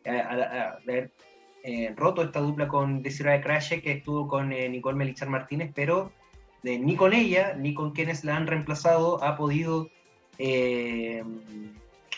haber 0.05 1.11
eh, 1.63 1.93
roto 1.95 2.23
esta 2.23 2.39
dupla 2.39 2.67
con 2.67 3.03
Desiree 3.03 3.41
Crashe, 3.41 3.81
que 3.81 3.91
estuvo 3.93 4.27
con 4.27 4.51
eh, 4.51 4.67
Nicole 4.69 4.97
Melichar 4.97 5.29
Martínez, 5.29 5.71
pero 5.75 6.11
eh, 6.63 6.79
ni 6.79 6.95
con 6.95 7.13
ella 7.13 7.53
ni 7.55 7.73
con 7.75 7.91
quienes 7.91 8.23
la 8.23 8.35
han 8.35 8.47
reemplazado 8.47 9.23
ha 9.23 9.35
podido 9.37 9.89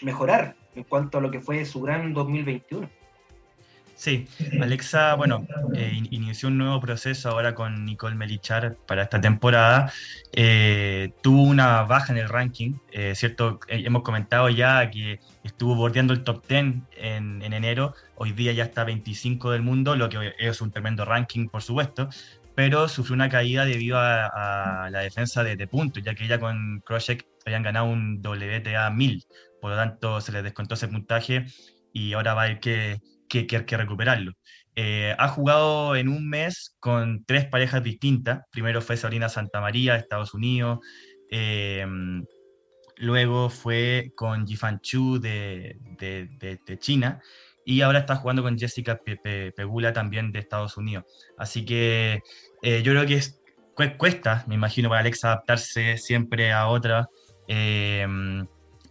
mejorar 0.02 0.56
en 0.76 0.84
cuanto 0.84 1.18
a 1.18 1.22
lo 1.22 1.32
que 1.32 1.40
fue 1.40 1.66
su 1.66 1.82
gran 1.82 2.14
2021. 2.14 2.90
Sí, 3.96 4.28
Alexa, 4.60 5.14
bueno, 5.14 5.48
eh, 5.76 5.92
in- 5.94 6.08
inició 6.12 6.50
un 6.50 6.58
nuevo 6.58 6.82
proceso 6.82 7.30
ahora 7.30 7.54
con 7.54 7.86
Nicole 7.86 8.16
Melichar 8.16 8.76
para 8.88 9.04
esta 9.04 9.22
temporada. 9.22 9.94
Eh, 10.34 11.14
tuvo 11.22 11.44
una 11.44 11.84
baja 11.84 12.12
en 12.12 12.18
el 12.18 12.28
ranking, 12.28 12.74
eh, 12.92 13.14
¿cierto? 13.16 13.60
Hemos 13.68 14.02
comentado 14.02 14.50
ya 14.50 14.90
que 14.90 15.20
estuvo 15.44 15.76
bordeando 15.76 16.12
el 16.12 16.24
top 16.24 16.46
10 16.48 16.60
en, 16.98 17.42
en 17.44 17.54
enero, 17.54 17.94
hoy 18.16 18.32
día 18.32 18.52
ya 18.52 18.64
está 18.64 18.84
25 18.84 19.52
del 19.52 19.62
mundo, 19.62 19.96
lo 19.96 20.10
que 20.10 20.34
es 20.40 20.60
un 20.60 20.72
tremendo 20.72 21.06
ranking, 21.06 21.48
por 21.48 21.62
supuesto, 21.62 22.10
pero 22.56 22.88
sufrió 22.88 23.14
una 23.16 23.30
caída 23.30 23.66
debido 23.66 23.98
a, 24.00 24.90
la 24.92 25.00
defensa 25.00 25.44
de, 25.44 25.68
puntos, 25.68 26.04
ya 26.04 26.14
que 26.16 26.26
ella 26.26 26.40
con 26.40 26.82
Kroshek 26.86 27.26
habían 27.46 27.64
ganado 27.64 27.86
un 27.86 28.22
WTA 28.22 28.90
1000, 28.90 29.24
por 29.64 29.72
lo 29.72 29.78
tanto 29.78 30.20
se 30.20 30.34
les 30.34 30.44
descontó 30.44 30.74
ese 30.74 30.90
puntaje 30.90 31.46
y 31.94 32.12
ahora 32.12 32.34
va 32.34 32.42
a 32.42 32.46
haber 32.48 32.60
que, 32.60 33.00
que, 33.30 33.48
que- 33.48 33.64
que 33.64 33.78
recuperarlo. 33.78 34.34
Eh, 34.76 35.16
ha 35.18 35.30
jugado 35.30 35.96
en 35.96 36.10
un 36.10 36.28
mes 36.28 36.76
con 36.82 37.24
tres 37.24 37.46
parejas 37.46 37.82
distintas. 37.82 38.42
Primero 38.52 38.82
fue 38.82 38.98
Sabrina 38.98 39.30
Santamaría 39.30 39.96
Estados 39.96 40.34
Unidos, 40.34 40.80
eh, 41.32 41.88
luego 42.98 43.50
fue 43.50 44.12
con 44.16 44.46
Jifan 44.46 44.82
Chu 44.82 45.18
de, 45.22 45.78
de- 45.98 46.28
de- 46.40 46.60
de 46.68 46.78
China 46.78 47.22
y 47.64 47.80
ahora 47.84 48.00
está 48.00 48.18
jugando 48.18 48.44
con 48.44 48.58
Jessica 48.58 48.98
Pe- 48.98 49.16
Pe- 49.16 49.54
Pegula 49.56 49.94
también 49.94 50.34
de 50.34 50.40
Estados 50.40 50.76
Unidos. 50.76 51.06
Así 51.38 51.64
que 51.64 52.20
eh, 52.62 52.84
yo 52.84 52.92
creo 52.92 53.06
que 53.06 53.14
es- 53.16 53.40
cu- 53.76 53.96
cuesta, 53.98 54.44
me 54.48 54.56
imagino, 54.56 54.90
para 54.90 55.00
Alexa 55.00 55.30
adaptarse 55.30 55.96
siempre 55.98 56.52
a 56.52 56.68
otra. 56.68 57.08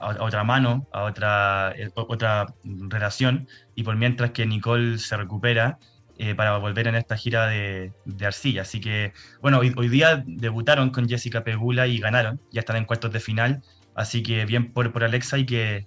A, 0.02 0.22
otra 0.22 0.44
mano, 0.44 0.86
a 0.92 1.04
otra, 1.04 1.72
eh, 1.76 1.90
otra 1.94 2.46
relación, 2.64 3.48
y 3.74 3.82
por 3.84 3.96
mientras 3.96 4.32
que 4.32 4.46
Nicole 4.46 4.98
se 4.98 5.16
recupera 5.16 5.78
eh, 6.18 6.34
para 6.34 6.58
volver 6.58 6.88
en 6.88 6.94
esta 6.94 7.16
gira 7.16 7.46
de, 7.46 7.92
de 8.04 8.26
arcilla. 8.26 8.62
Así 8.62 8.80
que, 8.80 9.12
bueno, 9.40 9.58
hoy, 9.58 9.72
hoy 9.76 9.88
día 9.88 10.22
debutaron 10.26 10.90
con 10.90 11.08
Jessica 11.08 11.44
Pegula 11.44 11.86
y 11.86 11.98
ganaron, 11.98 12.40
ya 12.50 12.60
están 12.60 12.76
en 12.76 12.84
cuartos 12.84 13.12
de 13.12 13.20
final, 13.20 13.62
así 13.94 14.22
que 14.22 14.44
bien 14.44 14.72
por, 14.72 14.92
por 14.92 15.04
Alexa 15.04 15.38
y 15.38 15.46
que, 15.46 15.86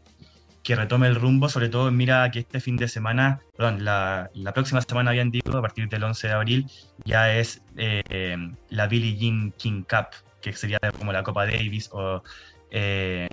que 0.66 0.76
retome 0.76 1.08
el 1.08 1.16
rumbo, 1.16 1.48
sobre 1.48 1.70
todo 1.70 1.92
mira 1.92 2.30
que 2.32 2.40
este 2.40 2.60
fin 2.60 2.76
de 2.76 2.88
semana, 2.88 3.40
perdón, 3.56 3.86
la, 3.86 4.32
la 4.34 4.52
próxima 4.52 4.82
semana 4.82 5.12
bien 5.12 5.30
digo, 5.30 5.56
a 5.56 5.62
partir 5.62 5.88
del 5.88 6.04
11 6.04 6.28
de 6.28 6.34
abril, 6.34 6.66
ya 7.06 7.32
es 7.32 7.62
eh, 7.78 8.02
eh, 8.10 8.36
la 8.70 8.88
Billie 8.88 9.16
Jean 9.16 9.52
King 9.52 9.84
Cup, 9.84 10.08
que 10.42 10.54
sería 10.54 10.80
como 10.98 11.14
la 11.14 11.22
Copa 11.22 11.46
Davis 11.46 11.90
o 11.94 12.24
eh, 12.78 13.30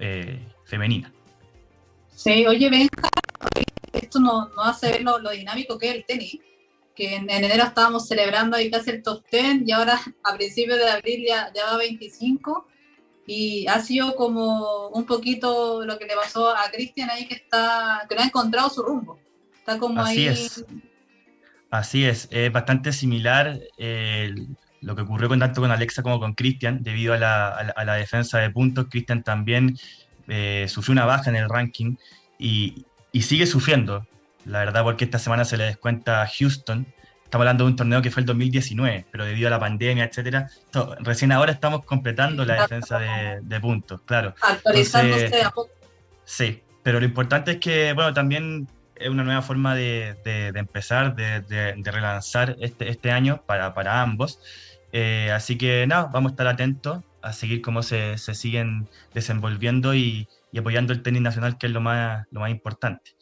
eh, 0.00 0.48
femenina. 0.64 1.12
Sí, 2.12 2.44
oye, 2.44 2.68
Benja, 2.68 3.08
esto 3.92 4.18
nos 4.18 4.52
no 4.54 4.62
hace 4.62 4.90
ver 4.90 5.02
lo, 5.02 5.20
lo 5.20 5.30
dinámico 5.30 5.78
que 5.78 5.90
es 5.90 5.94
el 5.94 6.04
tenis. 6.04 6.38
Que 6.96 7.14
en, 7.14 7.30
en 7.30 7.44
enero 7.44 7.62
estábamos 7.64 8.08
celebrando 8.08 8.56
ahí 8.56 8.68
casi 8.68 8.90
el 8.90 9.02
top 9.02 9.24
10 9.30 9.62
y 9.64 9.70
ahora 9.70 10.00
a 10.24 10.34
principios 10.34 10.78
de 10.78 10.90
abril 10.90 11.24
ya, 11.26 11.52
ya 11.54 11.66
va 11.66 11.76
25. 11.78 12.66
Y 13.26 13.66
ha 13.68 13.78
sido 13.80 14.16
como 14.16 14.88
un 14.88 15.06
poquito 15.06 15.84
lo 15.84 15.96
que 15.96 16.06
le 16.06 16.16
pasó 16.16 16.48
a 16.48 16.68
Cristian 16.72 17.10
ahí 17.10 17.28
que 17.28 17.34
está 17.34 18.04
que 18.08 18.16
no 18.16 18.22
ha 18.22 18.26
encontrado 18.26 18.68
su 18.70 18.82
rumbo. 18.82 19.20
Está 19.56 19.78
como 19.78 20.02
Así 20.02 20.26
ahí. 20.26 20.34
es. 20.34 20.64
Así 21.70 22.04
es, 22.04 22.26
es 22.32 22.50
bastante 22.50 22.92
similar 22.92 23.56
eh, 23.78 24.34
lo 24.82 24.96
que 24.96 25.02
ocurrió 25.02 25.28
con, 25.28 25.38
tanto 25.38 25.60
con 25.60 25.70
Alexa 25.70 26.02
como 26.02 26.18
con 26.20 26.34
Cristian, 26.34 26.82
debido 26.82 27.14
a 27.14 27.18
la, 27.18 27.48
a 27.48 27.62
la- 27.64 27.72
a 27.76 27.84
la 27.84 27.94
defensa 27.94 28.38
de 28.38 28.50
puntos. 28.50 28.86
Cristian 28.90 29.22
también 29.22 29.76
eh, 30.28 30.66
sufrió 30.68 30.92
una 30.92 31.04
baja 31.04 31.28
en 31.30 31.36
el 31.36 31.48
ranking 31.48 31.96
y, 32.38 32.86
y 33.12 33.22
sigue 33.22 33.46
sufriendo, 33.46 34.06
la 34.44 34.60
verdad, 34.60 34.82
porque 34.84 35.04
esta 35.04 35.18
semana 35.18 35.44
se 35.44 35.56
le 35.56 35.64
descuenta 35.64 36.22
a 36.22 36.26
Houston. 36.28 36.86
Estamos 37.24 37.42
hablando 37.44 37.64
de 37.64 37.70
un 37.70 37.76
torneo 37.76 38.02
que 38.02 38.10
fue 38.10 38.20
el 38.22 38.26
2019, 38.26 39.06
pero 39.12 39.24
debido 39.24 39.48
a 39.48 39.50
la 39.50 39.60
pandemia, 39.60 40.04
etcétera, 40.04 40.48
to- 40.72 40.96
recién 41.00 41.30
ahora 41.32 41.52
estamos 41.52 41.84
completando 41.84 42.44
la 42.44 42.62
defensa 42.62 42.98
de, 42.98 43.38
de 43.42 43.60
puntos, 43.60 44.00
claro. 44.04 44.34
actualizándose 44.40 45.26
Entonces, 45.26 45.46
a 45.46 45.50
poco. 45.50 45.70
Sí, 46.24 46.62
pero 46.82 46.98
lo 47.00 47.06
importante 47.06 47.52
es 47.52 47.56
que, 47.58 47.92
bueno, 47.92 48.12
también 48.14 48.66
es 48.96 49.08
una 49.08 49.22
nueva 49.24 49.42
forma 49.42 49.74
de, 49.74 50.16
de- 50.24 50.52
de 50.52 50.58
empezar, 50.58 51.14
de, 51.14 51.40
de- 51.42 51.74
de 51.76 51.90
relanzar 51.90 52.56
este, 52.60 52.88
este 52.88 53.10
año 53.12 53.42
para, 53.46 53.74
para 53.74 54.00
ambos. 54.02 54.40
Eh, 54.92 55.30
así 55.32 55.56
que 55.56 55.86
nada, 55.86 56.10
vamos 56.12 56.30
a 56.30 56.32
estar 56.32 56.46
atentos 56.46 57.02
a 57.22 57.32
seguir 57.32 57.60
cómo 57.60 57.82
se, 57.82 58.18
se 58.18 58.34
siguen 58.34 58.88
desenvolviendo 59.14 59.94
y, 59.94 60.26
y 60.52 60.58
apoyando 60.58 60.92
el 60.92 61.02
tenis 61.02 61.22
nacional, 61.22 61.58
que 61.58 61.66
es 61.66 61.72
lo 61.72 61.80
más, 61.80 62.26
lo 62.30 62.40
más 62.40 62.50
importante. 62.50 63.12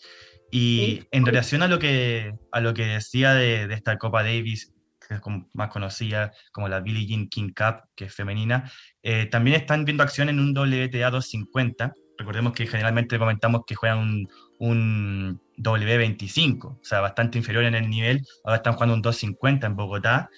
Y 0.51 1.03
en 1.11 1.27
relación 1.27 1.63
a 1.63 1.69
lo 1.69 1.79
que, 1.79 2.35
a 2.53 2.61
lo 2.61 2.73
que 2.73 2.87
decía 2.87 3.35
de, 3.35 3.67
de 3.67 3.75
esta 3.75 3.99
Copa 3.99 4.23
Davis, 4.23 4.73
que 5.07 5.15
es 5.15 5.21
más 5.53 5.71
conocida 5.71 6.33
como 6.53 6.69
la 6.69 6.81
Billie 6.81 7.07
Jean 7.07 7.29
King 7.29 7.53
Cup, 7.57 7.89
que 7.95 8.07
es 8.07 8.15
femenina, 8.15 8.71
eh, 9.03 9.27
también 9.27 9.57
están 9.57 9.85
viendo 9.85 10.03
acción 10.03 10.29
en 10.29 10.39
un 10.39 10.57
WTA 10.57 11.11
250. 11.11 11.93
Recordemos 12.19 12.53
que 12.53 12.67
generalmente 12.67 13.19
comentamos 13.19 13.63
que 13.67 13.75
juegan 13.75 13.99
un, 13.99 14.29
un 14.59 15.41
W25, 15.59 16.65
o 16.65 16.79
sea, 16.83 17.01
bastante 17.01 17.39
inferior 17.39 17.65
en 17.65 17.75
el 17.75 17.89
nivel. 17.89 18.27
Ahora 18.45 18.57
están 18.57 18.75
jugando 18.75 18.95
un 18.95 19.03
250 19.03 19.67
en 19.67 19.77
Bogotá. 19.77 20.31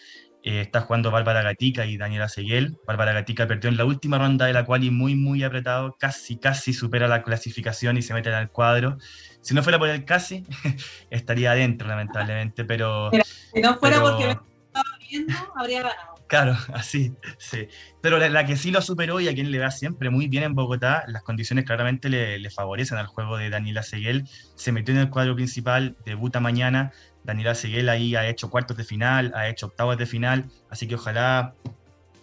Eh, 0.42 0.62
está 0.62 0.80
jugando 0.80 1.10
Bárbara 1.10 1.42
Gatica 1.42 1.84
y 1.84 1.98
Daniela 1.98 2.28
Seguel. 2.28 2.78
Bárbara 2.86 3.12
Gatica 3.12 3.46
perdió 3.46 3.68
en 3.68 3.76
la 3.76 3.84
última 3.84 4.18
ronda 4.18 4.46
de 4.46 4.54
la 4.54 4.64
cual 4.64 4.84
y 4.84 4.90
muy, 4.90 5.14
muy 5.14 5.42
apretado, 5.42 5.96
casi, 5.98 6.38
casi 6.38 6.72
supera 6.72 7.08
la 7.08 7.22
clasificación 7.22 7.98
y 7.98 8.02
se 8.02 8.14
mete 8.14 8.30
en 8.30 8.36
el 8.36 8.48
cuadro. 8.48 8.96
Si 9.42 9.54
no 9.54 9.62
fuera 9.62 9.78
por 9.78 9.88
el 9.88 10.04
casi, 10.04 10.44
estaría 11.10 11.52
adentro, 11.52 11.88
lamentablemente, 11.88 12.64
pero... 12.64 13.10
si 13.52 13.60
no 13.60 13.76
fuera 13.76 14.00
porque 14.00 14.24
me 14.24 14.32
estaba 14.32 14.98
viendo, 15.10 15.34
habría 15.56 15.82
ganado. 15.82 16.10
Claro, 16.30 16.56
así, 16.74 17.12
sí. 17.38 17.66
Pero 18.00 18.18
la, 18.18 18.46
que 18.46 18.56
sí 18.56 18.70
lo 18.70 18.80
superó 18.80 19.20
y 19.20 19.28
a 19.28 19.34
quien 19.34 19.50
le 19.50 19.58
va 19.58 19.72
siempre 19.72 20.10
muy 20.10 20.28
bien 20.28 20.44
en 20.44 20.54
Bogotá, 20.54 21.04
las 21.08 21.22
condiciones 21.24 21.64
claramente 21.64 22.08
le, 22.08 22.38
le 22.38 22.50
favorecen 22.50 22.98
al 22.98 23.08
juego 23.08 23.36
de 23.36 23.50
Daniela 23.50 23.82
Seguel. 23.82 24.28
Se 24.54 24.70
metió 24.70 24.94
en 24.94 25.00
el 25.00 25.10
cuadro 25.10 25.34
principal, 25.34 25.96
debuta 26.06 26.38
mañana, 26.38 26.92
Daniela 27.24 27.54
Seguel 27.54 27.88
ahí 27.88 28.14
ha 28.16 28.28
hecho 28.28 28.50
cuartos 28.50 28.76
de 28.76 28.84
final, 28.84 29.32
ha 29.34 29.48
hecho 29.48 29.66
octavos 29.66 29.98
de 29.98 30.06
final, 30.06 30.46
así 30.70 30.88
que 30.88 30.94
ojalá 30.94 31.54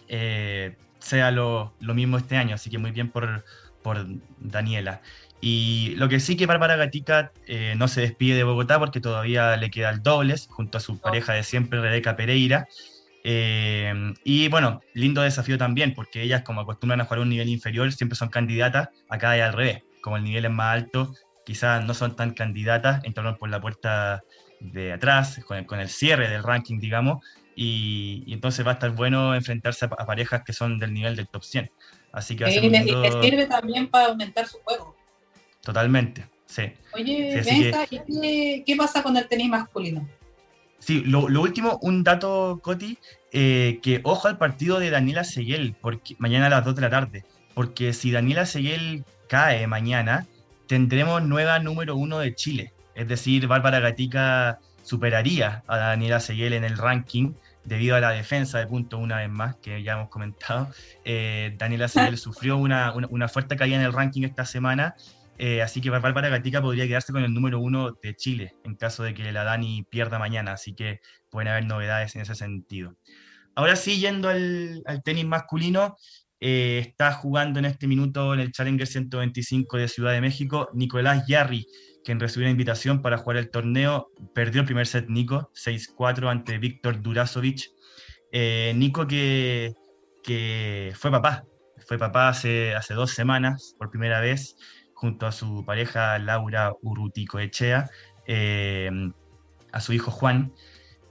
eh, 0.08 0.76
sea 0.98 1.30
lo, 1.30 1.74
mismo 1.80 2.18
este 2.18 2.36
año, 2.36 2.54
así 2.54 2.70
que 2.70 2.78
muy 2.78 2.90
bien 2.90 3.10
por, 3.10 3.44
por 3.82 4.06
Daniela. 4.38 5.00
Y 5.40 5.94
lo 5.96 6.08
que 6.08 6.18
sí 6.18 6.36
que 6.36 6.46
Bárbara 6.46 6.76
Gatica 6.76 7.32
eh, 7.46 7.74
no 7.76 7.86
se 7.86 8.00
despide 8.00 8.36
de 8.36 8.44
Bogotá 8.44 8.78
porque 8.78 9.00
todavía 9.00 9.56
le 9.56 9.70
queda 9.70 9.90
el 9.90 10.02
dobles 10.02 10.48
junto 10.50 10.78
a 10.78 10.80
su 10.80 10.98
pareja 10.98 11.32
de 11.34 11.44
siempre, 11.44 11.80
Rebeca 11.80 12.16
Pereira. 12.16 12.66
Eh, 13.24 14.14
y 14.24 14.48
bueno, 14.48 14.80
lindo 14.94 15.22
desafío 15.22 15.58
también 15.58 15.94
porque 15.94 16.22
ellas 16.22 16.42
como 16.42 16.60
acostumbran 16.62 17.00
a 17.00 17.04
jugar 17.04 17.20
a 17.20 17.22
un 17.22 17.28
nivel 17.28 17.48
inferior 17.48 17.92
siempre 17.92 18.16
son 18.16 18.28
candidatas, 18.28 18.88
acá 19.08 19.30
hay 19.30 19.40
al 19.40 19.52
revés, 19.52 19.82
como 20.00 20.16
el 20.16 20.24
nivel 20.24 20.44
es 20.46 20.50
más 20.50 20.74
alto, 20.74 21.12
quizás 21.44 21.84
no 21.84 21.94
son 21.94 22.16
tan 22.16 22.32
candidatas, 22.32 23.04
entraron 23.04 23.36
por 23.36 23.50
la 23.50 23.60
puerta 23.60 24.22
de 24.60 24.92
atrás, 24.92 25.40
con 25.44 25.80
el, 25.80 25.88
cierre 25.88 26.28
del 26.28 26.42
ranking, 26.42 26.78
digamos, 26.78 27.24
y, 27.54 28.24
entonces 28.28 28.64
va 28.66 28.72
a 28.72 28.74
estar 28.74 28.90
bueno 28.90 29.34
enfrentarse 29.34 29.86
a, 29.86 29.88
parejas 29.88 30.42
que 30.44 30.52
son 30.52 30.78
del 30.78 30.92
nivel 30.92 31.16
del 31.16 31.28
top 31.28 31.42
100. 31.42 31.70
Así 32.12 32.36
que 32.36 32.50
y 32.50 32.68
le, 32.68 33.22
sirve 33.22 33.46
también 33.46 33.88
para 33.88 34.06
aumentar 34.06 34.46
su 34.46 34.58
juego. 34.58 34.96
Totalmente, 35.62 36.26
sí. 36.46 36.72
Oye, 36.94 37.42
¿y 37.90 38.62
qué, 38.64 38.76
pasa 38.76 39.02
con 39.02 39.16
el 39.16 39.28
tenis 39.28 39.48
masculino? 39.48 40.08
Sí, 40.78 41.02
lo, 41.04 41.24
último, 41.40 41.78
un 41.82 42.04
dato, 42.04 42.60
Coti, 42.62 42.98
eh, 43.32 43.80
que 43.82 44.00
ojo 44.04 44.28
al 44.28 44.38
partido 44.38 44.78
de 44.78 44.90
Daniela 44.90 45.24
Seguel, 45.24 45.74
porque 45.80 46.14
mañana 46.18 46.46
a 46.46 46.50
las 46.50 46.64
2 46.64 46.76
de 46.76 46.82
la 46.82 46.90
tarde, 46.90 47.24
porque 47.54 47.92
si 47.92 48.12
Daniela 48.12 48.46
Seguel 48.46 49.04
cae 49.28 49.66
mañana, 49.66 50.26
tendremos 50.68 51.22
nueva 51.24 51.58
número 51.58 51.96
uno 51.96 52.20
de 52.20 52.34
Chile. 52.34 52.72
Es 52.98 53.06
decir, 53.06 53.46
Bárbara 53.46 53.78
Gatica 53.78 54.58
superaría 54.82 55.62
a 55.68 55.76
Daniela 55.76 56.18
Seguel 56.18 56.52
en 56.52 56.64
el 56.64 56.76
ranking 56.76 57.32
debido 57.62 57.94
a 57.94 58.00
la 58.00 58.10
defensa 58.10 58.58
de 58.58 58.66
punto 58.66 58.98
una 58.98 59.18
vez 59.18 59.30
más, 59.30 59.54
que 59.54 59.84
ya 59.84 59.92
hemos 59.92 60.08
comentado. 60.08 60.68
Eh, 61.04 61.54
Daniela 61.56 61.86
Seguel 61.86 62.18
sufrió 62.18 62.56
una, 62.56 62.92
fuerte 63.28 63.54
caída 63.54 63.76
en 63.76 63.82
el 63.82 63.92
ranking 63.92 64.24
esta 64.24 64.44
semana, 64.44 64.96
eh, 65.38 65.62
así 65.62 65.80
que 65.80 65.90
Bárbara 65.90 66.28
Gatica 66.28 66.60
podría 66.60 66.88
quedarse 66.88 67.12
con 67.12 67.22
el 67.22 67.32
número 67.32 67.60
uno 67.60 67.92
de 67.92 68.16
Chile 68.16 68.56
en 68.64 68.74
caso 68.74 69.04
de 69.04 69.14
que 69.14 69.30
la 69.30 69.44
Dani 69.44 69.84
pierda 69.88 70.18
mañana, 70.18 70.50
así 70.50 70.74
que 70.74 71.00
pueden 71.30 71.46
haber 71.46 71.66
novedades 71.66 72.16
en 72.16 72.22
ese 72.22 72.34
sentido. 72.34 72.96
Ahora 73.58 73.74
sí, 73.74 73.98
yendo 74.00 74.28
al, 74.28 74.84
tenis 75.04 75.24
masculino, 75.24 75.96
eh, 76.40 76.78
está 76.86 77.12
jugando 77.12 77.58
en 77.58 77.64
este 77.64 77.86
minuto 77.86 78.32
en 78.34 78.40
el 78.40 78.52
Challenger 78.52 78.86
125 78.86 79.76
de 79.76 79.88
Ciudad 79.88 80.12
de 80.12 80.20
México 80.20 80.68
Nicolás 80.72 81.26
Yarri, 81.26 81.66
quien 82.04 82.20
recibió 82.20 82.46
una 82.46 82.52
invitación 82.52 83.02
para 83.02 83.18
jugar 83.18 83.38
el 83.38 83.50
torneo, 83.50 84.10
perdió 84.34 84.60
el 84.60 84.66
primer 84.66 84.86
set 84.86 85.08
Nico, 85.08 85.50
6-4 85.54 86.30
ante 86.30 86.58
Víctor 86.58 87.02
Durazovic. 87.02 87.70
Eh, 88.30 88.72
Nico 88.76 89.06
que, 89.06 89.74
que, 90.22 90.92
fue 90.94 91.10
papá, 91.10 91.44
fue 91.86 91.98
papá 91.98 92.28
hace, 92.28 92.74
hace 92.74 92.94
dos 92.94 93.10
semanas 93.10 93.74
por 93.78 93.90
primera 93.90 94.20
vez, 94.20 94.56
junto 94.94 95.26
a 95.26 95.32
su 95.32 95.64
pareja 95.64 96.18
Laura 96.18 96.72
Urrutico 96.82 97.38
Echea, 97.38 97.90
eh, 98.26 98.90
a 99.72 99.80
su 99.80 99.92
hijo 99.92 100.10
Juan. 100.10 100.52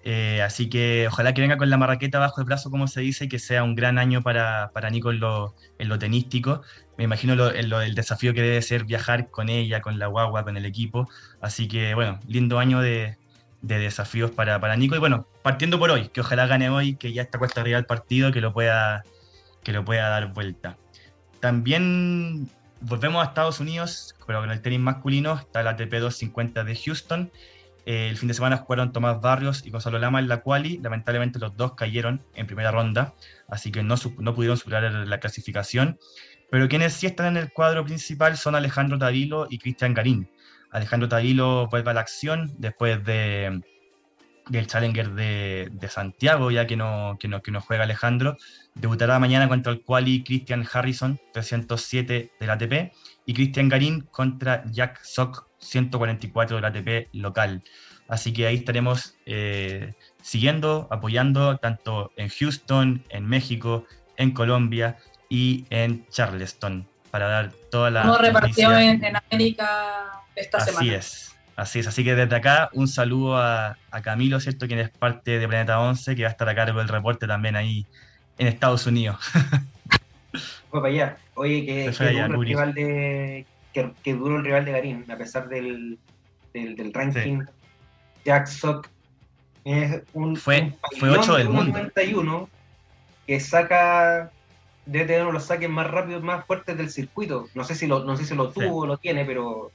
Eh, 0.04 0.42
así 0.42 0.70
que 0.70 1.08
ojalá 1.08 1.34
que 1.34 1.42
venga 1.42 1.58
con 1.58 1.70
la 1.70 1.78
marraqueta 1.78 2.20
bajo 2.20 2.40
el 2.40 2.46
brazo, 2.46 2.72
como 2.72 2.88
se 2.88 3.02
dice, 3.02 3.26
y 3.26 3.28
que 3.28 3.40
sea 3.40 3.64
un 3.64 3.76
gran 3.76 3.98
año 3.98 4.22
para, 4.22 4.72
para 4.74 4.90
Nico 4.90 5.12
en 5.12 5.20
lo, 5.20 5.56
en 5.80 6.00
tenístico 6.00 6.62
me 6.98 7.04
imagino 7.04 7.36
lo, 7.36 7.52
el 7.52 7.96
desafío 7.96 8.34
que 8.34 8.42
debe 8.42 8.62
ser 8.62 8.84
viajar 8.84 9.30
con 9.30 9.50
ella, 9.50 9.82
con 9.82 10.00
la 10.00 10.08
guagua, 10.08 10.44
con 10.44 10.58
el 10.58 10.66
equipo. 10.66 11.08
Así 11.40 11.68
que, 11.68 11.94
bueno, 11.94 12.20
lindo 12.28 12.58
año 12.58 12.82
de, 12.82 13.18
desafíos 13.62 14.32
para, 14.32 14.60
para, 14.60 14.76
Nico. 14.76 14.96
Y 14.96 15.00
bueno, 15.00 15.28
partiendo 15.44 15.78
por 15.78 15.92
hoy, 15.92 16.10
que 16.10 16.22
ojalá 16.22 16.48
gane 16.48 16.70
hoy, 16.70 16.96
que 16.96 17.14
ya 17.14 17.22
está 17.22 17.38
cuesta 17.38 17.62
arriba 17.62 17.78
el 17.78 17.86
partido, 17.86 18.32
que 18.32 18.42
lo 18.42 18.52
pueda, 18.52 19.04
que 19.64 19.74
lo 19.74 19.86
pueda 19.86 20.10
dar 20.10 20.34
vuelta. 20.34 20.78
También 21.40 22.50
volvemos 22.82 23.24
a 23.24 23.30
Estados 23.30 23.60
Unidos, 23.60 24.16
pero 24.26 24.42
con 24.42 24.50
el 24.50 24.62
tenis 24.62 24.80
masculino, 24.80 25.36
está 25.36 25.62
el 25.62 25.68
ATP 25.68 25.92
250 25.92 26.64
de 26.64 26.76
Houston. 26.76 27.32
Eh, 27.90 28.10
el 28.10 28.18
fin 28.18 28.28
de 28.28 28.34
semana 28.34 28.58
jugaron 28.58 28.92
Tomás 28.92 29.22
Barrios 29.22 29.66
y 29.66 29.70
Gonzalo 29.70 29.98
Lama 29.98 30.20
en 30.20 30.28
la 30.28 30.42
quali. 30.42 30.78
Lamentablemente 30.80 31.40
los 31.40 31.56
dos 31.56 31.74
cayeron 31.76 32.22
en 32.36 32.46
primera 32.46 32.70
ronda, 32.70 33.14
así 33.48 33.72
que 33.72 33.82
no, 33.82 33.96
no 34.20 34.36
pudieron 34.36 34.58
superar 34.58 34.92
la 34.92 35.20
clasificación. 35.22 35.98
Pero 36.52 36.68
quienes 36.68 36.92
sí 36.92 37.06
están 37.08 37.28
en 37.28 37.38
el 37.38 37.54
cuadro 37.54 37.86
principal 37.86 38.36
son 38.36 38.56
Alejandro 38.56 38.98
Tavilo 38.98 39.48
y 39.50 39.58
Cristian 39.58 39.94
Garín. 39.94 40.30
Alejandro 40.70 41.08
Tavilo 41.08 41.70
vuelve 41.70 41.92
a 41.92 41.94
la 41.94 42.02
acción 42.02 42.54
después 42.58 43.06
de, 43.06 43.62
del 44.50 44.68
Challenger 44.68 45.12
de, 45.12 45.70
de, 45.72 45.88
Santiago, 45.88 46.52
ya 46.52 46.68
que 46.68 46.76
no, 46.76 47.16
que, 47.18 47.30
no, 47.30 47.42
que 47.42 47.52
no 47.52 47.62
juega 47.62 47.84
Alejandro. 47.84 48.36
Debutará 48.76 49.18
mañana 49.18 49.48
contra 49.48 49.72
el 49.72 49.82
quali 49.82 50.26
Christian 50.26 50.68
Harrison, 50.70 51.22
307 51.32 52.34
del 52.38 52.50
ATP, 52.50 52.92
y 53.28 53.34
Cristian 53.34 53.70
Garín 53.70 54.02
contra 54.10 54.64
Jack 54.72 55.04
Sock, 55.04 55.46
144 55.60 56.56
del 56.56 56.66
ATP 56.66 57.10
local. 57.14 57.62
Así 58.08 58.32
que 58.32 58.48
ahí 58.48 58.56
estaremos 58.56 59.16
eh, 59.26 59.94
siguiendo, 60.22 60.88
apoyando 60.90 61.58
tanto 61.58 62.12
en 62.16 62.30
Houston, 62.30 63.04
en 63.10 63.28
México, 63.28 63.86
en 64.16 64.32
Colombia 64.32 64.98
y 65.30 65.66
en 65.70 66.08
Charleston 66.10 66.88
para 67.12 67.28
dar 67.28 67.52
toda 67.70 67.92
la. 67.92 68.04
Como 68.04 68.18
repartió 68.18 68.78
en, 68.78 69.04
América 69.30 70.24
esta 70.34 70.62
semana. 70.62 70.80
Así 70.80 70.94
es, 70.94 71.36
así 71.58 71.80
es. 71.80 71.88
Así 71.88 72.04
que 72.06 72.16
desde 72.16 72.34
acá 72.34 72.70
un 72.72 72.88
saludo 72.88 73.38
a, 73.38 73.78
Camilo, 74.04 74.40
¿cierto? 74.40 74.68
Quien 74.68 74.80
es 74.80 74.90
parte 74.90 75.38
de 75.38 75.48
Planeta 75.50 75.82
11, 75.82 76.16
que 76.16 76.22
va 76.22 76.30
a 76.30 76.32
estar 76.32 76.48
a 76.48 76.56
cargo 76.56 76.80
del 76.80 76.88
reporte 76.88 77.28
también 77.28 77.58
ahí 77.58 77.86
en 78.38 78.48
Estados 78.48 78.86
Unidos. 78.88 79.18
Fue 80.70 80.82
para 80.82 80.94
allá. 80.94 81.18
Oye, 81.36 81.66
que, 81.66 81.92
que, 81.92 82.14
duro 82.14 82.42
el 82.42 82.48
rival 82.48 82.74
de, 82.74 83.46
que, 83.74 84.14
duro 84.14 84.38
el 84.38 84.46
rival 84.46 84.66
de 84.66 84.72
Garín, 84.72 85.06
a 85.10 85.18
pesar 85.18 85.48
del, 85.50 85.98
del, 86.54 86.94
ranking. 86.94 87.44
Jack 88.26 88.48
Sock 88.48 88.90
es 89.64 90.02
un. 90.14 90.36
Fue, 90.36 90.74
fue 91.00 91.10
8 91.10 91.38
del 91.38 91.50
mundo. 91.50 92.50
que 93.26 93.40
saca 93.40 94.32
debe 94.88 95.06
tener 95.06 95.22
uno 95.22 95.32
de 95.32 95.34
los 95.34 95.46
saques 95.46 95.70
más 95.70 95.88
rápidos, 95.88 96.24
más 96.24 96.46
fuertes 96.46 96.78
del 96.78 96.90
circuito. 96.90 97.48
No 97.54 97.64
sé 97.64 97.76
si 97.76 97.88
lo, 97.88 98.04
no 98.04 98.18
sé 98.18 98.26
si 98.26 98.36
lo 98.36 98.50
tuvo 98.50 98.82
o 98.82 98.88
lo 98.88 98.98
tiene, 98.98 99.26
pero. 99.26 99.72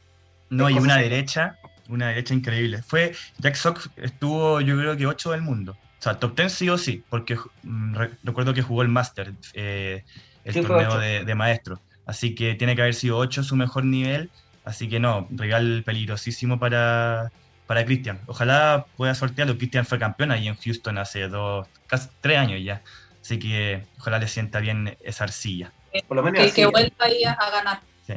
No, 0.51 0.69
y 0.69 0.74
una 0.74 0.97
derecha, 0.97 1.59
una 1.89 2.09
derecha 2.09 2.35
increíble. 2.35 2.82
Fue, 2.82 3.12
Jack 3.39 3.55
Sock 3.55 3.89
estuvo, 3.97 4.60
yo 4.60 4.77
creo 4.77 4.97
que 4.97 5.06
8 5.06 5.31
del 5.31 5.43
mundo. 5.43 5.73
O 5.73 6.02
sea, 6.02 6.19
top 6.19 6.36
10 6.36 6.52
sí 6.52 6.69
o 6.69 6.77
sí, 6.77 7.05
porque 7.09 7.39
mm, 7.62 7.94
recuerdo 8.24 8.52
que 8.52 8.62
jugó 8.62 8.82
el 8.82 8.89
Master, 8.89 9.32
eh, 9.55 10.05
el 10.44 10.66
torneo 10.66 10.98
de, 10.98 11.24
de, 11.24 11.35
maestro. 11.35 11.81
Así 12.06 12.35
que 12.35 12.55
tiene 12.55 12.74
que 12.74 12.82
haber 12.82 12.94
sido 12.94 13.19
8 13.19 13.43
su 13.43 13.56
mejor 13.56 13.85
nivel. 13.85 14.31
Así 14.64 14.89
que 14.89 15.01
no, 15.01 15.27
regal 15.31 15.82
peligrosísimo 15.85 16.59
para, 16.59 17.32
para 17.66 17.85
Cristian. 17.85 18.20
Ojalá 18.27 18.86
pueda 18.97 19.14
sortearlo. 19.14 19.56
Cristian 19.56 19.85
fue 19.85 19.98
campeón 19.98 20.31
ahí 20.31 20.48
en 20.48 20.56
Houston 20.56 20.98
hace 20.98 21.28
dos, 21.28 21.66
casi 21.86 22.09
tres 22.20 22.39
años 22.39 22.60
ya. 22.62 22.82
Así 23.20 23.39
que 23.39 23.86
ojalá 23.98 24.19
le 24.19 24.28
sienta 24.28 24.60
bien 24.60 24.97
esa 25.02 25.24
arcilla. 25.24 25.73
Por 26.09 26.16
lo 26.16 26.23
menos 26.23 26.52
que, 26.52 26.66
vuelva 26.66 26.94
ahí 26.98 27.24
a, 27.24 27.36
ganar. 27.51 27.81
Sí. 28.06 28.14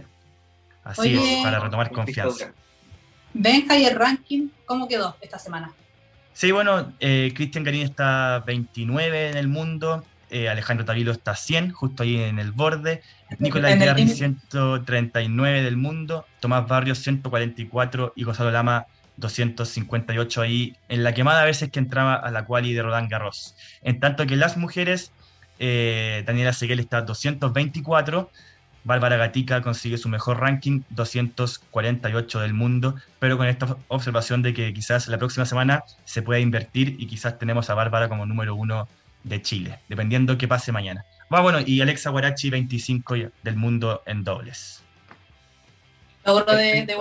Así 0.83 1.15
es, 1.15 1.43
para 1.43 1.59
retomar 1.59 1.91
confianza. 1.91 2.53
Benja 3.33 3.77
y 3.77 3.85
el 3.85 3.95
ranking, 3.95 4.49
¿cómo 4.65 4.87
quedó 4.87 5.17
esta 5.19 5.37
semana? 5.37 5.73
Sí, 6.33 6.51
bueno, 6.51 6.93
eh, 6.99 7.33
Cristian 7.35 7.63
Garín 7.63 7.83
está 7.83 8.43
29 8.45 9.31
en 9.31 9.37
el 9.37 9.47
mundo, 9.47 10.03
eh, 10.35 10.49
Alejandro 10.49 10.83
Tavilo 10.83 11.13
está 11.13 11.33
100, 11.33 11.71
justo 11.71 12.03
ahí 12.03 12.17
en 12.17 12.39
el 12.39 12.51
borde, 12.51 13.01
Nicolás 13.39 13.79
Yarri 13.79 14.05
139 14.09 15.61
del 15.61 15.77
mundo, 15.77 16.25
Tomás 16.41 16.67
Barrios 16.67 16.97
144 16.99 18.11
y 18.17 18.25
Gonzalo 18.25 18.51
Lama 18.51 18.85
258 19.15 20.41
ahí 20.41 20.75
en 20.89 21.05
la 21.05 21.13
quemada 21.13 21.43
a 21.43 21.45
veces 21.45 21.71
que 21.71 21.79
entraba 21.79 22.15
a 22.15 22.31
la 22.31 22.43
quali 22.43 22.73
de 22.73 22.81
Roland 22.81 23.09
Garros. 23.09 23.55
En 23.81 24.01
tanto 24.01 24.27
que 24.27 24.35
las 24.35 24.57
mujeres, 24.57 25.13
eh, 25.57 26.25
Daniela 26.27 26.51
Seguel 26.51 26.81
está 26.81 27.03
224, 27.03 28.29
Bárbara 28.83 29.15
Gatica 29.15 29.61
consigue 29.61 29.97
su 29.97 30.09
mejor 30.09 30.41
ranking, 30.41 30.81
248 30.89 32.41
del 32.41 32.53
mundo, 32.53 32.95
pero 33.19 33.37
con 33.37 33.47
esta 33.47 33.77
observación 33.87 34.41
de 34.41 34.53
que 34.53 34.73
quizás 34.73 35.07
la 35.07 35.17
próxima 35.17 35.45
semana 35.45 35.85
se 36.03 36.21
pueda 36.21 36.41
invertir 36.41 36.97
y 36.99 37.07
quizás 37.07 37.39
tenemos 37.39 37.69
a 37.69 37.73
Bárbara 37.73 38.09
como 38.09 38.25
número 38.25 38.53
uno 38.53 38.89
de 39.25 39.41
Chile, 39.41 39.79
dependiendo 39.89 40.37
qué 40.37 40.47
pase 40.47 40.71
mañana. 40.71 41.03
Ah, 41.29 41.41
bueno, 41.41 41.59
y 41.65 41.81
Alexa 41.81 42.11
Guarachi, 42.11 42.49
25 42.49 43.15
del 43.43 43.55
mundo 43.57 44.03
en 44.05 44.23
dobles. 44.23 44.83
Logro 46.23 46.55
de, 46.55 46.85
de 46.85 46.95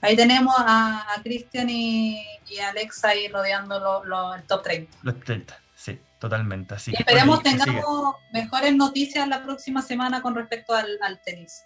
Ahí 0.00 0.14
tenemos 0.14 0.54
a, 0.58 1.04
Cristian 1.22 1.68
y, 1.68 2.24
a 2.62 2.70
Alexa 2.70 3.08
ahí 3.08 3.28
rodeando 3.28 4.02
el 4.34 4.42
top 4.44 4.62
30. 4.62 4.98
Los 5.02 5.20
30, 5.20 5.60
sí, 5.74 5.98
totalmente. 6.18 6.74
Así. 6.74 6.92
Y 6.92 6.96
esperemos 6.96 7.42
tengamos 7.42 8.16
mejores 8.32 8.74
noticias 8.74 9.26
la 9.26 9.42
próxima 9.42 9.82
semana 9.82 10.22
con 10.22 10.34
respecto 10.34 10.74
al, 10.74 11.20
tenis. 11.24 11.64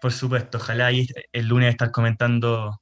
Por 0.00 0.12
supuesto, 0.12 0.58
ojalá 0.58 0.86
ahí 0.86 1.06
el 1.32 1.46
lunes 1.46 1.70
estar 1.70 1.90
comentando 1.90 2.80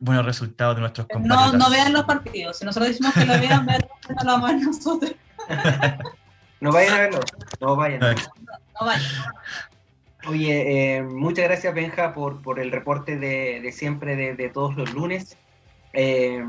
buenos 0.00 0.24
resultados 0.24 0.74
de 0.76 0.80
nuestros 0.80 1.06
compañeros. 1.06 1.52
No, 1.52 1.58
no 1.58 1.70
vean 1.70 1.92
los 1.92 2.04
partidos. 2.04 2.58
Si 2.58 2.64
nosotros 2.64 2.88
decimos 2.88 3.14
que 3.14 3.26
lo 3.26 3.38
vean, 3.38 3.66
no 3.66 4.24
lo 4.24 4.32
vamos 4.32 4.50
a 4.50 4.54
ver 4.54 4.62
nosotros. 4.62 5.14
no 6.60 6.72
vayan 6.72 6.94
a 6.94 6.98
verlo. 6.98 7.20
No 7.60 7.76
vayan. 7.76 8.00
no 8.00 8.86
vayan. 8.86 9.10
Oye, 10.26 10.96
eh, 10.96 11.02
muchas 11.02 11.46
gracias 11.46 11.74
Benja 11.74 12.12
por, 12.12 12.42
por 12.42 12.60
el 12.60 12.72
reporte 12.72 13.16
de, 13.16 13.70
siempre 13.72 14.16
de, 14.16 14.48
todos 14.48 14.76
los 14.76 14.92
lunes. 14.92 15.36
Eh, 15.92 16.42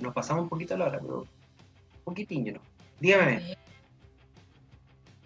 nos 0.00 0.14
pasamos 0.14 0.44
un 0.44 0.48
poquito 0.48 0.74
a 0.74 0.78
la 0.78 0.86
hora, 0.86 0.98
pero 1.00 1.20
un 1.20 2.04
poquitín, 2.04 2.52
¿no? 2.52 2.60
Dígame. 3.00 3.56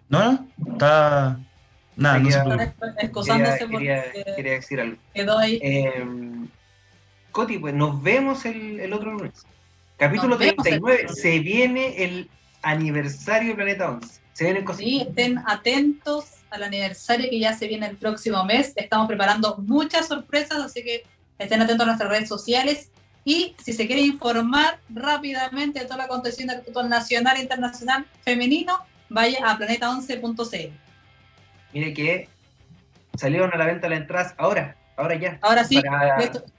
No, 0.08 0.46
no, 0.56 0.72
está... 0.72 1.38
Nada, 1.94 2.18
no 2.18 2.30
se 2.30 3.68
quería, 3.68 4.04
quería, 4.34 4.52
decir 4.52 4.80
algo. 4.80 4.96
Quedó 5.12 5.38
ahí. 5.38 5.60
Eh, 5.62 6.04
Coti, 7.32 7.58
pues 7.58 7.74
nos 7.74 8.02
vemos 8.02 8.44
el, 8.44 8.78
el 8.78 8.92
otro 8.92 9.12
lunes. 9.12 9.46
Capítulo 9.96 10.36
39. 10.36 11.08
Se 11.08 11.38
viene 11.40 12.04
el 12.04 12.30
aniversario 12.62 13.50
de 13.50 13.54
Planeta 13.54 13.90
11. 13.90 14.20
Se 14.32 14.44
vienen 14.44 14.64
cosas. 14.64 14.80
Sí, 14.80 15.00
estén 15.00 15.38
atentos 15.46 16.26
al 16.50 16.62
aniversario 16.62 17.28
que 17.28 17.38
ya 17.38 17.54
se 17.54 17.66
viene 17.68 17.86
el 17.86 17.96
próximo 17.96 18.44
mes. 18.44 18.72
Estamos 18.76 19.06
preparando 19.06 19.56
muchas 19.58 20.08
sorpresas, 20.08 20.58
así 20.58 20.82
que 20.82 21.04
estén 21.38 21.60
atentos 21.62 21.84
a 21.84 21.86
nuestras 21.86 22.10
redes 22.10 22.28
sociales. 22.28 22.90
Y 23.24 23.54
si 23.62 23.72
se 23.72 23.86
quiere 23.86 24.02
informar 24.02 24.80
rápidamente 24.88 25.80
de 25.80 25.86
todo 25.86 25.98
lo 25.98 26.04
aconteciendo 26.04 26.54
del 26.54 26.64
fútbol 26.64 26.88
nacional 26.88 27.36
e 27.36 27.42
internacional 27.42 28.06
femenino, 28.22 28.78
vaya 29.08 29.38
a 29.48 29.58
planeta11.cl. 29.58 30.72
Mire 31.72 31.94
que 31.94 32.28
salieron 33.16 33.52
a 33.52 33.56
la 33.56 33.66
venta 33.66 33.88
las 33.88 34.00
entradas 34.00 34.34
ahora, 34.38 34.76
ahora 34.96 35.14
ya. 35.16 35.38
Ahora 35.42 35.64
sí. 35.64 35.80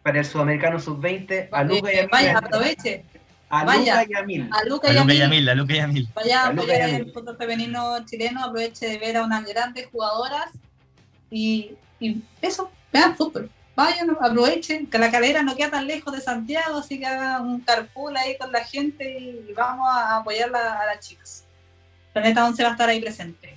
Para, 0.01 0.19
el 0.19 0.25
sudamericano 0.25 0.79
sub-20, 0.79 1.49
a 1.51 1.63
Luca 1.63 1.93
y 1.93 1.99
a 1.99 2.07
Vaya, 2.07 2.37
aproveche. 2.37 3.05
A 3.49 3.63
Luca 3.63 4.05
y 4.09 4.13
a 4.15 4.23
Mil. 4.23 4.49
A 4.51 4.63
Luca 4.65 4.91
y 4.91 4.97
a 4.97 5.03
Mil. 5.03 5.49
A 5.49 5.55
Luca 5.55 5.75
y 5.75 5.79
a 5.79 5.87
Mil. 5.87 6.07
Vaya 6.15 6.43
a 6.43 6.47
apoyar 6.47 6.89
el 6.89 7.11
fútbol 7.11 7.37
femenino 7.37 8.03
chileno, 8.05 8.43
aproveche 8.43 8.87
de 8.87 8.97
ver 8.97 9.17
a 9.17 9.23
unas 9.23 9.45
grandes 9.45 9.87
jugadoras 9.91 10.49
y, 11.29 11.75
y 11.99 12.23
eso, 12.41 12.71
vean 12.91 13.15
fútbol. 13.15 13.49
Vayan, 13.75 14.15
aprovechen, 14.21 14.85
que 14.87 14.99
la 14.99 15.09
calera 15.09 15.41
no 15.41 15.55
queda 15.55 15.71
tan 15.71 15.87
lejos 15.87 16.13
de 16.13 16.21
Santiago, 16.21 16.77
así 16.77 16.99
que 16.99 17.07
hagan 17.07 17.47
un 17.47 17.61
carpool 17.61 18.15
ahí 18.15 18.37
con 18.37 18.51
la 18.51 18.63
gente 18.63 19.19
y 19.19 19.51
vamos 19.53 19.87
a 19.89 20.17
apoyar 20.17 20.55
a 20.55 20.85
las 20.85 20.99
chicas. 20.99 21.45
Planeta 22.13 22.45
11 22.45 22.63
va 22.63 22.69
a 22.69 22.71
estar 22.73 22.89
ahí 22.89 23.01
presente. 23.01 23.55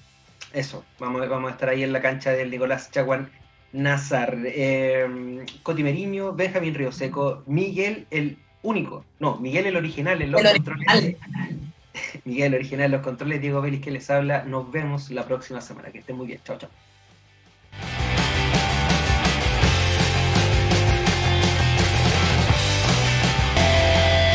Eso, 0.55 0.85
vamos, 0.99 1.29
vamos 1.29 1.51
a 1.51 1.53
estar 1.53 1.69
ahí 1.69 1.83
en 1.83 1.93
la 1.93 2.01
cancha 2.01 2.31
del 2.31 2.51
Nicolás 2.51 2.91
Chaguán 2.91 3.31
Nazar. 3.77 4.39
Eh, 4.45 5.45
Coti 5.63 5.83
Meriño, 5.83 6.33
Benjamín 6.33 6.75
Río 6.75 6.93
Seco, 6.93 7.43
Miguel 7.47 8.07
el 8.11 8.39
único. 8.63 9.05
No, 9.21 9.37
Miguel 9.39 9.67
el 9.67 9.77
original 9.77 10.21
en 10.23 10.33
los 10.33 10.43
controles. 10.43 11.17
Miguel 12.25 12.55
el 12.55 12.55
original 12.55 12.87
en 12.87 12.93
los 12.93 13.03
controles, 13.03 13.41
Diego 13.41 13.61
Vélez 13.61 13.81
que 13.81 13.91
les 13.91 14.11
habla. 14.11 14.45
Nos 14.45 14.71
vemos 14.71 15.11
la 15.11 15.25
próxima 15.25 15.61
semana. 15.61 15.91
Que 15.91 15.99
estén 15.99 16.17
muy 16.17 16.27
bien. 16.27 16.41
Chao, 16.45 16.59
chao. 16.59 16.71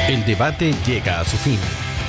El 0.08 0.26
debate 0.26 0.74
llega 0.86 1.22
a 1.22 1.24
su 1.24 1.38
fin, 1.38 1.58